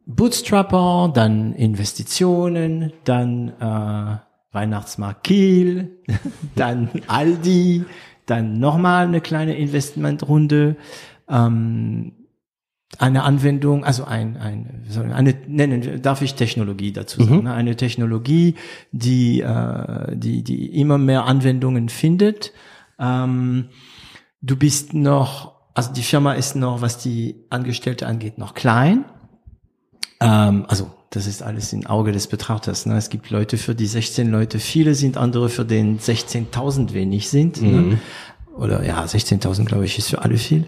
Bootstrapper, 0.05 1.11
dann 1.13 1.53
Investitionen, 1.53 2.93
dann 3.03 3.49
äh, 3.59 4.17
Weihnachtsmarkt 4.53 5.23
Kiel, 5.25 5.99
dann 6.55 6.89
Aldi, 7.07 7.85
dann 8.25 8.59
nochmal 8.59 9.05
eine 9.05 9.21
kleine 9.21 9.57
Investmentrunde, 9.57 10.77
ähm, 11.29 12.13
eine 12.99 13.23
Anwendung, 13.23 13.83
also 13.83 14.05
ein, 14.05 14.37
ein 14.37 14.85
eine 15.13 15.35
nennen 15.45 16.01
darf 16.01 16.21
ich 16.21 16.35
Technologie 16.35 16.93
dazu 16.93 17.21
sagen, 17.21 17.43
ne? 17.43 17.53
eine 17.53 17.75
Technologie, 17.75 18.55
die 18.93 19.41
äh, 19.41 20.15
die 20.15 20.41
die 20.41 20.79
immer 20.79 20.97
mehr 20.97 21.25
Anwendungen 21.25 21.89
findet. 21.89 22.53
Ähm, 22.97 23.65
du 24.41 24.55
bist 24.55 24.93
noch, 24.93 25.56
also 25.77 25.93
die 25.93 26.01
Firma 26.01 26.33
ist 26.33 26.55
noch, 26.55 26.81
was 26.81 26.97
die 26.97 27.35
Angestellte 27.51 28.07
angeht, 28.07 28.39
noch 28.39 28.55
klein. 28.55 29.05
Ähm, 30.19 30.65
also 30.67 30.89
das 31.11 31.27
ist 31.27 31.43
alles 31.43 31.71
im 31.71 31.85
Auge 31.85 32.11
des 32.11 32.25
Betrachters. 32.25 32.87
Ne? 32.87 32.97
Es 32.97 33.11
gibt 33.11 33.29
Leute, 33.29 33.59
für 33.59 33.75
die 33.75 33.85
16 33.85 34.31
Leute 34.31 34.57
viele 34.57 34.95
sind, 34.95 35.17
andere 35.17 35.49
für 35.49 35.65
den 35.65 35.99
16.000 35.99 36.93
wenig 36.93 37.29
sind. 37.29 37.61
Ne? 37.61 37.99
Oder 38.55 38.83
ja, 38.83 39.03
16.000 39.03 39.65
glaube 39.65 39.85
ich 39.85 39.99
ist 39.99 40.09
für 40.09 40.23
alle 40.23 40.37
viel. 40.37 40.65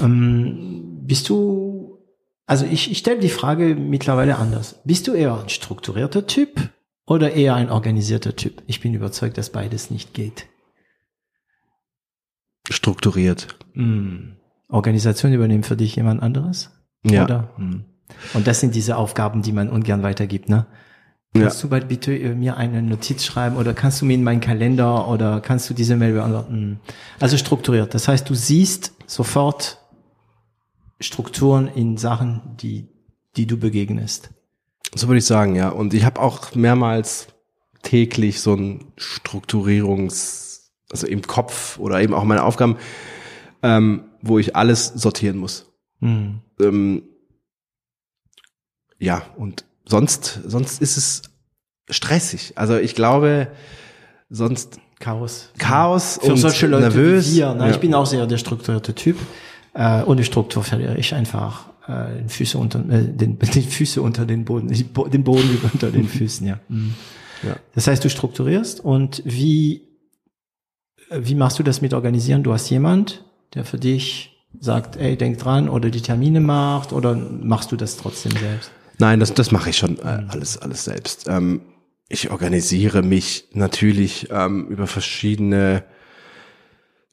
Ähm, 0.00 1.00
bist 1.08 1.28
du, 1.28 1.98
also 2.46 2.64
ich, 2.64 2.88
ich 2.88 2.98
stelle 2.98 3.18
die 3.18 3.30
Frage 3.30 3.74
mittlerweile 3.74 4.36
anders. 4.36 4.80
Bist 4.84 5.08
du 5.08 5.12
eher 5.12 5.42
ein 5.42 5.48
strukturierter 5.48 6.28
Typ 6.28 6.70
oder 7.04 7.32
eher 7.32 7.56
ein 7.56 7.68
organisierter 7.68 8.36
Typ? 8.36 8.62
Ich 8.68 8.78
bin 8.78 8.94
überzeugt, 8.94 9.38
dass 9.38 9.50
beides 9.50 9.90
nicht 9.90 10.14
geht. 10.14 10.46
Strukturiert. 12.70 13.48
Hm. 13.72 14.36
Organisation 14.72 15.32
übernehmen 15.32 15.62
für 15.62 15.76
dich 15.76 15.96
jemand 15.96 16.22
anderes? 16.22 16.70
Ja. 17.04 17.24
Oder? 17.24 17.50
Hm. 17.56 17.84
Und 18.34 18.46
das 18.46 18.60
sind 18.60 18.74
diese 18.74 18.96
Aufgaben, 18.96 19.42
die 19.42 19.52
man 19.52 19.68
ungern 19.70 20.02
weitergibt, 20.02 20.48
ne? 20.48 20.66
Kannst 21.34 21.58
Ja. 21.58 21.62
du 21.62 21.68
bald 21.70 21.88
bitte 21.88 22.14
äh, 22.14 22.34
mir 22.34 22.58
eine 22.58 22.82
Notiz 22.82 23.24
schreiben 23.24 23.56
oder 23.56 23.72
kannst 23.72 24.02
du 24.02 24.04
mir 24.04 24.12
in 24.14 24.22
meinen 24.22 24.40
Kalender 24.42 25.08
oder 25.08 25.40
kannst 25.40 25.70
du 25.70 25.74
diese 25.74 25.96
Mail 25.96 26.12
beantworten? 26.12 26.78
Also 27.20 27.38
strukturiert. 27.38 27.94
Das 27.94 28.06
heißt, 28.06 28.28
du 28.28 28.34
siehst 28.34 28.92
sofort 29.06 29.78
Strukturen 31.00 31.68
in 31.68 31.96
Sachen, 31.96 32.42
die, 32.60 32.88
die 33.36 33.46
du 33.46 33.56
begegnest. 33.56 34.30
So 34.94 35.08
würde 35.08 35.18
ich 35.18 35.24
sagen, 35.24 35.56
ja. 35.56 35.70
Und 35.70 35.94
ich 35.94 36.04
habe 36.04 36.20
auch 36.20 36.54
mehrmals 36.54 37.28
täglich 37.82 38.40
so 38.42 38.54
ein 38.54 38.92
Strukturierungs, 38.98 40.70
also 40.90 41.06
im 41.06 41.22
Kopf 41.22 41.78
oder 41.78 42.00
eben 42.02 42.12
auch 42.12 42.24
meine 42.24 42.44
Aufgaben, 42.44 42.76
ähm, 43.62 44.04
wo 44.22 44.38
ich 44.38 44.56
alles 44.56 44.86
sortieren 44.86 45.36
muss. 45.36 45.66
Hm. 46.00 46.40
Ähm, 46.60 47.02
ja, 48.98 49.22
und 49.36 49.64
sonst, 49.84 50.40
sonst 50.46 50.80
ist 50.80 50.96
es 50.96 51.22
stressig. 51.90 52.52
Also 52.56 52.76
ich 52.78 52.94
glaube, 52.94 53.48
sonst 54.30 54.78
Chaos. 55.02 55.50
Chaos 55.58 56.20
Für 56.22 56.30
und 56.30 56.36
solche 56.36 56.68
Leute 56.68 56.84
nervös. 56.84 57.32
wie 57.32 57.38
wir. 57.38 57.54
Ne? 57.54 57.66
Ja. 57.66 57.70
Ich 57.72 57.78
bin 57.78 57.92
auch 57.92 58.06
sehr 58.06 58.24
der 58.26 58.38
strukturierte 58.38 58.94
Typ. 58.94 59.18
Äh, 59.74 60.02
ohne 60.04 60.22
Struktur 60.22 60.62
verliere 60.62 60.96
ich 60.96 61.12
einfach 61.12 61.70
äh, 61.88 62.18
den 62.18 62.28
Füße 62.28 62.56
unter 62.56 62.78
äh, 62.88 63.02
den, 63.08 63.36
den 63.40 63.62
Füße 63.62 64.00
unter 64.00 64.24
den 64.26 64.44
Boden, 64.44 64.68
den 64.68 65.24
Boden 65.24 65.60
unter 65.72 65.90
den 65.90 66.06
Füßen. 66.08 66.46
Ja. 66.46 66.60
Mhm. 66.68 66.94
Ja. 67.42 67.56
Das 67.74 67.88
heißt, 67.88 68.04
du 68.04 68.10
strukturierst 68.10 68.78
und 68.78 69.22
wie 69.24 69.88
äh, 71.10 71.18
wie 71.22 71.34
machst 71.34 71.58
du 71.58 71.64
das 71.64 71.80
mit 71.80 71.94
organisieren? 71.94 72.44
Du 72.44 72.52
hast 72.52 72.70
jemand, 72.70 73.24
der 73.54 73.64
für 73.64 73.78
dich 73.78 74.32
sagt, 74.58 74.96
ey, 74.96 75.16
denk 75.16 75.38
dran 75.38 75.68
oder 75.68 75.90
die 75.90 76.02
Termine 76.02 76.40
macht 76.40 76.92
oder 76.92 77.14
machst 77.14 77.72
du 77.72 77.76
das 77.76 77.96
trotzdem 77.96 78.32
selbst? 78.32 78.70
Nein, 78.98 79.20
das, 79.20 79.34
das 79.34 79.50
mache 79.50 79.70
ich 79.70 79.76
schon 79.76 79.98
äh, 79.98 80.24
alles, 80.28 80.58
alles 80.58 80.84
selbst. 80.84 81.26
Ähm, 81.28 81.62
ich 82.08 82.30
organisiere 82.30 83.02
mich 83.02 83.48
natürlich 83.52 84.28
ähm, 84.30 84.68
über 84.68 84.86
verschiedene. 84.86 85.84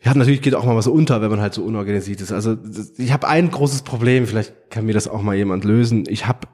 Ja, 0.02 0.14
natürlich 0.14 0.41
geht 0.41 0.56
auch 0.56 0.66
mal 0.66 0.76
was 0.76 0.88
unter, 0.88 1.22
wenn 1.22 1.30
man 1.30 1.41
halt 1.41 1.53
so 1.53 1.64
unorganisiert 1.64 2.22
ist. 2.22 2.32
Also 2.32 2.57
ich 2.98 3.11
habe 3.11 3.28
ein 3.28 3.49
großes 3.49 3.82
Problem, 3.82 4.28
vielleicht 4.28 4.70
kann 4.70 4.86
mir 4.86 4.94
das 4.94 5.07
auch 5.07 5.22
mal 5.22 5.36
jemand 5.36 5.64
lösen. 5.64 6.06
Ich 6.07 6.28
habe 6.28 6.48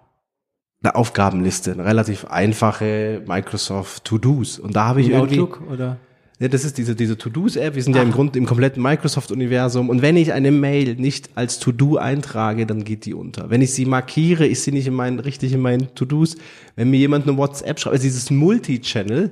eine 0.81 0.95
Aufgabenliste, 0.95 1.71
eine 1.71 1.85
relativ 1.85 2.25
einfache 2.25 3.23
Microsoft 3.27 4.05
To-Dos. 4.05 4.59
Und 4.59 4.75
da 4.75 4.85
habe 4.85 5.01
ich 5.01 5.07
In 5.07 5.13
irgendwie. 5.13 5.41
Outlook 5.41 5.61
oder? 5.69 5.97
Ja, 6.39 6.49
das 6.49 6.65
ist 6.65 6.77
diese, 6.77 6.95
diese 6.95 7.17
To-Dos-App. 7.17 7.75
Wir 7.75 7.83
sind 7.83 7.95
ja 7.95 8.01
im 8.01 8.11
Grunde 8.11 8.37
im 8.37 8.45
kompletten 8.45 8.83
Microsoft-Universum. 8.83 9.87
Und 9.89 10.01
wenn 10.01 10.17
ich 10.17 10.33
eine 10.33 10.51
Mail 10.51 10.95
nicht 10.95 11.29
als 11.35 11.59
To-Do 11.59 11.95
eintrage, 11.95 12.65
dann 12.65 12.83
geht 12.83 13.05
die 13.05 13.13
unter. 13.13 13.49
Wenn 13.49 13.61
ich 13.61 13.73
sie 13.73 13.85
markiere, 13.85 14.45
ist 14.45 14.65
sie 14.65 14.73
nicht 14.73 14.85
in 14.87 14.93
meinen, 14.95 15.19
richtig 15.19 15.53
in 15.53 15.61
meinen 15.61 15.95
To-Dos. 15.95 16.35
Wenn 16.75 16.89
mir 16.89 16.97
jemand 16.97 17.25
eine 17.25 17.37
WhatsApp 17.37 17.79
schreibt, 17.79 17.93
also 17.93 18.03
dieses 18.03 18.31
Multi-Channel, 18.31 19.31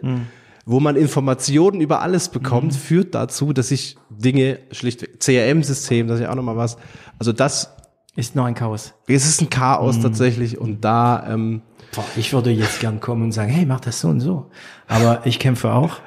wo 0.65 0.79
man 0.79 0.95
Informationen 0.95 1.81
über 1.81 2.01
alles 2.01 2.29
bekommt, 2.29 2.73
führt 2.73 3.13
dazu, 3.13 3.51
dass 3.51 3.69
ich 3.71 3.97
Dinge 4.09 4.59
schlichtweg, 4.71 5.19
CRM-System, 5.19 6.07
das 6.07 6.19
ist 6.19 6.23
ja 6.23 6.31
auch 6.31 6.35
nochmal 6.35 6.55
was. 6.55 6.77
Also 7.19 7.33
das, 7.33 7.69
Ist 8.15 8.33
noch 8.37 8.45
ein 8.45 8.53
Chaos. 8.55 8.93
es 9.07 9.25
ist 9.25 9.41
ein 9.41 9.49
Chaos 9.49 9.99
tatsächlich. 9.99 10.57
Und 10.57 10.85
da, 10.85 11.25
ähm, 11.27 11.63
Boah, 11.93 12.05
ich 12.15 12.31
würde 12.33 12.49
jetzt 12.49 12.79
gern 12.79 12.99
kommen 13.01 13.23
und 13.23 13.31
sagen, 13.33 13.51
hey, 13.51 13.65
mach 13.65 13.81
das 13.81 13.99
so 13.99 14.07
und 14.07 14.19
so. 14.19 14.49
Aber 14.87 15.25
ich 15.25 15.37
kämpfe 15.37 15.73
auch. 15.73 15.99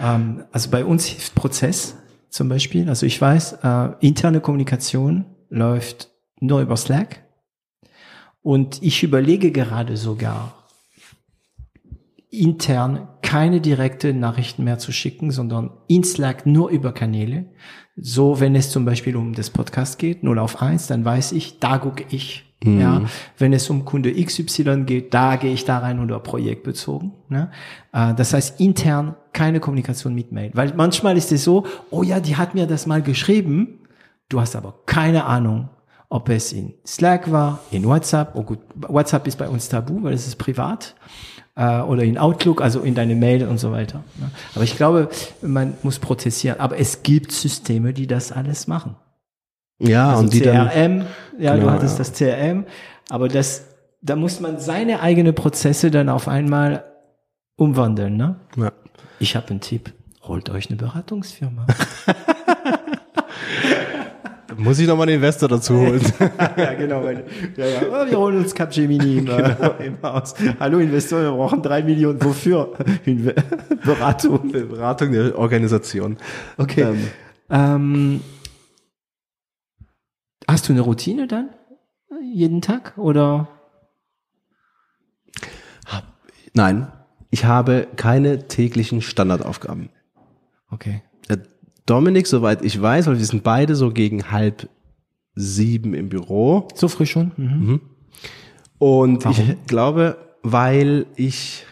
Ähm, 0.00 0.44
also 0.50 0.70
bei 0.70 0.84
uns 0.84 1.06
hilft 1.06 1.34
Prozess 1.34 1.96
zum 2.30 2.48
Beispiel. 2.48 2.88
Also 2.88 3.06
ich 3.06 3.20
weiß, 3.20 3.58
äh, 3.62 3.90
interne 4.00 4.40
Kommunikation 4.40 5.26
läuft 5.48 6.10
nur 6.40 6.60
über 6.60 6.76
Slack. 6.76 7.24
Und 8.42 8.82
ich 8.82 9.02
überlege 9.02 9.52
gerade 9.52 9.96
sogar, 9.96 10.54
intern 12.30 13.08
keine 13.22 13.60
direkte 13.60 14.14
Nachrichten 14.14 14.64
mehr 14.64 14.78
zu 14.78 14.92
schicken, 14.92 15.30
sondern 15.30 15.70
in 15.88 16.04
Slack 16.04 16.46
nur 16.46 16.70
über 16.70 16.92
Kanäle. 16.92 17.50
So, 17.96 18.40
wenn 18.40 18.54
es 18.54 18.70
zum 18.70 18.84
Beispiel 18.84 19.16
um 19.16 19.34
das 19.34 19.50
Podcast 19.50 19.98
geht, 19.98 20.22
0 20.22 20.38
auf 20.38 20.62
1, 20.62 20.86
dann 20.86 21.04
weiß 21.04 21.32
ich, 21.32 21.58
da 21.58 21.78
gucke 21.78 22.04
ich. 22.08 22.49
Ja, 22.62 23.02
wenn 23.38 23.54
es 23.54 23.70
um 23.70 23.86
Kunde 23.86 24.12
XY 24.12 24.84
geht, 24.84 25.14
da 25.14 25.36
gehe 25.36 25.54
ich 25.54 25.64
da 25.64 25.78
rein 25.78 25.98
oder 25.98 26.18
projektbezogen. 26.18 27.12
Ne? 27.30 27.50
Äh, 27.92 28.12
das 28.14 28.34
heißt, 28.34 28.60
intern 28.60 29.14
keine 29.32 29.60
Kommunikation 29.60 30.14
mit 30.14 30.30
Mail. 30.30 30.50
Weil 30.52 30.74
manchmal 30.76 31.16
ist 31.16 31.32
es 31.32 31.44
so, 31.44 31.64
oh 31.90 32.02
ja, 32.02 32.20
die 32.20 32.36
hat 32.36 32.54
mir 32.54 32.66
das 32.66 32.86
mal 32.86 33.00
geschrieben, 33.00 33.78
du 34.28 34.40
hast 34.40 34.56
aber 34.56 34.74
keine 34.84 35.24
Ahnung, 35.24 35.70
ob 36.10 36.28
es 36.28 36.52
in 36.52 36.74
Slack 36.86 37.30
war, 37.32 37.60
in 37.70 37.84
WhatsApp, 37.84 38.32
oh 38.34 38.42
gut, 38.42 38.58
WhatsApp 38.74 39.26
ist 39.26 39.38
bei 39.38 39.48
uns 39.48 39.68
tabu, 39.68 40.02
weil 40.02 40.12
es 40.12 40.26
ist 40.26 40.36
privat, 40.36 40.96
äh, 41.54 41.80
oder 41.80 42.02
in 42.02 42.18
Outlook, 42.18 42.60
also 42.60 42.80
in 42.80 42.94
deine 42.94 43.14
Mail 43.14 43.46
und 43.46 43.58
so 43.58 43.70
weiter. 43.72 44.02
ne? 44.18 44.30
Aber 44.54 44.64
ich 44.64 44.76
glaube, 44.76 45.08
man 45.42 45.74
muss 45.82 45.98
prozessieren. 45.98 46.58
Aber 46.58 46.78
es 46.78 47.02
gibt 47.02 47.32
Systeme, 47.32 47.92
die 47.92 48.06
das 48.06 48.32
alles 48.32 48.66
machen. 48.66 48.96
ja, 49.78 50.10
Also 50.10 50.24
und 50.24 50.32
die 50.32 50.40
dann, 50.40 51.06
Ja, 51.40 51.54
du 51.54 51.60
Genau, 51.60 51.72
hattest 51.72 51.98
ja. 51.98 52.04
das 52.04 52.12
CRM, 52.12 52.64
aber 53.08 53.28
das, 53.28 53.64
da 54.02 54.14
muss 54.14 54.40
man 54.40 54.58
seine 54.58 55.00
eigenen 55.00 55.34
Prozesse 55.34 55.90
dann 55.90 56.08
auf 56.08 56.28
einmal 56.28 56.84
umwandeln. 57.56 58.16
Ne? 58.16 58.36
ja. 58.56 58.72
Ich 59.18 59.36
habe 59.36 59.48
einen 59.50 59.60
Tipp. 59.60 59.92
Holt 60.22 60.50
euch 60.50 60.68
eine 60.68 60.76
Beratungsfirma. 60.76 61.66
muss 64.56 64.78
ich 64.78 64.86
nochmal 64.86 65.08
einen 65.08 65.16
Investor 65.16 65.48
dazu 65.48 65.74
holen. 65.78 66.00
ja, 66.56 66.74
genau. 66.74 67.02
Weil, 67.04 67.24
ja, 67.56 67.66
ja. 67.66 67.80
Oh, 67.90 68.10
wir 68.10 68.18
holen 68.18 68.38
uns 68.38 68.54
Capgemini 68.54 69.18
im, 69.18 69.26
äh, 69.28 69.86
im 69.86 69.96
Haus. 70.02 70.34
Hallo 70.58 70.78
Investoren, 70.78 71.24
wir 71.24 71.32
brauchen 71.32 71.62
drei 71.62 71.82
Millionen. 71.82 72.22
Wofür? 72.22 72.72
Beratung. 73.84 74.52
Beratung 74.52 75.12
der 75.12 75.38
Organisation. 75.38 76.16
Okay. 76.58 76.82
Ähm, 76.82 76.98
Ähm, 77.52 78.20
hast 80.50 80.68
du 80.68 80.72
eine 80.72 80.82
Routine 80.82 81.26
dann? 81.26 81.50
Jeden 82.32 82.60
Tag? 82.60 82.96
Oder? 82.98 83.48
Nein, 86.52 86.90
ich 87.30 87.44
habe 87.44 87.86
keine 87.96 88.48
täglichen 88.48 89.02
Standardaufgaben. 89.02 89.90
Okay. 90.70 91.02
Der 91.28 91.38
Dominik, 91.86 92.26
soweit 92.26 92.64
ich 92.64 92.80
weiß, 92.80 93.06
weil 93.06 93.18
wir 93.18 93.24
sind 93.24 93.44
beide 93.44 93.76
so 93.76 93.90
gegen 93.92 94.30
halb 94.32 94.68
sieben 95.36 95.94
im 95.94 96.08
Büro. 96.08 96.66
So 96.74 96.88
früh 96.88 97.06
schon? 97.06 97.30
Mhm. 97.36 97.80
Und 98.78 99.24
Warum? 99.24 99.50
ich 99.50 99.66
glaube, 99.66 100.16
weil 100.42 101.06
ich 101.14 101.66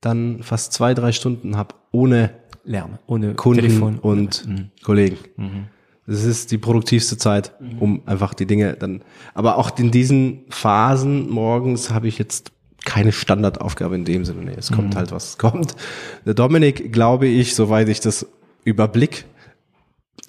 dann 0.00 0.42
fast 0.42 0.72
zwei, 0.72 0.94
drei 0.94 1.12
Stunden 1.12 1.56
habe 1.56 1.74
ohne 1.92 2.30
Lärm. 2.64 2.98
Ohne 3.06 3.34
Kunden 3.34 3.60
Telefon. 3.60 3.98
und 4.00 4.46
Mhm. 4.46 4.70
Kollegen. 4.82 5.68
Das 6.06 6.24
ist 6.24 6.50
die 6.50 6.58
produktivste 6.58 7.16
Zeit, 7.18 7.52
um 7.78 8.02
einfach 8.06 8.34
die 8.34 8.46
Dinge 8.46 8.74
dann. 8.74 9.02
Aber 9.34 9.58
auch 9.58 9.78
in 9.78 9.90
diesen 9.90 10.44
Phasen 10.48 11.30
morgens 11.30 11.90
habe 11.90 12.08
ich 12.08 12.18
jetzt 12.18 12.52
keine 12.84 13.12
Standardaufgabe 13.12 13.94
in 13.94 14.04
dem 14.04 14.24
Sinne. 14.24 14.42
Nee, 14.42 14.56
es 14.56 14.72
kommt 14.72 14.96
halt, 14.96 15.12
was 15.12 15.38
kommt. 15.38 15.76
Der 16.24 16.34
Dominik, 16.34 16.92
glaube 16.92 17.26
ich, 17.26 17.54
soweit 17.54 17.88
ich 17.88 18.00
das 18.00 18.26
überblick, 18.64 19.26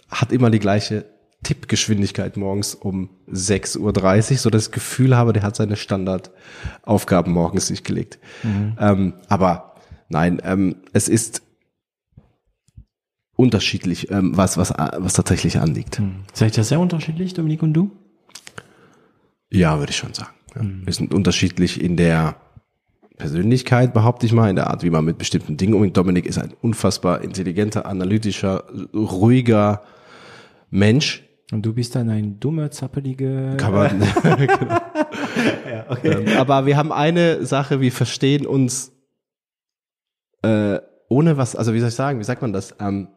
hat 0.10 0.32
immer 0.32 0.50
die 0.50 0.60
gleiche 0.60 1.06
Tippgeschwindigkeit 1.44 2.38
morgens 2.38 2.76
um 2.76 3.10
6.30 3.32 3.80
Uhr, 3.80 4.38
so 4.38 4.50
dass 4.50 4.64
ich 4.64 4.68
das 4.68 4.72
Gefühl 4.72 5.16
habe, 5.18 5.34
der 5.34 5.44
hat 5.44 5.56
seine 5.56 5.76
Standardaufgaben 5.76 7.34
morgens 7.34 7.68
sich 7.68 7.84
gelegt. 7.84 8.20
Mhm. 8.44 8.78
Ähm, 8.80 9.14
aber 9.28 9.76
nein, 10.10 10.42
ähm, 10.44 10.76
es 10.94 11.10
ist 11.10 11.42
unterschiedlich, 13.42 14.12
ähm, 14.12 14.38
was, 14.38 14.58
was, 14.58 14.72
was 14.72 15.14
tatsächlich 15.14 15.60
anliegt. 15.60 16.00
Mhm. 16.00 16.18
Seid 16.34 16.58
ihr 16.58 16.64
sehr 16.64 16.80
unterschiedlich, 16.80 17.34
Dominik 17.34 17.64
und 17.64 17.74
du? 17.74 17.92
Ja, 19.50 19.80
würde 19.80 19.90
ich 19.90 19.98
schon 19.98 20.14
sagen. 20.14 20.32
Ja. 20.56 20.64
Mhm. 20.64 20.86
Wir 20.86 20.94
sind 20.94 21.14
unterschiedlich 21.14 21.82
in 21.82 21.98
der 21.98 22.36
Persönlichkeit, 23.18 23.94
behaupte 23.94 24.26
ich 24.26 24.32
mal, 24.32 24.50
in 24.50 24.56
der 24.56 24.68
Art, 24.68 24.84
wie 24.84 24.90
man 24.90 25.04
mit 25.04 25.18
bestimmten 25.18 25.58
Dingen 25.58 25.74
umgeht. 25.74 25.98
Dominik 25.98 26.26
ist 26.26 26.38
ein 26.38 26.54
unfassbar 26.62 27.22
intelligenter, 27.22 27.86
analytischer, 27.86 28.64
ruhiger 28.94 29.84
Mensch. 30.70 31.24
Und 31.52 31.66
du 31.66 31.74
bist 31.74 31.96
dann 31.96 32.10
ein 32.10 32.40
dummer, 32.40 32.72
zappeliger. 32.72 33.58
Kann 33.58 33.74
man, 33.74 34.00
genau. 34.24 34.80
ja, 35.70 35.86
okay. 35.90 36.26
Ähm, 36.26 36.38
aber 36.38 36.66
wir 36.66 36.78
haben 36.78 36.92
eine 36.92 37.46
Sache, 37.46 37.82
wir 37.82 37.92
verstehen 37.92 38.46
uns 38.46 38.92
äh, 40.44 40.80
ohne 41.10 41.38
was, 41.38 41.56
also 41.56 41.74
wie 41.74 41.80
soll 41.80 41.90
ich 41.90 41.96
sagen, 41.96 42.20
wie 42.20 42.24
sagt 42.24 42.42
man 42.42 42.54
das? 42.54 42.74
Ähm, 42.80 43.10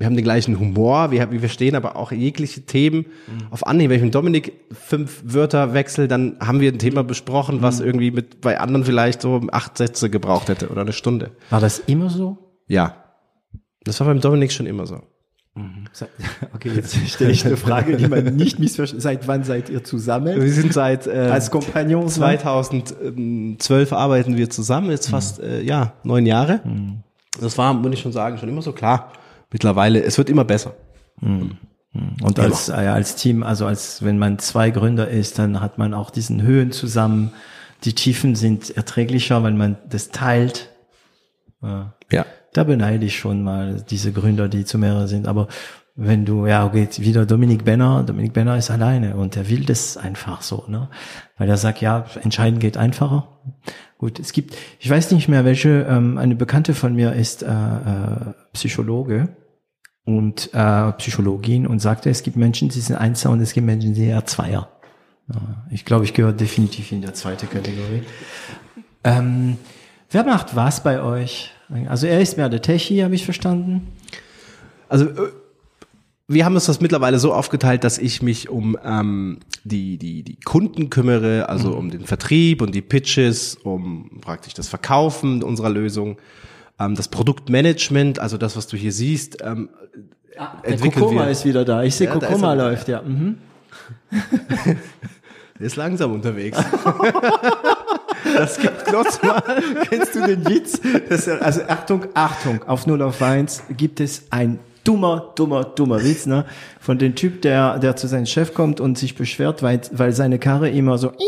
wir 0.00 0.06
haben 0.06 0.16
den 0.16 0.24
gleichen 0.24 0.58
Humor, 0.58 1.10
wir, 1.10 1.30
wir 1.30 1.40
verstehen 1.40 1.76
aber 1.76 1.94
auch 1.94 2.10
jegliche 2.10 2.62
Themen 2.62 3.00
mhm. 3.00 3.48
auf 3.50 3.66
Anhieb. 3.66 3.90
Wenn 3.90 3.98
ich 3.98 4.02
mit 4.02 4.14
Dominik 4.14 4.54
fünf 4.72 5.22
Wörter 5.26 5.74
wechsle, 5.74 6.08
dann 6.08 6.38
haben 6.40 6.60
wir 6.60 6.72
ein 6.72 6.78
Thema 6.78 7.04
besprochen, 7.04 7.60
was 7.60 7.80
mhm. 7.80 7.86
irgendwie 7.86 8.10
mit 8.10 8.40
bei 8.40 8.58
anderen 8.58 8.86
vielleicht 8.86 9.20
so 9.20 9.42
acht 9.52 9.76
Sätze 9.76 10.08
gebraucht 10.08 10.48
hätte 10.48 10.70
oder 10.70 10.80
eine 10.80 10.94
Stunde. 10.94 11.32
War 11.50 11.60
das 11.60 11.80
immer 11.80 12.08
so? 12.08 12.38
Ja. 12.66 12.94
Das 13.84 14.00
war 14.00 14.06
beim 14.06 14.22
Dominik 14.22 14.52
schon 14.52 14.64
immer 14.64 14.86
so. 14.86 15.02
Mhm. 15.54 15.84
Okay, 16.54 16.70
jetzt 16.74 16.96
stelle 17.06 17.32
ich 17.32 17.44
eine 17.44 17.58
Frage, 17.58 17.98
die 17.98 18.08
man 18.08 18.24
nicht 18.36 18.58
missversteht. 18.58 19.02
Seit 19.02 19.28
wann 19.28 19.44
seid 19.44 19.68
ihr 19.68 19.84
zusammen? 19.84 20.40
Wir 20.40 20.50
sind 20.50 20.72
seit 20.72 21.06
äh, 21.08 21.28
als 21.30 21.50
Kompagnons. 21.50 22.14
2012 22.14 23.92
arbeiten 23.92 24.38
wir 24.38 24.48
zusammen, 24.48 24.90
jetzt 24.90 25.10
fast 25.10 25.42
mhm. 25.42 25.44
äh, 25.44 25.60
ja 25.60 25.92
neun 26.04 26.24
Jahre. 26.24 26.62
Mhm. 26.64 27.02
Das 27.38 27.58
war, 27.58 27.74
muss 27.74 27.92
ich 27.92 28.00
schon 28.00 28.12
sagen, 28.12 28.38
schon 28.38 28.48
immer 28.48 28.62
so 28.62 28.72
klar 28.72 29.12
mittlerweile, 29.50 30.02
es 30.02 30.18
wird 30.18 30.30
immer 30.30 30.44
besser. 30.44 30.74
Mhm. 31.20 31.58
Und 32.22 32.38
als, 32.38 32.68
äh, 32.68 32.72
als 32.72 33.16
Team, 33.16 33.42
also 33.42 33.66
als 33.66 34.04
wenn 34.04 34.18
man 34.18 34.38
zwei 34.38 34.70
Gründer 34.70 35.08
ist, 35.08 35.38
dann 35.38 35.60
hat 35.60 35.76
man 35.76 35.92
auch 35.92 36.10
diesen 36.10 36.42
Höhen 36.42 36.70
zusammen. 36.70 37.32
Die 37.84 37.94
Tiefen 37.94 38.36
sind 38.36 38.76
erträglicher, 38.76 39.42
weil 39.42 39.54
man 39.54 39.76
das 39.88 40.10
teilt. 40.10 40.70
Ja. 42.10 42.26
Da 42.52 42.64
beneide 42.64 43.06
ich 43.06 43.18
schon 43.18 43.42
mal 43.42 43.84
diese 43.88 44.12
Gründer, 44.12 44.48
die 44.48 44.64
zu 44.64 44.78
mehrere 44.78 45.08
sind. 45.08 45.26
Aber 45.26 45.48
wenn 45.96 46.24
du, 46.24 46.46
ja, 46.46 46.66
geht 46.68 47.00
wieder 47.00 47.26
Dominik 47.26 47.64
Benner, 47.64 48.04
Dominik 48.04 48.32
Benner 48.32 48.56
ist 48.56 48.70
alleine 48.70 49.16
und 49.16 49.36
er 49.36 49.48
will 49.48 49.64
das 49.64 49.96
einfach 49.96 50.42
so, 50.42 50.64
ne? 50.68 50.88
Weil 51.36 51.48
er 51.48 51.56
sagt, 51.56 51.80
ja, 51.80 52.06
entscheiden 52.22 52.58
geht 52.58 52.76
einfacher. 52.76 53.40
Gut, 53.98 54.18
es 54.18 54.32
gibt, 54.32 54.56
ich 54.78 54.88
weiß 54.88 55.10
nicht 55.10 55.28
mehr 55.28 55.44
welche, 55.44 55.86
ähm, 55.88 56.16
eine 56.16 56.36
Bekannte 56.36 56.74
von 56.74 56.94
mir 56.94 57.12
ist 57.12 57.42
äh, 57.42 57.48
äh, 57.48 58.32
Psychologe 58.54 59.28
und 60.04 60.50
äh, 60.54 60.92
Psychologin 60.92 61.66
und 61.66 61.80
sagte, 61.80 62.10
es 62.10 62.22
gibt 62.22 62.36
Menschen, 62.36 62.68
die 62.68 62.80
sind 62.80 62.96
Einser 62.96 63.30
und 63.30 63.40
es 63.40 63.52
gibt 63.52 63.66
Menschen, 63.66 63.94
die 63.94 64.06
sind 64.06 64.28
Zweier. 64.28 64.70
Ja, 65.32 65.40
ich 65.70 65.84
glaube, 65.84 66.04
ich 66.04 66.14
gehöre 66.14 66.32
definitiv 66.32 66.90
in 66.92 67.02
der 67.02 67.14
zweite 67.14 67.46
Kategorie. 67.46 68.02
Ähm, 69.04 69.56
wer 70.10 70.24
macht 70.24 70.56
was 70.56 70.82
bei 70.82 71.02
euch? 71.02 71.52
Also 71.88 72.06
er 72.06 72.20
ist 72.20 72.36
mehr 72.36 72.48
der 72.48 72.62
Techie, 72.62 73.04
habe 73.04 73.14
ich 73.14 73.24
verstanden. 73.24 73.86
Also 74.88 75.06
äh, 75.06 75.30
wir 76.26 76.44
haben 76.44 76.54
uns 76.54 76.66
das 76.66 76.80
mittlerweile 76.80 77.18
so 77.18 77.32
aufgeteilt, 77.32 77.84
dass 77.84 77.98
ich 77.98 78.22
mich 78.22 78.48
um 78.48 78.76
ähm, 78.84 79.38
die, 79.64 79.98
die, 79.98 80.22
die 80.22 80.38
Kunden 80.40 80.88
kümmere, 80.90 81.48
also 81.48 81.70
mhm. 81.70 81.76
um 81.76 81.90
den 81.90 82.04
Vertrieb 82.06 82.62
und 82.62 82.74
die 82.74 82.82
Pitches, 82.82 83.56
um 83.56 84.20
praktisch 84.20 84.54
das 84.54 84.68
Verkaufen 84.68 85.42
unserer 85.42 85.70
Lösung 85.70 86.18
ähm, 86.80 86.94
das 86.94 87.08
Produktmanagement, 87.08 88.18
also 88.18 88.38
das, 88.38 88.56
was 88.56 88.66
du 88.66 88.76
hier 88.76 88.92
siehst, 88.92 89.42
ähm, 89.42 89.68
ah, 90.36 90.54
entwickeln 90.62 91.02
Kokoma 91.02 91.26
wir. 91.26 91.30
ist 91.30 91.44
wieder 91.44 91.64
da. 91.64 91.82
Ich 91.82 91.94
sehe, 91.94 92.08
ja, 92.08 92.14
Kokoma 92.14 92.54
läuft, 92.54 92.88
ja. 92.88 93.02
Mhm. 93.02 93.38
Der 95.58 95.66
ist 95.66 95.76
langsam 95.76 96.12
unterwegs. 96.12 96.58
das 98.34 98.58
gibt 98.58 98.86
Klotz 98.86 99.22
mal. 99.22 99.42
Kennst 99.90 100.14
du 100.14 100.26
den 100.26 100.48
Witz? 100.48 100.80
Das, 101.10 101.28
also 101.28 101.60
Achtung, 101.68 102.06
Achtung, 102.14 102.62
auf 102.62 102.86
0 102.86 103.02
auf 103.02 103.20
1 103.20 103.64
gibt 103.76 104.00
es 104.00 104.24
ein 104.30 104.58
dummer, 104.84 105.34
dummer, 105.36 105.64
dummer 105.64 106.02
Witz, 106.02 106.24
ne? 106.24 106.46
Von 106.80 106.98
dem 106.98 107.14
Typ, 107.14 107.42
der, 107.42 107.78
der 107.78 107.94
zu 107.94 108.06
seinem 108.06 108.24
Chef 108.24 108.54
kommt 108.54 108.80
und 108.80 108.96
sich 108.96 109.16
beschwert, 109.16 109.62
weil, 109.62 109.82
weil 109.92 110.14
seine 110.14 110.38
Karre 110.38 110.70
immer 110.70 110.96
so 110.96 111.12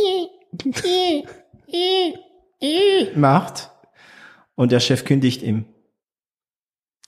macht. 3.14 3.71
Und 4.62 4.70
der 4.70 4.78
Chef 4.78 5.05
kündigt 5.05 5.43
ihm. 5.43 5.64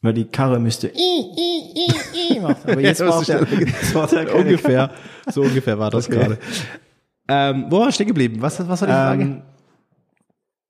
Weil 0.02 0.14
die 0.14 0.24
Karre 0.24 0.58
müsste 0.58 0.90
Aber 2.42 2.80
jetzt 2.80 2.98
braucht 2.98 3.28
er, 3.28 3.46
jetzt 3.48 3.94
braucht 3.94 4.12
er 4.12 4.34
ungefähr, 4.34 4.90
so 5.30 5.42
ungefähr 5.42 5.78
war 5.78 5.88
das 5.88 6.08
okay. 6.08 6.18
gerade. 6.18 6.38
Ähm, 7.28 7.66
wo 7.70 7.78
war 7.78 7.90
ich 7.90 7.94
stehen 7.94 8.08
geblieben? 8.08 8.42
Was, 8.42 8.58
was 8.58 8.80
war 8.80 8.88
die 8.88 8.92
Frage? 8.92 9.22
Ähm, 9.22 9.42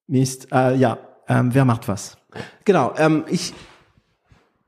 Mist, 0.08 0.48
äh, 0.52 0.76
ja, 0.76 0.98
ähm, 1.26 1.54
wer 1.54 1.64
macht 1.64 1.88
was? 1.88 2.18
Genau, 2.66 2.92
ähm, 2.98 3.24
ich 3.30 3.54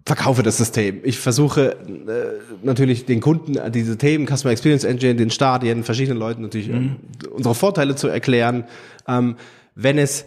verkaufe 0.07 0.43
das 0.43 0.57
System. 0.57 1.01
Ich 1.03 1.19
versuche 1.19 1.73
äh, 1.73 2.65
natürlich 2.65 3.05
den 3.05 3.21
Kunden 3.21 3.61
diese 3.73 3.99
Themen, 3.99 4.27
Customer 4.27 4.53
Experience 4.53 4.85
Engine, 4.85 5.17
den 5.17 5.29
Stadien, 5.29 5.85
verschiedenen 5.85 6.19
Leuten 6.19 6.41
natürlich 6.41 6.69
mhm. 6.69 6.97
äh, 7.23 7.29
unsere 7.29 7.55
Vorteile 7.55 7.95
zu 7.95 8.09
erklären. 8.09 8.65
Ähm, 9.07 9.37
wenn 9.75 9.99
es 9.99 10.25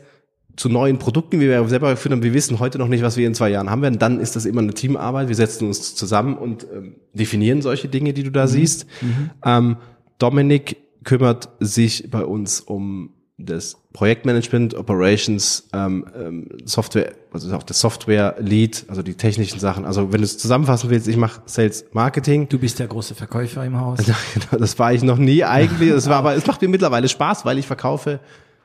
zu 0.60 0.68
neuen 0.68 0.99
Produkten, 0.99 1.40
wie 1.40 1.48
wir 1.48 1.65
selber 1.69 1.91
geführt 1.91 2.11
haben, 2.11 2.22
wir 2.22 2.34
wissen 2.34 2.60
heute 2.60 2.80
noch 2.80 2.90
nicht, 2.90 3.02
was 3.02 3.15
wir 3.15 3.26
in 3.26 3.34
zwei 3.34 3.49
Jahren 3.49 3.69
haben 3.69 3.81
werden, 3.81 3.98
dann 3.98 4.19
ist 4.19 4.36
das 4.36 4.45
immer 4.45 4.60
eine 4.60 4.73
Teamarbeit. 4.73 5.30
Wir 5.30 5.36
setzen 5.36 5.65
uns 5.68 5.95
zusammen 5.95 6.38
und 6.38 6.68
ähm, 6.76 6.95
definieren 7.14 7.61
solche 7.61 7.88
Dinge, 7.88 8.11
die 8.11 8.23
du 8.23 8.30
da 8.30 8.44
mhm. 8.44 8.49
siehst. 8.49 8.86
Mhm. 9.02 9.30
Ähm, 9.45 9.77
Dominik 10.18 10.76
kümmert 11.06 11.48
sich 11.61 12.11
bei 12.11 12.26
uns 12.26 12.60
um 12.60 13.14
das 13.38 13.77
Projektmanagement, 13.94 14.73
Operations, 14.73 15.69
ähm, 15.72 16.06
ähm, 16.14 16.49
Software, 16.65 17.14
also 17.31 17.56
auch 17.56 17.64
das 17.64 17.80
Software-Lead, 17.80 18.88
also 18.90 19.02
die 19.02 19.14
technischen 19.14 19.61
Sachen. 19.61 19.86
Also 19.86 20.11
wenn 20.11 20.19
du 20.19 20.26
es 20.26 20.38
zusammenfassen 20.38 20.90
willst, 20.90 21.07
ich 21.07 21.15
mache 21.15 21.41
Sales 21.45 21.86
Marketing. 21.94 22.49
Du 22.49 22.60
bist 22.60 22.80
der 22.80 22.88
große 22.88 23.15
Verkäufer 23.15 23.64
im 23.64 23.80
Haus. 23.80 23.99
Genau, 24.34 24.60
das 24.60 24.77
war 24.77 24.91
ich 24.91 25.03
noch 25.03 25.18
nie 25.18 25.45
eigentlich. 25.45 25.91
Das 25.94 26.10
war, 26.10 26.18
aber 26.18 26.36
es 26.36 26.45
macht 26.45 26.61
mir 26.61 26.68
mittlerweile 26.68 27.07
Spaß, 27.07 27.45
weil 27.45 27.57
ich 27.57 27.65
verkaufe 27.65 28.19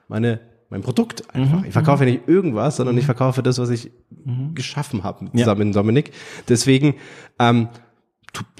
meine 0.09 0.41
mein 0.75 0.83
Produkt 0.83 1.33
einfach. 1.33 1.61
Mhm. 1.61 1.67
Ich 1.67 1.73
verkaufe 1.73 2.05
ja 2.05 2.11
nicht 2.11 2.27
irgendwas, 2.27 2.77
sondern 2.77 2.97
mhm. 2.97 2.99
ich 2.99 3.05
verkaufe 3.05 3.45
das, 3.45 3.59
was 3.59 3.71
ich 3.71 3.93
mhm. 4.11 4.57
geschaffen 4.57 5.05
habe 5.05 5.31
zusammen 5.31 5.61
ja. 5.61 5.65
mit 5.67 5.77
Dominik. 5.77 6.11
Deswegen 6.49 6.97
ähm, 7.39 7.69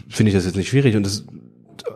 finde 0.09 0.31
ich 0.31 0.37
das 0.37 0.45
jetzt 0.45 0.55
nicht 0.55 0.69
schwierig 0.69 0.95
und 0.95 1.05
das, 1.05 1.27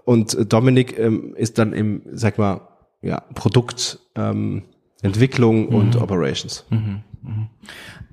und 0.05 0.53
Dominik 0.53 0.99
ähm, 0.99 1.37
ist 1.37 1.59
dann 1.59 1.73
im, 1.73 2.03
sag 2.11 2.37
mal, 2.37 2.63
ja, 3.01 3.21
Produkt 3.35 4.01
ähm, 4.17 4.65
Entwicklung 5.03 5.69
und 5.69 5.95
mhm. 5.95 6.03
Operations. 6.03 6.65
Mhm. 6.71 7.05
Mhm. 7.23 7.49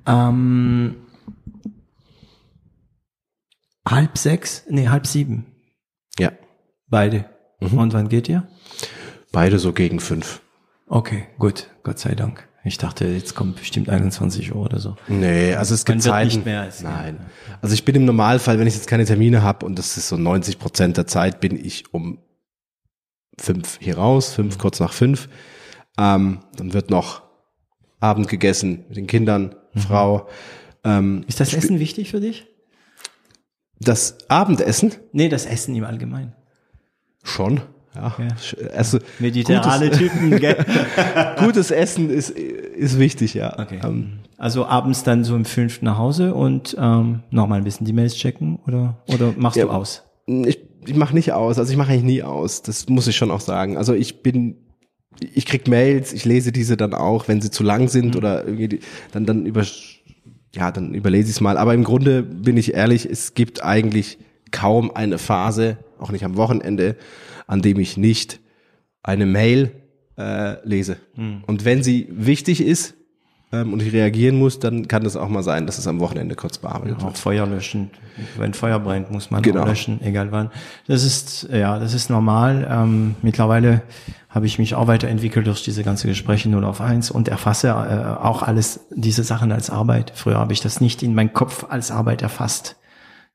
Ähm, 0.06 0.94
halb 3.84 4.16
sechs, 4.16 4.62
nee, 4.68 4.86
halb 4.86 5.08
sieben. 5.08 5.46
Ja. 6.20 6.30
Beide. 6.86 7.24
Und 7.58 7.92
wann 7.94 8.08
geht 8.08 8.28
ihr? 8.28 8.46
Beide 9.32 9.58
so 9.58 9.72
gegen 9.72 9.98
fünf. 9.98 10.40
Okay, 10.86 11.26
gut, 11.38 11.68
Gott 11.82 11.98
sei 11.98 12.14
Dank. 12.14 12.48
Ich 12.64 12.78
dachte, 12.78 13.06
jetzt 13.06 13.34
kommt 13.34 13.56
bestimmt 13.56 13.88
21 13.88 14.54
Uhr 14.54 14.62
oder 14.62 14.80
so. 14.80 14.96
Nee, 15.06 15.54
also 15.54 15.74
es 15.74 15.84
gibt 15.84 16.02
Zeiten. 16.02 16.26
Nicht 16.26 16.44
mehr 16.44 16.62
als 16.62 16.82
nein. 16.82 17.18
Also 17.62 17.74
ich 17.74 17.84
bin 17.84 17.94
im 17.94 18.04
Normalfall, 18.04 18.58
wenn 18.58 18.66
ich 18.66 18.74
jetzt 18.74 18.88
keine 18.88 19.04
Termine 19.04 19.42
habe 19.42 19.64
und 19.64 19.78
das 19.78 19.96
ist 19.96 20.08
so 20.08 20.16
90 20.16 20.58
Prozent 20.58 20.96
der 20.96 21.06
Zeit, 21.06 21.40
bin 21.40 21.56
ich 21.56 21.92
um 21.94 22.18
fünf 23.38 23.78
hier 23.80 23.98
raus, 23.98 24.32
fünf 24.32 24.58
kurz 24.58 24.80
nach 24.80 24.92
fünf. 24.92 25.28
Ähm, 25.96 26.40
dann 26.56 26.72
wird 26.72 26.90
noch 26.90 27.22
Abend 28.00 28.28
gegessen 28.28 28.84
mit 28.88 28.96
den 28.96 29.06
Kindern, 29.06 29.54
mhm. 29.72 29.80
Frau. 29.80 30.28
Ähm, 30.82 31.24
ist 31.28 31.38
das 31.38 31.54
Essen 31.54 31.78
wichtig 31.78 32.10
für 32.10 32.20
dich? 32.20 32.46
Das 33.78 34.28
Abendessen? 34.28 34.92
Nee, 35.12 35.28
das 35.28 35.46
Essen 35.46 35.74
im 35.74 35.84
Allgemeinen. 35.84 36.34
Schon. 37.22 37.60
Ja, 37.96 38.14
ja. 38.18 38.68
Also 38.76 38.98
mediterrane 39.18 39.86
gutes, 39.86 39.98
Typen, 39.98 40.38
gell? 40.38 40.64
gutes 41.38 41.70
Essen 41.70 42.10
ist 42.10 42.30
ist 42.30 42.98
wichtig, 42.98 43.34
ja. 43.34 43.58
Okay. 43.58 43.80
Ähm, 43.82 44.18
also 44.38 44.66
abends 44.66 45.02
dann 45.02 45.24
so 45.24 45.34
um 45.34 45.44
fünf 45.44 45.82
nach 45.82 45.98
Hause 45.98 46.34
und 46.34 46.76
ähm, 46.78 47.20
nochmal 47.30 47.58
ein 47.58 47.64
bisschen 47.64 47.86
die 47.86 47.92
Mails 47.92 48.14
checken 48.14 48.58
oder 48.66 48.98
oder 49.08 49.32
machst 49.36 49.56
ja, 49.56 49.64
du 49.64 49.70
aus? 49.70 50.02
Ich, 50.26 50.58
ich 50.84 50.94
mache 50.94 51.14
nicht 51.14 51.32
aus, 51.32 51.58
also 51.58 51.70
ich 51.70 51.78
mache 51.78 51.92
eigentlich 51.92 52.04
nie 52.04 52.22
aus. 52.22 52.62
Das 52.62 52.88
muss 52.88 53.06
ich 53.06 53.16
schon 53.16 53.30
auch 53.30 53.40
sagen. 53.40 53.76
Also 53.76 53.94
ich 53.94 54.22
bin 54.22 54.56
ich 55.20 55.46
krieg 55.46 55.66
Mails, 55.66 56.12
ich 56.12 56.24
lese 56.24 56.52
diese 56.52 56.76
dann 56.76 56.92
auch, 56.92 57.28
wenn 57.28 57.40
sie 57.40 57.50
zu 57.50 57.62
lang 57.62 57.88
sind 57.88 58.10
mhm. 58.10 58.18
oder 58.18 58.44
irgendwie 58.44 58.80
dann 59.12 59.24
dann 59.24 59.46
über 59.46 59.64
ja, 60.54 60.72
dann 60.72 60.94
überlese 60.94 61.28
ich 61.28 61.36
es 61.36 61.40
mal, 61.40 61.58
aber 61.58 61.74
im 61.74 61.84
Grunde 61.84 62.22
bin 62.22 62.56
ich 62.56 62.74
ehrlich, 62.74 63.08
es 63.08 63.34
gibt 63.34 63.62
eigentlich 63.62 64.18
kaum 64.52 64.90
eine 64.90 65.18
Phase, 65.18 65.76
auch 65.98 66.10
nicht 66.10 66.24
am 66.24 66.36
Wochenende, 66.36 66.96
an 67.46 67.62
dem 67.62 67.78
ich 67.78 67.96
nicht 67.96 68.40
eine 69.02 69.26
Mail 69.26 69.72
äh, 70.18 70.56
lese. 70.66 70.96
Hm. 71.14 71.44
Und 71.46 71.64
wenn 71.64 71.82
sie 71.82 72.08
wichtig 72.10 72.60
ist 72.60 72.94
ähm, 73.52 73.72
und 73.72 73.82
ich 73.82 73.92
reagieren 73.92 74.36
muss, 74.38 74.58
dann 74.58 74.88
kann 74.88 75.04
es 75.06 75.14
auch 75.16 75.28
mal 75.28 75.42
sein, 75.42 75.66
dass 75.66 75.78
es 75.78 75.86
am 75.86 76.00
Wochenende 76.00 76.34
kurz 76.34 76.58
bearbeitet 76.58 76.98
Auch 76.98 77.04
wird. 77.04 77.18
Feuer 77.18 77.46
löschen. 77.46 77.90
Wenn 78.36 78.54
Feuer 78.54 78.78
brennt, 78.80 79.10
muss 79.10 79.30
man 79.30 79.42
Genau. 79.42 79.62
auch 79.62 79.66
löschen, 79.68 80.00
egal 80.02 80.32
wann. 80.32 80.50
Das 80.88 81.04
ist, 81.04 81.48
ja, 81.52 81.78
das 81.78 81.94
ist 81.94 82.10
normal. 82.10 82.66
Ähm, 82.68 83.14
mittlerweile 83.22 83.82
habe 84.28 84.46
ich 84.46 84.58
mich 84.58 84.74
auch 84.74 84.86
weiterentwickelt 84.86 85.46
durch 85.46 85.62
diese 85.62 85.84
ganze 85.84 86.08
Gespräche 86.08 86.48
0 86.48 86.64
auf 86.64 86.80
1 86.80 87.10
und 87.10 87.28
erfasse 87.28 87.68
äh, 87.68 88.22
auch 88.22 88.42
alles 88.42 88.80
diese 88.94 89.22
Sachen 89.22 89.52
als 89.52 89.70
Arbeit. 89.70 90.12
Früher 90.14 90.38
habe 90.38 90.52
ich 90.52 90.60
das 90.60 90.80
nicht 90.80 91.02
in 91.02 91.14
meinen 91.14 91.32
Kopf 91.32 91.64
als 91.68 91.90
Arbeit 91.90 92.22
erfasst. 92.22 92.76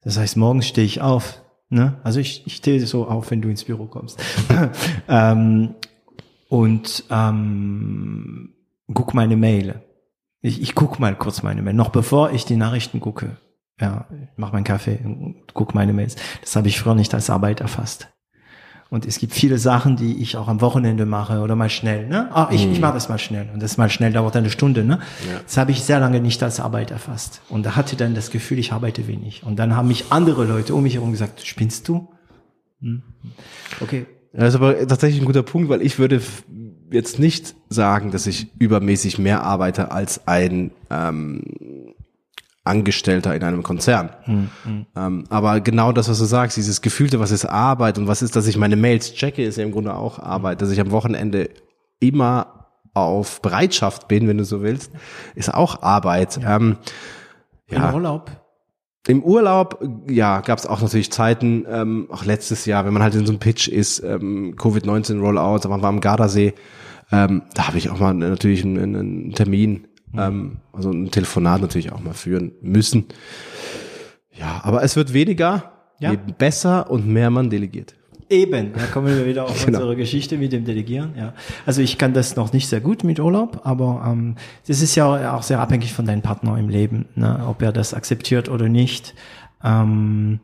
Das 0.03 0.17
heißt, 0.17 0.35
morgens 0.35 0.67
stehe 0.67 0.85
ich 0.85 0.99
auf. 1.01 1.41
Ne? 1.71 1.97
Also 2.03 2.19
ich, 2.19 2.45
ich 2.45 2.57
stehe 2.57 2.85
so 2.85 3.07
auf, 3.07 3.31
wenn 3.31 3.41
du 3.41 3.47
ins 3.47 3.63
Büro 3.63 3.85
kommst. 3.85 4.21
ähm, 5.07 5.73
und 6.49 7.05
ähm, 7.09 8.49
guck 8.93 9.13
meine 9.13 9.37
Mail. 9.37 9.81
Ich, 10.41 10.61
ich 10.61 10.75
guck 10.75 10.99
mal 10.99 11.15
kurz 11.15 11.43
meine 11.43 11.61
Mail, 11.61 11.73
noch 11.73 11.89
bevor 11.89 12.31
ich 12.31 12.43
die 12.43 12.57
Nachrichten 12.57 12.99
gucke. 12.99 13.37
Ja, 13.79 14.05
mach 14.35 14.51
meinen 14.51 14.65
Kaffee 14.65 14.99
und 15.01 15.45
guck 15.53 15.73
meine 15.73 15.93
Mails. 15.93 16.17
Das 16.41 16.57
habe 16.57 16.67
ich 16.67 16.77
früher 16.77 16.93
nicht 16.93 17.13
als 17.13 17.29
Arbeit 17.29 17.61
erfasst. 17.61 18.09
Und 18.91 19.05
es 19.05 19.19
gibt 19.19 19.33
viele 19.33 19.57
Sachen, 19.57 19.95
die 19.95 20.21
ich 20.21 20.35
auch 20.35 20.49
am 20.49 20.59
Wochenende 20.59 21.05
mache 21.05 21.39
oder 21.39 21.55
mal 21.55 21.69
schnell. 21.69 22.07
Ne? 22.07 22.29
Ah, 22.33 22.49
ich, 22.51 22.69
ich 22.69 22.81
mache 22.81 22.95
das 22.95 23.07
mal 23.07 23.17
schnell. 23.17 23.49
Und 23.53 23.63
das 23.63 23.77
mal 23.77 23.89
schnell 23.89 24.11
dauert 24.11 24.35
eine 24.35 24.49
Stunde. 24.49 24.83
Ne? 24.83 24.99
Das 25.45 25.55
habe 25.55 25.71
ich 25.71 25.81
sehr 25.81 26.01
lange 26.01 26.19
nicht 26.19 26.43
als 26.43 26.59
Arbeit 26.59 26.91
erfasst. 26.91 27.41
Und 27.47 27.65
da 27.65 27.77
hatte 27.77 27.95
dann 27.95 28.15
das 28.15 28.31
Gefühl, 28.31 28.59
ich 28.59 28.73
arbeite 28.73 29.07
wenig. 29.07 29.43
Und 29.45 29.57
dann 29.59 29.77
haben 29.77 29.87
mich 29.87 30.07
andere 30.09 30.43
Leute 30.43 30.75
um 30.75 30.83
mich 30.83 30.95
herum 30.95 31.11
gesagt, 31.11 31.47
spinnst 31.47 31.87
du? 31.87 32.09
Hm. 32.81 33.01
Okay, 33.79 34.07
Das 34.33 34.49
ist 34.49 34.55
aber 34.55 34.85
tatsächlich 34.85 35.21
ein 35.21 35.25
guter 35.25 35.43
Punkt, 35.43 35.69
weil 35.69 35.81
ich 35.81 35.97
würde 35.97 36.21
jetzt 36.91 37.17
nicht 37.17 37.55
sagen, 37.69 38.11
dass 38.11 38.27
ich 38.27 38.47
übermäßig 38.59 39.17
mehr 39.17 39.43
arbeite 39.43 39.91
als 39.91 40.27
ein 40.27 40.71
ähm, 40.89 41.90
Angestellter 42.63 43.35
in 43.35 43.43
einem 43.43 43.63
Konzern. 43.63 44.11
Ähm, 44.95 45.23
aber 45.29 45.61
genau 45.61 45.91
das, 45.91 46.09
was 46.09 46.19
du 46.19 46.25
sagst, 46.25 46.57
dieses 46.57 46.81
Gefühlte, 46.81 47.19
was 47.19 47.31
ist 47.31 47.45
Arbeit 47.45 47.97
und 47.97 48.07
was 48.07 48.21
ist, 48.21 48.35
dass 48.35 48.47
ich 48.47 48.57
meine 48.57 48.75
Mails 48.75 49.13
checke, 49.13 49.43
ist 49.43 49.57
ja 49.57 49.63
im 49.63 49.71
Grunde 49.71 49.95
auch 49.95 50.19
Arbeit. 50.19 50.61
Dass 50.61 50.69
ich 50.69 50.79
am 50.79 50.91
Wochenende 50.91 51.49
immer 51.99 52.61
auf 52.93 53.41
Bereitschaft 53.41 54.07
bin, 54.07 54.27
wenn 54.27 54.37
du 54.37 54.43
so 54.43 54.61
willst, 54.61 54.91
ist 55.33 55.53
auch 55.53 55.81
Arbeit. 55.81 56.39
Ähm, 56.45 56.77
Im 57.67 57.77
ja, 57.77 57.93
Urlaub. 57.93 58.31
im 59.07 59.23
Urlaub, 59.23 59.83
ja, 60.09 60.41
gab 60.41 60.59
es 60.59 60.67
auch 60.67 60.81
natürlich 60.81 61.11
Zeiten, 61.11 61.65
ähm, 61.69 62.09
auch 62.11 62.25
letztes 62.25 62.65
Jahr, 62.65 62.85
wenn 62.85 62.93
man 62.93 63.01
halt 63.01 63.15
in 63.15 63.25
so 63.25 63.31
einem 63.31 63.39
Pitch 63.39 63.69
ist, 63.69 64.03
ähm, 64.03 64.55
Covid-19 64.57 65.19
Rollout, 65.19 65.67
man 65.69 65.81
war 65.81 65.89
am 65.89 66.01
Gardasee, 66.01 66.53
ähm, 67.11 67.43
da 67.53 67.67
habe 67.67 67.77
ich 67.77 67.89
auch 67.89 67.99
mal 67.99 68.13
natürlich 68.13 68.63
einen, 68.63 68.95
einen 68.95 69.31
Termin, 69.31 69.87
ähm, 70.17 70.57
also 70.73 70.91
ein 70.91 71.11
Telefonat 71.11 71.61
natürlich 71.61 71.91
auch 71.91 71.99
mal 72.01 72.13
führen 72.13 72.51
müssen. 72.61 73.05
Ja, 74.33 74.61
aber 74.63 74.83
es 74.83 74.95
wird 74.95 75.13
weniger, 75.13 75.71
Ja. 75.99 76.11
je 76.11 76.17
besser 76.37 76.89
und 76.89 77.07
mehr 77.07 77.29
man 77.29 77.49
delegiert. 77.49 77.95
Eben, 78.29 78.71
da 78.73 78.85
kommen 78.85 79.07
wir 79.07 79.25
wieder 79.25 79.43
auf 79.43 79.65
Genau. 79.65 79.79
unsere 79.79 79.95
Geschichte 79.97 80.37
mit 80.37 80.53
dem 80.53 80.63
Delegieren. 80.63 81.13
Ja, 81.17 81.33
also 81.65 81.81
ich 81.81 81.97
kann 81.97 82.13
das 82.13 82.37
noch 82.37 82.53
nicht 82.53 82.69
sehr 82.69 82.79
gut 82.79 83.03
mit 83.03 83.19
Urlaub, 83.19 83.61
aber 83.65 84.05
ähm, 84.07 84.35
das 84.67 84.81
ist 84.81 84.95
ja 84.95 85.35
auch 85.35 85.43
sehr 85.43 85.59
abhängig 85.59 85.91
von 85.91 86.05
deinem 86.05 86.21
Partner 86.21 86.57
im 86.57 86.69
Leben, 86.69 87.05
ne? 87.15 87.43
ob 87.45 87.61
er 87.61 87.73
das 87.73 87.93
akzeptiert 87.93 88.47
oder 88.47 88.69
nicht. 88.69 89.15
Ähm, 89.63 90.39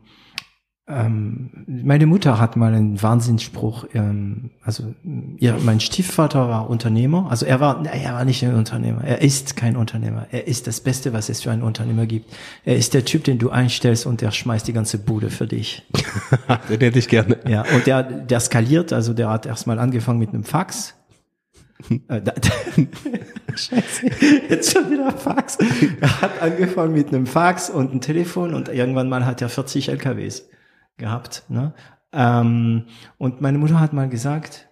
ähm, 0.88 1.50
meine 1.66 2.06
Mutter 2.06 2.40
hat 2.40 2.56
mal 2.56 2.72
einen 2.72 3.02
Wahnsinnsspruch. 3.02 3.86
Ähm, 3.92 4.50
also 4.62 4.94
ja, 5.38 5.56
mein 5.62 5.80
Stiefvater 5.80 6.48
war 6.48 6.70
Unternehmer. 6.70 7.26
Also 7.30 7.44
er 7.44 7.60
war, 7.60 7.84
er 7.84 8.14
war 8.14 8.24
nicht 8.24 8.42
ein 8.42 8.54
Unternehmer. 8.54 9.04
Er 9.04 9.20
ist 9.20 9.54
kein 9.54 9.76
Unternehmer. 9.76 10.26
Er 10.30 10.46
ist 10.46 10.66
das 10.66 10.80
Beste, 10.80 11.12
was 11.12 11.28
es 11.28 11.42
für 11.42 11.50
einen 11.50 11.62
Unternehmer 11.62 12.06
gibt. 12.06 12.32
Er 12.64 12.76
ist 12.76 12.94
der 12.94 13.04
Typ, 13.04 13.24
den 13.24 13.38
du 13.38 13.50
einstellst 13.50 14.06
und 14.06 14.22
der 14.22 14.30
schmeißt 14.30 14.66
die 14.66 14.72
ganze 14.72 14.96
Bude 14.98 15.28
für 15.28 15.46
dich. 15.46 15.86
Den 16.70 16.80
hätte 16.80 16.98
ich 16.98 17.08
gerne. 17.08 17.38
Ja, 17.46 17.64
und 17.74 17.86
der, 17.86 18.02
der 18.02 18.40
skaliert, 18.40 18.92
also 18.92 19.12
der 19.12 19.28
hat 19.28 19.46
erstmal 19.46 19.78
angefangen 19.78 20.18
mit 20.18 20.30
einem 20.30 20.44
Fax. 20.44 20.94
Äh, 22.08 22.20
Scheiße, 23.54 24.06
jetzt 24.50 24.72
schon 24.72 24.90
wieder 24.90 25.12
Fax. 25.12 25.58
Er 26.00 26.20
hat 26.22 26.42
angefangen 26.42 26.92
mit 26.92 27.08
einem 27.08 27.24
Fax 27.24 27.70
und 27.70 27.92
einem 27.92 28.00
Telefon 28.00 28.52
und 28.52 28.68
irgendwann 28.68 29.08
mal 29.08 29.24
hat 29.24 29.42
er 29.42 29.48
40 29.48 29.88
LKWs 29.88 30.48
gehabt. 30.98 31.44
Ne? 31.48 31.72
Ähm, 32.12 32.86
und 33.16 33.40
meine 33.40 33.58
Mutter 33.58 33.80
hat 33.80 33.92
mal 33.92 34.08
gesagt, 34.08 34.68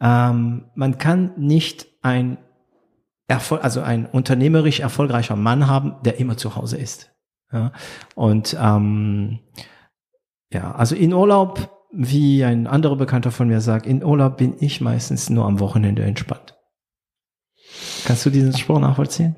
ähm, 0.00 0.70
man 0.74 0.98
kann 0.98 1.32
nicht 1.36 1.86
ein 2.02 2.38
Erfol 3.26 3.58
also 3.60 3.80
ein 3.80 4.06
unternehmerisch 4.06 4.80
erfolgreicher 4.80 5.36
Mann 5.36 5.66
haben, 5.66 5.96
der 6.04 6.18
immer 6.18 6.36
zu 6.36 6.56
Hause 6.56 6.76
ist. 6.76 7.10
Ja? 7.52 7.72
Und 8.14 8.56
ähm, 8.60 9.40
ja, 10.52 10.72
also 10.72 10.94
in 10.94 11.12
Urlaub, 11.12 11.70
wie 11.92 12.44
ein 12.44 12.66
anderer 12.66 12.96
Bekannter 12.96 13.30
von 13.30 13.48
mir 13.48 13.60
sagt, 13.60 13.86
in 13.86 14.04
Urlaub 14.04 14.36
bin 14.36 14.56
ich 14.60 14.80
meistens 14.80 15.30
nur 15.30 15.46
am 15.46 15.60
Wochenende 15.60 16.04
entspannt. 16.04 16.58
Kannst 18.04 18.26
du 18.26 18.30
diesen 18.30 18.56
Spruch 18.56 18.78
nachvollziehen? 18.78 19.36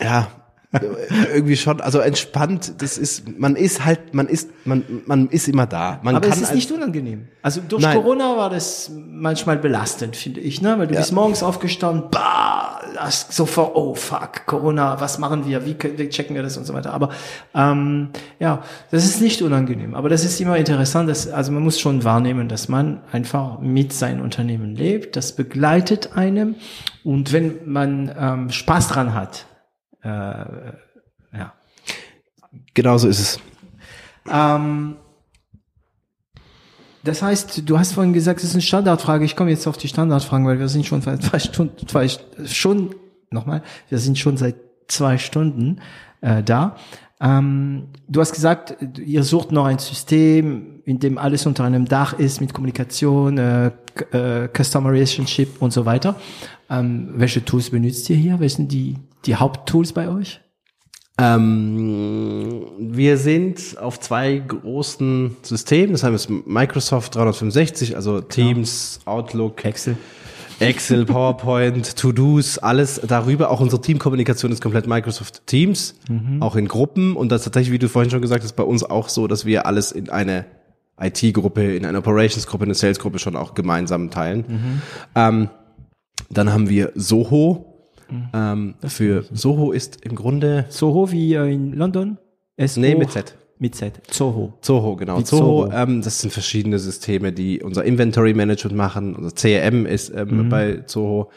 Ja, 0.00 0.39
irgendwie 0.72 1.56
schon, 1.56 1.80
also 1.80 1.98
entspannt, 1.98 2.74
das 2.78 2.96
ist, 2.96 3.38
man 3.38 3.56
ist 3.56 3.84
halt, 3.84 4.14
man 4.14 4.28
ist, 4.28 4.50
man, 4.64 4.84
man 5.06 5.28
ist 5.28 5.48
immer 5.48 5.66
da. 5.66 5.98
Man 6.04 6.14
Aber 6.14 6.28
kann 6.28 6.36
es 6.38 6.42
ist 6.44 6.54
nicht 6.54 6.70
unangenehm. 6.70 7.26
Also 7.42 7.60
durch 7.66 7.82
Nein. 7.82 7.96
Corona 7.96 8.36
war 8.36 8.50
das 8.50 8.88
manchmal 8.94 9.56
belastend, 9.58 10.14
finde 10.14 10.38
ich, 10.40 10.62
ne? 10.62 10.78
Weil 10.78 10.86
du 10.86 10.94
Ja. 10.94 11.00
bist 11.00 11.12
morgens 11.12 11.42
aufgestanden, 11.42 12.04
bah, 12.12 12.80
das 12.94 13.26
sofort, 13.30 13.72
oh 13.74 13.96
fuck, 13.96 14.46
Corona, 14.46 15.00
was 15.00 15.18
machen 15.18 15.44
wir, 15.46 15.66
wie, 15.66 15.74
können- 15.74 15.98
wie 15.98 16.08
checken 16.08 16.36
wir 16.36 16.42
das 16.44 16.56
und 16.56 16.64
so 16.66 16.72
weiter. 16.72 16.92
Aber 16.92 17.08
ähm, 17.52 18.10
ja, 18.38 18.62
das 18.92 19.04
ist 19.04 19.20
nicht 19.20 19.42
unangenehm. 19.42 19.94
Aber 19.96 20.08
das 20.08 20.24
ist 20.24 20.40
immer 20.40 20.56
interessant, 20.56 21.08
dass, 21.08 21.28
also 21.28 21.50
man 21.50 21.64
muss 21.64 21.80
schon 21.80 22.04
wahrnehmen, 22.04 22.48
dass 22.48 22.68
man 22.68 23.00
einfach 23.10 23.58
mit 23.58 23.92
seinem 23.92 24.20
Unternehmen 24.22 24.76
lebt, 24.76 25.16
das 25.16 25.32
begleitet 25.34 26.10
einem 26.16 26.54
und 27.02 27.32
wenn 27.32 27.58
man 27.64 28.14
ähm, 28.16 28.50
Spaß 28.50 28.88
dran 28.88 29.14
hat, 29.14 29.46
äh, 30.02 30.72
ja. 31.32 31.52
Genau 32.74 32.98
so 32.98 33.08
ist 33.08 33.20
es. 33.20 33.40
Ähm, 34.30 34.96
das 37.02 37.22
heißt, 37.22 37.68
du 37.68 37.78
hast 37.78 37.92
vorhin 37.92 38.12
gesagt, 38.12 38.40
es 38.40 38.46
ist 38.46 38.54
eine 38.54 38.62
Standardfrage. 38.62 39.24
Ich 39.24 39.36
komme 39.36 39.50
jetzt 39.50 39.66
auf 39.66 39.78
die 39.78 39.88
Standardfragen, 39.88 40.46
weil 40.46 40.58
wir 40.58 40.68
sind 40.68 40.86
schon 40.86 41.00
seit 41.00 41.22
zwei 41.22 41.38
Stunden, 41.38 41.88
zwei, 41.88 42.08
schon, 42.44 42.94
nochmal, 43.30 43.62
wir 43.88 43.98
sind 43.98 44.18
schon 44.18 44.36
seit 44.36 44.56
zwei 44.88 45.16
Stunden 45.16 45.80
äh, 46.20 46.42
da. 46.42 46.76
Ähm, 47.20 47.88
du 48.08 48.20
hast 48.20 48.32
gesagt, 48.32 48.76
ihr 48.98 49.22
sucht 49.24 49.52
noch 49.52 49.66
ein 49.66 49.78
System, 49.78 50.82
in 50.84 50.98
dem 50.98 51.18
alles 51.18 51.46
unter 51.46 51.64
einem 51.64 51.86
Dach 51.86 52.18
ist, 52.18 52.40
mit 52.40 52.52
Kommunikation, 52.52 53.38
äh, 53.38 53.70
äh, 54.12 54.48
Customer 54.48 54.90
Relationship 54.90 55.60
und 55.60 55.72
so 55.72 55.84
weiter. 55.84 56.16
Ähm, 56.68 57.10
welche 57.16 57.44
Tools 57.44 57.70
benutzt 57.70 58.08
ihr 58.10 58.16
hier? 58.16 58.40
Welche 58.40 58.56
sind 58.56 58.72
die, 58.72 58.96
die 59.26 59.36
Haupttools 59.36 59.92
bei 59.92 60.08
euch? 60.08 60.40
Ähm, 61.20 62.64
wir 62.78 63.18
sind 63.18 63.76
auf 63.78 64.00
zwei 64.00 64.38
großen 64.38 65.36
Systemen, 65.42 65.92
das 65.92 66.02
heißt 66.02 66.30
Microsoft 66.46 67.14
365, 67.14 67.94
also 67.94 68.22
Teams, 68.22 69.00
Outlook, 69.04 69.64
Excel. 69.64 69.96
Excel, 70.60 71.04
PowerPoint, 71.06 71.96
To-Dos, 71.96 72.58
alles 72.58 73.00
darüber. 73.06 73.50
Auch 73.50 73.60
unsere 73.60 73.82
Teamkommunikation 73.82 74.50
ist 74.52 74.62
komplett 74.62 74.86
Microsoft 74.86 75.46
Teams, 75.46 75.94
auch 76.40 76.56
in 76.56 76.68
Gruppen. 76.68 77.16
Und 77.16 77.30
das 77.30 77.40
ist 77.40 77.44
tatsächlich, 77.46 77.72
wie 77.72 77.78
du 77.78 77.88
vorhin 77.88 78.10
schon 78.10 78.22
gesagt 78.22 78.44
hast, 78.44 78.56
bei 78.56 78.62
uns 78.62 78.82
auch 78.84 79.08
so, 79.08 79.26
dass 79.26 79.44
wir 79.44 79.66
alles 79.66 79.92
in 79.92 80.08
eine 80.10 80.46
IT-Gruppe, 81.00 81.76
in 81.76 81.84
eine 81.84 81.98
Operations-Gruppe, 81.98 82.64
eine 82.64 82.74
Sales-Gruppe 82.74 83.18
schon 83.18 83.36
auch 83.36 83.54
gemeinsam 83.54 84.10
teilen. 84.10 84.82
Ähm, 85.14 85.48
dann 86.30 86.52
haben 86.52 86.68
wir 86.68 86.92
Soho. 86.94 87.66
Ähm, 88.32 88.74
für 88.86 89.24
Soho 89.32 89.72
ist 89.72 90.04
im 90.04 90.16
Grunde 90.16 90.66
Soho 90.68 91.12
wie 91.12 91.34
in 91.34 91.72
London? 91.72 92.18
SO 92.58 92.80
Nee, 92.80 92.94
mit 92.94 93.10
Z. 93.10 93.34
Mit 93.58 93.74
Z. 93.74 94.00
Soho. 94.10 94.54
Zoho, 94.62 94.96
genau. 94.96 95.18
Wie 95.18 95.24
Zoho, 95.24 95.66
Zoho. 95.66 95.72
Ähm, 95.72 96.02
das 96.02 96.20
sind 96.20 96.32
verschiedene 96.32 96.78
Systeme, 96.78 97.32
die 97.32 97.62
unser 97.62 97.84
Inventory 97.84 98.34
Management 98.34 98.76
machen. 98.76 99.14
Unser 99.14 99.34
CRM 99.34 99.86
ist 99.86 100.10
ähm, 100.14 100.48
bei 100.48 100.82
Zoho. 100.86 101.30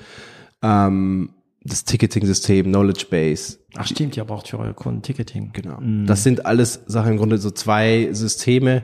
Ähm, 0.62 1.30
das 1.64 1.86
Ticketing-System, 1.86 2.66
Knowledge 2.66 3.06
Base. 3.10 3.58
Ach 3.76 3.88
stimmt, 3.88 4.18
ihr 4.18 4.26
braucht 4.26 4.50
für 4.50 4.60
eure 4.60 4.74
Kunden 4.74 5.02
Ticketing. 5.02 5.52
Genau. 5.54 5.80
Das 6.06 6.24
sind 6.24 6.46
alles 6.46 6.82
Sachen 6.88 7.14
im 7.14 7.18
Grunde 7.18 7.38
so 7.38 7.52
zwei 7.52 8.10
Systeme. 8.12 8.84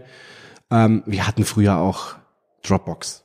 Ähm, 0.72 1.04
wir 1.06 1.28
hatten 1.28 1.44
früher 1.46 1.78
auch 1.78 2.16
Dropbox 2.64 3.24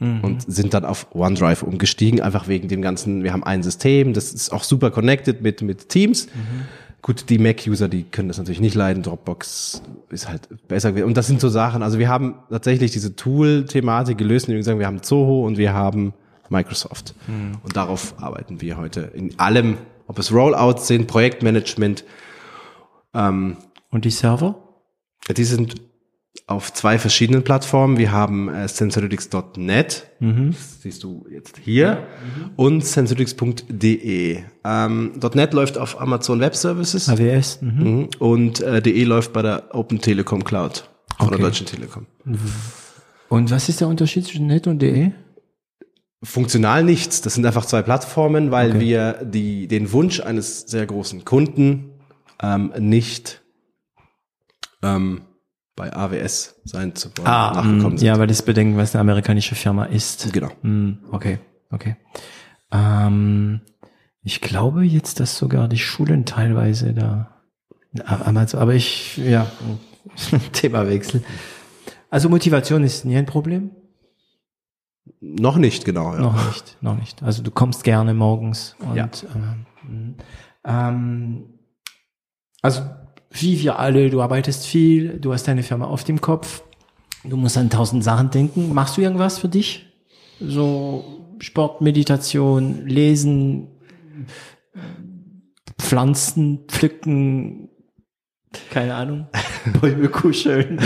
und 0.00 0.42
sind 0.46 0.74
dann 0.74 0.84
auf 0.84 1.14
OneDrive 1.14 1.62
umgestiegen, 1.62 2.20
einfach 2.20 2.46
wegen 2.46 2.68
dem 2.68 2.82
ganzen, 2.82 3.22
wir 3.24 3.32
haben 3.32 3.44
ein 3.44 3.62
System, 3.62 4.12
das 4.12 4.34
ist 4.34 4.52
auch 4.52 4.62
super 4.64 4.90
connected 4.90 5.40
mit, 5.40 5.62
mit 5.62 5.88
Teams. 5.88 6.28
Gut, 7.00 7.30
die 7.30 7.38
Mac-User, 7.38 7.88
die 7.88 8.02
können 8.02 8.28
das 8.28 8.38
natürlich 8.38 8.60
nicht 8.60 8.74
leiden. 8.74 9.02
Dropbox 9.02 9.82
ist 10.10 10.28
halt 10.28 10.48
besser. 10.68 10.90
gewesen. 10.90 11.06
Und 11.06 11.16
das 11.16 11.26
sind 11.26 11.40
so 11.40 11.48
Sachen. 11.48 11.82
Also 11.82 11.98
wir 11.98 12.08
haben 12.08 12.34
tatsächlich 12.50 12.90
diese 12.90 13.14
Tool-Thematik 13.14 14.18
gelöst, 14.18 14.46
indem 14.46 14.56
wir 14.56 14.64
sagen, 14.64 14.78
wir 14.78 14.86
haben 14.86 15.02
Zoho 15.02 15.46
und 15.46 15.58
wir 15.58 15.72
haben 15.72 16.12
Microsoft. 16.50 17.14
Und 17.62 17.76
darauf 17.76 18.14
arbeiten 18.22 18.60
wir 18.60 18.76
heute 18.76 19.02
in 19.14 19.38
allem, 19.38 19.78
ob 20.06 20.18
es 20.18 20.32
Rollouts 20.32 20.86
sind, 20.86 21.06
Projektmanagement. 21.06 22.04
Ähm, 23.14 23.56
Und 23.90 24.04
die 24.04 24.10
Server? 24.10 24.56
die 25.34 25.44
sind 25.44 25.76
auf 26.46 26.72
zwei 26.72 26.98
verschiedenen 26.98 27.42
Plattformen. 27.42 27.96
Wir 27.96 28.12
haben 28.12 28.48
äh, 28.48 28.68
sensorytics.net, 28.68 30.10
das 30.20 30.82
siehst 30.82 31.02
du 31.02 31.26
jetzt 31.30 31.58
hier, 31.58 32.06
und 32.56 32.84
sensorytics.de. 32.84 34.42
Ähm, 34.64 35.12
.net 35.34 35.54
läuft 35.54 35.78
auf 35.78 36.00
Amazon 36.00 36.40
Web 36.40 36.54
Services 36.54 37.08
AWS? 37.08 37.62
Mhm. 37.62 37.82
mhm. 37.82 38.08
und 38.18 38.60
äh, 38.60 38.82
.de 38.82 39.04
läuft 39.04 39.32
bei 39.32 39.42
der 39.42 39.74
Open 39.74 40.00
Telekom 40.00 40.44
Cloud 40.44 40.88
von 41.16 41.28
Okay. 41.28 41.36
der 41.36 41.46
Deutschen 41.46 41.66
Telekom. 41.66 42.06
Und 43.28 43.50
was 43.50 43.68
ist 43.68 43.80
der 43.80 43.88
Unterschied 43.88 44.26
zwischen 44.26 44.46
net 44.46 44.66
und 44.66 44.80
de? 44.80 45.12
Funktional 46.22 46.84
nichts. 46.84 47.20
Das 47.20 47.34
sind 47.34 47.44
einfach 47.46 47.66
zwei 47.66 47.82
Plattformen, 47.82 48.50
weil 48.50 48.70
Okay. 48.70 48.80
wir 48.80 49.12
die, 49.24 49.68
den 49.68 49.92
Wunsch 49.92 50.20
eines 50.20 50.62
sehr 50.62 50.86
großen 50.86 51.24
Kunden 51.24 51.90
ähm, 52.42 52.72
nicht 52.78 53.42
ähm, 54.82 55.22
bei 55.76 55.92
AWS 55.92 56.60
sein 56.64 56.94
zu 56.94 57.10
wollen, 57.16 57.26
nachgekommen 57.26 57.78
mm, 57.78 57.98
sind. 57.98 58.02
ja, 58.02 58.18
weil 58.18 58.26
das 58.26 58.42
bedenken, 58.42 58.76
was 58.76 58.94
eine 58.94 59.00
amerikanische 59.00 59.54
Firma 59.54 59.84
ist. 59.86 60.32
Genau. 60.32 60.50
Mm, 60.62 60.98
okay, 61.10 61.38
okay. 61.70 61.96
Ähm, 62.70 63.60
ich 64.22 64.40
glaube 64.40 64.84
jetzt, 64.84 65.20
dass 65.20 65.36
sogar 65.36 65.68
die 65.68 65.78
Schulen 65.78 66.24
teilweise 66.24 66.94
da, 66.94 67.42
aber, 68.04 68.46
aber 68.54 68.74
ich, 68.74 69.16
ja, 69.18 69.46
Themawechsel. 70.52 71.22
Also 72.10 72.28
Motivation 72.28 72.84
ist 72.84 73.04
nie 73.04 73.16
ein 73.16 73.26
Problem? 73.26 73.70
Noch 75.20 75.56
nicht, 75.56 75.84
genau. 75.84 76.14
Ja. 76.14 76.20
Noch 76.20 76.46
nicht, 76.46 76.76
noch 76.80 76.96
nicht. 76.96 77.22
Also 77.22 77.42
du 77.42 77.50
kommst 77.50 77.84
gerne 77.84 78.14
morgens 78.14 78.76
und 78.78 78.96
Ja. 78.96 79.08
ähm, 79.34 80.14
ähm, 80.64 81.44
also 82.62 82.82
wie 83.34 83.60
wir 83.60 83.78
alle, 83.78 84.10
du 84.10 84.22
arbeitest 84.22 84.66
viel, 84.66 85.18
du 85.18 85.32
hast 85.32 85.48
deine 85.48 85.64
Firma 85.64 85.86
auf 85.86 86.04
dem 86.04 86.20
Kopf, 86.20 86.62
du 87.24 87.36
musst 87.36 87.58
an 87.58 87.68
tausend 87.68 88.04
Sachen 88.04 88.30
denken. 88.30 88.72
Machst 88.72 88.96
du 88.96 89.00
irgendwas 89.00 89.38
für 89.38 89.48
dich? 89.48 89.86
So 90.40 91.04
Sport, 91.40 91.80
Meditation, 91.80 92.86
Lesen, 92.86 93.68
Pflanzen 95.78 96.60
pflücken, 96.68 97.68
keine 98.70 98.94
Ahnung, 98.94 99.26
Bäume 99.80 100.08
kuscheln. 100.08 100.78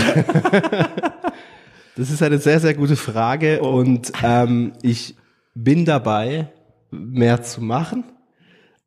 Das 1.95 2.09
ist 2.09 2.23
eine 2.23 2.39
sehr, 2.39 2.59
sehr 2.59 2.73
gute 2.73 2.95
Frage 2.95 3.61
und 3.61 4.11
ähm, 4.23 4.73
ich 4.81 5.15
bin 5.53 5.85
dabei, 5.85 6.51
mehr 6.89 7.43
zu 7.43 7.61
machen. 7.61 8.05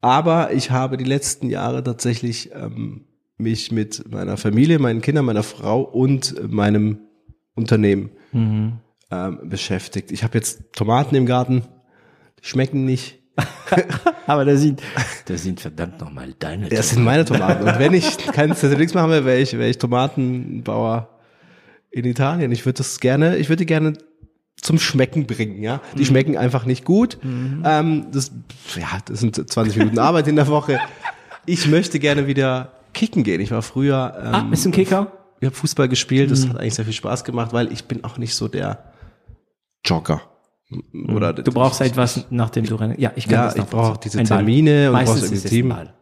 Aber 0.00 0.52
ich 0.52 0.72
habe 0.72 0.96
die 0.96 1.04
letzten 1.04 1.48
Jahre 1.48 1.84
tatsächlich 1.84 2.50
ähm, 2.52 3.04
mich 3.42 3.72
mit 3.72 4.10
meiner 4.10 4.36
Familie, 4.36 4.78
meinen 4.78 5.00
Kindern, 5.00 5.24
meiner 5.24 5.42
Frau 5.42 5.82
und 5.82 6.50
meinem 6.50 6.98
Unternehmen 7.54 8.10
ähm, 9.12 9.38
beschäftigt. 9.44 10.10
Ich 10.10 10.24
habe 10.24 10.38
jetzt 10.38 10.72
Tomaten 10.72 11.14
im 11.14 11.26
Garten, 11.26 11.62
die 12.40 12.46
schmecken 12.46 12.84
nicht. 12.84 13.18
Aber 14.26 14.44
da 14.44 14.56
sind, 14.56 14.82
da 15.26 15.36
sind 15.36 15.60
verdammt 15.60 16.00
nochmal 16.00 16.34
deine. 16.38 16.68
Das 16.68 16.90
sind 16.90 17.04
meine 17.04 17.24
Tomaten. 17.24 17.68
Und 17.68 17.78
wenn 17.78 17.94
ich 17.94 18.18
keinen 18.32 18.56
Nichts 18.78 18.94
machen 18.94 19.10
will, 19.10 19.24
wäre 19.24 19.38
ich, 19.38 19.52
wäre 19.54 19.68
ich 19.68 19.78
Tomatenbauer 19.78 21.08
in 21.90 22.04
Italien. 22.04 22.52
Ich 22.52 22.64
würde 22.64 22.78
das 22.78 23.00
gerne, 23.00 23.36
ich 23.36 23.48
würde 23.48 23.58
die 23.58 23.66
gerne 23.66 23.94
zum 24.60 24.78
Schmecken 24.78 25.26
bringen, 25.26 25.62
ja. 25.62 25.80
Die 25.98 26.06
schmecken 26.06 26.36
einfach 26.36 26.66
nicht 26.66 26.84
gut. 26.84 27.18
Ähm, 27.64 28.06
das, 28.12 28.30
ja, 28.76 28.98
das 29.04 29.20
sind 29.20 29.50
20 29.50 29.76
Minuten 29.76 29.98
Arbeit 29.98 30.28
in 30.28 30.36
der 30.36 30.46
Woche. 30.46 30.78
Ich 31.46 31.66
möchte 31.66 31.98
gerne 31.98 32.26
wieder 32.26 32.72
kicken 32.92 33.24
gehen. 33.24 33.40
Ich 33.40 33.50
war 33.50 33.62
früher, 33.62 34.14
ähm, 34.18 34.34
ah, 34.34 34.40
bist 34.42 34.64
du 34.64 34.68
ein 34.70 34.72
Kicker? 34.72 35.12
ich 35.40 35.46
habe 35.46 35.56
Fußball 35.56 35.88
gespielt. 35.88 36.30
Das 36.30 36.48
hat 36.48 36.56
eigentlich 36.56 36.74
sehr 36.74 36.84
viel 36.84 36.94
Spaß 36.94 37.24
gemacht, 37.24 37.52
weil 37.52 37.72
ich 37.72 37.86
bin 37.86 38.04
auch 38.04 38.16
nicht 38.16 38.34
so 38.34 38.46
der 38.46 38.92
Jogger. 39.84 40.22
Oder 41.08 41.32
Du 41.32 41.52
brauchst 41.52 41.80
etwas, 41.80 42.26
nachdem 42.30 42.64
du 42.64 42.76
rennen. 42.76 42.94
Ja, 42.98 43.12
ich 43.16 43.24
kann 43.24 43.34
Ja, 43.34 43.44
das 43.46 43.56
ich 43.56 43.64
brauche 43.64 43.98
diese 43.98 44.18
Ein 44.20 44.28
Ball. 44.28 44.38
Termine 44.38 44.86
und 44.86 44.92
Meistens 44.92 45.20
brauchst 45.20 45.32
ist 45.32 45.44
irgendwie 45.44 45.56
Team. 45.56 45.68
Ball. 45.70 45.94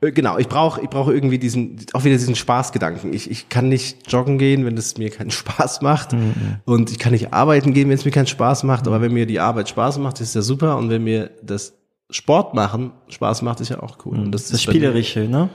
Äh, 0.00 0.12
Genau, 0.12 0.38
ich 0.38 0.48
brauche 0.48 0.80
ich 0.80 0.88
brauche 0.88 1.12
irgendwie 1.12 1.38
diesen, 1.38 1.76
auch 1.92 2.04
wieder 2.04 2.16
diesen 2.16 2.36
Spaßgedanken. 2.36 3.12
Ich, 3.12 3.30
ich 3.30 3.48
kann 3.48 3.68
nicht 3.68 4.10
joggen 4.10 4.38
gehen, 4.38 4.64
wenn 4.64 4.76
es 4.76 4.96
mir 4.96 5.10
keinen 5.10 5.30
Spaß 5.32 5.82
macht. 5.82 6.16
Und 6.64 6.90
ich 6.90 6.98
kann 6.98 7.12
nicht 7.12 7.32
arbeiten 7.32 7.74
gehen, 7.74 7.88
wenn 7.88 7.96
es 7.96 8.04
mir 8.04 8.10
keinen 8.10 8.26
Spaß 8.28 8.62
macht. 8.62 8.86
Aber 8.86 9.00
wenn 9.00 9.12
mir 9.12 9.26
die 9.26 9.40
Arbeit 9.40 9.68
Spaß 9.68 9.98
macht, 9.98 10.20
ist 10.20 10.34
ja 10.34 10.42
super. 10.42 10.76
Und 10.78 10.88
wenn 10.88 11.04
mir 11.04 11.30
das 11.42 11.74
Sport 12.10 12.54
machen 12.54 12.92
Spaß 13.08 13.42
macht, 13.42 13.60
ist 13.60 13.68
ja 13.68 13.82
auch 13.82 13.98
cool. 14.06 14.18
Und 14.18 14.32
das, 14.32 14.44
Das 14.44 14.52
ist 14.52 14.62
Spielerische, 14.62 15.20
ne? 15.20 15.50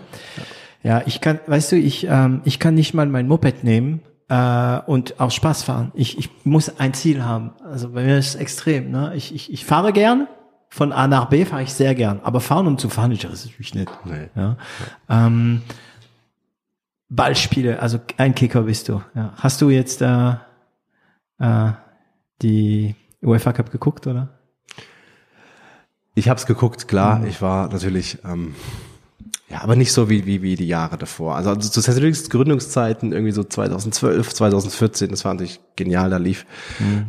Ja, 0.83 1.01
ich 1.05 1.21
kann, 1.21 1.39
weißt 1.47 1.71
du, 1.71 1.77
ich, 1.77 2.05
ähm, 2.09 2.41
ich 2.43 2.59
kann 2.59 2.75
nicht 2.75 2.93
mal 2.93 3.07
mein 3.07 3.27
Moped 3.27 3.63
nehmen 3.63 4.01
äh, 4.29 4.79
und 4.85 5.19
auch 5.19 5.31
Spaß 5.31 5.63
fahren. 5.63 5.91
Ich, 5.95 6.17
ich 6.17 6.29
muss 6.43 6.79
ein 6.79 6.93
Ziel 6.93 7.23
haben. 7.23 7.53
Also 7.63 7.89
bei 7.91 8.03
mir 8.03 8.17
ist 8.17 8.29
es 8.29 8.35
extrem. 8.35 8.91
Ne? 8.91 9.13
Ich, 9.15 9.33
ich, 9.33 9.51
ich 9.51 9.65
fahre 9.65 9.93
gern. 9.93 10.27
Von 10.69 10.91
A 10.91 11.07
nach 11.07 11.25
B 11.25 11.45
fahre 11.45 11.63
ich 11.63 11.73
sehr 11.73 11.93
gern. 11.93 12.19
Aber 12.23 12.39
fahren, 12.41 12.65
um 12.65 12.77
zu 12.79 12.89
fahren, 12.89 13.11
ist 13.11 13.23
das 13.23 13.45
natürlich 13.45 13.75
nicht. 13.75 13.91
Nee. 14.05 14.29
Ja. 14.35 14.57
Ähm, 15.07 15.61
Ballspiele, 17.09 17.79
also 17.79 17.99
ein 18.17 18.33
Kicker 18.33 18.63
bist 18.63 18.89
du. 18.89 19.01
Ja. 19.13 19.33
Hast 19.37 19.61
du 19.61 19.69
jetzt 19.69 20.01
äh, 20.01 20.31
äh, 21.37 21.71
die 22.41 22.95
UEFA 23.21 23.53
Cup 23.53 23.71
geguckt, 23.71 24.07
oder? 24.07 24.29
Ich 26.15 26.29
habe 26.29 26.39
es 26.39 26.45
geguckt, 26.45 26.87
klar. 26.87 27.25
Ich 27.25 27.41
war 27.41 27.69
natürlich, 27.69 28.19
ähm, 28.23 28.53
ja, 29.49 29.61
aber 29.61 29.75
nicht 29.75 29.91
so 29.91 30.09
wie, 30.09 30.25
wie, 30.25 30.41
wie 30.41 30.55
die 30.55 30.67
Jahre 30.67 30.97
davor. 30.97 31.35
Also, 31.35 31.49
also 31.49 31.69
zu 31.69 31.81
Celtics 31.81 32.29
Gründungszeiten, 32.29 33.13
irgendwie 33.13 33.31
so 33.31 33.43
2012, 33.43 34.33
2014, 34.33 35.09
das 35.09 35.25
war 35.25 35.33
natürlich 35.33 35.59
genial. 35.75 36.09
Da 36.09 36.17
lief, 36.17 36.45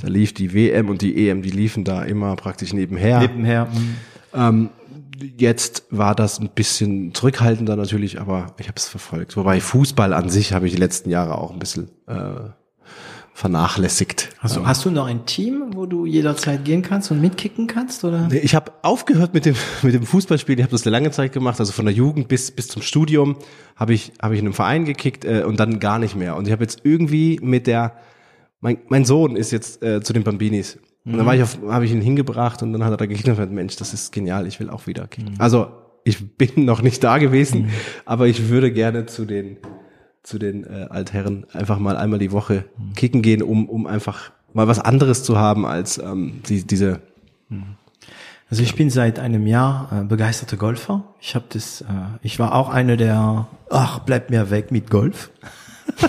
da 0.00 0.08
lief 0.08 0.32
die 0.32 0.54
WM 0.54 0.88
und 0.88 1.02
die 1.02 1.28
EM, 1.28 1.42
die 1.42 1.50
liefen 1.50 1.84
da 1.84 2.02
immer 2.02 2.34
praktisch 2.36 2.72
nebenher. 2.72 3.20
Nebenher. 3.20 3.66
mm. 3.66 3.96
Ähm, 4.34 4.70
jetzt 5.36 5.84
war 5.90 6.14
das 6.14 6.40
ein 6.40 6.50
bisschen 6.54 7.14
zurückhaltender 7.14 7.76
natürlich, 7.76 8.20
aber 8.20 8.54
ich 8.58 8.68
habe 8.68 8.76
es 8.76 8.88
verfolgt. 8.88 9.36
Wobei 9.36 9.60
Fußball 9.60 10.12
an 10.12 10.28
sich 10.28 10.52
habe 10.52 10.66
ich 10.66 10.72
die 10.72 10.80
letzten 10.80 11.10
Jahre 11.10 11.38
auch 11.38 11.52
ein 11.52 11.58
bisschen 11.58 11.90
äh, 12.06 12.50
vernachlässigt. 13.34 14.30
Also, 14.40 14.64
hast 14.64 14.84
du 14.84 14.90
noch 14.90 15.06
ein 15.06 15.26
Team, 15.26 15.72
wo 15.74 15.86
du 15.86 16.06
jederzeit 16.06 16.64
gehen 16.64 16.82
kannst 16.82 17.10
und 17.10 17.20
mitkicken 17.20 17.66
kannst, 17.66 18.04
oder? 18.04 18.28
Nee, 18.28 18.38
Ich 18.38 18.54
habe 18.54 18.72
aufgehört 18.82 19.34
mit 19.34 19.44
dem 19.44 19.56
mit 19.82 19.92
dem 19.92 20.04
Fußballspiel. 20.04 20.56
Ich 20.56 20.62
habe 20.62 20.70
das 20.70 20.86
eine 20.86 20.92
lange 20.92 21.10
Zeit 21.10 21.32
gemacht, 21.32 21.58
also 21.58 21.72
von 21.72 21.84
der 21.84 21.92
Jugend 21.92 22.28
bis 22.28 22.52
bis 22.52 22.68
zum 22.68 22.80
Studium 22.80 23.36
habe 23.74 23.92
ich 23.92 24.12
habe 24.22 24.34
ich 24.34 24.40
in 24.40 24.46
einem 24.46 24.54
Verein 24.54 24.84
gekickt 24.84 25.24
äh, 25.24 25.42
und 25.42 25.58
dann 25.58 25.80
gar 25.80 25.98
nicht 25.98 26.14
mehr. 26.14 26.36
Und 26.36 26.46
ich 26.46 26.52
habe 26.52 26.62
jetzt 26.62 26.82
irgendwie 26.84 27.40
mit 27.42 27.66
der 27.66 27.96
mein 28.60 28.78
mein 28.88 29.04
Sohn 29.04 29.34
ist 29.34 29.50
jetzt 29.50 29.82
äh, 29.82 30.00
zu 30.00 30.12
den 30.12 30.22
Bambinis. 30.22 30.78
Und 31.04 31.18
dann 31.18 31.26
war 31.26 31.34
ich 31.34 31.42
auf 31.42 31.58
habe 31.68 31.84
ich 31.84 31.90
ihn 31.92 32.00
hingebracht 32.00 32.62
und 32.62 32.72
dann 32.72 32.84
hat 32.84 32.92
er 32.92 32.96
da 32.96 33.06
gekickt 33.06 33.28
und 33.28 33.34
gesagt, 33.34 33.52
Mensch, 33.52 33.74
das 33.76 33.92
ist 33.92 34.12
genial, 34.12 34.46
ich 34.46 34.60
will 34.60 34.70
auch 34.70 34.86
wieder 34.86 35.08
kicken. 35.08 35.34
Also 35.38 35.66
ich 36.04 36.36
bin 36.36 36.64
noch 36.64 36.82
nicht 36.82 37.02
da 37.02 37.18
gewesen, 37.18 37.70
aber 38.04 38.28
ich 38.28 38.48
würde 38.48 38.72
gerne 38.72 39.06
zu 39.06 39.24
den 39.24 39.56
zu 40.24 40.38
den 40.38 40.64
äh, 40.64 40.88
Altherren 40.90 41.46
einfach 41.52 41.78
mal 41.78 41.96
einmal 41.96 42.18
die 42.18 42.32
Woche 42.32 42.64
kicken 42.96 43.22
gehen, 43.22 43.42
um 43.42 43.68
um 43.68 43.86
einfach 43.86 44.32
mal 44.52 44.66
was 44.66 44.80
anderes 44.80 45.22
zu 45.22 45.38
haben 45.38 45.64
als 45.64 45.98
ähm, 45.98 46.40
die, 46.48 46.66
diese 46.66 47.00
Also 48.50 48.62
ich 48.62 48.74
bin 48.74 48.90
seit 48.90 49.18
einem 49.18 49.46
Jahr 49.46 49.88
äh, 49.92 50.04
begeisterter 50.04 50.56
Golfer. 50.56 51.02
Ich 51.20 51.34
habe 51.34 51.46
das, 51.48 51.80
äh, 51.82 51.84
ich 52.22 52.38
war 52.38 52.54
auch 52.54 52.68
einer 52.68 52.96
der, 52.96 53.48
ach 53.70 54.00
bleib 54.00 54.30
mir 54.30 54.50
weg 54.50 54.70
mit 54.70 54.90
Golf. 54.90 55.30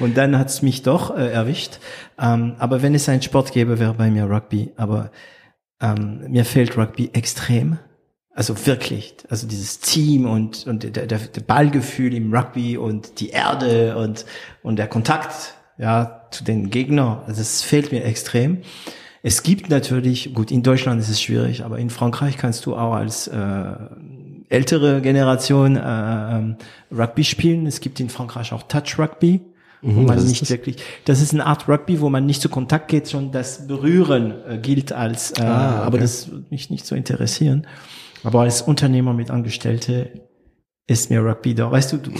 und 0.00 0.16
dann 0.16 0.38
hat's 0.38 0.62
mich 0.62 0.82
doch 0.82 1.16
äh, 1.16 1.30
erwischt. 1.30 1.80
Ähm, 2.18 2.54
aber 2.58 2.82
wenn 2.82 2.94
es 2.94 3.08
einen 3.08 3.22
Sport 3.22 3.52
gäbe, 3.52 3.78
wäre 3.78 3.94
bei 3.94 4.10
mir 4.10 4.24
Rugby. 4.24 4.72
Aber 4.76 5.10
ähm, 5.80 6.24
mir 6.28 6.44
fehlt 6.44 6.76
Rugby 6.76 7.10
extrem. 7.12 7.78
Also 8.40 8.66
wirklich, 8.66 9.16
also 9.28 9.46
dieses 9.46 9.80
Team 9.80 10.24
und, 10.24 10.66
und 10.66 10.82
der, 10.82 11.06
der, 11.06 11.18
der 11.18 11.40
Ballgefühl 11.42 12.14
im 12.14 12.34
Rugby 12.34 12.78
und 12.78 13.20
die 13.20 13.28
Erde 13.28 13.98
und, 13.98 14.24
und 14.62 14.76
der 14.76 14.86
Kontakt 14.86 15.56
ja, 15.76 16.22
zu 16.30 16.42
den 16.42 16.70
Gegnern. 16.70 17.18
Also 17.26 17.42
es 17.42 17.60
fehlt 17.60 17.92
mir 17.92 18.02
extrem. 18.02 18.62
Es 19.22 19.42
gibt 19.42 19.68
natürlich, 19.68 20.32
gut, 20.32 20.50
in 20.50 20.62
Deutschland 20.62 21.02
ist 21.02 21.10
es 21.10 21.20
schwierig, 21.20 21.66
aber 21.66 21.78
in 21.78 21.90
Frankreich 21.90 22.38
kannst 22.38 22.64
du 22.64 22.74
auch 22.76 22.94
als 22.94 23.28
äh, 23.28 23.72
ältere 24.48 25.02
Generation 25.02 25.76
äh, 25.76 25.82
ähm, 25.82 26.56
Rugby 26.90 27.24
spielen. 27.24 27.66
Es 27.66 27.82
gibt 27.82 28.00
in 28.00 28.08
Frankreich 28.08 28.54
auch 28.54 28.62
Touch 28.62 28.98
Rugby, 28.98 29.42
wo 29.82 30.00
man 30.00 30.16
nicht 30.26 30.40
das? 30.40 30.48
wirklich. 30.48 30.76
Das 31.04 31.20
ist 31.20 31.34
eine 31.34 31.44
Art 31.44 31.68
Rugby, 31.68 32.00
wo 32.00 32.08
man 32.08 32.24
nicht 32.24 32.40
zu 32.40 32.48
Kontakt 32.48 32.88
geht, 32.88 33.06
sondern 33.06 33.32
das 33.32 33.66
Berühren 33.66 34.32
äh, 34.48 34.56
gilt 34.56 34.92
als. 34.94 35.32
Äh, 35.32 35.42
Ah, 35.42 35.76
okay. 35.76 35.86
Aber 35.86 35.98
das 35.98 36.30
würde 36.30 36.46
mich 36.48 36.70
nicht 36.70 36.86
so 36.86 36.94
interessieren. 36.94 37.66
Aber 38.22 38.40
als 38.40 38.62
Unternehmer 38.62 39.12
mit 39.12 39.30
Angestellte 39.30 40.28
ist 40.86 41.08
mir 41.08 41.24
Rugby 41.24 41.54
da. 41.54 41.70
Weißt 41.70 41.92
du, 41.92 41.98
du, 41.98 42.10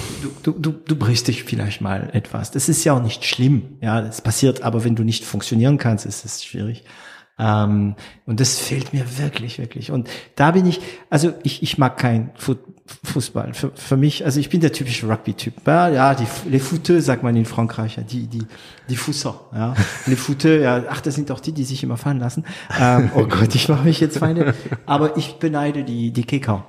du, 0.42 0.52
du, 0.52 0.70
du 0.70 0.96
brichst 0.96 1.26
dich 1.28 1.44
vielleicht 1.44 1.80
mal 1.80 2.10
etwas. 2.12 2.52
Das 2.52 2.68
ist 2.68 2.84
ja 2.84 2.92
auch 2.94 3.02
nicht 3.02 3.24
schlimm. 3.24 3.78
Ja, 3.80 4.00
das 4.00 4.20
passiert, 4.20 4.62
aber 4.62 4.84
wenn 4.84 4.94
du 4.94 5.02
nicht 5.02 5.24
funktionieren 5.24 5.76
kannst, 5.76 6.06
ist 6.06 6.24
es 6.24 6.44
schwierig. 6.44 6.84
Ähm, 7.40 7.94
und 8.26 8.38
das 8.38 8.58
fehlt 8.58 8.92
mir 8.92 9.18
wirklich, 9.18 9.58
wirklich. 9.58 9.90
Und 9.90 10.10
da 10.36 10.50
bin 10.50 10.66
ich, 10.66 10.80
also 11.08 11.32
ich, 11.42 11.62
ich 11.62 11.78
mag 11.78 11.96
kein 11.96 12.32
Fußball. 13.04 13.54
Für, 13.54 13.72
für 13.74 13.96
mich, 13.96 14.26
also 14.26 14.38
ich 14.40 14.50
bin 14.50 14.60
der 14.60 14.72
typische 14.72 15.08
Rugby-Typ. 15.08 15.66
Ja, 15.66 15.88
ja, 15.88 16.14
die 16.14 16.26
les 16.50 16.62
Footeux, 16.62 17.02
sagt 17.02 17.22
man 17.22 17.34
in 17.36 17.46
Frankreich, 17.46 17.96
ja, 17.96 18.02
die, 18.02 18.26
die, 18.26 18.42
die 18.90 18.96
Fusser, 18.96 19.40
ja. 19.54 19.74
Les 20.06 20.20
Footeux, 20.20 20.62
ja, 20.62 20.84
ach, 20.90 21.00
das 21.00 21.14
sind 21.14 21.30
doch 21.30 21.40
die, 21.40 21.52
die 21.52 21.64
sich 21.64 21.82
immer 21.82 21.96
fallen 21.96 22.18
lassen. 22.18 22.44
Ähm, 22.78 23.10
oh 23.16 23.24
Gott, 23.24 23.54
ich 23.54 23.68
mache 23.70 23.84
mich 23.84 24.00
jetzt 24.00 24.18
Feinde. 24.18 24.54
Aber 24.84 25.16
ich 25.16 25.36
beneide 25.38 25.82
die, 25.82 26.12
die 26.12 26.24
Kicker, 26.24 26.66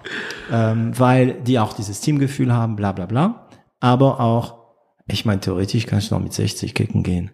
ähm, 0.52 0.98
weil 0.98 1.34
die 1.42 1.60
auch 1.60 1.74
dieses 1.74 2.00
Teamgefühl 2.00 2.54
haben, 2.54 2.78
bla, 2.78 2.94
bla, 2.94 3.08
bla. 3.08 3.50
Aber 3.82 4.22
auch, 4.22 4.60
ich 5.06 5.26
meine, 5.26 5.42
theoretisch 5.42 5.86
kann 5.86 6.00
ich 6.00 6.12
noch 6.12 6.20
mit 6.22 6.32
60 6.32 6.74
kicken 6.74 7.04
gehen. 7.04 7.32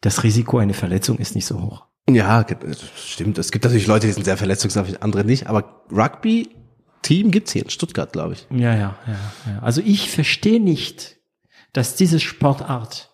Das 0.00 0.22
Risiko 0.22 0.58
einer 0.58 0.74
Verletzung 0.74 1.18
ist 1.18 1.34
nicht 1.34 1.46
so 1.46 1.60
hoch. 1.60 1.86
Ja, 2.08 2.46
stimmt. 2.96 3.38
Es 3.38 3.50
gibt 3.50 3.64
natürlich 3.64 3.86
Leute, 3.86 4.06
die 4.06 4.12
sind 4.12 4.24
sehr 4.24 4.36
verletzungshaft, 4.36 5.02
andere 5.02 5.24
nicht. 5.24 5.48
Aber 5.48 5.82
Rugby-Team 5.90 7.30
gibt's 7.32 7.52
hier 7.52 7.64
in 7.64 7.70
Stuttgart, 7.70 8.12
glaube 8.12 8.34
ich. 8.34 8.46
Ja, 8.50 8.74
ja, 8.74 8.96
ja, 9.06 9.32
ja. 9.46 9.58
Also 9.60 9.80
ich 9.84 10.10
verstehe 10.10 10.60
nicht, 10.60 11.16
dass 11.72 11.96
diese 11.96 12.20
Sportart 12.20 13.10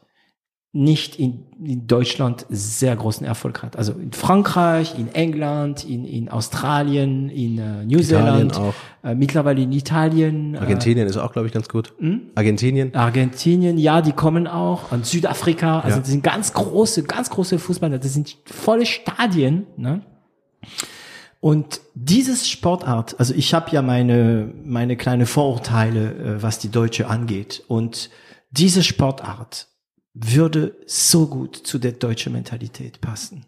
nicht 0.75 1.17
in, 1.19 1.45
in 1.63 1.87
Deutschland 1.87 2.47
sehr 2.49 2.97
großen 2.97 3.27
Erfolg 3.27 3.63
hat. 3.63 3.77
Also 3.77 3.93
in 3.93 4.13
Frankreich, 4.13 4.99
in 4.99 5.15
England, 5.15 5.85
in, 5.85 6.07
in 6.07 6.31
Australien, 6.31 7.29
in 7.29 7.59
äh, 7.59 7.85
New 7.85 8.01
Zealand, 8.01 8.59
äh, 9.05 9.15
mittlerweile 9.15 9.61
in 9.61 9.73
Italien. 9.73 10.55
Äh, 10.55 10.59
Argentinien 10.59 11.07
äh, 11.07 11.11
ist 11.11 11.19
auch, 11.19 11.33
glaube 11.33 11.47
ich, 11.47 11.53
ganz 11.53 11.69
gut. 11.69 11.93
Hm? 11.99 12.23
Argentinien. 12.35 12.95
Argentinien, 12.95 13.77
ja, 13.77 14.01
die 14.01 14.13
kommen 14.13 14.47
auch. 14.47 14.91
Und 14.93 15.05
Südafrika, 15.05 15.81
also 15.81 15.97
ja. 15.97 16.01
das 16.01 16.09
sind 16.09 16.25
ganz 16.25 16.55
große, 16.55 17.03
ganz 17.03 17.29
große 17.29 17.59
Fußballer. 17.59 17.99
Das 17.99 18.15
sind 18.15 18.39
volle 18.47 18.87
Stadien. 18.87 19.67
Ne? 19.77 20.01
Und 21.41 21.83
dieses 21.95 22.49
Sportart, 22.49 23.17
also 23.19 23.35
ich 23.35 23.53
habe 23.53 23.71
ja 23.73 23.83
meine 23.83 24.55
meine 24.65 24.97
kleine 24.97 25.27
Vorurteile, 25.27 26.15
äh, 26.15 26.43
was 26.43 26.61
die 26.61 26.71
Deutsche 26.71 27.09
angeht. 27.09 27.63
Und 27.69 28.09
diese 28.53 28.83
Sportart 28.83 29.67
würde 30.15 30.77
so 30.87 31.27
gut 31.27 31.57
zu 31.57 31.79
der 31.79 31.93
deutschen 31.93 32.33
Mentalität 32.33 33.01
passen, 33.01 33.47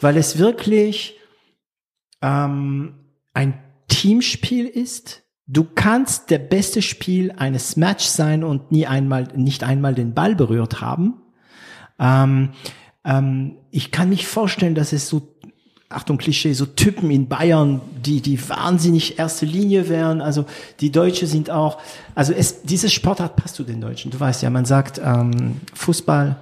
weil 0.00 0.16
es 0.16 0.38
wirklich 0.38 1.18
ähm, 2.22 2.94
ein 3.34 3.62
Teamspiel 3.88 4.66
ist. 4.66 5.22
Du 5.46 5.64
kannst 5.64 6.30
der 6.30 6.38
beste 6.38 6.82
Spiel 6.82 7.32
eines 7.32 7.76
Match 7.76 8.04
sein 8.04 8.42
und 8.42 8.72
nie 8.72 8.86
einmal, 8.86 9.28
nicht 9.36 9.62
einmal 9.62 9.94
den 9.94 10.14
Ball 10.14 10.34
berührt 10.34 10.80
haben. 10.80 11.22
Ähm, 11.98 12.52
ähm, 13.04 13.58
ich 13.70 13.92
kann 13.92 14.08
mich 14.08 14.26
vorstellen, 14.26 14.74
dass 14.74 14.92
es 14.92 15.08
so 15.08 15.20
Achtung 15.88 16.18
Klischee, 16.18 16.52
so 16.52 16.66
Typen 16.66 17.10
in 17.10 17.28
Bayern, 17.28 17.80
die, 18.04 18.20
die 18.20 18.48
wahnsinnig 18.48 19.18
erste 19.18 19.46
Linie 19.46 19.88
wären. 19.88 20.20
Also 20.20 20.44
die 20.80 20.90
Deutsche 20.90 21.26
sind 21.26 21.48
auch, 21.50 21.78
also 22.14 22.32
es, 22.32 22.62
dieses 22.62 22.92
Sportart 22.92 23.36
passt 23.36 23.54
zu 23.54 23.62
den 23.62 23.80
Deutschen. 23.80 24.10
Du 24.10 24.18
weißt 24.18 24.42
ja, 24.42 24.50
man 24.50 24.64
sagt 24.64 25.00
ähm, 25.02 25.60
Fußball, 25.74 26.36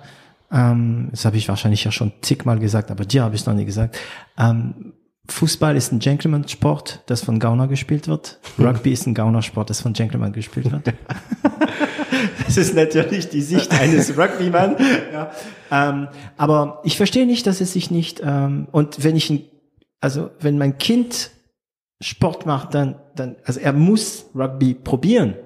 ähm, 0.51 1.09
das 1.11 1.27
habe 1.27 1.37
ich 1.37 1.49
wahrscheinlich 1.49 1.85
ja 1.85 1.93
schon 1.93 2.13
zigmal 2.23 2.59
gesagt, 2.59 2.91
aber 2.91 3.05
dir 3.05 3.23
habe 3.23 3.35
ich 3.35 3.45
noch 3.45 3.55
nie 3.55 3.67
gesagt. 3.67 3.99
Ähm, 4.39 4.95
Fußball 5.29 5.75
ist 5.77 5.91
ein 5.91 6.01
Gentleman-Sport, 6.01 7.03
das 7.07 7.25
von 7.25 7.39
Gauner 7.39 7.67
gespielt 7.67 8.09
wird. 8.09 8.39
Rugby 8.59 8.93
ist 8.93 9.07
ein 9.07 9.15
Gauner-Sport, 9.15 9.71
das 9.71 9.81
von 9.81 9.95
Gentleman 9.95 10.33
gespielt 10.33 10.71
wird. 10.71 10.95
das 12.47 12.57
ist 12.59 12.75
natürlich 12.75 13.31
die 13.31 13.41
Sicht 13.41 13.73
eines 13.73 14.19
Rugbyman. 14.19 14.77
Ja. 15.13 15.31
Ähm, 15.71 16.09
aber 16.37 16.81
ich 16.85 16.99
verstehe 16.99 17.27
nicht, 17.27 17.47
dass 17.47 17.63
es 17.63 17.73
sich 17.73 17.91
nicht 17.91 18.21
ähm, 18.23 18.69
und 18.71 19.03
wenn 19.03 19.17
ich 19.17 19.31
ein, 19.31 19.45
also 20.01 20.31
wenn 20.41 20.59
mein 20.59 20.77
Kind 20.77 21.31
Sport 22.03 22.45
macht, 22.45 22.75
dann 22.75 22.97
dann 23.15 23.37
also 23.45 23.61
er 23.61 23.73
muss 23.73 24.27
Rugby 24.35 24.75
probieren. 24.75 25.37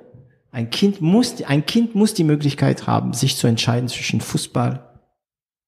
Ein 0.50 0.70
Kind 0.70 1.00
muss 1.00 1.42
ein 1.42 1.66
Kind 1.66 1.94
muss 1.94 2.14
die 2.14 2.24
Möglichkeit 2.24 2.86
haben, 2.86 3.12
sich 3.12 3.36
zu 3.36 3.46
entscheiden 3.46 3.88
zwischen 3.88 4.20
Fußball 4.20 4.82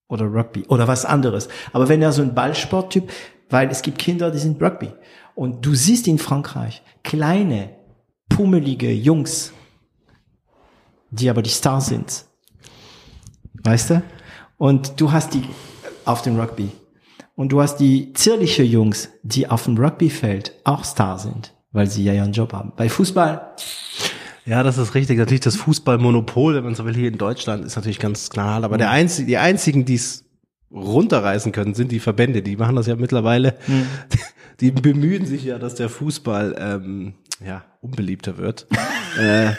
oder 0.08 0.24
Rugby 0.24 0.64
oder 0.68 0.88
was 0.88 1.04
anderes. 1.04 1.48
Aber 1.72 1.88
wenn 1.88 2.02
er 2.02 2.12
so 2.12 2.22
ein 2.22 2.34
Ballsporttyp, 2.34 3.10
weil 3.50 3.68
es 3.70 3.82
gibt 3.82 3.98
Kinder, 3.98 4.30
die 4.30 4.38
sind 4.38 4.62
Rugby 4.62 4.92
und 5.34 5.64
du 5.66 5.74
siehst 5.74 6.08
in 6.08 6.18
Frankreich 6.18 6.82
kleine 7.02 7.70
pummelige 8.28 8.90
Jungs 8.92 9.52
die 11.10 11.28
aber 11.28 11.42
die 11.42 11.50
Stars 11.50 11.86
sind. 11.86 12.24
Weißt 13.62 13.90
du? 13.90 14.02
Und 14.56 15.00
du 15.00 15.12
hast 15.12 15.34
die 15.34 15.44
auf 16.04 16.22
dem 16.22 16.38
Rugby. 16.38 16.70
Und 17.34 17.52
du 17.52 17.60
hast 17.62 17.76
die 17.76 18.12
zierliche 18.12 18.62
Jungs, 18.62 19.08
die 19.22 19.48
auf 19.48 19.64
dem 19.64 19.78
Rugbyfeld 19.78 20.52
auch 20.64 20.84
Star 20.84 21.18
sind, 21.18 21.54
weil 21.72 21.86
sie 21.86 22.04
ja 22.04 22.12
ihren 22.12 22.32
Job 22.32 22.52
haben. 22.52 22.72
Bei 22.76 22.88
Fußball. 22.88 23.54
Ja, 24.44 24.62
das 24.62 24.78
ist 24.78 24.94
richtig. 24.94 25.18
Natürlich 25.18 25.40
das 25.40 25.56
Fußballmonopol, 25.56 26.54
wenn 26.54 26.64
man 26.64 26.74
so 26.74 26.84
will, 26.84 26.94
hier 26.94 27.08
in 27.08 27.18
Deutschland 27.18 27.64
ist 27.64 27.76
natürlich 27.76 27.98
ganz 27.98 28.30
klar. 28.30 28.62
Aber 28.62 28.76
mhm. 28.76 28.80
der 28.80 28.90
einzige, 28.90 29.26
die 29.26 29.38
einzigen, 29.38 29.84
die 29.84 29.94
es 29.94 30.24
runterreißen 30.72 31.52
können, 31.52 31.74
sind 31.74 31.92
die 31.92 32.00
Verbände. 32.00 32.42
Die 32.42 32.56
machen 32.56 32.76
das 32.76 32.86
ja 32.86 32.96
mittlerweile. 32.96 33.54
Mhm. 33.66 33.86
Die 34.60 34.70
bemühen 34.70 35.24
sich 35.24 35.44
ja, 35.44 35.58
dass 35.58 35.74
der 35.74 35.88
Fußball 35.88 36.54
ähm, 36.58 37.14
ja, 37.42 37.64
unbeliebter 37.80 38.36
wird. 38.36 38.66
äh, 39.18 39.52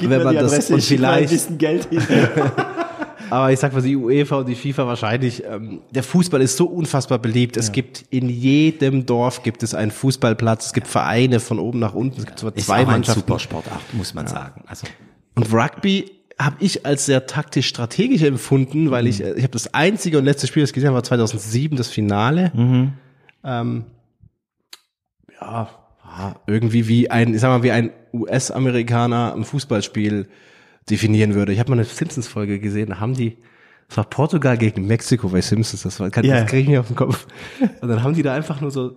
wenn 0.00 0.22
man 0.24 0.34
das 0.34 0.52
Adresse, 0.52 0.74
und 0.74 0.82
vielleicht 0.82 1.30
ein 1.30 1.36
bisschen 1.36 1.58
Geld 1.58 1.88
hin. 1.88 2.02
Aber 3.30 3.52
ich 3.52 3.58
sag 3.58 3.72
mal, 3.72 3.82
die 3.82 3.96
UEFA 3.96 4.36
und 4.38 4.48
die 4.48 4.54
FIFA 4.54 4.86
wahrscheinlich, 4.86 5.44
ähm, 5.44 5.80
der 5.90 6.02
Fußball 6.02 6.40
ist 6.42 6.56
so 6.56 6.66
unfassbar 6.66 7.18
beliebt. 7.18 7.56
Es 7.56 7.68
ja. 7.68 7.72
gibt 7.72 8.04
in 8.10 8.28
jedem 8.28 9.06
Dorf 9.06 9.42
gibt 9.42 9.62
es 9.62 9.74
einen 9.74 9.90
Fußballplatz, 9.90 10.66
es 10.66 10.72
gibt 10.72 10.86
Vereine 10.86 11.40
von 11.40 11.58
oben 11.58 11.78
nach 11.78 11.94
unten, 11.94 12.20
es 12.20 12.26
gibt 12.26 12.38
zwar 12.38 12.54
zwei 12.54 12.82
ist 12.82 12.86
Mannschaften. 12.86 13.20
Supersportart, 13.20 13.94
muss 13.94 14.14
man 14.14 14.26
sagen. 14.26 14.62
Also. 14.66 14.86
Und 15.34 15.52
Rugby 15.52 16.15
habe 16.38 16.56
ich 16.60 16.84
als 16.84 17.06
sehr 17.06 17.26
taktisch 17.26 17.68
strategisch 17.68 18.22
empfunden, 18.22 18.90
weil 18.90 19.04
mhm. 19.04 19.10
ich, 19.10 19.22
äh, 19.22 19.34
ich 19.34 19.42
habe 19.42 19.52
das 19.52 19.72
einzige 19.72 20.18
und 20.18 20.24
letzte 20.24 20.46
Spiel, 20.46 20.62
das 20.62 20.72
gesehen 20.72 20.88
habe, 20.88 20.96
war 20.96 21.04
2007, 21.04 21.76
das 21.76 21.88
Finale. 21.88 22.52
Mhm. 22.54 22.92
Ähm, 23.44 23.84
ja, 25.40 25.68
irgendwie 26.46 26.88
wie 26.88 27.10
ein, 27.10 27.34
ich 27.34 27.40
sag 27.40 27.48
mal, 27.48 27.62
wie 27.62 27.70
ein 27.70 27.90
US-Amerikaner 28.12 29.34
ein 29.34 29.44
Fußballspiel 29.44 30.28
definieren 30.88 31.34
würde. 31.34 31.52
Ich 31.52 31.58
habe 31.58 31.70
mal 31.70 31.76
eine 31.76 31.84
Simpsons-Folge 31.84 32.58
gesehen, 32.60 32.90
da 32.90 33.00
haben 33.00 33.14
die, 33.14 33.36
das 33.88 33.98
war 33.98 34.04
Portugal 34.04 34.56
gegen 34.56 34.86
Mexiko 34.86 35.28
bei 35.28 35.40
Simpsons, 35.40 35.82
das, 35.82 36.00
war, 36.00 36.10
kann, 36.10 36.24
yeah. 36.24 36.40
das 36.40 36.50
kriege 36.50 36.62
ich 36.62 36.68
nicht 36.68 36.78
auf 36.78 36.86
den 36.86 36.96
Kopf. 36.96 37.26
Und 37.80 37.88
dann 37.88 38.02
haben 38.02 38.14
die 38.14 38.22
da 38.22 38.34
einfach 38.34 38.60
nur 38.60 38.70
so, 38.70 38.96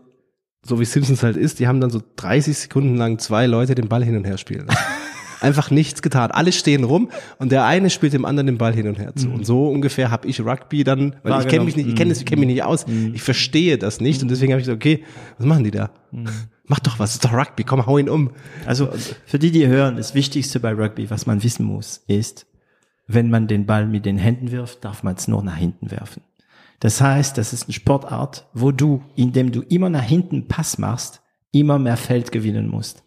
so 0.61 0.79
wie 0.79 0.85
Simpsons 0.85 1.23
halt 1.23 1.37
ist, 1.37 1.59
die 1.59 1.67
haben 1.67 1.81
dann 1.81 1.89
so 1.89 2.01
30 2.17 2.57
Sekunden 2.57 2.95
lang 2.95 3.17
zwei 3.19 3.45
Leute 3.47 3.75
den 3.75 3.87
Ball 3.87 4.03
hin 4.03 4.15
und 4.15 4.25
her 4.25 4.37
spielen. 4.37 4.67
Einfach 5.41 5.71
nichts 5.71 6.01
getan. 6.01 6.31
Alle 6.31 6.51
stehen 6.51 6.83
rum 6.83 7.09
und 7.37 7.51
der 7.51 7.65
eine 7.65 7.89
spielt 7.89 8.13
dem 8.13 8.25
anderen 8.25 8.47
den 8.47 8.57
Ball 8.57 8.73
hin 8.73 8.87
und 8.87 8.99
her 8.99 9.15
zu. 9.15 9.27
Mhm. 9.27 9.35
Und 9.35 9.45
so 9.45 9.69
ungefähr 9.69 10.11
habe 10.11 10.27
ich 10.27 10.41
Rugby 10.41 10.83
dann, 10.83 11.15
weil 11.23 11.31
War 11.31 11.41
ich 11.41 11.47
kenne 11.47 11.65
mich 11.65 11.75
nicht, 11.75 11.87
ich 11.87 11.95
kenne 11.95 12.11
ich 12.11 12.25
kenn 12.25 12.39
mich 12.39 12.47
nicht 12.47 12.63
aus, 12.63 12.87
mhm. 12.87 13.13
ich 13.15 13.21
verstehe 13.21 13.77
das 13.77 14.01
nicht 14.01 14.21
und 14.21 14.29
deswegen 14.29 14.51
habe 14.51 14.61
ich 14.61 14.67
gesagt, 14.67 14.83
okay, 14.83 15.03
was 15.37 15.45
machen 15.45 15.63
die 15.63 15.71
da? 15.71 15.91
Mhm 16.11 16.27
mach 16.69 16.79
doch 16.79 16.99
was, 16.99 17.13
ist 17.13 17.25
doch 17.25 17.33
Rugby, 17.33 17.65
komm, 17.65 17.85
hau 17.85 17.97
ihn 17.97 18.07
um. 18.07 18.31
Also 18.65 18.87
für 19.25 19.39
die, 19.39 19.51
die 19.51 19.67
hören, 19.67 19.97
das 19.97 20.15
Wichtigste 20.15 20.61
bei 20.61 20.71
Rugby, 20.71 21.09
was 21.09 21.25
man 21.25 21.43
wissen 21.43 21.65
muss, 21.65 22.03
ist, 22.07 22.45
wenn 23.07 23.29
man 23.29 23.47
den 23.47 23.65
Ball 23.65 23.87
mit 23.87 24.05
den 24.05 24.17
Händen 24.17 24.51
wirft, 24.51 24.85
darf 24.85 25.03
man 25.03 25.15
es 25.15 25.27
nur 25.27 25.43
nach 25.43 25.57
hinten 25.57 25.91
werfen. 25.91 26.21
Das 26.79 27.01
heißt, 27.01 27.37
das 27.37 27.51
ist 27.51 27.63
eine 27.63 27.73
Sportart, 27.73 28.47
wo 28.53 28.71
du, 28.71 29.03
indem 29.15 29.51
du 29.51 29.61
immer 29.63 29.89
nach 29.89 30.03
hinten 30.03 30.47
Pass 30.47 30.77
machst, 30.77 31.21
immer 31.51 31.79
mehr 31.79 31.97
Feld 31.97 32.31
gewinnen 32.31 32.69
musst. 32.69 33.03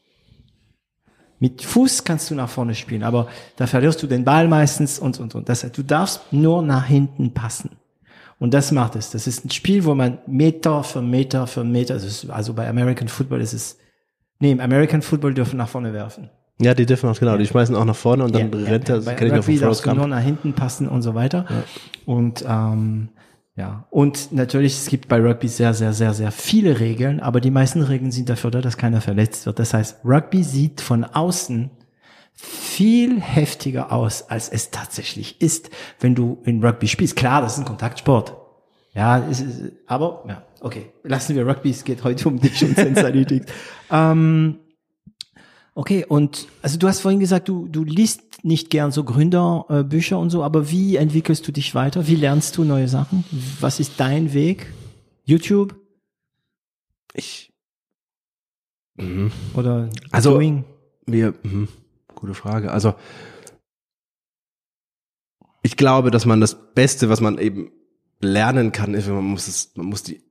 Mit 1.43 1.60
Fuß 1.60 2.05
kannst 2.05 2.31
du 2.31 2.36
nach 2.36 2.48
vorne 2.48 2.73
spielen, 2.73 3.02
aber 3.02 3.27
da 3.56 3.66
verlierst 3.66 4.01
du 4.01 4.06
den 4.06 4.23
Ball 4.23 4.47
meistens 4.47 5.01
und, 5.01 5.19
und, 5.19 5.35
und. 5.35 5.48
Das 5.48 5.64
heißt, 5.64 5.77
du 5.77 5.82
darfst 5.82 6.32
nur 6.32 6.62
nach 6.62 6.86
hinten 6.86 7.35
passen. 7.35 7.70
Und 8.39 8.55
das 8.55 8.70
macht 8.70 8.94
es. 8.94 9.10
Das 9.10 9.27
ist 9.27 9.44
ein 9.44 9.51
Spiel, 9.51 9.85
wo 9.85 9.97
man 9.97 10.19
Meter 10.28 10.85
für 10.85 11.02
Meter 11.02 11.48
für 11.48 11.64
Meter, 11.64 11.94
also, 11.94 12.32
also 12.32 12.55
bei 12.55 12.69
American 12.69 13.09
Football 13.09 13.40
ist 13.40 13.55
es, 13.55 13.77
nee, 14.39 14.52
im 14.52 14.60
American 14.60 15.02
Football 15.02 15.35
dürfen 15.35 15.56
nach 15.56 15.69
vorne 15.69 15.93
werfen. 15.93 16.31
Ja, 16.60 16.74
die 16.74 16.86
dürfen 16.86 17.10
auch, 17.10 17.19
genau, 17.19 17.32
ja. 17.32 17.39
die 17.39 17.47
schmeißen 17.48 17.74
auch 17.74 17.86
nach 17.86 17.97
vorne 17.97 18.23
und 18.23 18.32
dann 18.32 18.52
ja, 18.52 18.70
rennt 18.70 18.89
er, 18.89 18.98
ja, 18.98 19.02
das 19.02 19.16
kenne 19.16 19.31
ich 19.31 19.36
noch 19.36 19.44
von 19.44 19.59
Forrest 19.59 19.82
Gump. 19.82 19.97
nur 19.97 20.06
nach 20.06 20.20
hinten 20.20 20.52
passen 20.52 20.86
und 20.86 21.02
so 21.02 21.16
weiter. 21.16 21.47
Ja. 21.48 21.64
Und, 22.06 22.44
ähm, 22.48 23.09
ja, 23.55 23.87
und 23.91 24.33
natürlich, 24.33 24.79
es 24.79 24.87
gibt 24.87 25.09
bei 25.09 25.20
Rugby 25.20 25.47
sehr, 25.47 25.74
sehr, 25.74 25.93
sehr, 25.93 26.15
sehr 26.15 26.33
viele 26.33 26.81
Regeln, 26.81 27.20
aber 27.20 27.41
die 27.41 27.51
meisten 27.51 27.83
Regeln 27.83 28.11
sind 28.11 28.31
dafür 28.31 28.51
da, 28.51 28.62
dass 28.62 28.79
keiner 28.79 29.03
verletzt 29.03 29.45
wird. 29.45 29.59
Das 29.59 29.74
heißt, 29.74 29.99
Rugby 30.05 30.43
sieht 30.43 30.81
von 30.81 31.05
außen 31.05 31.70
viel 32.33 33.20
heftiger 33.20 33.93
aus, 33.93 34.23
als 34.31 34.49
es 34.49 34.70
tatsächlich 34.70 35.43
ist, 35.43 35.70
wenn 36.01 36.15
du 36.15 36.41
in 36.45 36.65
Rugby 36.65 36.89
spielst. 36.89 37.15
Klar, 37.15 37.43
das 37.43 37.55
ist 37.55 37.59
ein 37.59 37.66
Kontaktsport. 37.66 38.37
Ja, 38.95 39.19
ist, 39.19 39.45
aber 39.87 40.24
ja, 40.29 40.43
okay. 40.61 40.93
Lassen 41.03 41.37
wir 41.37 41.47
Rugby, 41.47 41.70
es 41.70 41.85
geht 41.85 42.05
heute 42.05 42.29
um 42.29 42.41
dich 42.41 42.65
und 42.65 42.77
Sense 42.77 43.07
ähm, 43.91 44.59
Okay, 45.74 46.05
und 46.07 46.49
also 46.61 46.78
du 46.78 46.86
hast 46.86 47.01
vorhin 47.01 47.20
gesagt, 47.20 47.49
du, 47.49 47.66
du 47.66 47.82
liest 47.82 48.44
nicht 48.44 48.69
gern 48.70 48.93
so 48.93 49.05
Gründerbücher 49.05 50.19
und 50.19 50.28
so, 50.31 50.43
aber 50.43 50.70
wie 50.70 50.97
entwickelst 50.97 51.47
du 51.49 51.53
dich 51.53 51.74
weiter? 51.74 52.07
Wie 52.09 52.15
lernst 52.16 52.57
du 52.59 52.65
neue 52.65 52.89
Sachen? 52.89 53.24
Was 53.61 53.81
ist 53.81 53.93
dein 53.99 54.35
Weg? 54.35 54.73
YouTube 55.24 55.74
Ich. 57.15 57.53
Mhm. 58.97 59.31
oder 59.55 59.89
Also- 60.11 60.35
Doing? 60.35 60.65
Wir, 61.07 61.35
mhm, 61.43 61.69
gute 62.15 62.35
Frage. 62.35 62.70
Also 62.70 62.94
ich 65.62 65.77
glaube, 65.77 66.11
dass 66.11 66.27
man 66.27 66.40
das 66.40 66.74
Beste, 66.74 67.09
was 67.09 67.20
man 67.20 67.39
eben 67.39 67.70
lernen 68.20 68.73
kann, 68.73 68.94
ist, 68.94 69.09
man 69.09 69.24
muss 69.24 69.49
es, 69.49 69.73
man 69.77 69.86
muss 69.86 70.03
die, 70.03 70.23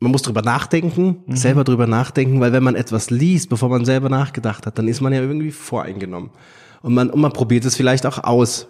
man 0.00 0.12
muss 0.12 0.22
drüber 0.22 0.42
nachdenken, 0.42 1.18
selber 1.28 1.62
drüber 1.62 1.86
nachdenken, 1.86 2.40
weil 2.40 2.52
wenn 2.52 2.62
man 2.62 2.74
etwas 2.74 3.10
liest, 3.10 3.50
bevor 3.50 3.68
man 3.68 3.84
selber 3.84 4.08
nachgedacht 4.08 4.66
hat, 4.66 4.78
dann 4.78 4.88
ist 4.88 5.00
man 5.00 5.12
ja 5.12 5.20
irgendwie 5.20 5.50
voreingenommen. 5.50 6.30
Und 6.82 6.94
man, 6.94 7.10
und 7.10 7.20
man 7.20 7.32
probiert 7.32 7.66
es 7.66 7.76
vielleicht 7.76 8.06
auch 8.06 8.24
aus. 8.24 8.68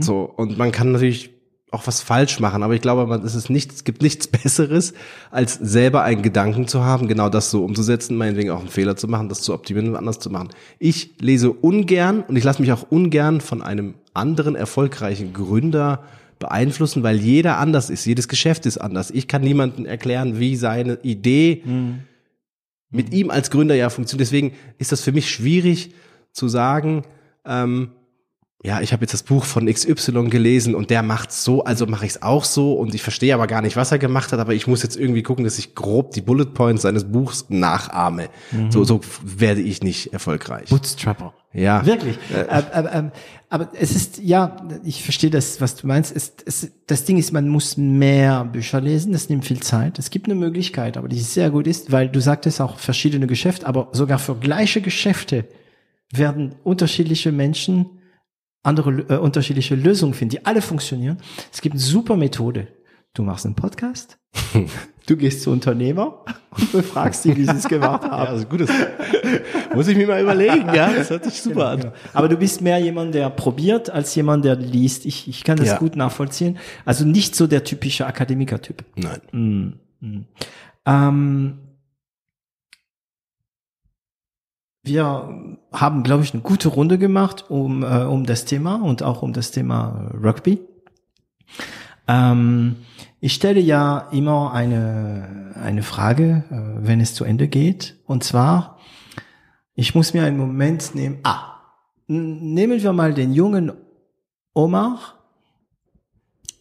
So. 0.00 0.22
Und 0.22 0.58
man 0.58 0.72
kann 0.72 0.92
natürlich 0.92 1.30
auch 1.70 1.86
was 1.86 2.00
falsch 2.00 2.38
machen, 2.38 2.62
aber 2.62 2.74
ich 2.74 2.80
glaube, 2.80 3.06
man, 3.06 3.24
es 3.24 3.34
ist 3.34 3.50
nichts, 3.50 3.76
es 3.76 3.84
gibt 3.84 4.02
nichts 4.02 4.26
Besseres, 4.44 4.94
als 5.30 5.54
selber 5.54 6.02
einen 6.02 6.22
Gedanken 6.22 6.68
zu 6.68 6.84
haben, 6.84 7.08
genau 7.08 7.28
das 7.28 7.50
so 7.50 7.64
umzusetzen, 7.64 8.16
meinetwegen 8.16 8.50
auch 8.50 8.60
einen 8.60 8.68
Fehler 8.68 8.96
zu 8.96 9.08
machen, 9.08 9.28
das 9.28 9.42
zu 9.42 9.52
optimieren 9.52 9.90
und 9.90 9.96
anders 9.96 10.18
zu 10.18 10.30
machen. 10.30 10.50
Ich 10.78 11.16
lese 11.20 11.50
ungern 11.50 12.22
und 12.22 12.36
ich 12.36 12.44
lasse 12.44 12.62
mich 12.62 12.72
auch 12.72 12.86
ungern 12.90 13.40
von 13.40 13.62
einem 13.62 13.94
anderen 14.12 14.54
erfolgreichen 14.54 15.32
Gründer 15.32 16.04
beeinflussen, 16.44 17.02
weil 17.02 17.16
jeder 17.16 17.58
anders 17.58 17.90
ist, 17.90 18.04
jedes 18.04 18.28
Geschäft 18.28 18.66
ist 18.66 18.78
anders. 18.78 19.10
Ich 19.10 19.28
kann 19.28 19.42
niemandem 19.42 19.86
erklären, 19.86 20.38
wie 20.38 20.56
seine 20.56 20.98
Idee 21.02 21.62
mit 22.90 23.12
ihm 23.12 23.30
als 23.30 23.50
Gründer 23.50 23.74
ja 23.74 23.90
funktioniert. 23.90 24.28
Deswegen 24.28 24.52
ist 24.78 24.92
das 24.92 25.00
für 25.00 25.12
mich 25.12 25.30
schwierig 25.30 25.94
zu 26.32 26.48
sagen, 26.48 27.02
ähm, 27.44 27.90
ja, 28.62 28.80
ich 28.80 28.92
habe 28.94 29.02
jetzt 29.02 29.12
das 29.12 29.22
Buch 29.22 29.44
von 29.44 29.66
XY 29.66 30.30
gelesen 30.30 30.74
und 30.74 30.88
der 30.88 31.02
macht's 31.02 31.44
so, 31.44 31.64
also 31.64 31.86
mache 31.86 32.06
ich's 32.06 32.22
auch 32.22 32.44
so 32.44 32.72
und 32.72 32.94
ich 32.94 33.02
verstehe 33.02 33.34
aber 33.34 33.46
gar 33.46 33.60
nicht, 33.60 33.76
was 33.76 33.92
er 33.92 33.98
gemacht 33.98 34.32
hat, 34.32 34.40
aber 34.40 34.54
ich 34.54 34.66
muss 34.66 34.82
jetzt 34.82 34.96
irgendwie 34.96 35.22
gucken, 35.22 35.44
dass 35.44 35.58
ich 35.58 35.74
grob 35.74 36.12
die 36.12 36.22
Bullet 36.22 36.46
Points 36.46 36.82
seines 36.82 37.04
Buchs 37.04 37.44
nachahme. 37.50 38.30
So, 38.70 38.84
so 38.84 39.00
werde 39.22 39.60
ich 39.60 39.82
nicht 39.82 40.14
erfolgreich. 40.14 40.70
Bootstrapper. 40.70 41.34
Ja. 41.54 41.86
Wirklich. 41.86 42.18
Aber, 42.48 42.74
aber, 42.74 42.92
aber, 42.92 43.12
aber 43.48 43.68
es 43.74 43.94
ist, 43.94 44.18
ja, 44.18 44.56
ich 44.84 45.04
verstehe 45.04 45.30
das, 45.30 45.60
was 45.60 45.76
du 45.76 45.86
meinst. 45.86 46.14
Es, 46.14 46.34
es, 46.44 46.72
das 46.86 47.04
Ding 47.04 47.16
ist, 47.16 47.32
man 47.32 47.48
muss 47.48 47.76
mehr 47.76 48.44
Bücher 48.44 48.80
lesen, 48.80 49.12
das 49.12 49.28
nimmt 49.28 49.44
viel 49.44 49.60
Zeit. 49.60 49.98
Es 49.98 50.10
gibt 50.10 50.26
eine 50.26 50.34
Möglichkeit, 50.34 50.96
aber 50.96 51.08
die 51.08 51.20
sehr 51.20 51.50
gut 51.50 51.68
ist, 51.68 51.92
weil 51.92 52.08
du 52.08 52.20
sagtest 52.20 52.60
auch 52.60 52.78
verschiedene 52.78 53.28
Geschäfte, 53.28 53.66
aber 53.66 53.88
sogar 53.92 54.18
für 54.18 54.34
gleiche 54.34 54.80
Geschäfte 54.80 55.46
werden 56.12 56.56
unterschiedliche 56.64 57.30
Menschen 57.30 57.86
andere 58.64 58.90
äh, 59.08 59.16
unterschiedliche 59.18 59.76
Lösungen 59.76 60.14
finden, 60.14 60.30
die 60.30 60.46
alle 60.46 60.62
funktionieren. 60.62 61.18
Es 61.52 61.60
gibt 61.60 61.74
eine 61.74 61.82
super 61.82 62.16
Methode. 62.16 62.66
Du 63.14 63.22
machst 63.22 63.46
einen 63.46 63.54
Podcast, 63.54 64.18
du 65.06 65.16
gehst 65.16 65.42
zu 65.42 65.52
Unternehmer 65.52 66.24
und 66.50 66.72
befragst 66.72 67.24
die, 67.24 67.36
wie 67.36 67.44
sie 67.44 67.52
es 67.56 67.68
gemacht 67.68 68.02
haben. 68.02 68.24
Ja, 68.24 68.30
also 68.30 68.44
gutes. 68.46 68.68
Muss 69.72 69.86
ich 69.86 69.96
mir 69.96 70.08
mal 70.08 70.20
überlegen, 70.20 70.66
ja. 70.74 70.92
Das 70.92 71.10
hört 71.10 71.22
sich 71.24 71.40
super 71.40 71.68
an. 71.68 71.80
Genau. 71.80 71.92
Aber 72.12 72.28
du 72.28 72.36
bist 72.36 72.60
mehr 72.60 72.78
jemand, 72.78 73.14
der 73.14 73.30
probiert, 73.30 73.88
als 73.88 74.12
jemand, 74.16 74.44
der 74.44 74.56
liest. 74.56 75.06
Ich, 75.06 75.28
ich 75.28 75.44
kann 75.44 75.56
das 75.58 75.68
Ja. 75.68 75.78
gut 75.78 75.94
nachvollziehen. 75.94 76.58
Also 76.84 77.04
nicht 77.04 77.36
so 77.36 77.46
der 77.46 77.62
typische 77.62 78.04
Akademiker-Typ. 78.04 78.84
Nein. 78.96 79.78
Ähm, 80.84 81.58
wir 84.82 85.56
haben, 85.72 86.02
glaube 86.02 86.24
ich, 86.24 86.32
eine 86.34 86.42
gute 86.42 86.66
Runde 86.68 86.98
gemacht 86.98 87.44
um, 87.48 87.84
äh, 87.84 88.02
um 88.04 88.26
das 88.26 88.44
Thema 88.44 88.82
und 88.82 89.04
auch 89.04 89.22
um 89.22 89.32
das 89.32 89.52
Thema 89.52 90.10
äh, 90.12 90.16
Rugby. 90.26 90.58
Ähm, 92.06 92.76
ich 93.20 93.34
stelle 93.34 93.60
ja 93.60 94.08
immer 94.12 94.52
eine, 94.52 95.54
eine 95.60 95.82
Frage, 95.82 96.44
äh, 96.50 96.86
wenn 96.86 97.00
es 97.00 97.14
zu 97.14 97.24
Ende 97.24 97.48
geht. 97.48 97.96
Und 98.06 98.24
zwar, 98.24 98.78
ich 99.74 99.94
muss 99.94 100.14
mir 100.14 100.24
einen 100.24 100.36
Moment 100.36 100.94
nehmen. 100.94 101.18
Ah, 101.22 101.54
nehmen 102.06 102.82
wir 102.82 102.92
mal 102.92 103.14
den 103.14 103.32
jungen 103.32 103.72
Omar 104.52 104.98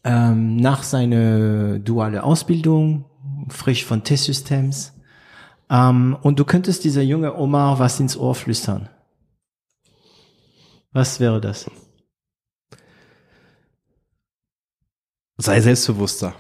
ähm, 0.04 0.58
nach 0.58 0.84
seiner 0.84 1.80
duale 1.80 2.24
Ausbildung, 2.24 3.06
frisch 3.50 3.86
von 3.86 4.04
T-Systems. 4.04 4.94
Ähm, 5.70 6.18
und 6.22 6.40
du 6.40 6.46
könntest 6.46 6.84
dieser 6.84 7.02
junge 7.02 7.36
Omar 7.36 7.80
was 7.80 8.00
ins 8.00 8.18
Ohr 8.18 8.36
flüstern. 8.36 8.90
Was 10.92 11.20
wäre 11.20 11.42
das? 11.42 11.70
Sei 15.44 15.60
selbstbewusster. 15.60 16.34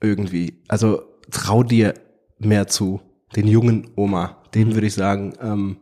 Irgendwie. 0.00 0.62
Also 0.68 1.02
trau 1.32 1.64
dir 1.64 1.94
mehr 2.38 2.68
zu. 2.68 3.00
Den 3.34 3.48
jungen 3.48 3.90
Oma. 3.96 4.42
Dem 4.54 4.74
würde 4.74 4.86
ich 4.86 4.94
sagen, 4.94 5.34
ähm, 5.40 5.78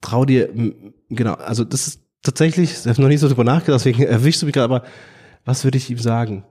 trau 0.00 0.24
dir, 0.24 0.52
genau, 1.08 1.34
also 1.34 1.62
das 1.62 1.86
ist 1.86 2.00
tatsächlich, 2.22 2.72
ich 2.72 2.86
habe 2.86 3.00
noch 3.00 3.08
nicht 3.08 3.20
so 3.20 3.28
drüber 3.28 3.44
nachgedacht, 3.44 3.80
deswegen 3.80 4.02
erwischst 4.08 4.42
du 4.42 4.46
mich 4.46 4.54
gerade, 4.54 4.74
aber 4.74 4.86
was 5.44 5.62
würde 5.62 5.78
ich 5.78 5.88
ihm 5.88 5.98
sagen? 5.98 6.44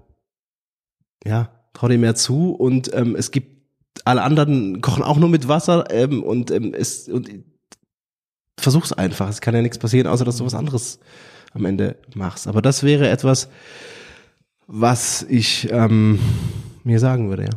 Ja, 1.25 1.51
trau 1.73 1.89
dir 1.89 1.97
mehr 1.97 2.15
zu 2.15 2.53
und 2.53 2.93
ähm, 2.93 3.17
es 3.17 3.31
gibt 3.31 3.61
alle 4.05 4.23
anderen 4.23 4.81
kochen 4.81 5.03
auch 5.03 5.17
nur 5.17 5.29
mit 5.29 5.49
Wasser 5.49 5.91
ähm, 5.91 6.23
und 6.23 6.51
ähm, 6.51 6.73
es 6.73 7.09
und 7.09 7.29
versuch's 8.57 8.93
einfach. 8.93 9.29
Es 9.29 9.41
kann 9.41 9.55
ja 9.55 9.61
nichts 9.61 9.77
passieren, 9.77 10.07
außer 10.07 10.23
dass 10.23 10.37
du 10.37 10.45
was 10.45 10.55
anderes 10.55 10.99
am 11.53 11.65
Ende 11.65 11.97
machst. 12.15 12.47
Aber 12.47 12.61
das 12.61 12.83
wäre 12.83 13.09
etwas, 13.09 13.49
was 14.67 15.23
ich 15.23 15.71
ähm, 15.71 16.19
mir 16.83 16.99
sagen 16.99 17.29
würde, 17.29 17.43
ja. 17.43 17.49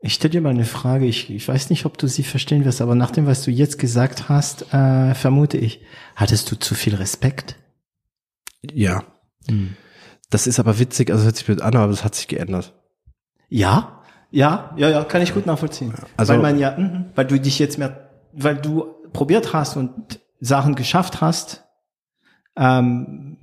Ich 0.00 0.14
stelle 0.14 0.32
dir 0.32 0.40
mal 0.40 0.50
eine 0.50 0.64
Frage. 0.64 1.06
Ich, 1.06 1.30
ich 1.30 1.48
weiß 1.48 1.70
nicht, 1.70 1.84
ob 1.86 1.98
du 1.98 2.06
sie 2.06 2.22
verstehen 2.22 2.64
wirst, 2.64 2.80
aber 2.80 2.94
nach 2.94 3.10
dem, 3.10 3.26
was 3.26 3.42
du 3.42 3.50
jetzt 3.50 3.78
gesagt 3.78 4.28
hast, 4.28 4.72
äh, 4.72 5.14
vermute 5.14 5.56
ich, 5.56 5.80
hattest 6.14 6.50
du 6.50 6.56
zu 6.56 6.74
viel 6.74 6.94
Respekt? 6.94 7.56
Ja. 8.62 9.02
Das 10.30 10.46
ist 10.46 10.58
aber 10.60 10.78
witzig, 10.78 11.10
also 11.10 11.24
hört 11.24 11.36
sich 11.36 11.46
blöd 11.46 11.60
an, 11.62 11.74
aber 11.76 11.88
das 11.90 12.04
hat 12.04 12.14
sich 12.14 12.28
geändert. 12.28 12.74
Ja, 13.48 14.02
ja, 14.30 14.74
ja, 14.76 14.90
ja, 14.90 15.04
kann 15.04 15.22
ich 15.22 15.32
gut 15.32 15.46
nachvollziehen. 15.46 15.94
Also- 16.16 16.34
weil 16.34 16.40
man 16.40 16.58
ja, 16.58 16.76
mhm, 16.76 17.06
weil 17.14 17.26
du 17.26 17.40
dich 17.40 17.58
jetzt 17.58 17.78
mehr, 17.78 18.10
weil 18.32 18.56
du 18.56 18.86
probiert 19.12 19.52
hast 19.52 19.76
und 19.76 20.20
Sachen 20.40 20.74
geschafft 20.74 21.20
hast, 21.20 21.64
ähm, 22.56 23.36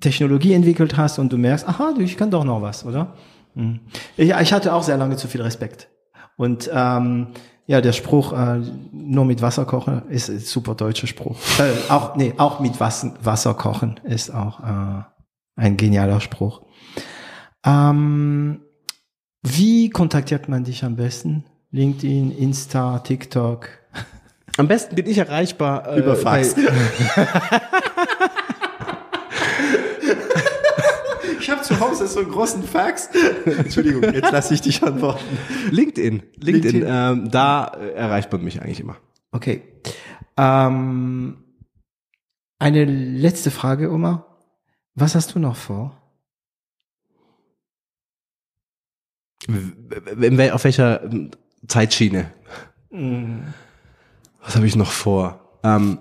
Technologie 0.00 0.54
entwickelt 0.54 0.96
hast 0.96 1.18
und 1.18 1.32
du 1.32 1.36
merkst, 1.38 1.68
aha, 1.68 1.94
ich 1.98 2.16
kann 2.16 2.30
doch 2.30 2.44
noch 2.44 2.62
was, 2.62 2.84
oder? 2.84 3.14
Mhm. 3.54 3.80
Ich, 4.16 4.30
ich 4.30 4.52
hatte 4.52 4.72
auch 4.72 4.82
sehr 4.82 4.96
lange 4.96 5.16
zu 5.16 5.28
viel 5.28 5.42
Respekt. 5.42 5.88
Und 6.36 6.70
ähm, 6.72 7.28
ja, 7.66 7.80
der 7.80 7.92
Spruch, 7.92 8.32
äh, 8.32 8.60
nur 8.92 9.24
mit 9.26 9.42
Wasser 9.42 9.64
kochen, 9.64 10.02
ist 10.08 10.28
ein 10.30 10.38
super 10.40 10.74
deutscher 10.74 11.06
Spruch. 11.06 11.36
Äh, 11.58 11.90
auch, 11.92 12.16
nee, 12.16 12.32
auch 12.38 12.60
mit 12.60 12.80
Wasser, 12.80 13.14
Wasser 13.22 13.54
kochen 13.54 14.00
ist 14.04 14.30
auch 14.34 14.60
äh, 14.60 15.02
ein 15.56 15.76
genialer 15.76 16.20
Spruch. 16.20 16.62
Ähm, 17.64 18.62
wie 19.42 19.90
kontaktiert 19.90 20.48
man 20.48 20.64
dich 20.64 20.82
am 20.84 20.96
besten? 20.96 21.44
LinkedIn, 21.72 22.32
Insta, 22.36 22.98
TikTok? 23.00 23.68
Am 24.56 24.66
besten 24.66 24.94
bin 24.96 25.06
ich 25.06 25.18
erreichbar 25.18 25.86
äh, 25.92 25.98
Über 26.00 26.16
Fax. 26.16 26.54
bei- 26.56 27.60
Ich 31.39 31.39
habe 31.50 31.62
zu 31.62 31.80
Hause 31.80 32.06
so 32.06 32.20
einen 32.20 32.30
großen 32.30 32.62
Fax. 32.62 33.06
Entschuldigung, 33.44 34.02
jetzt 34.02 34.32
lasse 34.32 34.54
ich 34.54 34.60
dich 34.60 34.82
antworten. 34.82 35.24
LinkedIn. 35.70 36.22
LinkedIn, 36.36 36.80
LinkedIn. 36.80 36.84
Ähm, 36.86 37.30
da 37.30 37.66
äh, 37.66 37.92
erreicht 37.92 38.32
man 38.32 38.42
mich 38.42 38.62
eigentlich 38.62 38.80
immer. 38.80 38.96
Okay. 39.32 39.62
Ähm, 40.36 41.44
eine 42.58 42.84
letzte 42.84 43.50
Frage, 43.50 43.90
Oma. 43.90 44.26
Was 44.94 45.14
hast 45.14 45.34
du 45.34 45.38
noch 45.38 45.56
vor? 45.56 45.96
Auf 49.48 50.64
welcher 50.64 51.02
ähm, 51.04 51.30
Zeitschiene? 51.66 52.32
Was 52.90 54.56
habe 54.56 54.66
ich 54.66 54.76
noch 54.76 54.90
vor? 54.90 55.58
Ähm, 55.62 55.98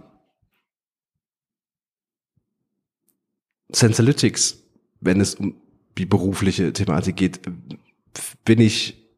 Sensalytics, 3.71 4.58
wenn 5.01 5.21
es 5.21 5.35
um 5.35 5.55
die 5.97 6.05
berufliche 6.05 6.73
Thematik 6.73 7.15
geht, 7.15 7.41
bin 8.45 8.59
ich, 8.59 9.09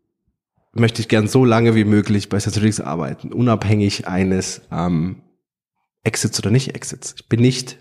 möchte 0.74 1.02
ich 1.02 1.08
gern 1.08 1.28
so 1.28 1.46
lange 1.46 1.76
wie 1.76 1.84
möglich 1.84 2.30
bei 2.30 2.40
Sensalytics 2.40 2.80
arbeiten, 2.80 3.32
unabhängig 3.32 4.08
eines 4.08 4.62
ähm, 4.72 5.22
Exits 6.04 6.40
oder 6.40 6.50
nicht 6.50 6.76
Exits. 6.76 7.16
Ich 7.18 7.30
bin 7.30 7.42
nicht 7.42 7.78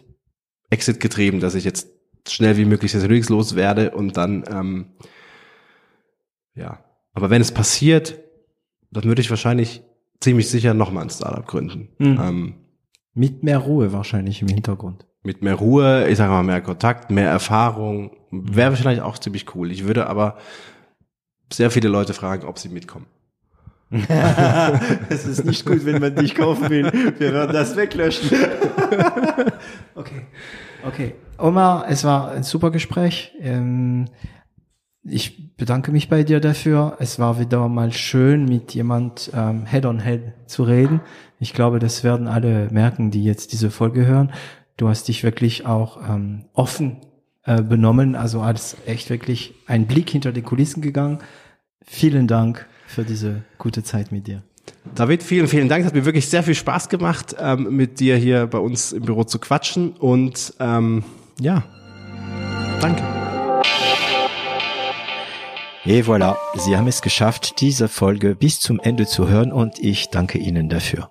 Exit 0.70 1.00
getrieben, 1.00 1.40
dass 1.40 1.54
ich 1.54 1.64
jetzt 1.64 1.88
schnell 2.28 2.56
wie 2.56 2.64
möglich 2.64 2.92
Sensalytics 2.92 3.28
loswerde 3.28 3.92
und 3.92 4.16
dann 4.16 4.44
ähm, 4.50 4.86
ja. 6.54 6.84
Aber 7.12 7.30
wenn 7.30 7.42
es 7.42 7.52
passiert, 7.52 8.20
dann 8.90 9.04
würde 9.04 9.20
ich 9.20 9.30
wahrscheinlich 9.30 9.82
ziemlich 10.20 10.48
sicher 10.48 10.74
nochmal 10.74 11.04
ein 11.04 11.10
Startup 11.10 11.46
gründen. 11.46 11.88
Mhm. 11.98 12.20
Ähm, 12.20 12.54
mit 13.14 13.42
mehr 13.42 13.58
Ruhe 13.58 13.92
wahrscheinlich 13.92 14.42
im 14.42 14.48
Hintergrund. 14.48 15.06
Mit 15.22 15.42
mehr 15.42 15.54
Ruhe, 15.54 16.08
ich 16.08 16.16
sage 16.16 16.32
mal 16.32 16.42
mehr 16.42 16.62
Kontakt, 16.62 17.10
mehr 17.10 17.28
Erfahrung, 17.28 18.16
wäre 18.30 18.70
wahrscheinlich 18.70 19.02
auch 19.02 19.18
ziemlich 19.18 19.54
cool. 19.54 19.70
Ich 19.70 19.84
würde 19.84 20.06
aber 20.06 20.38
sehr 21.52 21.70
viele 21.70 21.88
Leute 21.88 22.14
fragen, 22.14 22.46
ob 22.46 22.58
sie 22.58 22.68
mitkommen. 22.68 23.06
es 25.08 25.26
ist 25.26 25.44
nicht 25.44 25.66
gut, 25.66 25.84
wenn 25.84 26.00
man 26.00 26.14
dich 26.14 26.36
kaufen 26.36 26.70
will. 26.70 26.92
Wir 27.18 27.32
werden 27.32 27.52
das 27.52 27.76
weglöschen. 27.76 28.30
okay. 29.96 30.26
Okay. 30.86 31.14
Omar, 31.38 31.86
es 31.88 32.04
war 32.04 32.30
ein 32.30 32.44
super 32.44 32.70
Gespräch. 32.70 33.32
Ähm, 33.40 34.06
ich 35.02 35.56
bedanke 35.56 35.90
mich 35.90 36.08
bei 36.08 36.22
dir 36.22 36.40
dafür. 36.40 36.96
Es 37.00 37.18
war 37.18 37.40
wieder 37.40 37.68
mal 37.68 37.92
schön, 37.92 38.44
mit 38.44 38.74
jemand 38.74 39.30
ähm, 39.34 39.66
Head 39.66 39.86
on 39.86 40.00
Head 40.00 40.34
zu 40.46 40.62
reden. 40.62 41.00
Ich 41.40 41.52
glaube, 41.52 41.78
das 41.80 42.04
werden 42.04 42.28
alle 42.28 42.68
merken, 42.70 43.10
die 43.10 43.24
jetzt 43.24 43.52
diese 43.52 43.70
Folge 43.70 44.06
hören. 44.06 44.32
Du 44.80 44.88
hast 44.88 45.08
dich 45.08 45.22
wirklich 45.24 45.66
auch 45.66 45.98
ähm, 46.08 46.46
offen 46.54 46.96
äh, 47.44 47.60
benommen, 47.60 48.16
also 48.16 48.40
als 48.40 48.78
echt 48.86 49.10
wirklich 49.10 49.52
ein 49.66 49.86
Blick 49.86 50.08
hinter 50.08 50.32
die 50.32 50.40
Kulissen 50.40 50.80
gegangen. 50.80 51.18
Vielen 51.82 52.26
Dank 52.26 52.66
für 52.86 53.04
diese 53.04 53.42
gute 53.58 53.82
Zeit 53.82 54.10
mit 54.10 54.26
dir. 54.26 54.42
David, 54.94 55.22
vielen, 55.22 55.48
vielen 55.48 55.68
Dank. 55.68 55.82
Es 55.82 55.86
hat 55.88 55.94
mir 55.94 56.06
wirklich 56.06 56.30
sehr 56.30 56.42
viel 56.42 56.54
Spaß 56.54 56.88
gemacht, 56.88 57.36
ähm, 57.38 57.76
mit 57.76 58.00
dir 58.00 58.16
hier 58.16 58.46
bei 58.46 58.56
uns 58.56 58.92
im 58.92 59.02
Büro 59.02 59.24
zu 59.24 59.38
quatschen. 59.38 59.90
Und 59.90 60.54
ähm, 60.60 61.04
ja, 61.38 61.62
danke. 62.80 63.02
Et 65.84 66.06
voilà, 66.06 66.38
Sie 66.54 66.74
haben 66.74 66.86
es 66.86 67.02
geschafft, 67.02 67.60
diese 67.60 67.88
Folge 67.88 68.34
bis 68.34 68.60
zum 68.60 68.80
Ende 68.80 69.06
zu 69.06 69.28
hören 69.28 69.52
und 69.52 69.78
ich 69.78 70.08
danke 70.08 70.38
Ihnen 70.38 70.70
dafür. 70.70 71.10